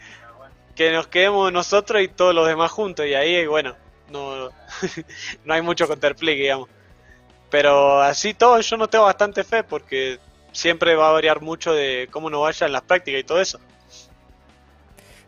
que 0.75 0.93
nos 0.93 1.07
quedemos 1.09 1.53
nosotros 1.53 2.01
y 2.01 2.09
todos 2.09 2.35
los 2.35 2.49
demás 2.49 2.71
juntos. 2.73 3.05
Y 3.05 3.13
ahí, 3.13 3.47
bueno, 3.47 3.77
no, 4.09 4.49
no 5.45 5.53
hay 5.55 5.61
mucho 5.61 5.87
counterplay, 5.87 6.37
digamos. 6.39 6.71
Pero 7.51 8.01
así 8.01 8.33
todo, 8.33 8.59
yo 8.61 8.77
no 8.79 8.89
tengo 8.89 9.05
bastante 9.05 9.45
fe 9.45 9.63
porque 9.63 10.19
siempre 10.55 10.95
va 10.95 11.11
a 11.11 11.13
variar 11.13 11.43
mucho 11.43 11.75
de 11.75 12.09
cómo 12.11 12.31
nos 12.31 12.41
vaya 12.41 12.67
en 12.67 12.73
las 12.73 12.83
prácticas 12.83 13.21
y 13.21 13.25
todo 13.25 13.41
eso. 13.41 13.61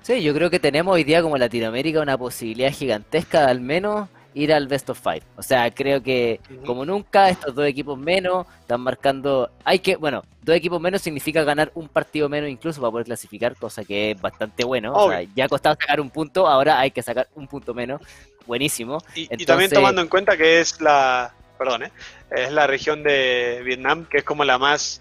Sí, 0.00 0.22
yo 0.22 0.32
creo 0.32 0.48
que 0.48 0.60
tenemos 0.60 0.94
hoy 0.94 1.04
día 1.04 1.20
como 1.20 1.36
Latinoamérica 1.36 2.00
una 2.00 2.16
posibilidad 2.16 2.72
gigantesca 2.72 3.40
de 3.40 3.50
al 3.50 3.60
menos 3.60 4.08
ir 4.34 4.52
al 4.52 4.68
Best 4.68 4.88
of 4.90 5.00
Five. 5.00 5.22
O 5.36 5.42
sea, 5.42 5.70
creo 5.72 6.02
que 6.02 6.40
como 6.64 6.84
nunca 6.84 7.28
estos 7.30 7.54
dos 7.54 7.66
equipos 7.66 7.98
menos 7.98 8.46
están 8.60 8.82
marcando... 8.82 9.50
Hay 9.64 9.80
que, 9.80 9.96
bueno, 9.96 10.22
dos 10.42 10.54
equipos 10.54 10.80
menos 10.80 11.02
significa 11.02 11.42
ganar 11.42 11.72
un 11.74 11.88
partido 11.88 12.28
menos 12.28 12.50
incluso 12.50 12.80
para 12.80 12.90
poder 12.92 13.06
clasificar, 13.06 13.56
cosa 13.56 13.82
que 13.82 14.12
es 14.12 14.20
bastante 14.20 14.64
bueno. 14.64 14.92
O 14.92 15.10
sea, 15.10 15.22
ya 15.34 15.48
costaba 15.48 15.74
sacar 15.74 16.00
un 16.00 16.10
punto, 16.10 16.46
ahora 16.46 16.78
hay 16.78 16.90
que 16.92 17.02
sacar 17.02 17.28
un 17.34 17.48
punto 17.48 17.74
menos. 17.74 18.00
Buenísimo. 18.46 18.98
Y, 19.14 19.44
también 19.44 19.70
tomando 19.70 20.02
en 20.02 20.08
cuenta 20.08 20.36
que 20.36 20.60
es 20.60 20.80
la, 20.80 21.34
perdón, 21.56 21.84
¿eh? 21.84 21.92
es 22.30 22.52
la 22.52 22.66
región 22.66 23.02
de 23.02 23.60
Vietnam 23.64 24.04
que 24.06 24.18
es 24.18 24.24
como 24.24 24.44
la 24.44 24.58
más 24.58 25.00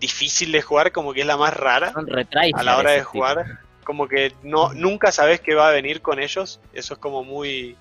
difícil 0.00 0.52
de 0.52 0.62
jugar, 0.62 0.92
como 0.92 1.12
que 1.12 1.20
es 1.22 1.26
la 1.26 1.36
más 1.36 1.54
rara. 1.56 1.92
A 2.60 2.62
la 2.62 2.76
hora 2.78 2.90
de 2.92 3.02
jugar, 3.04 3.58
como 3.84 4.06
que 4.08 4.32
no 4.42 4.72
nunca 4.74 5.10
sabes 5.12 5.40
qué 5.40 5.54
va 5.54 5.68
a 5.68 5.72
venir 5.72 6.00
con 6.02 6.20
ellos. 6.20 6.60
Eso 6.72 6.94
es 6.94 7.00
como 7.00 7.24
muy 7.24 7.76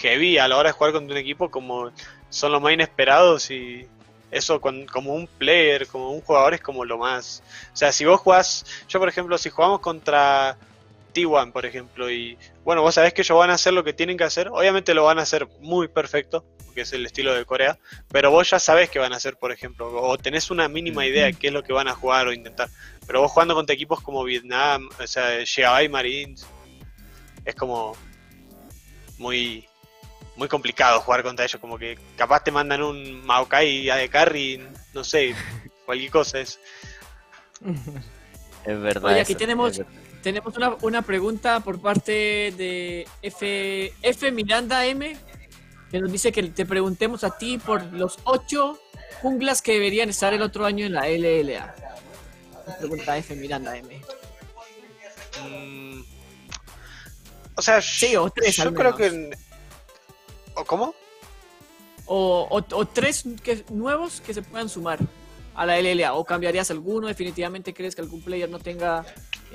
heavy 0.00 0.38
a 0.38 0.48
la 0.48 0.56
hora 0.56 0.70
de 0.70 0.72
jugar 0.72 0.92
contra 0.92 1.12
un 1.14 1.18
equipo, 1.20 1.50
como 1.50 1.90
son 2.30 2.52
los 2.52 2.60
más 2.62 2.72
inesperados 2.72 3.50
y 3.50 3.86
eso 4.30 4.60
con- 4.60 4.86
como 4.86 5.14
un 5.14 5.26
player, 5.26 5.86
como 5.86 6.10
un 6.10 6.20
jugador 6.20 6.54
es 6.54 6.60
como 6.60 6.84
lo 6.84 6.98
más. 6.98 7.42
O 7.72 7.76
sea, 7.76 7.92
si 7.92 8.04
vos 8.04 8.20
jugás, 8.20 8.64
yo 8.88 8.98
por 8.98 9.08
ejemplo, 9.08 9.38
si 9.38 9.50
jugamos 9.50 9.80
contra 9.80 10.56
T1, 11.16 11.52
por 11.52 11.64
ejemplo, 11.64 12.10
y 12.10 12.36
bueno, 12.64 12.82
vos 12.82 12.94
sabés 12.94 13.14
que 13.14 13.22
ellos 13.22 13.38
van 13.38 13.50
a 13.50 13.54
hacer 13.54 13.72
lo 13.72 13.82
que 13.84 13.92
tienen 13.92 14.16
que 14.18 14.24
hacer, 14.24 14.48
obviamente 14.48 14.92
lo 14.94 15.04
van 15.04 15.18
a 15.18 15.22
hacer 15.22 15.48
muy 15.60 15.88
perfecto, 15.88 16.44
porque 16.66 16.82
es 16.82 16.92
el 16.92 17.06
estilo 17.06 17.32
de 17.34 17.44
Corea, 17.44 17.78
pero 18.08 18.30
vos 18.30 18.50
ya 18.50 18.58
sabés 18.58 18.90
qué 18.90 18.98
van 18.98 19.12
a 19.12 19.16
hacer, 19.16 19.36
por 19.36 19.50
ejemplo, 19.52 19.88
o 20.02 20.18
tenés 20.18 20.50
una 20.50 20.68
mínima 20.68 21.06
idea 21.06 21.24
de 21.26 21.34
qué 21.34 21.46
es 21.46 21.52
lo 21.52 21.62
que 21.62 21.72
van 21.72 21.88
a 21.88 21.94
jugar 21.94 22.26
o 22.28 22.32
intentar. 22.32 22.68
Pero 23.06 23.20
vos 23.22 23.30
jugando 23.32 23.54
contra 23.54 23.72
equipos 23.74 24.00
como 24.02 24.22
Vietnam, 24.24 24.88
o 25.02 25.06
sea, 25.06 25.44
Xiaobai 25.46 25.88
Marines, 25.88 26.46
es 27.44 27.54
como 27.54 27.96
muy 29.18 29.66
muy 30.36 30.48
complicado 30.48 31.00
jugar 31.00 31.22
contra 31.22 31.46
ellos, 31.46 31.58
como 31.60 31.78
que 31.78 31.98
capaz 32.16 32.44
te 32.44 32.50
mandan 32.50 32.82
un 32.82 33.24
Maokai 33.24 33.88
a 33.88 33.96
de 33.96 34.10
carry, 34.10 34.62
no 34.92 35.02
sé, 35.02 35.34
cualquier 35.86 36.10
cosa 36.10 36.40
es. 36.40 36.60
Es 38.66 38.80
verdad. 38.80 39.12
Oye, 39.12 39.20
aquí 39.20 39.32
eso, 39.32 39.38
tenemos- 39.38 39.70
es 39.70 39.78
verdad. 39.78 39.92
Tenemos 40.26 40.56
una, 40.56 40.74
una 40.82 41.02
pregunta 41.02 41.60
por 41.60 41.80
parte 41.80 42.10
de 42.56 43.06
F, 43.22 43.92
F 44.02 44.32
Miranda 44.32 44.84
M, 44.84 45.16
que 45.88 46.00
nos 46.00 46.10
dice 46.10 46.32
que 46.32 46.42
te 46.42 46.66
preguntemos 46.66 47.22
a 47.22 47.38
ti 47.38 47.58
por 47.58 47.84
los 47.92 48.18
ocho 48.24 48.76
junglas 49.22 49.62
que 49.62 49.74
deberían 49.74 50.10
estar 50.10 50.34
el 50.34 50.42
otro 50.42 50.64
año 50.66 50.84
en 50.84 50.94
la 50.94 51.02
LLA. 51.08 51.72
Pregunta 52.80 53.16
F 53.18 53.36
Miranda 53.36 53.76
M. 53.76 54.00
Mm, 55.48 56.00
o 57.54 57.62
sea, 57.62 57.80
Sí, 57.80 58.16
o 58.16 58.28
tres 58.28 58.56
yo 58.56 58.74
creo 58.74 58.96
que... 58.96 59.30
¿O 60.56 60.64
cómo? 60.64 60.92
O, 62.06 62.48
o- 62.50 62.76
o 62.76 62.84
tres 62.88 63.22
que, 63.44 63.64
nuevos 63.70 64.20
que 64.22 64.34
se 64.34 64.42
puedan 64.42 64.68
sumar 64.68 64.98
a 65.54 65.64
la 65.66 65.78
LLA. 65.80 66.14
¿O 66.14 66.24
cambiarías 66.24 66.68
alguno? 66.72 67.06
¿Definitivamente 67.06 67.72
crees 67.72 67.94
que 67.94 68.00
algún 68.02 68.22
player 68.22 68.50
no 68.50 68.58
tenga 68.58 69.06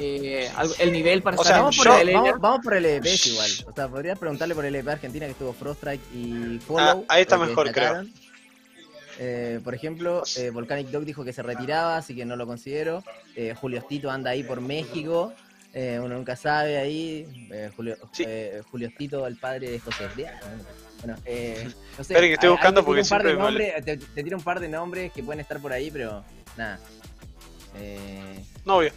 eh, 0.02 0.49
el 0.80 0.91
nivel 0.91 1.22
para 1.22 1.38
O 1.38 1.41
estar 1.41 1.54
sea, 1.54 1.58
en 1.58 1.64
vamos, 1.64 1.78
por 1.78 1.86
yo- 1.88 1.97
el, 1.99 2.14
vamos, 2.14 2.39
vamos 2.39 2.60
por 2.64 2.74
el 2.76 2.86
EVPs 2.86 3.28
igual. 3.28 3.52
O 3.68 3.74
sea, 3.74 3.88
podrías 3.88 4.18
preguntarle 4.20 4.56
por 4.56 4.66
el 4.66 4.76
EVP 4.76 4.91
Argentina 4.91 5.26
que 5.26 5.32
estuvo 5.34 5.54
Froststrike 5.54 6.04
y 6.16 6.60
Follow. 6.60 7.06
Ah, 7.08 7.16
ahí 7.16 7.22
está 7.24 7.38
mejor, 7.38 7.68
destacaron. 7.68 8.12
Eh, 9.20 9.60
por 9.64 9.76
ejemplo, 9.76 10.24
eh, 10.38 10.49
Volcanic 10.49 10.88
Dog 10.88 11.06
dijo 11.06 11.24
que 11.24 11.34
se 11.34 11.43
retiraba, 11.43 11.97
así 11.97 12.16
que 12.16 12.26
no 12.26 12.36
lo 12.36 12.47
considero. 12.47 13.04
Eh, 13.36 13.54
Julio 13.60 13.84
Tito 13.88 14.10
anda 14.10 14.32
ahí 14.32 14.43
por 14.43 14.62
México. 14.62 15.34
eh, 15.74 15.99
uno 16.04 16.16
nunca 16.16 16.36
sabe 16.36 16.78
ahí. 16.78 17.47
Eh, 17.52 17.70
Julio, 17.76 17.95
Sí. 18.12 18.24
eh, 18.28 18.62
Julio 18.70 18.89
Tito, 18.97 19.26
el 19.26 19.38
padre 19.38 19.70
de 19.70 19.76
esbrianos. 19.78 20.41
Bueno, 21.02 21.18
eh, 21.26 21.64
no 21.97 22.04
sé. 22.04 22.14
Esperen 22.14 22.30
que 22.30 22.34
estoy 22.34 22.49
buscando 22.49 22.84
porque 22.84 23.02
un 23.02 23.08
par 23.08 23.24
de 23.24 23.30
siempre 23.30 23.43
nombres, 23.49 23.86
te, 23.86 23.97
te 23.97 24.24
tiro 24.24 24.38
un 24.38 24.43
par 24.43 24.60
de 24.60 24.68
nombres 24.68 25.12
que 25.14 25.24
pueden 25.24 25.39
estar 25.39 25.60
por 25.62 25.72
ahí, 25.72 25.89
pero 25.89 26.26
nada. 26.58 26.78
Eh, 27.78 28.43
Novio. 28.66 28.91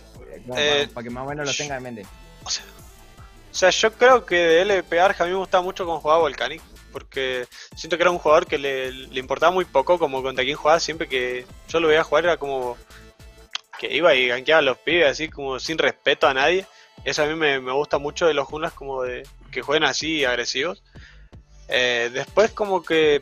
Eh, 0.57 0.89
para, 0.93 1.05
que 1.05 1.11
más 1.11 1.25
o 1.25 1.29
menos 1.29 1.47
lo 1.47 1.55
tenga 1.55 1.77
en 1.77 1.83
mente. 1.83 2.07
O 2.45 2.51
sea, 2.51 2.65
o 3.51 3.55
sea, 3.55 3.71
yo 3.71 3.93
creo 3.93 4.27
que 4.27 4.37
de 4.37 4.63
LP 4.63 5.01
Arja 5.01 5.25
a 5.25 5.27
mí 5.27 5.33
me 5.33 5.39
gustaba 5.39 5.63
mucho 5.63 5.85
cómo 5.85 6.01
jugaba 6.01 6.21
Volcanic. 6.21 6.63
Porque 6.93 7.47
siento 7.75 7.97
que 7.97 8.05
era 8.05 8.11
un 8.11 8.19
jugador 8.19 8.47
que 8.47 8.57
le, 8.57 8.93
le 8.93 9.21
importaba 9.21 9.53
muy 9.53 9.65
poco 9.65 9.99
como 9.99 10.23
contra 10.23 10.45
quien 10.45 10.57
jugaba. 10.57 10.79
Siempre 10.79 11.09
que 11.09 11.45
yo 11.69 11.81
lo 11.81 11.89
veía 11.89 12.05
jugar 12.05 12.25
era 12.25 12.37
como 12.37 12.77
que 13.79 13.93
iba 13.93 14.15
y 14.15 14.29
gankeaba 14.29 14.61
a 14.61 14.63
los 14.63 14.79
pibes 14.79 15.11
así 15.11 15.29
como 15.29 15.59
sin 15.59 15.79
respeto 15.79 16.29
a 16.29 16.35
nadie. 16.35 16.67
Eso 17.05 17.25
a 17.25 17.27
mí 17.27 17.35
me, 17.35 17.61
me 17.61 17.73
gusta 17.73 17.99
mucho 17.99 18.27
de 18.27 18.35
los 18.35 18.47
junglas 18.47 18.73
como 18.73 19.03
de 19.03 19.27
que 19.51 19.63
jueguen 19.63 19.85
así 19.85 20.25
agresivos. 20.25 20.83
Eh, 21.69 22.11
después 22.13 22.53
como 22.53 22.83
que 22.83 23.21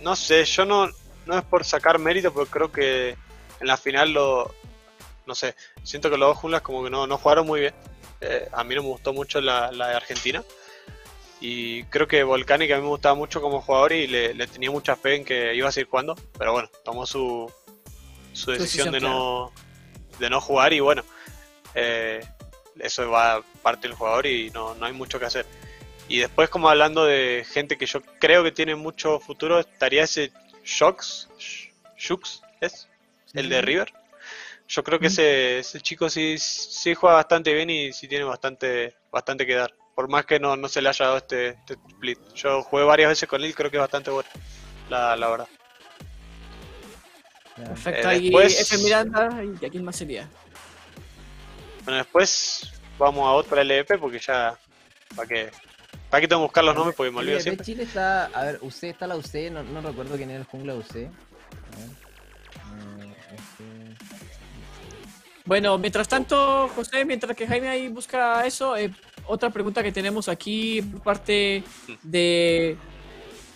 no 0.00 0.16
sé, 0.16 0.44
yo 0.44 0.64
no, 0.64 0.88
no 1.26 1.38
es 1.38 1.44
por 1.44 1.64
sacar 1.64 1.98
mérito, 1.98 2.32
pero 2.32 2.46
creo 2.46 2.72
que 2.72 3.16
en 3.60 3.66
la 3.66 3.76
final 3.76 4.12
lo 4.12 4.54
no 5.28 5.34
sé, 5.34 5.54
siento 5.84 6.10
que 6.10 6.16
los 6.16 6.30
dos 6.30 6.38
junglas 6.38 6.62
como 6.62 6.82
que 6.82 6.90
no, 6.90 7.06
no 7.06 7.18
jugaron 7.18 7.46
muy 7.46 7.60
bien. 7.60 7.74
Eh, 8.20 8.48
a 8.50 8.64
mí 8.64 8.74
no 8.74 8.82
me 8.82 8.88
gustó 8.88 9.12
mucho 9.12 9.40
la, 9.40 9.70
la 9.70 9.88
de 9.88 9.96
Argentina. 9.96 10.42
Y 11.40 11.84
creo 11.84 12.08
que 12.08 12.24
Volcanic 12.24 12.72
a 12.72 12.76
mí 12.76 12.82
me 12.82 12.88
gustaba 12.88 13.14
mucho 13.14 13.40
como 13.40 13.60
jugador 13.60 13.92
y 13.92 14.08
le, 14.08 14.34
le 14.34 14.46
tenía 14.48 14.70
mucha 14.70 14.96
fe 14.96 15.16
en 15.16 15.24
que 15.24 15.54
iba 15.54 15.68
a 15.68 15.72
seguir 15.72 15.88
jugando. 15.88 16.16
Pero 16.36 16.52
bueno, 16.52 16.68
tomó 16.82 17.06
su, 17.06 17.52
su 18.32 18.50
decisión 18.50 18.90
decisión, 18.90 18.92
de, 18.92 19.00
no, 19.00 19.52
de 20.18 20.30
no 20.30 20.40
jugar 20.40 20.72
y 20.72 20.80
bueno, 20.80 21.04
eh, 21.74 22.26
eso 22.80 23.08
va 23.10 23.42
parte 23.62 23.86
del 23.86 23.96
jugador 23.96 24.26
y 24.26 24.50
no, 24.50 24.74
no 24.74 24.86
hay 24.86 24.92
mucho 24.92 25.20
que 25.20 25.26
hacer. 25.26 25.46
Y 26.08 26.18
después 26.20 26.48
como 26.48 26.70
hablando 26.70 27.04
de 27.04 27.46
gente 27.48 27.76
que 27.76 27.86
yo 27.86 28.00
creo 28.18 28.42
que 28.42 28.50
tiene 28.50 28.74
mucho 28.74 29.20
futuro, 29.20 29.60
estaría 29.60 30.04
ese 30.04 30.32
Shox, 30.64 31.28
Shux, 31.98 32.42
¿es? 32.60 32.88
El 33.34 33.50
de 33.50 33.60
River. 33.60 33.92
Yo 34.68 34.84
creo 34.84 34.98
que 34.98 35.06
ese, 35.06 35.60
ese 35.60 35.80
chico 35.80 36.10
sí, 36.10 36.36
sí 36.38 36.94
juega 36.94 37.16
bastante 37.16 37.54
bien 37.54 37.70
y 37.70 37.92
sí 37.92 38.06
tiene 38.06 38.24
bastante, 38.24 38.94
bastante 39.10 39.46
que 39.46 39.54
dar. 39.54 39.72
Por 39.94 40.08
más 40.08 40.26
que 40.26 40.38
no, 40.38 40.56
no 40.56 40.68
se 40.68 40.82
le 40.82 40.90
haya 40.90 41.06
dado 41.06 41.16
este, 41.16 41.48
este 41.48 41.74
split. 41.88 42.18
Yo 42.34 42.62
jugué 42.62 42.84
varias 42.84 43.08
veces 43.08 43.28
con 43.28 43.42
él, 43.42 43.54
creo 43.54 43.70
que 43.70 43.78
es 43.78 43.80
bastante 43.80 44.10
bueno. 44.10 44.28
La, 44.90 45.16
la 45.16 45.28
verdad. 45.28 45.48
Perfecto, 47.56 48.08
Eh, 48.08 48.10
ahí 48.12 48.22
después- 48.24 48.60
F 48.72 48.78
Miranda 48.78 49.42
y 49.42 49.64
¿a 49.64 49.68
quién 49.70 49.84
más 49.84 49.96
sería? 49.96 50.28
Bueno, 51.84 51.98
después 51.98 52.70
vamos 52.98 53.26
a 53.26 53.32
otra 53.32 53.62
LVP 53.64 53.98
porque 53.98 54.18
ya. 54.18 54.56
¿Para 55.16 55.26
qué? 55.28 55.50
¿Para 56.10 56.20
qué 56.20 56.28
tengo 56.28 56.42
que 56.42 56.46
buscar 56.46 56.64
los 56.64 56.74
nombres? 56.74 56.94
Porque 56.96 57.10
me 57.10 57.18
olvido 57.18 57.36
LVP 57.38 57.42
siempre. 57.42 57.64
Chile 57.66 57.82
está, 57.84 58.26
a 58.26 58.44
ver, 58.44 58.58
UC 58.60 58.84
está 58.84 59.06
la 59.06 59.16
UC, 59.16 59.50
no, 59.50 59.62
no 59.62 59.80
recuerdo 59.80 60.16
quién 60.16 60.30
era 60.30 60.38
el 60.40 60.44
jungla 60.46 60.74
UC. 60.74 61.10
Bueno, 65.48 65.78
mientras 65.78 66.06
tanto, 66.06 66.68
José, 66.76 67.06
mientras 67.06 67.34
que 67.34 67.46
Jaime 67.46 67.68
ahí 67.68 67.88
busca 67.88 68.46
eso, 68.46 68.76
eh, 68.76 68.90
otra 69.26 69.48
pregunta 69.48 69.82
que 69.82 69.90
tenemos 69.90 70.28
aquí 70.28 70.82
por 70.82 71.02
parte 71.02 71.64
de. 72.02 72.76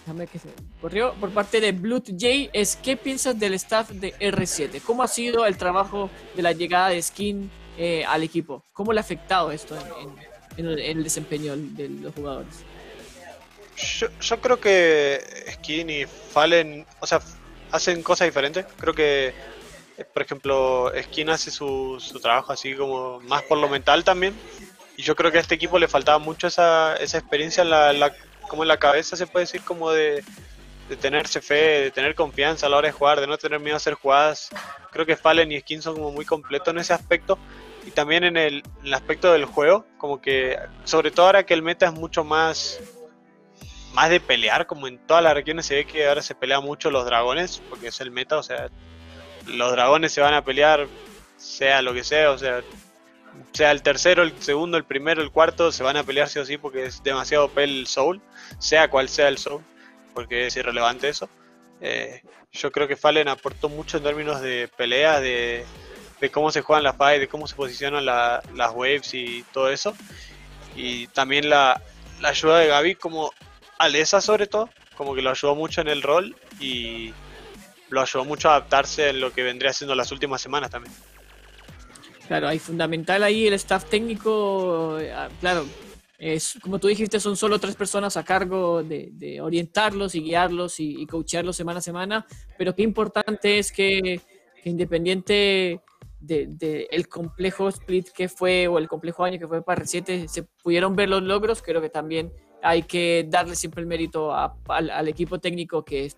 Déjame 0.06 0.26
que 0.26 0.38
se 0.38 0.48
corrió. 0.80 1.12
Por 1.20 1.28
parte 1.32 1.60
de 1.60 1.72
Blood 1.72 2.04
J 2.18 2.48
es: 2.54 2.76
¿qué 2.76 2.96
piensas 2.96 3.38
del 3.38 3.52
staff 3.54 3.90
de 3.90 4.14
R7? 4.14 4.80
¿Cómo 4.80 5.02
ha 5.02 5.06
sido 5.08 5.44
el 5.44 5.58
trabajo 5.58 6.08
de 6.34 6.40
la 6.40 6.52
llegada 6.52 6.88
de 6.88 7.02
Skin 7.02 7.50
eh, 7.76 8.06
al 8.08 8.22
equipo? 8.22 8.64
¿Cómo 8.72 8.94
le 8.94 9.00
ha 9.00 9.02
afectado 9.02 9.52
esto 9.52 9.76
en, 9.76 10.66
en- 10.66 10.68
en 10.72 10.78
el, 10.98 11.04
desempeño 11.04 11.54
de 11.56 11.90
los 11.90 12.14
jugadores? 12.14 12.54
Yo, 13.76 14.06
yo 14.18 14.40
creo 14.40 14.58
que 14.58 15.20
Skin 15.56 15.90
y 15.90 16.04
Fallen, 16.06 16.86
o 17.00 17.06
sea, 17.06 17.20
hacen 17.70 18.02
cosas 18.02 18.28
diferentes. 18.28 18.64
Creo 18.78 18.94
que, 18.94 19.34
por 20.12 20.22
ejemplo, 20.22 20.92
Skin 21.02 21.30
hace 21.30 21.50
su, 21.50 21.96
su 22.00 22.18
trabajo 22.20 22.52
así 22.52 22.74
como 22.74 23.20
más 23.20 23.42
por 23.44 23.58
lo 23.58 23.68
mental 23.68 24.04
también. 24.04 24.34
Y 24.96 25.02
yo 25.02 25.14
creo 25.16 25.30
que 25.32 25.38
a 25.38 25.40
este 25.40 25.54
equipo 25.54 25.78
le 25.78 25.88
faltaba 25.88 26.18
mucho 26.18 26.46
esa, 26.46 26.96
esa 26.96 27.18
experiencia 27.18 27.62
en 27.62 27.70
la, 27.70 27.92
la- 27.92 28.14
como 28.48 28.62
en 28.64 28.68
la 28.68 28.76
cabeza, 28.76 29.16
se 29.16 29.26
puede 29.26 29.44
decir, 29.44 29.62
como 29.62 29.90
de, 29.90 30.22
de 30.88 30.96
tenerse 30.96 31.40
fe, 31.40 31.54
de 31.84 31.90
tener 31.90 32.14
confianza 32.14 32.66
a 32.66 32.68
la 32.68 32.76
hora 32.76 32.88
de 32.88 32.92
jugar, 32.92 33.20
de 33.20 33.26
no 33.26 33.38
tener 33.38 33.60
miedo 33.60 33.74
a 33.74 33.78
hacer 33.78 33.94
jugadas. 33.94 34.50
Creo 34.90 35.06
que 35.06 35.16
Fallen 35.16 35.50
y 35.52 35.60
Skin 35.60 35.80
son 35.80 35.94
como 35.94 36.10
muy 36.12 36.24
completos 36.26 36.68
en 36.74 36.78
ese 36.80 36.92
aspecto. 36.92 37.38
Y 37.86 37.90
también 37.90 38.24
en 38.24 38.36
el, 38.36 38.62
en 38.80 38.86
el 38.86 38.94
aspecto 38.94 39.32
del 39.32 39.44
juego, 39.46 39.86
como 39.98 40.20
que, 40.20 40.58
sobre 40.84 41.10
todo 41.10 41.26
ahora 41.26 41.44
que 41.44 41.54
el 41.54 41.62
meta 41.62 41.86
es 41.86 41.92
mucho 41.92 42.22
más 42.24 42.78
más 43.92 44.08
de 44.08 44.20
pelear, 44.20 44.66
como 44.66 44.86
en 44.88 44.98
todas 45.06 45.22
las 45.22 45.34
regiones 45.34 45.66
se 45.66 45.74
ve 45.74 45.84
que 45.84 46.06
ahora 46.08 46.22
se 46.22 46.34
pelea 46.34 46.60
mucho 46.60 46.90
los 46.90 47.04
dragones, 47.04 47.62
porque 47.68 47.88
es 47.88 48.00
el 48.00 48.10
meta, 48.10 48.38
o 48.38 48.42
sea, 48.42 48.70
los 49.46 49.72
dragones 49.72 50.12
se 50.12 50.20
van 50.20 50.34
a 50.34 50.44
pelear, 50.44 50.86
sea 51.36 51.82
lo 51.82 51.92
que 51.94 52.04
sea, 52.04 52.30
o 52.30 52.38
sea, 52.38 52.62
sea 53.52 53.70
el 53.70 53.82
tercero, 53.82 54.22
el 54.22 54.32
segundo, 54.42 54.76
el 54.76 54.84
primero, 54.84 55.22
el 55.22 55.30
cuarto, 55.30 55.72
se 55.72 55.82
van 55.82 55.96
a 55.96 56.04
pelear 56.04 56.28
sí 56.28 56.38
o 56.38 56.44
sí 56.44 56.58
porque 56.58 56.84
es 56.86 57.02
demasiado 57.02 57.48
pel 57.48 57.70
el 57.80 57.86
soul, 57.86 58.20
sea 58.58 58.88
cual 58.88 59.08
sea 59.08 59.28
el 59.28 59.38
soul, 59.38 59.62
porque 60.14 60.46
es 60.46 60.56
irrelevante 60.56 61.08
eso. 61.08 61.28
Eh, 61.80 62.22
yo 62.52 62.70
creo 62.70 62.86
que 62.86 62.96
Fallen 62.96 63.28
aportó 63.28 63.68
mucho 63.68 63.96
en 63.96 64.02
términos 64.04 64.40
de 64.40 64.68
pelea, 64.76 65.20
de, 65.20 65.64
de 66.20 66.30
cómo 66.30 66.50
se 66.52 66.60
juegan 66.62 66.84
las 66.84 66.96
fights, 66.96 67.20
de 67.20 67.28
cómo 67.28 67.46
se 67.48 67.56
posicionan 67.56 68.04
la- 68.04 68.42
las 68.54 68.72
waves 68.72 69.12
y 69.14 69.42
todo 69.52 69.70
eso. 69.70 69.94
Y 70.76 71.06
también 71.08 71.48
la, 71.50 71.80
la 72.20 72.28
ayuda 72.28 72.58
de 72.58 72.68
Gaby 72.68 72.94
como 72.96 73.32
Alesa 73.78 74.20
sobre 74.20 74.46
todo, 74.46 74.68
como 74.96 75.14
que 75.14 75.22
lo 75.22 75.30
ayudó 75.30 75.54
mucho 75.54 75.80
en 75.80 75.88
el 75.88 76.02
rol 76.02 76.36
y 76.60 77.12
lo 77.92 78.00
ayudó 78.00 78.24
mucho 78.24 78.48
a 78.48 78.56
adaptarse 78.56 79.10
en 79.10 79.20
lo 79.20 79.32
que 79.32 79.42
vendría 79.42 79.72
siendo 79.72 79.94
las 79.94 80.10
últimas 80.10 80.40
semanas 80.40 80.70
también. 80.70 80.94
Claro, 82.26 82.48
hay 82.48 82.58
fundamental 82.58 83.22
ahí 83.22 83.46
el 83.46 83.52
staff 83.54 83.84
técnico, 83.84 84.98
eh, 84.98 85.12
ah, 85.12 85.28
claro, 85.40 85.66
es, 86.18 86.58
como 86.62 86.78
tú 86.78 86.88
dijiste, 86.88 87.20
son 87.20 87.36
solo 87.36 87.58
tres 87.58 87.76
personas 87.76 88.16
a 88.16 88.24
cargo 88.24 88.82
de, 88.82 89.38
orientarlos 89.42 90.14
y 90.14 90.22
guiarlos 90.22 90.80
y, 90.80 91.02
y 91.02 91.06
coacharlos 91.06 91.56
semana 91.56 91.80
a 91.80 91.82
semana, 91.82 92.26
pero 92.56 92.74
qué 92.74 92.82
importante 92.82 93.58
es 93.58 93.70
que, 93.70 94.20
independiente 94.64 95.80
del 96.20 96.56
de, 96.56 96.88
el 96.90 97.08
complejo 97.08 97.68
split 97.68 98.08
que 98.10 98.28
fue 98.28 98.68
o 98.68 98.78
el 98.78 98.88
complejo 98.88 99.24
año 99.24 99.38
que 99.38 99.48
fue 99.48 99.62
para 99.62 99.82
R7, 99.82 100.28
se 100.28 100.44
pudieron 100.62 100.96
ver 100.96 101.10
los 101.10 101.22
logros, 101.22 101.60
creo 101.60 101.82
que 101.82 101.90
también 101.90 102.32
hay 102.62 102.84
que 102.84 103.26
darle 103.28 103.56
siempre 103.56 103.82
el 103.82 103.88
mérito 103.88 104.34
al, 104.34 104.88
al 104.88 105.08
equipo 105.08 105.38
técnico 105.40 105.84
que, 105.84 106.10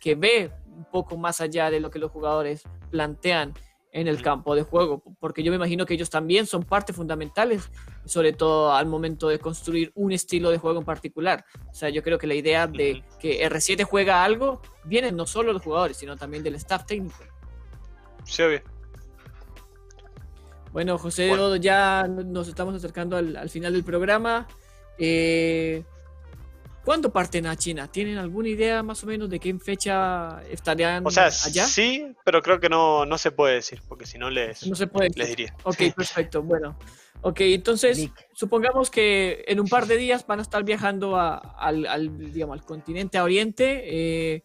que 0.00 0.14
ve 0.14 0.50
un 0.78 0.84
poco 0.84 1.16
más 1.18 1.40
allá 1.40 1.70
de 1.70 1.80
lo 1.80 1.90
que 1.90 1.98
los 1.98 2.10
jugadores 2.10 2.62
plantean 2.90 3.52
en 3.90 4.06
el 4.06 4.20
campo 4.22 4.54
de 4.54 4.62
juego, 4.62 5.02
porque 5.18 5.42
yo 5.42 5.50
me 5.50 5.56
imagino 5.56 5.86
que 5.86 5.94
ellos 5.94 6.10
también 6.10 6.46
son 6.46 6.62
parte 6.62 6.92
fundamentales, 6.92 7.70
sobre 8.04 8.32
todo 8.32 8.72
al 8.74 8.86
momento 8.86 9.28
de 9.28 9.38
construir 9.38 9.90
un 9.94 10.12
estilo 10.12 10.50
de 10.50 10.58
juego 10.58 10.78
en 10.78 10.84
particular. 10.84 11.44
O 11.70 11.74
sea, 11.74 11.88
yo 11.88 12.02
creo 12.02 12.18
que 12.18 12.26
la 12.26 12.34
idea 12.34 12.66
de 12.66 13.02
que 13.18 13.42
R7 13.48 13.84
juega 13.84 14.22
algo 14.24 14.60
viene 14.84 15.10
no 15.10 15.26
solo 15.26 15.48
de 15.48 15.54
los 15.54 15.62
jugadores, 15.62 15.96
sino 15.96 16.16
también 16.16 16.42
del 16.42 16.54
staff 16.56 16.84
técnico. 16.84 17.16
Sí, 18.24 18.42
obvio. 18.42 18.62
Bueno, 20.72 20.98
José, 20.98 21.28
Bueno. 21.30 21.56
ya 21.56 22.06
nos 22.06 22.46
estamos 22.46 22.74
acercando 22.74 23.16
al, 23.16 23.36
al 23.36 23.48
final 23.48 23.72
del 23.72 23.84
programa. 23.84 24.46
Eh, 24.98 25.82
¿Cuándo 26.88 27.12
parten 27.12 27.46
a 27.46 27.54
China? 27.54 27.86
¿Tienen 27.86 28.16
alguna 28.16 28.48
idea 28.48 28.82
más 28.82 29.04
o 29.04 29.06
menos 29.06 29.28
de 29.28 29.38
qué 29.38 29.52
fecha 29.58 30.42
estarían 30.50 31.06
O 31.06 31.10
sea, 31.10 31.26
allá? 31.26 31.66
sí, 31.66 32.16
pero 32.24 32.40
creo 32.40 32.58
que 32.60 32.70
no, 32.70 33.04
no 33.04 33.18
se 33.18 33.30
puede 33.30 33.56
decir, 33.56 33.82
porque 33.86 34.06
si 34.06 34.16
no 34.16 34.30
les, 34.30 34.66
No 34.66 34.74
se 34.74 34.86
puede. 34.86 35.10
les 35.14 35.28
diría. 35.28 35.54
Ok, 35.64 35.76
perfecto. 35.94 36.42
Bueno, 36.42 36.78
ok, 37.20 37.40
entonces 37.42 38.08
supongamos 38.32 38.90
que 38.90 39.44
en 39.48 39.60
un 39.60 39.68
par 39.68 39.84
de 39.86 39.98
días 39.98 40.26
van 40.26 40.38
a 40.38 40.42
estar 40.42 40.64
viajando 40.64 41.16
a- 41.16 41.36
al, 41.36 41.84
al, 41.84 42.32
digamos, 42.32 42.58
al 42.58 42.64
continente 42.64 43.18
a 43.18 43.24
Oriente. 43.24 43.82
eh, 43.84 44.42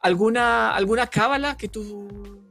¿Alguna 0.00 0.74
alguna 0.74 1.06
cábala 1.06 1.56
que 1.56 1.68
tú 1.68 2.42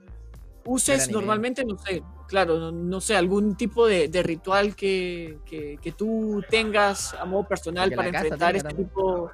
uses 0.65 1.09
normalmente? 1.09 1.63
No 1.65 1.77
sé, 1.77 2.03
claro, 2.27 2.57
no, 2.59 2.71
no 2.71 3.01
sé, 3.01 3.15
algún 3.15 3.55
tipo 3.55 3.87
de, 3.87 4.07
de 4.07 4.23
ritual 4.23 4.75
que, 4.75 5.39
que, 5.45 5.77
que 5.81 5.91
tú 5.91 6.43
tengas 6.49 7.13
a 7.15 7.25
modo 7.25 7.47
personal 7.47 7.89
Que 7.89 7.95
para 7.95 8.09
enfrentar 8.09 8.55
este 8.55 8.69
también. 8.69 8.87
tipo, 8.89 9.31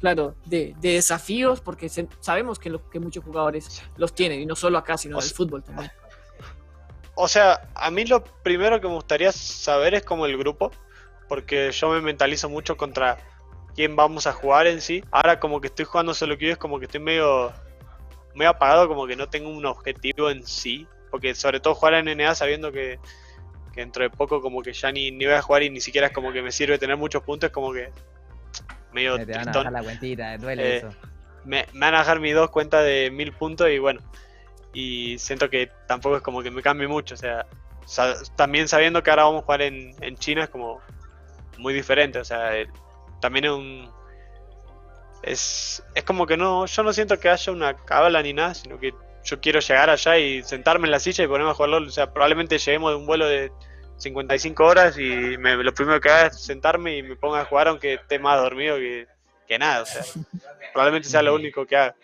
claro, 0.00 0.34
de, 0.44 0.74
de 0.80 0.92
desafíos, 0.94 1.60
porque 1.60 1.88
se- 1.88 2.08
sabemos 2.20 2.58
que, 2.58 2.70
lo- 2.70 2.88
que 2.90 3.00
muchos 3.00 3.24
jugadores 3.24 3.82
los 3.96 4.14
tienen, 4.14 4.40
y 4.40 4.46
no 4.46 4.56
solo 4.56 4.78
acá, 4.78 4.96
sino 4.98 5.16
O 5.16 5.20
en 5.20 5.26
el 5.26 5.30
fútbol 5.32 5.62
también. 5.62 5.90
O 7.14 7.28
sea, 7.28 7.68
a 7.74 7.90
mí 7.90 8.04
lo 8.04 8.22
primero 8.22 8.80
que 8.80 8.88
me 8.88 8.94
gustaría 8.94 9.32
saber 9.32 9.94
es 9.94 10.02
como 10.04 10.26
el 10.26 10.36
grupo, 10.36 10.70
porque 11.28 11.70
yo 11.72 11.88
me 11.90 12.00
mentalizo 12.02 12.48
mucho 12.50 12.76
contra 12.76 13.16
quién 13.74 13.96
vamos 13.96 14.26
a 14.26 14.32
jugar 14.32 14.66
en 14.66 14.80
sí. 14.82 15.02
Ahora 15.10 15.40
como 15.40 15.60
que 15.60 15.68
estoy 15.68 15.86
jugando 15.86 16.12
solo 16.12 16.36
queue 16.36 16.52
es 16.52 16.58
como 16.58 16.78
que 16.78 16.84
estoy 16.84 17.00
medio, 17.00 17.52
medio 18.36 18.50
apagado, 18.50 18.88
como 18.88 19.06
que 19.06 19.16
no 19.16 19.28
tengo 19.28 19.48
un 19.50 19.66
objetivo 19.66 20.30
en 20.30 20.46
sí, 20.46 20.86
porque 21.10 21.34
sobre 21.34 21.60
todo 21.60 21.74
jugar 21.74 21.94
en 21.94 22.08
NA 22.08 22.34
sabiendo 22.34 22.70
que, 22.72 22.98
que 23.72 23.80
dentro 23.80 24.02
de 24.04 24.10
poco 24.10 24.40
como 24.40 24.62
que 24.62 24.72
ya 24.72 24.92
ni, 24.92 25.10
ni 25.10 25.24
voy 25.26 25.34
a 25.34 25.42
jugar 25.42 25.62
y 25.64 25.70
ni 25.70 25.80
siquiera 25.80 26.08
es 26.08 26.12
como 26.12 26.32
que 26.32 26.42
me 26.42 26.52
sirve 26.52 26.78
tener 26.78 26.96
muchos 26.96 27.22
puntos, 27.22 27.48
es 27.48 27.52
como 27.54 27.72
que 27.72 27.90
medio 28.92 29.16
Te 29.18 29.32
van 29.32 29.48
a 29.48 29.52
bajar 29.52 29.72
la 29.72 29.82
cuentita, 29.82 30.38
duele 30.38 30.74
Eh, 30.74 30.78
eso. 30.78 30.94
me, 31.44 31.66
me 31.72 31.80
van 31.80 31.94
a 31.94 31.98
dejar 32.00 32.20
mis 32.20 32.34
dos 32.34 32.50
cuentas 32.50 32.84
de 32.84 33.10
mil 33.10 33.32
puntos 33.32 33.68
y 33.70 33.78
bueno, 33.78 34.00
y 34.72 35.18
siento 35.18 35.48
que 35.48 35.70
tampoco 35.86 36.16
es 36.16 36.22
como 36.22 36.42
que 36.42 36.50
me 36.50 36.62
cambie 36.62 36.88
mucho, 36.88 37.14
o 37.14 37.18
sea, 37.18 37.46
sa- 37.86 38.16
también 38.36 38.68
sabiendo 38.68 39.02
que 39.02 39.10
ahora 39.10 39.24
vamos 39.24 39.42
a 39.42 39.44
jugar 39.44 39.62
en, 39.62 39.94
en 40.02 40.16
China 40.16 40.44
es 40.44 40.50
como 40.50 40.80
muy 41.58 41.72
diferente, 41.72 42.18
o 42.18 42.24
sea, 42.24 42.56
eh, 42.58 42.66
también 43.20 43.46
es 43.46 43.50
un... 43.52 43.95
Es, 45.26 45.82
es 45.94 46.04
como 46.04 46.26
que 46.26 46.36
no, 46.36 46.66
yo 46.66 46.82
no 46.82 46.92
siento 46.92 47.18
que 47.18 47.28
haya 47.28 47.52
una 47.52 47.74
cábala 47.76 48.22
ni 48.22 48.32
nada, 48.32 48.54
sino 48.54 48.78
que 48.78 48.94
yo 49.24 49.40
quiero 49.40 49.58
llegar 49.60 49.90
allá 49.90 50.16
y 50.18 50.42
sentarme 50.44 50.86
en 50.86 50.92
la 50.92 51.00
silla 51.00 51.24
y 51.24 51.26
ponerme 51.26 51.50
a 51.50 51.54
jugar 51.54 51.70
LOL, 51.70 51.88
o 51.88 51.90
sea, 51.90 52.12
probablemente 52.12 52.58
lleguemos 52.58 52.92
de 52.92 52.96
un 52.96 53.06
vuelo 53.06 53.26
de 53.26 53.50
55 53.98 54.64
horas 54.64 54.96
y 54.98 55.36
me- 55.38 55.56
lo 55.56 55.74
primero 55.74 56.00
que 56.00 56.08
haga 56.10 56.26
es 56.28 56.40
sentarme 56.40 56.96
y 56.98 57.02
me 57.02 57.16
ponga 57.16 57.40
a 57.40 57.44
jugar 57.44 57.68
aunque 57.68 57.94
esté 57.94 58.18
más 58.20 58.40
dormido 58.40 58.76
que, 58.76 59.06
que 59.48 59.58
nada, 59.58 59.82
o 59.82 59.86
sea, 59.86 60.02
probablemente 60.72 61.08
sea 61.08 61.22
lo 61.22 61.34
único 61.34 61.66
que 61.66 61.76
haga. 61.76 61.94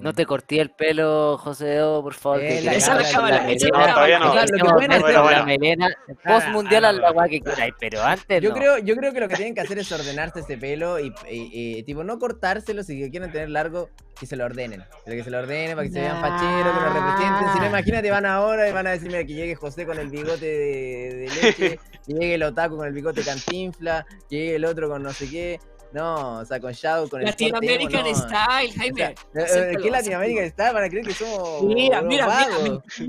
No 0.00 0.12
te 0.12 0.26
corté 0.26 0.60
el 0.60 0.70
pelo, 0.70 1.38
José 1.38 1.76
Edo, 1.76 2.02
por 2.02 2.14
favor. 2.14 2.40
Eh, 2.40 2.60
que 2.62 2.76
Esa 2.76 3.00
es 3.00 3.14
la 3.14 3.28
la 3.30 3.42
No, 3.42 3.94
todavía 3.94 4.18
no. 4.18 4.34
La 4.34 5.42
melena. 5.44 5.88
Post 6.24 6.48
mundial 6.48 6.84
ah, 6.84 6.88
a 6.88 6.92
la 6.92 7.08
agua 7.08 7.28
que 7.28 7.40
queráis, 7.40 7.74
pero 7.80 8.02
antes 8.02 8.42
Yo 8.42 8.50
no. 8.50 8.54
creo, 8.56 8.78
yo 8.78 8.96
creo 8.96 9.12
que 9.12 9.20
lo 9.20 9.28
que 9.28 9.36
tienen 9.36 9.54
que 9.54 9.60
hacer 9.62 9.78
es 9.78 9.90
ordenarse 9.92 10.40
ese 10.40 10.58
pelo 10.58 10.98
y, 11.00 11.06
y- 11.30 11.78
y, 11.78 11.82
tipo 11.84 12.04
no 12.04 12.18
cortárselo 12.18 12.82
si 12.82 13.10
quieren 13.10 13.32
tener 13.32 13.50
largo, 13.50 13.88
que 14.18 14.26
se 14.26 14.36
lo 14.36 14.44
ordenen. 14.44 14.84
Pero 15.04 15.16
que 15.16 15.24
se 15.24 15.30
lo 15.30 15.38
ordenen 15.38 15.74
para 15.76 15.86
que 15.86 15.92
se 15.92 16.00
vean 16.00 16.20
facheros, 16.20 16.74
que 16.74 16.80
lo 16.80 16.92
representen. 16.92 17.52
Si 17.52 17.58
no, 17.60 17.66
imagínate, 17.66 18.10
van 18.10 18.26
ahora 18.26 18.68
y 18.68 18.72
van 18.72 18.86
a 18.86 18.90
decir, 18.90 19.08
mira, 19.08 19.24
que 19.24 19.34
llegue 19.34 19.54
José 19.54 19.86
con 19.86 19.98
el 19.98 20.08
bigote 20.10 20.46
de, 20.46 21.14
de 21.14 21.28
leche, 21.42 21.78
que 22.06 22.12
llegue 22.12 22.34
el 22.34 22.42
otaku 22.42 22.76
con 22.76 22.86
el 22.86 22.92
bigote 22.92 23.22
cantinfla, 23.22 24.04
que 24.28 24.36
llegue 24.36 24.56
el 24.56 24.64
otro 24.64 24.88
con 24.88 25.02
no 25.02 25.12
sé 25.12 25.28
qué. 25.30 25.58
No, 25.94 26.40
o 26.40 26.44
sea, 26.44 26.58
con 26.60 26.72
Shadow, 26.72 27.08
con 27.08 27.20
el 27.20 27.26
Latinoamerican 27.26 28.04
no. 28.04 28.14
Style, 28.14 28.70
O 28.70 28.72
sea, 28.72 28.78
Jaime. 28.78 29.02
eh, 29.02 29.14
eh, 29.34 29.76
¿Qué 29.80 29.90
Latinoamérica 29.90 30.42
está? 30.42 30.72
Van 30.72 30.84
a 30.84 30.88
creer 30.88 31.06
que 31.06 31.14
somos 31.14 31.62
Mira, 31.62 32.02
mira, 32.02 32.26
mira, 32.26 32.80
me, 32.98 33.06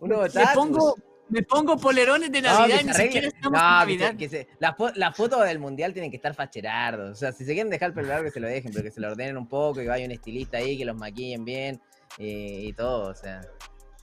me- 0.00 0.46
pongo, 0.54 0.94
me 1.28 1.42
pongo 1.42 1.76
polerones 1.76 2.30
de 2.30 2.40
No, 2.40 2.48
Navidad 2.60 2.76
que 2.78 2.82
y 2.82 2.86
ni 2.86 2.94
siquiera 2.94 3.26
estamos 3.26 3.50
no, 3.52 3.58
en 3.58 3.62
que 3.62 3.96
Navidad. 3.96 4.10
se- 4.12 4.16
que 4.16 4.28
se- 4.28 4.48
las 4.60 4.76
fo- 4.76 4.92
las 4.94 5.16
fotos 5.16 5.44
del 5.44 5.58
mundial 5.58 5.92
tienen 5.92 6.10
que 6.12 6.16
estar 6.16 6.32
facherardos. 6.32 7.10
O 7.10 7.14
sea, 7.16 7.32
si 7.32 7.44
se 7.44 7.52
quieren 7.54 7.70
dejar 7.70 7.88
el 7.88 7.94
pelo 7.94 8.06
largo, 8.08 8.24
que 8.24 8.30
se 8.30 8.38
lo 8.40 8.46
dejen, 8.46 8.70
pero 8.72 8.84
que 8.84 8.90
se 8.92 9.00
lo 9.00 9.08
ordenen 9.08 9.36
un 9.36 9.48
poco, 9.48 9.80
que 9.80 9.88
vaya 9.88 10.06
un 10.06 10.12
estilista 10.12 10.58
ahí, 10.58 10.78
que 10.78 10.84
los 10.84 10.96
maquillen 10.96 11.44
bien 11.44 11.82
eh, 12.18 12.60
y 12.62 12.72
todo. 12.72 13.10
O 13.10 13.14
sea, 13.14 13.40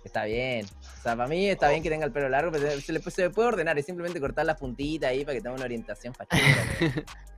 Está 0.03 0.25
bien. 0.25 0.67
O 0.67 1.01
sea, 1.01 1.15
para 1.15 1.27
mí 1.27 1.47
está 1.49 1.67
bien 1.69 1.81
que 1.81 1.89
tenga 1.89 2.05
el 2.05 2.11
pelo 2.11 2.29
largo, 2.29 2.51
pero 2.51 2.69
se 2.79 2.93
le, 2.93 3.01
se 3.01 3.21
le 3.23 3.29
puede 3.31 3.47
ordenar, 3.47 3.79
es 3.79 3.87
simplemente 3.87 4.19
cortar 4.19 4.45
las 4.45 4.55
puntitas 4.59 5.09
ahí 5.09 5.25
para 5.25 5.33
que 5.33 5.41
tenga 5.41 5.55
una 5.55 5.65
orientación 5.65 6.13
fachera. 6.13 6.43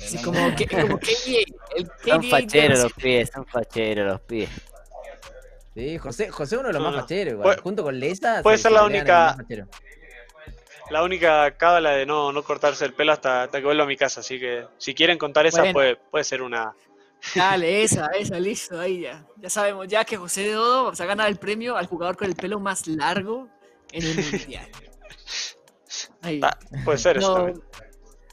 Sí, 0.00 0.22
como, 0.22 0.54
que, 0.56 0.66
como 0.66 0.98
KDA, 0.98 1.44
el 1.76 1.90
Son 2.04 2.22
facheros 2.30 2.82
los 2.82 2.92
pies, 2.94 3.30
son 3.32 3.46
facheros 3.46 4.06
los 4.06 4.20
pies. 4.22 4.48
Sí, 5.74 5.98
José, 5.98 6.30
José 6.30 6.54
es 6.56 6.58
uno 6.60 6.68
de 6.68 6.74
los 6.74 6.82
No, 6.82 6.88
más 6.88 6.94
no. 6.96 7.00
facheros, 7.02 7.32
igual. 7.34 7.44
Puede- 7.44 7.60
Junto 7.62 7.82
con 7.84 8.00
Lesa. 8.00 8.42
puede 8.42 8.56
se- 8.56 8.62
ser 8.64 8.70
se 8.72 8.74
la 8.76 8.84
única-. 8.84 9.36
La 10.90 11.04
única 11.04 11.56
cábala 11.56 11.92
de 11.92 12.04
no, 12.04 12.32
no 12.32 12.42
cortarse 12.42 12.84
el 12.84 12.92
pelo 12.94 13.12
hasta, 13.12 13.44
hasta 13.44 13.58
que 13.60 13.64
vuelva 13.64 13.84
a 13.84 13.86
mi 13.86 13.96
casa, 13.96 14.20
así 14.20 14.40
que 14.40 14.66
si 14.78 14.92
quieren 14.94 15.18
contar 15.18 15.46
esa 15.46 15.60
Bueno. 15.60 15.72
puede, 15.74 15.96
puede 15.96 16.24
ser 16.24 16.42
una... 16.42 16.74
Dale, 17.36 17.82
esa, 17.84 18.06
esa, 18.06 18.40
listo, 18.40 18.80
ahí 18.80 19.02
ya. 19.02 19.24
Ya 19.36 19.48
sabemos 19.50 19.86
ya 19.86 20.04
que 20.04 20.16
José 20.16 20.42
de 20.42 20.52
Dodo 20.52 20.92
se 20.96 21.02
ha 21.04 21.06
ganado 21.06 21.28
el 21.28 21.36
premio 21.36 21.76
al 21.76 21.86
jugador 21.86 22.16
con 22.16 22.26
el 22.26 22.34
pelo 22.34 22.58
más 22.58 22.88
largo 22.88 23.46
en 23.92 24.02
el 24.04 24.16
mundial. 24.16 24.68
Ahí. 26.22 26.40
Ah, 26.42 26.58
puede 26.84 26.98
ser 26.98 27.18
eso 27.18 27.28
No, 27.28 27.34
también. 27.44 27.62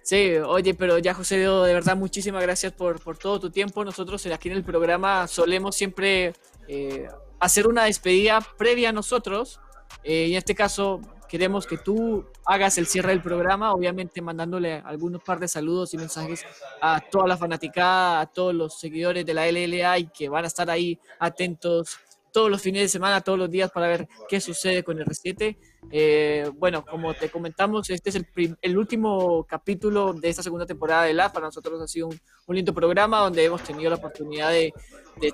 Sí, 0.08 0.38
oye, 0.38 0.74
pero 0.74 1.00
ya 1.00 1.14
José 1.14 1.38
de 1.38 1.74
verdad, 1.74 1.98
muchísimas 1.98 2.42
gracias 2.42 2.72
por, 2.72 3.04
por 3.04 3.18
todo 3.18 3.42
tu 3.42 3.50
tiempo. 3.50 3.84
Nosotros 3.84 4.26
aquí 4.28 4.48
en 4.48 4.56
el 4.56 4.64
programa 4.64 5.28
solemos 5.28 5.76
siempre 5.76 6.32
eh, 6.70 7.10
hacer 7.42 7.68
una 7.68 7.84
despedida 7.84 8.40
previa 8.58 8.88
a 8.88 8.92
nosotros. 8.94 9.60
Eh, 10.06 10.28
en 10.28 10.36
este 10.36 10.56
caso 10.56 11.02
queremos 11.28 11.68
que 11.68 11.78
tú 11.78 12.26
hagas 12.46 12.78
el 12.78 12.88
cierre 12.88 13.10
del 13.10 13.22
programa, 13.22 13.74
obviamente 13.74 14.22
mandándole 14.22 14.76
algunos 14.76 15.22
par 15.22 15.42
de 15.42 15.50
saludos 15.50 15.94
y 15.94 15.98
mensajes 15.98 16.46
a 16.80 17.02
toda 17.02 17.28
la 17.28 17.36
fanaticada, 17.36 18.22
a 18.22 18.28
todos 18.28 18.56
los 18.56 18.80
seguidores 18.80 19.26
de 19.26 19.34
la 19.34 19.52
LLA 19.52 20.00
y 20.00 20.08
que 20.08 20.30
van 20.30 20.46
a 20.46 20.48
estar 20.48 20.70
ahí 20.70 20.98
atentos 21.20 22.00
todos 22.32 22.50
los 22.50 22.62
fines 22.62 22.84
de 22.84 22.88
semana, 22.88 23.20
todos 23.20 23.38
los 23.38 23.50
días 23.52 23.72
para 23.72 23.90
ver 23.90 24.08
qué 24.30 24.40
sucede 24.40 24.84
con 24.84 24.98
R7. 25.00 25.58
Eh, 25.90 26.50
bueno, 26.56 26.84
como 26.86 27.14
te 27.14 27.30
comentamos, 27.30 27.90
este 27.90 28.10
es 28.10 28.16
el, 28.16 28.58
el 28.62 28.78
último 28.78 29.46
capítulo 29.46 30.14
de 30.14 30.30
esta 30.30 30.44
segunda 30.44 30.66
temporada 30.66 31.04
de 31.04 31.14
LAF. 31.14 31.34
Para 31.34 31.48
nosotros 31.48 31.82
ha 31.82 31.88
sido 31.88 32.08
un, 32.08 32.56
lindo 32.56 32.74
programa 32.74 33.20
donde 33.20 33.44
hemos 33.44 33.64
tenido 33.64 33.90
la 33.90 33.96
oportunidad 33.96 34.52
de, 34.52 34.74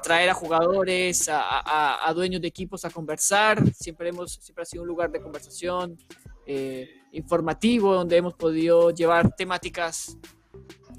traer 0.01 0.29
a 0.29 0.33
jugadores, 0.33 1.29
a 1.29 2.11
dueños 2.15 2.41
de 2.41 2.47
equipos 2.47 2.85
a 2.85 2.89
conversar. 2.89 3.61
Siempre, 3.73 4.09
hemos, 4.09 4.33
siempre 4.41 4.63
ha 4.63 4.65
sido 4.65 4.83
un 4.83 4.87
lugar 4.87 5.11
de 5.11 5.21
conversación 5.21 5.97
eh, 6.45 6.89
informativo 7.11 7.93
donde 7.93 8.17
hemos 8.17 8.33
podido 8.33 8.91
llevar 8.91 9.33
temáticas 9.35 10.17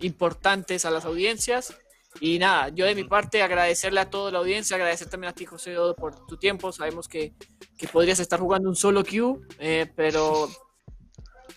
importantes 0.01 0.85
a 0.85 0.91
las 0.91 1.05
audiencias. 1.05 1.77
Y 2.21 2.39
nada, 2.39 2.69
yo 2.69 2.87
de 2.87 2.95
mi 2.95 3.05
parte 3.05 3.43
agradecerle 3.43 4.01
a 4.01 4.09
toda 4.11 4.31
la 4.31 4.39
audiencia, 4.39 4.77
agradecer 4.77 5.09
también 5.09 5.31
a 5.31 5.35
ti, 5.35 5.45
José, 5.45 5.75
por 5.99 6.27
tu 6.27 6.37
tiempo. 6.37 6.73
Sabemos 6.73 7.09
que, 7.09 7.33
que 7.77 7.89
podrías 7.89 8.21
estar 8.21 8.39
jugando 8.39 8.69
un 8.69 8.77
solo 8.77 9.03
queue, 9.03 9.41
eh, 9.59 9.91
pero 9.97 10.49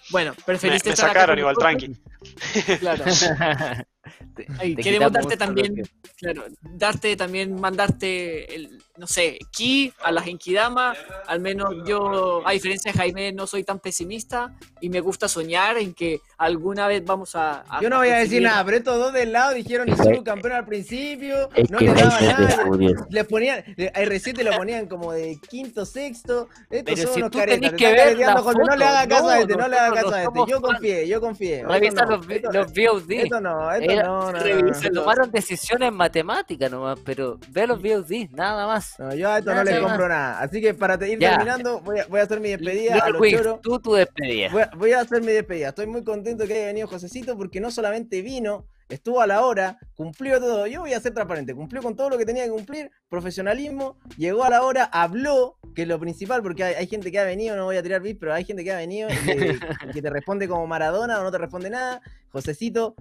bueno, 0.09 0.33
Me, 0.37 0.43
preferiste 0.43 0.89
me 0.89 0.93
estar 0.93 1.09
acá 1.09 1.19
sacaron 1.21 1.39
igual, 1.39 1.55
tranqui. 1.57 1.95
Claro. 2.79 3.03
Te- 4.35 4.47
Ay, 4.59 4.75
te 4.75 4.81
queremos 4.83 5.11
darte 5.11 5.35
también, 5.37 5.83
claro, 6.17 6.45
darte 6.61 7.15
también, 7.15 7.59
mandarte, 7.59 8.55
el, 8.55 8.81
no 8.97 9.07
sé, 9.07 9.37
ki 9.51 9.93
a 10.03 10.11
la 10.11 10.21
Genkidama. 10.21 10.95
Al 11.27 11.39
menos 11.39 11.73
yo, 11.85 12.41
a 12.47 12.51
diferencia 12.51 12.91
de 12.91 12.97
Jaime, 12.97 13.31
no 13.33 13.47
soy 13.47 13.63
tan 13.63 13.79
pesimista 13.79 14.53
y 14.81 14.89
me 14.89 14.99
gusta 14.99 15.27
soñar 15.27 15.77
en 15.77 15.93
que 15.93 16.19
alguna 16.37 16.87
vez 16.87 17.03
vamos 17.05 17.35
a. 17.35 17.63
a- 17.67 17.81
Yo 17.81 17.89
no 17.89 17.97
voy 17.97 18.09
a 18.09 18.17
decir 18.17 18.41
nada, 18.41 18.63
pero 18.65 18.77
estos 18.77 18.97
dos 18.97 19.13
del 19.13 19.31
lado 19.31 19.53
dijeron 19.53 19.87
Izuru 19.89 20.23
campeón 20.23 20.53
al 20.53 20.65
principio, 20.65 21.49
Es 21.55 21.69
no 21.69 21.79
le 21.79 21.93
daban 21.93 22.25
nada, 22.25 22.65
les 23.09 23.25
ponían, 23.27 23.59
a 23.59 23.99
R7 24.01 24.43
lo 24.43 24.51
ponían 24.57 24.87
como 24.87 25.11
de 25.11 25.39
quinto, 25.49 25.85
sexto, 25.85 26.47
estos 26.69 26.95
Pero 26.95 26.97
son 27.07 27.13
si 27.13 27.19
unos 27.21 27.31
tú 27.31 27.37
caretas, 27.39 27.71
que 27.73 27.91
ver 27.91 28.17
la 28.17 28.37
José, 28.41 28.57
no 28.57 28.63
le 28.65 28.71
foto, 28.71 28.85
haga 28.85 29.07
caso 29.07 29.29
a 29.29 29.39
este, 29.39 29.55
no 29.55 29.67
le 29.67 29.77
haga 29.77 29.93
caso 30.01 30.13
a 30.13 30.23
este, 30.23 30.39
yo 30.47 30.61
confié, 30.61 31.07
yo 31.07 31.21
confié. 31.21 31.63
Revisa 31.65 32.05
no, 32.05 32.17
los, 32.17 32.29
esto- 32.29 32.51
los 32.51 32.67
VOD. 32.73 33.11
Esto 33.11 33.41
no, 33.41 33.71
esto 33.71 33.91
Era- 33.91 34.03
no, 34.03 34.73
Se 34.73 34.89
tomaron 34.89 35.31
decisiones 35.31 35.91
matemáticas 35.91 36.69
nomás, 36.71 36.99
pero 37.03 37.39
ve 37.49 37.67
los 37.67 37.81
VOD, 37.81 38.29
nada 38.31 38.65
más. 38.67 38.86
No, 38.99 39.13
yo 39.15 39.29
a 39.29 39.37
esto 39.39 39.49
no 39.51 39.57
Nada 39.57 39.71
le 39.71 39.79
más. 39.81 39.89
compro 39.91 40.07
nada. 40.09 40.39
Así 40.39 40.61
que 40.61 40.73
para 40.73 40.97
te- 40.97 41.09
ir 41.09 41.19
Ya. 41.19 41.31
terminando, 41.31 41.81
voy 41.81 41.99
a, 41.99 42.05
voy 42.07 42.19
a 42.19 42.23
hacer 42.23 42.39
mi 42.39 42.49
despedida 42.49 42.93
a 42.95 43.09
Little 43.09 43.31
los 43.31 43.41
choros. 43.43 43.61
tú 43.61 43.79
tu 43.79 43.93
despedida. 43.93 44.49
Voy 44.51 44.61
a, 44.63 44.69
voy 44.75 44.91
a 44.93 45.01
hacer 45.01 45.21
mi 45.21 45.31
despedida. 45.31 45.69
Estoy 45.69 45.87
muy 45.87 46.03
contento 46.03 46.45
que 46.47 46.53
haya 46.53 46.65
venido 46.67 46.87
Josecito 46.87 47.37
porque 47.37 47.59
no 47.59 47.69
solamente 47.71 48.21
vino, 48.21 48.65
estuvo 48.89 49.21
a 49.21 49.27
la 49.27 49.45
hora, 49.45 49.77
cumplió 49.95 50.39
todo. 50.39 50.65
Yo 50.67 50.81
voy 50.81 50.93
a 50.93 50.99
ser 50.99 51.13
transparente, 51.13 51.53
cumplió 51.53 51.81
con 51.81 51.95
todo 51.95 52.09
lo 52.09 52.17
que 52.17 52.25
tenía 52.25 52.45
que 52.45 52.51
cumplir, 52.51 52.89
profesionalismo, 53.09 53.97
llegó 54.17 54.43
a 54.43 54.49
la 54.49 54.61
hora, 54.63 54.85
habló, 54.85 55.57
que 55.75 55.81
es 55.83 55.87
lo 55.87 55.99
principal, 55.99 56.41
porque 56.41 56.63
hay, 56.63 56.73
hay 56.75 56.87
gente 56.87 57.11
que 57.11 57.19
ha 57.19 57.23
venido, 57.25 57.55
no 57.55 57.65
voy 57.65 57.77
a 57.77 57.83
tirar 57.83 58.01
bits, 58.01 58.19
pero 58.19 58.33
hay 58.33 58.45
gente 58.45 58.63
que 58.63 58.71
ha 58.71 58.77
venido 58.77 59.09
y 59.09 59.15
que, 59.25 59.59
y 59.89 59.91
que 59.91 60.01
te 60.01 60.09
responde 60.09 60.47
como 60.47 60.65
Maradona 60.67 61.19
o 61.19 61.23
no 61.23 61.31
te 61.31 61.37
responde 61.37 61.69
nada. 61.69 62.01
Josecito, 62.29 62.95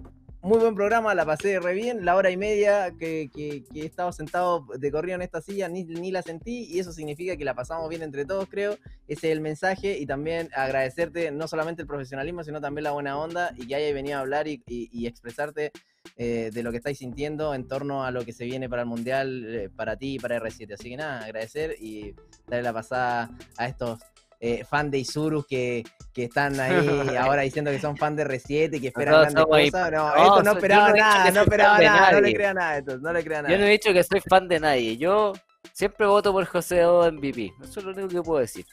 muy 0.47 0.59
buen 0.59 0.75
programa, 0.75 1.13
la 1.13 1.25
pasé 1.25 1.59
re 1.59 1.73
bien, 1.73 2.05
la 2.05 2.15
hora 2.15 2.29
y 2.31 2.37
media 2.37 2.93
que, 2.97 3.29
que- 3.33 3.63
he 3.75 3.85
estado 3.85 4.13
sentado 4.13 4.65
de 4.77 4.91
corrido 4.91 5.15
en 5.15 5.21
esta 5.21 5.41
silla, 5.41 5.67
ni, 5.67 5.83
ni 5.83 6.09
la 6.09 6.21
sentí, 6.21 6.63
y 6.73 6.79
eso 6.79 6.93
significa 6.93 7.35
que 7.35 7.43
la 7.43 7.53
pasamos 7.53 7.89
bien 7.89 8.01
entre 8.01 8.23
todos, 8.25 8.47
creo. 8.49 8.77
Ese 9.09 9.27
es 9.27 9.33
el 9.33 9.41
mensaje, 9.41 9.97
y 9.97 10.05
también 10.05 10.49
agradecerte 10.55 11.31
no 11.31 11.49
solamente 11.49 11.81
el 11.81 11.87
profesionalismo, 11.87 12.45
sino 12.45 12.61
también 12.61 12.85
la 12.85 12.91
buena 12.91 13.17
onda, 13.19 13.53
y 13.57 13.67
que 13.67 13.75
hayas 13.75 13.93
venido 13.93 14.17
a 14.17 14.21
hablar 14.21 14.47
y, 14.47 14.63
y- 14.67 14.89
y 14.91 15.05
expresarte 15.07 15.73
eh, 16.15 16.49
de 16.53 16.63
lo 16.63 16.71
que 16.71 16.77
estáis 16.77 16.97
sintiendo 16.99 17.53
en 17.53 17.67
torno 17.67 18.05
a 18.05 18.11
lo 18.11 18.23
que 18.23 18.31
se 18.31 18.45
viene 18.45 18.69
para 18.69 18.83
el 18.83 18.87
Mundial, 18.87 19.45
eh, 19.53 19.69
para 19.69 19.97
ti 19.97 20.13
y 20.15 20.19
para 20.19 20.37
R7. 20.39 20.73
Así 20.75 20.89
que 20.89 20.95
nada, 20.95 21.25
agradecer 21.25 21.75
y 21.81 22.15
darle 22.47 22.63
la 22.63 22.71
pasada 22.73 23.29
a 23.57 23.67
estos 23.67 23.99
eh, 24.39 24.63
fans 24.63 24.91
de 24.91 24.99
Isurus 24.99 25.45
que, 25.45 25.83
que 26.17 26.23
están 26.23 26.59
ahí 26.59 27.15
ahora 27.19 27.43
diciendo 27.43 27.69
que 27.69 27.79
son 27.79 27.95
fan 27.95 28.15
de 28.15 28.25
R7 28.25 28.75
y 28.77 28.81
que 28.81 28.87
esperan 28.87 29.21
grandes 29.21 29.45
cosas. 29.45 29.91
No, 29.91 30.15
No, 30.15 30.15
esto 30.15 30.43
no 30.43 30.51
esperaba 30.53 30.91
nada, 30.91 31.31
no 31.31 31.41
esperaba 31.41 31.79
nada, 31.79 32.11
no 32.11 32.15
le 32.17 32.21
nadie. 32.21 32.33
crea 32.35 32.53
nada 32.55 32.69
a 32.71 32.77
esto, 32.79 32.97
no 32.97 33.13
le 33.13 33.23
crea 33.23 33.41
nada. 33.43 33.53
Yo 33.53 33.59
no 33.59 33.65
he 33.67 33.69
dicho 33.69 33.93
que 33.93 34.03
soy 34.03 34.19
fan 34.27 34.47
de 34.47 34.59
nadie. 34.59 34.97
Yo 34.97 35.33
siempre 35.73 36.07
voto 36.07 36.31
por 36.33 36.43
José 36.45 36.83
O 36.85 37.09
MVP. 37.11 37.53
Eso 37.63 37.79
es 37.79 37.85
lo 37.85 37.91
único 37.91 38.07
que 38.07 38.21
puedo 38.23 38.39
decir. 38.39 38.65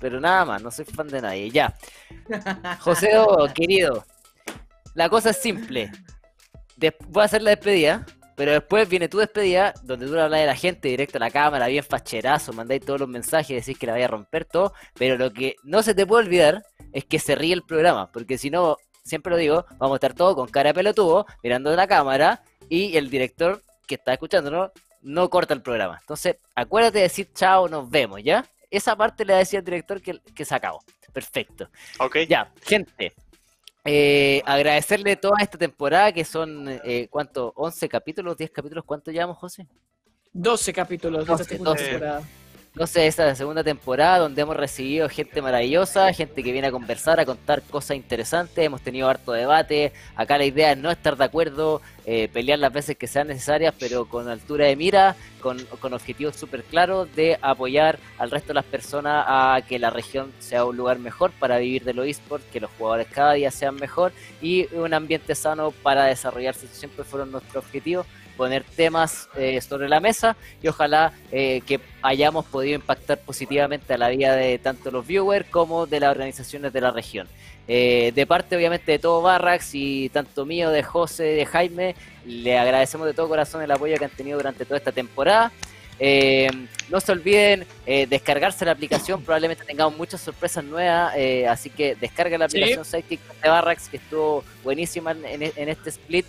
Pero 0.00 0.20
nada 0.20 0.44
más, 0.44 0.60
no 0.62 0.70
soy 0.72 0.84
fan 0.84 1.06
de 1.06 1.22
nadie. 1.22 1.50
Ya. 1.50 1.72
José 2.80 3.16
O, 3.16 3.46
querido. 3.54 4.04
La 4.94 5.08
cosa 5.08 5.30
es 5.30 5.36
simple. 5.38 5.90
Des- 6.76 6.94
voy 7.08 7.22
a 7.22 7.26
hacer 7.26 7.42
la 7.42 7.50
despedida. 7.50 8.04
Pero 8.36 8.52
después 8.52 8.88
viene 8.88 9.08
tu 9.08 9.18
despedida, 9.18 9.72
donde 9.82 10.06
tú 10.06 10.12
le 10.12 10.20
hablas 10.22 10.40
de 10.40 10.46
la 10.46 10.54
gente 10.54 10.88
directo 10.88 11.16
a 11.16 11.20
la 11.20 11.30
cámara, 11.30 11.66
bien 11.68 11.82
facherazo, 11.82 12.52
mandáis 12.52 12.84
todos 12.84 13.00
los 13.00 13.08
mensajes, 13.08 13.64
decís 13.64 13.78
que 13.78 13.86
la 13.86 13.94
vaya 13.94 14.04
a 14.04 14.08
romper 14.08 14.44
todo. 14.44 14.74
Pero 14.98 15.16
lo 15.16 15.32
que 15.32 15.56
no 15.64 15.82
se 15.82 15.94
te 15.94 16.06
puede 16.06 16.24
olvidar 16.24 16.62
es 16.92 17.04
que 17.06 17.18
se 17.18 17.34
ríe 17.34 17.54
el 17.54 17.62
programa. 17.62 18.12
Porque 18.12 18.36
si 18.36 18.50
no, 18.50 18.76
siempre 19.02 19.30
lo 19.30 19.38
digo, 19.38 19.64
vamos 19.78 19.94
a 19.94 19.96
estar 19.96 20.14
todos 20.14 20.34
con 20.34 20.48
cara 20.48 20.70
de 20.70 20.74
pelotudo, 20.74 21.26
mirando 21.42 21.74
la 21.74 21.86
cámara, 21.86 22.42
y 22.68 22.96
el 22.96 23.08
director 23.08 23.62
que 23.86 23.94
está 23.94 24.12
escuchándonos 24.12 24.70
no 25.00 25.30
corta 25.30 25.54
el 25.54 25.62
programa. 25.62 25.98
Entonces, 26.00 26.36
acuérdate 26.54 26.98
de 26.98 27.04
decir 27.04 27.30
chao, 27.32 27.68
nos 27.68 27.88
vemos, 27.88 28.22
¿ya? 28.22 28.44
Esa 28.70 28.96
parte 28.96 29.24
le 29.24 29.34
decía 29.34 29.60
al 29.60 29.64
director 29.64 30.02
que, 30.02 30.20
que 30.34 30.44
se 30.44 30.54
acabó. 30.54 30.82
Perfecto. 31.16 31.70
Ok. 31.98 32.18
Ya, 32.28 32.52
gente. 32.62 33.14
Eh, 33.86 34.42
agradecerle 34.44 35.16
toda 35.16 35.36
esta 35.40 35.58
temporada 35.58 36.12
que 36.12 36.24
son, 36.24 36.68
eh, 36.84 37.08
¿cuánto? 37.10 37.54
¿11 37.54 37.88
capítulos? 37.88 38.36
¿10 38.36 38.50
capítulos? 38.50 38.84
¿Cuánto 38.84 39.10
llevamos, 39.10 39.38
José? 39.38 39.66
12 40.32 40.72
capítulos 40.72 41.26
de 41.26 41.32
esta 41.32 41.44
12, 41.44 41.44
segunda 41.44 41.70
12. 41.70 41.84
temporada. 41.84 42.22
Entonces, 42.76 43.04
esta 43.04 43.34
segunda 43.34 43.64
temporada 43.64 44.18
donde 44.18 44.42
hemos 44.42 44.54
recibido 44.54 45.08
gente 45.08 45.40
maravillosa, 45.40 46.12
gente 46.12 46.42
que 46.42 46.52
viene 46.52 46.66
a 46.66 46.70
conversar, 46.70 47.18
a 47.18 47.24
contar 47.24 47.62
cosas 47.62 47.96
interesantes. 47.96 48.62
Hemos 48.62 48.82
tenido 48.82 49.08
harto 49.08 49.32
debate. 49.32 49.94
Acá 50.14 50.36
la 50.36 50.44
idea 50.44 50.72
es 50.72 50.76
no 50.76 50.90
estar 50.90 51.16
de 51.16 51.24
acuerdo, 51.24 51.80
eh, 52.04 52.28
pelear 52.30 52.58
las 52.58 52.70
veces 52.74 52.98
que 52.98 53.06
sean 53.06 53.28
necesarias, 53.28 53.72
pero 53.78 54.04
con 54.04 54.28
altura 54.28 54.66
de 54.66 54.76
mira, 54.76 55.16
con, 55.40 55.58
con 55.80 55.94
objetivos 55.94 56.36
súper 56.36 56.64
claros 56.64 57.08
de 57.16 57.38
apoyar 57.40 57.98
al 58.18 58.30
resto 58.30 58.48
de 58.48 58.54
las 58.56 58.66
personas 58.66 59.24
a 59.26 59.58
que 59.66 59.78
la 59.78 59.88
región 59.88 60.30
sea 60.38 60.66
un 60.66 60.76
lugar 60.76 60.98
mejor 60.98 61.30
para 61.30 61.56
vivir 61.56 61.82
de 61.82 61.94
los 61.94 62.06
esports, 62.06 62.44
que 62.52 62.60
los 62.60 62.70
jugadores 62.76 63.06
cada 63.10 63.32
día 63.32 63.50
sean 63.50 63.76
mejor 63.76 64.12
y 64.42 64.66
un 64.74 64.92
ambiente 64.92 65.34
sano 65.34 65.70
para 65.70 66.04
desarrollarse. 66.04 66.66
Siempre 66.66 67.04
fueron 67.04 67.32
nuestros 67.32 67.64
objetivos 67.64 68.06
poner 68.36 68.64
temas 68.64 69.28
eh, 69.36 69.60
sobre 69.60 69.88
la 69.88 70.00
mesa 70.00 70.36
y 70.62 70.68
ojalá 70.68 71.12
eh, 71.32 71.62
que 71.66 71.80
hayamos 72.02 72.44
podido 72.44 72.76
impactar 72.76 73.18
positivamente 73.18 73.94
a 73.94 73.98
la 73.98 74.08
vida 74.08 74.34
de 74.36 74.58
tanto 74.58 74.90
los 74.90 75.06
viewers 75.06 75.48
como 75.48 75.86
de 75.86 76.00
las 76.00 76.10
organizaciones 76.10 76.72
de 76.72 76.80
la 76.80 76.90
región. 76.90 77.26
Eh, 77.68 78.12
de 78.14 78.26
parte 78.26 78.54
obviamente 78.54 78.92
de 78.92 78.98
todo 79.00 79.22
Barrax 79.22 79.70
y 79.74 80.08
tanto 80.10 80.46
mío, 80.46 80.70
de 80.70 80.82
José, 80.82 81.24
de 81.24 81.46
Jaime, 81.46 81.96
le 82.24 82.58
agradecemos 82.58 83.06
de 83.06 83.14
todo 83.14 83.28
corazón 83.28 83.62
el 83.62 83.70
apoyo 83.70 83.96
que 83.98 84.04
han 84.04 84.10
tenido 84.10 84.38
durante 84.38 84.64
toda 84.64 84.78
esta 84.78 84.92
temporada. 84.92 85.50
Eh, 85.98 86.50
no 86.90 87.00
se 87.00 87.12
olviden 87.12 87.66
eh, 87.86 88.06
descargarse 88.06 88.64
la 88.64 88.72
aplicación, 88.72 89.22
probablemente 89.22 89.64
tengamos 89.64 89.96
muchas 89.96 90.20
sorpresas 90.20 90.62
nuevas, 90.62 91.14
eh, 91.16 91.48
así 91.48 91.70
que 91.70 91.94
descarga 91.96 92.38
la 92.38 92.44
aplicación 92.44 92.84
Sidekick 92.84 93.20
de 93.42 93.48
Barracks, 93.48 93.88
que 93.88 93.96
estuvo 93.96 94.44
buenísima 94.62 95.12
en, 95.12 95.42
en 95.42 95.68
este 95.68 95.90
split. 95.90 96.26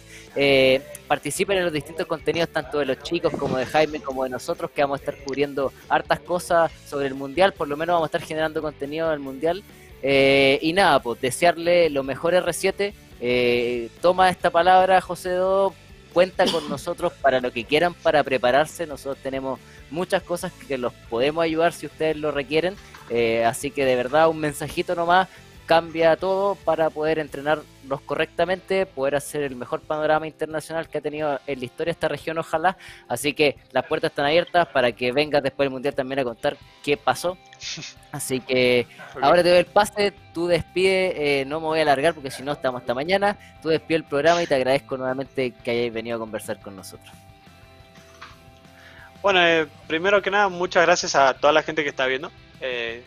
Participen 1.08 1.58
en 1.58 1.66
los 1.66 1.74
distintos 1.74 2.06
contenidos, 2.08 2.50
tanto 2.50 2.80
de 2.80 2.86
los 2.86 3.00
chicos 3.04 3.34
como 3.38 3.58
de 3.58 3.66
Jaime, 3.66 4.00
como 4.00 4.24
de 4.24 4.30
nosotros, 4.30 4.72
que 4.72 4.82
vamos 4.82 5.00
a 5.00 5.04
estar 5.04 5.18
cubriendo 5.24 5.72
hartas 5.90 6.20
cosas 6.22 6.72
sobre 6.88 7.08
el 7.08 7.14
Mundial, 7.14 7.54
por 7.54 7.68
lo 7.68 7.78
menos 7.78 7.94
vamos 7.94 8.08
a 8.08 8.10
estar 8.18 8.22
generando 8.22 8.62
contenido 8.62 9.10
del 9.10 9.20
Mundial. 9.20 9.64
y 10.04 10.74
nada, 10.74 11.02
pues 11.02 11.22
desearle 11.22 11.90
lo 11.90 12.04
mejor 12.04 12.34
R7. 12.34 13.90
toma 14.02 14.30
esta 14.30 14.50
palabra, 14.50 15.02
José 15.02 15.32
Do, 15.32 15.74
cuenta 16.18 16.48
con 16.52 16.68
nosotros 16.68 17.14
para 17.22 17.40
lo 17.40 17.52
que 17.52 17.64
quieran 17.64 17.94
para 17.94 18.24
prepararse. 18.24 18.88
Nosotros 18.88 19.20
tenemos 19.22 19.60
muchas 19.92 20.24
cosas 20.24 20.52
que 20.68 20.76
los 20.76 20.92
podemos 21.12 21.44
ayudar 21.44 21.74
si 21.74 21.86
ustedes 21.86 22.18
lo 22.18 22.32
requieren. 22.32 22.76
Eh, 23.12 23.46
así 23.46 23.70
que 23.70 23.86
de 23.86 23.96
verdad 23.96 24.28
un 24.28 24.40
mensajito 24.40 24.96
nomás 24.96 25.28
cambia 25.68 26.16
todo 26.16 26.56
para 26.56 26.90
poder 26.90 27.20
entrenarlos 27.20 28.02
correctamente, 28.06 28.86
poder 28.86 29.16
hacer 29.16 29.44
el 29.44 29.56
mejor 29.56 29.82
panorama 29.82 30.26
internacional 30.26 30.88
que 30.88 30.98
ha 30.98 31.02
tenido 31.02 31.40
en 31.46 31.60
la 31.60 31.66
historia 31.66 31.92
esta 31.92 32.08
región, 32.08 32.38
ojalá. 32.38 32.78
Así 33.08 33.34
que 33.34 33.58
las 33.72 33.86
puertas 33.86 34.12
están 34.12 34.26
abiertas 34.26 34.68
para 34.70 34.94
que 34.94 35.12
vengas 35.12 35.44
después 35.44 35.66
del 35.66 35.74
Mundial 35.74 35.94
también 35.94 36.20
a 36.20 36.24
contar 36.24 36.58
qué 36.84 36.96
pasó. 36.98 37.38
Así 38.12 38.40
que 38.40 38.88
ahora 39.22 39.44
te 39.44 39.50
doy 39.50 39.60
el 39.60 39.66
pase, 39.66 40.14
tú 40.34 40.48
despide, 40.48 41.42
eh, 41.42 41.46
no 41.46 41.60
me 41.60 41.68
voy 41.68 41.80
a 41.80 41.82
alargar 41.84 42.14
porque 42.14 42.32
si 42.32 42.42
no 42.42 42.54
estamos 42.54 42.82
hasta 42.82 42.94
mañana, 42.94 43.38
tú 43.62 43.70
despide 43.70 43.98
el 43.98 44.04
programa 44.06 44.42
y 44.42 44.48
te 44.48 44.56
agradezco 44.56 44.98
nuevamente 44.98 45.52
que 45.52 45.72
hayáis 45.72 45.94
venido 45.94 46.16
a 46.16 46.20
conversar 46.20 46.60
con 46.62 46.76
nosotros. 46.78 47.12
Bueno, 49.22 49.46
eh, 49.46 49.68
primero 49.88 50.22
que 50.22 50.32
nada, 50.32 50.48
muchas 50.48 50.86
gracias 50.86 51.14
a 51.16 51.34
toda 51.34 51.52
la 51.52 51.62
gente 51.62 51.84
que 51.84 51.90
está 51.90 52.06
viendo. 52.06 52.32
Eh, 52.62 53.04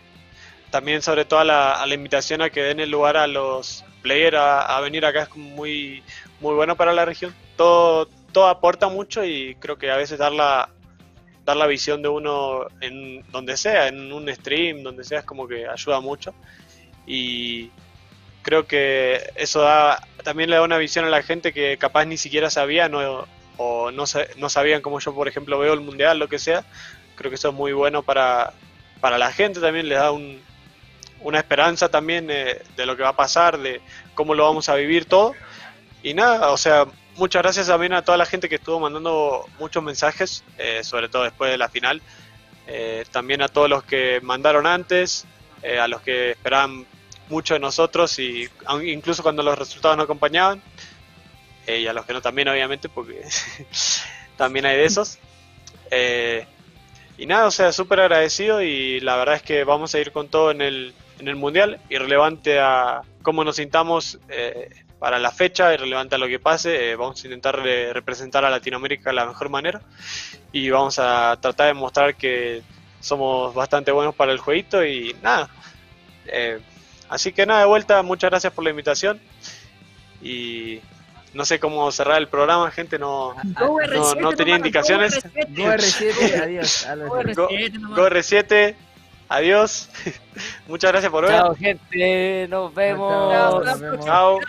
también 0.71 1.03
sobre 1.03 1.25
todo 1.25 1.41
a 1.41 1.45
la, 1.45 1.95
invitación 1.95 2.43
a 2.43 2.51
que 2.51 2.63
den 2.63 2.81
el 2.81 2.91
lugar 2.91 3.17
a 3.17 3.27
los 3.27 3.85
players 4.03 4.37
a, 4.39 4.81
venir 4.81 5.05
acá 5.05 5.23
es 5.23 5.37
muy, 5.37 6.03
muy 6.41 6.55
bueno 6.55 6.77
para 6.77 6.93
la 6.93 7.05
región. 7.05 7.35
Todo, 7.57 8.07
todo 8.33 8.49
aporta 8.49 8.89
mucho 8.89 9.25
y 9.25 9.57
creo 9.57 9.77
que 9.77 9.91
a 9.91 9.97
veces 9.97 10.19
dar 10.19 10.33
la, 10.33 10.71
dar 11.45 11.57
la 11.57 11.67
visión 11.67 12.03
de 12.03 12.09
uno 12.09 12.67
en 12.81 13.23
donde 13.31 13.57
sea, 13.57 13.89
en 13.89 14.13
un 14.13 14.33
stream, 14.33 14.83
donde 14.83 15.05
sea, 15.05 15.21
es 15.21 15.25
como 15.25 15.49
que 15.49 15.67
ayuda 15.67 16.01
mucho. 16.01 16.35
Y 17.07 17.71
creo 18.43 18.67
que 18.67 19.31
eso 19.35 19.63
da, 19.63 20.07
también 20.23 20.51
le 20.51 20.57
da 20.57 20.63
una 20.63 20.79
visión 20.79 21.05
a 21.05 21.11
la 21.11 21.23
gente 21.23 21.53
que 21.53 21.77
capaz 21.77 22.05
ni 22.05 22.17
siquiera 22.17 22.51
sabía 22.51 22.89
no, 22.89 23.27
o 23.57 23.91
no, 23.91 24.05
no 24.37 24.49
sabían 24.49 24.83
como 24.83 25.01
yo, 25.01 25.15
por 25.15 25.29
ejemplo, 25.29 25.59
veo 25.59 25.75
el 25.75 25.81
mundial, 25.81 26.19
lo 26.19 26.29
que 26.29 26.39
sea. 26.39 26.65
Creo 27.17 27.31
que 27.31 27.35
eso 27.35 27.49
es 27.49 27.55
muy 27.55 27.73
bueno 27.73 28.03
para, 28.03 28.55
para 29.01 29.19
la 29.19 29.33
gente, 29.33 29.61
también 29.61 29.89
les 29.89 29.99
da 29.99 30.13
un, 30.13 30.41
una 31.23 31.39
esperanza 31.39 31.89
también 31.89 32.27
de, 32.27 32.63
lo 32.77 32.97
que 32.97 33.03
va 33.03 33.11
a 33.11 33.17
pasar, 33.17 33.59
de 33.59 33.81
cómo 34.15 34.35
lo 34.35 34.45
vamos 34.45 34.69
a 34.69 34.75
vivir 34.75 35.05
todo. 35.05 35.35
Y 36.03 36.15
nada, 36.15 36.51
o 36.51 36.57
sea, 36.57 36.87
muchas 37.17 37.43
gracias 37.43 37.67
también 37.67 37.93
a 37.93 38.03
toda 38.03 38.17
la 38.19 38.27
gente 38.27 38.49
que 38.49 38.55
estuvo 38.57 38.81
mandando 38.81 39.47
muchos 39.59 39.83
mensajes, 39.83 40.45
eh, 40.59 40.83
sobre 40.83 41.09
todo 41.09 41.25
después 41.25 41.51
de 41.51 41.59
la 41.59 41.69
final. 41.69 42.01
Eh, 42.67 43.05
también 43.11 43.43
a 43.43 43.49
todos 43.49 43.69
los 43.69 43.85
que 43.85 44.21
mandaron 44.23 44.67
antes, 44.67 45.27
eh, 45.63 45.79
a 45.79 45.89
los 45.89 46.01
que 46.03 46.33
esperaban 46.33 46.87
mucho 47.29 47.55
de 47.55 47.61
nosotros 47.61 48.19
y 48.19 48.49
incluso 48.85 49.23
cuando 49.23 49.43
los 49.43 49.59
resultados 49.59 49.97
no 49.97 50.03
acompañaban. 50.05 50.63
y 51.67 51.87
a 51.87 51.93
los 51.93 52.05
que 52.05 52.13
no 52.13 52.21
también, 52.21 52.49
obviamente, 52.49 52.89
porque 52.89 53.23
también 54.37 54.67
hay 54.67 54.77
de 54.77 54.85
esos. 54.85 55.19
y 57.19 57.27
nada, 57.27 57.47
o 57.47 57.51
sea, 57.51 57.73
súper 57.73 58.01
agradecido 58.01 58.63
y 58.63 59.01
la 59.01 59.17
verdad 59.17 59.37
es 59.37 59.43
que 59.43 59.63
vamos 59.65 59.95
a 59.95 60.01
ir 60.01 60.11
con 60.11 60.29
todo 60.29 60.51
en 60.51 60.63
el, 60.63 60.95
en 61.21 61.29
el 61.29 61.37
Mundial, 61.37 61.79
irrelevante 61.89 62.59
a 62.59 63.03
cómo 63.23 63.45
nos 63.45 63.57
sintamos 63.57 64.19
eh, 64.29 64.71
para 64.99 65.19
la 65.19 65.31
fecha, 65.31 65.73
irrelevante 65.73 66.15
a 66.15 66.19
lo 66.19 66.27
que 66.27 66.39
pase, 66.39 66.91
eh, 66.91 66.97
vamos 66.97 67.23
a 67.23 67.27
intentar 67.27 67.57
representar 67.57 68.45
a 68.45 68.51
Latinoamérica 68.51 69.11
de 69.11 69.17
la 69.17 69.27
mejor 69.27 69.51
manera 69.51 69.83
y 70.53 70.71
vamos 70.71 70.99
a 70.99 71.39
tratar 71.41 71.69
de 71.69 71.75
mostrar 71.75 72.15
que 72.15 72.63
somos 73.01 73.55
bastante 73.55 73.93
buenos 73.93 74.15
para 74.15 74.33
el 74.33 74.39
jueguito 74.39 74.85
y 74.85 75.15
nada. 75.23 75.49
Eh, 76.27 76.59
así 77.09 77.33
que 77.33 77.47
nada, 77.47 77.61
de 77.61 77.67
vuelta, 77.67 78.03
muchas 78.03 78.31
gracias 78.31 78.53
por 78.53 78.65
la 78.65 78.71
invitación 78.71 79.21
y 80.23 80.81
no 81.33 81.45
sé 81.45 81.61
cómo 81.61 81.91
cerrar 81.93 82.19
el 82.19 82.29
programa, 82.29 82.71
gente, 82.71 82.99
no, 82.99 83.35
no, 84.21 84.33
tenía 84.33 84.57
indicaciones. 84.57 85.21
Go 85.51 85.65
R7, 85.65 86.43
adiós. 86.43 86.87
Go 87.37 88.09
R7, 88.09 88.75
Adiós. 89.31 89.89
Muchas 90.67 90.91
gracias 90.91 91.11
por 91.11 91.25
ver. 91.25 91.37
Chao, 91.37 91.55
gente. 91.55 92.49
Nos 92.49 92.75
vemos. 92.75 94.05
Chao. 94.05 94.41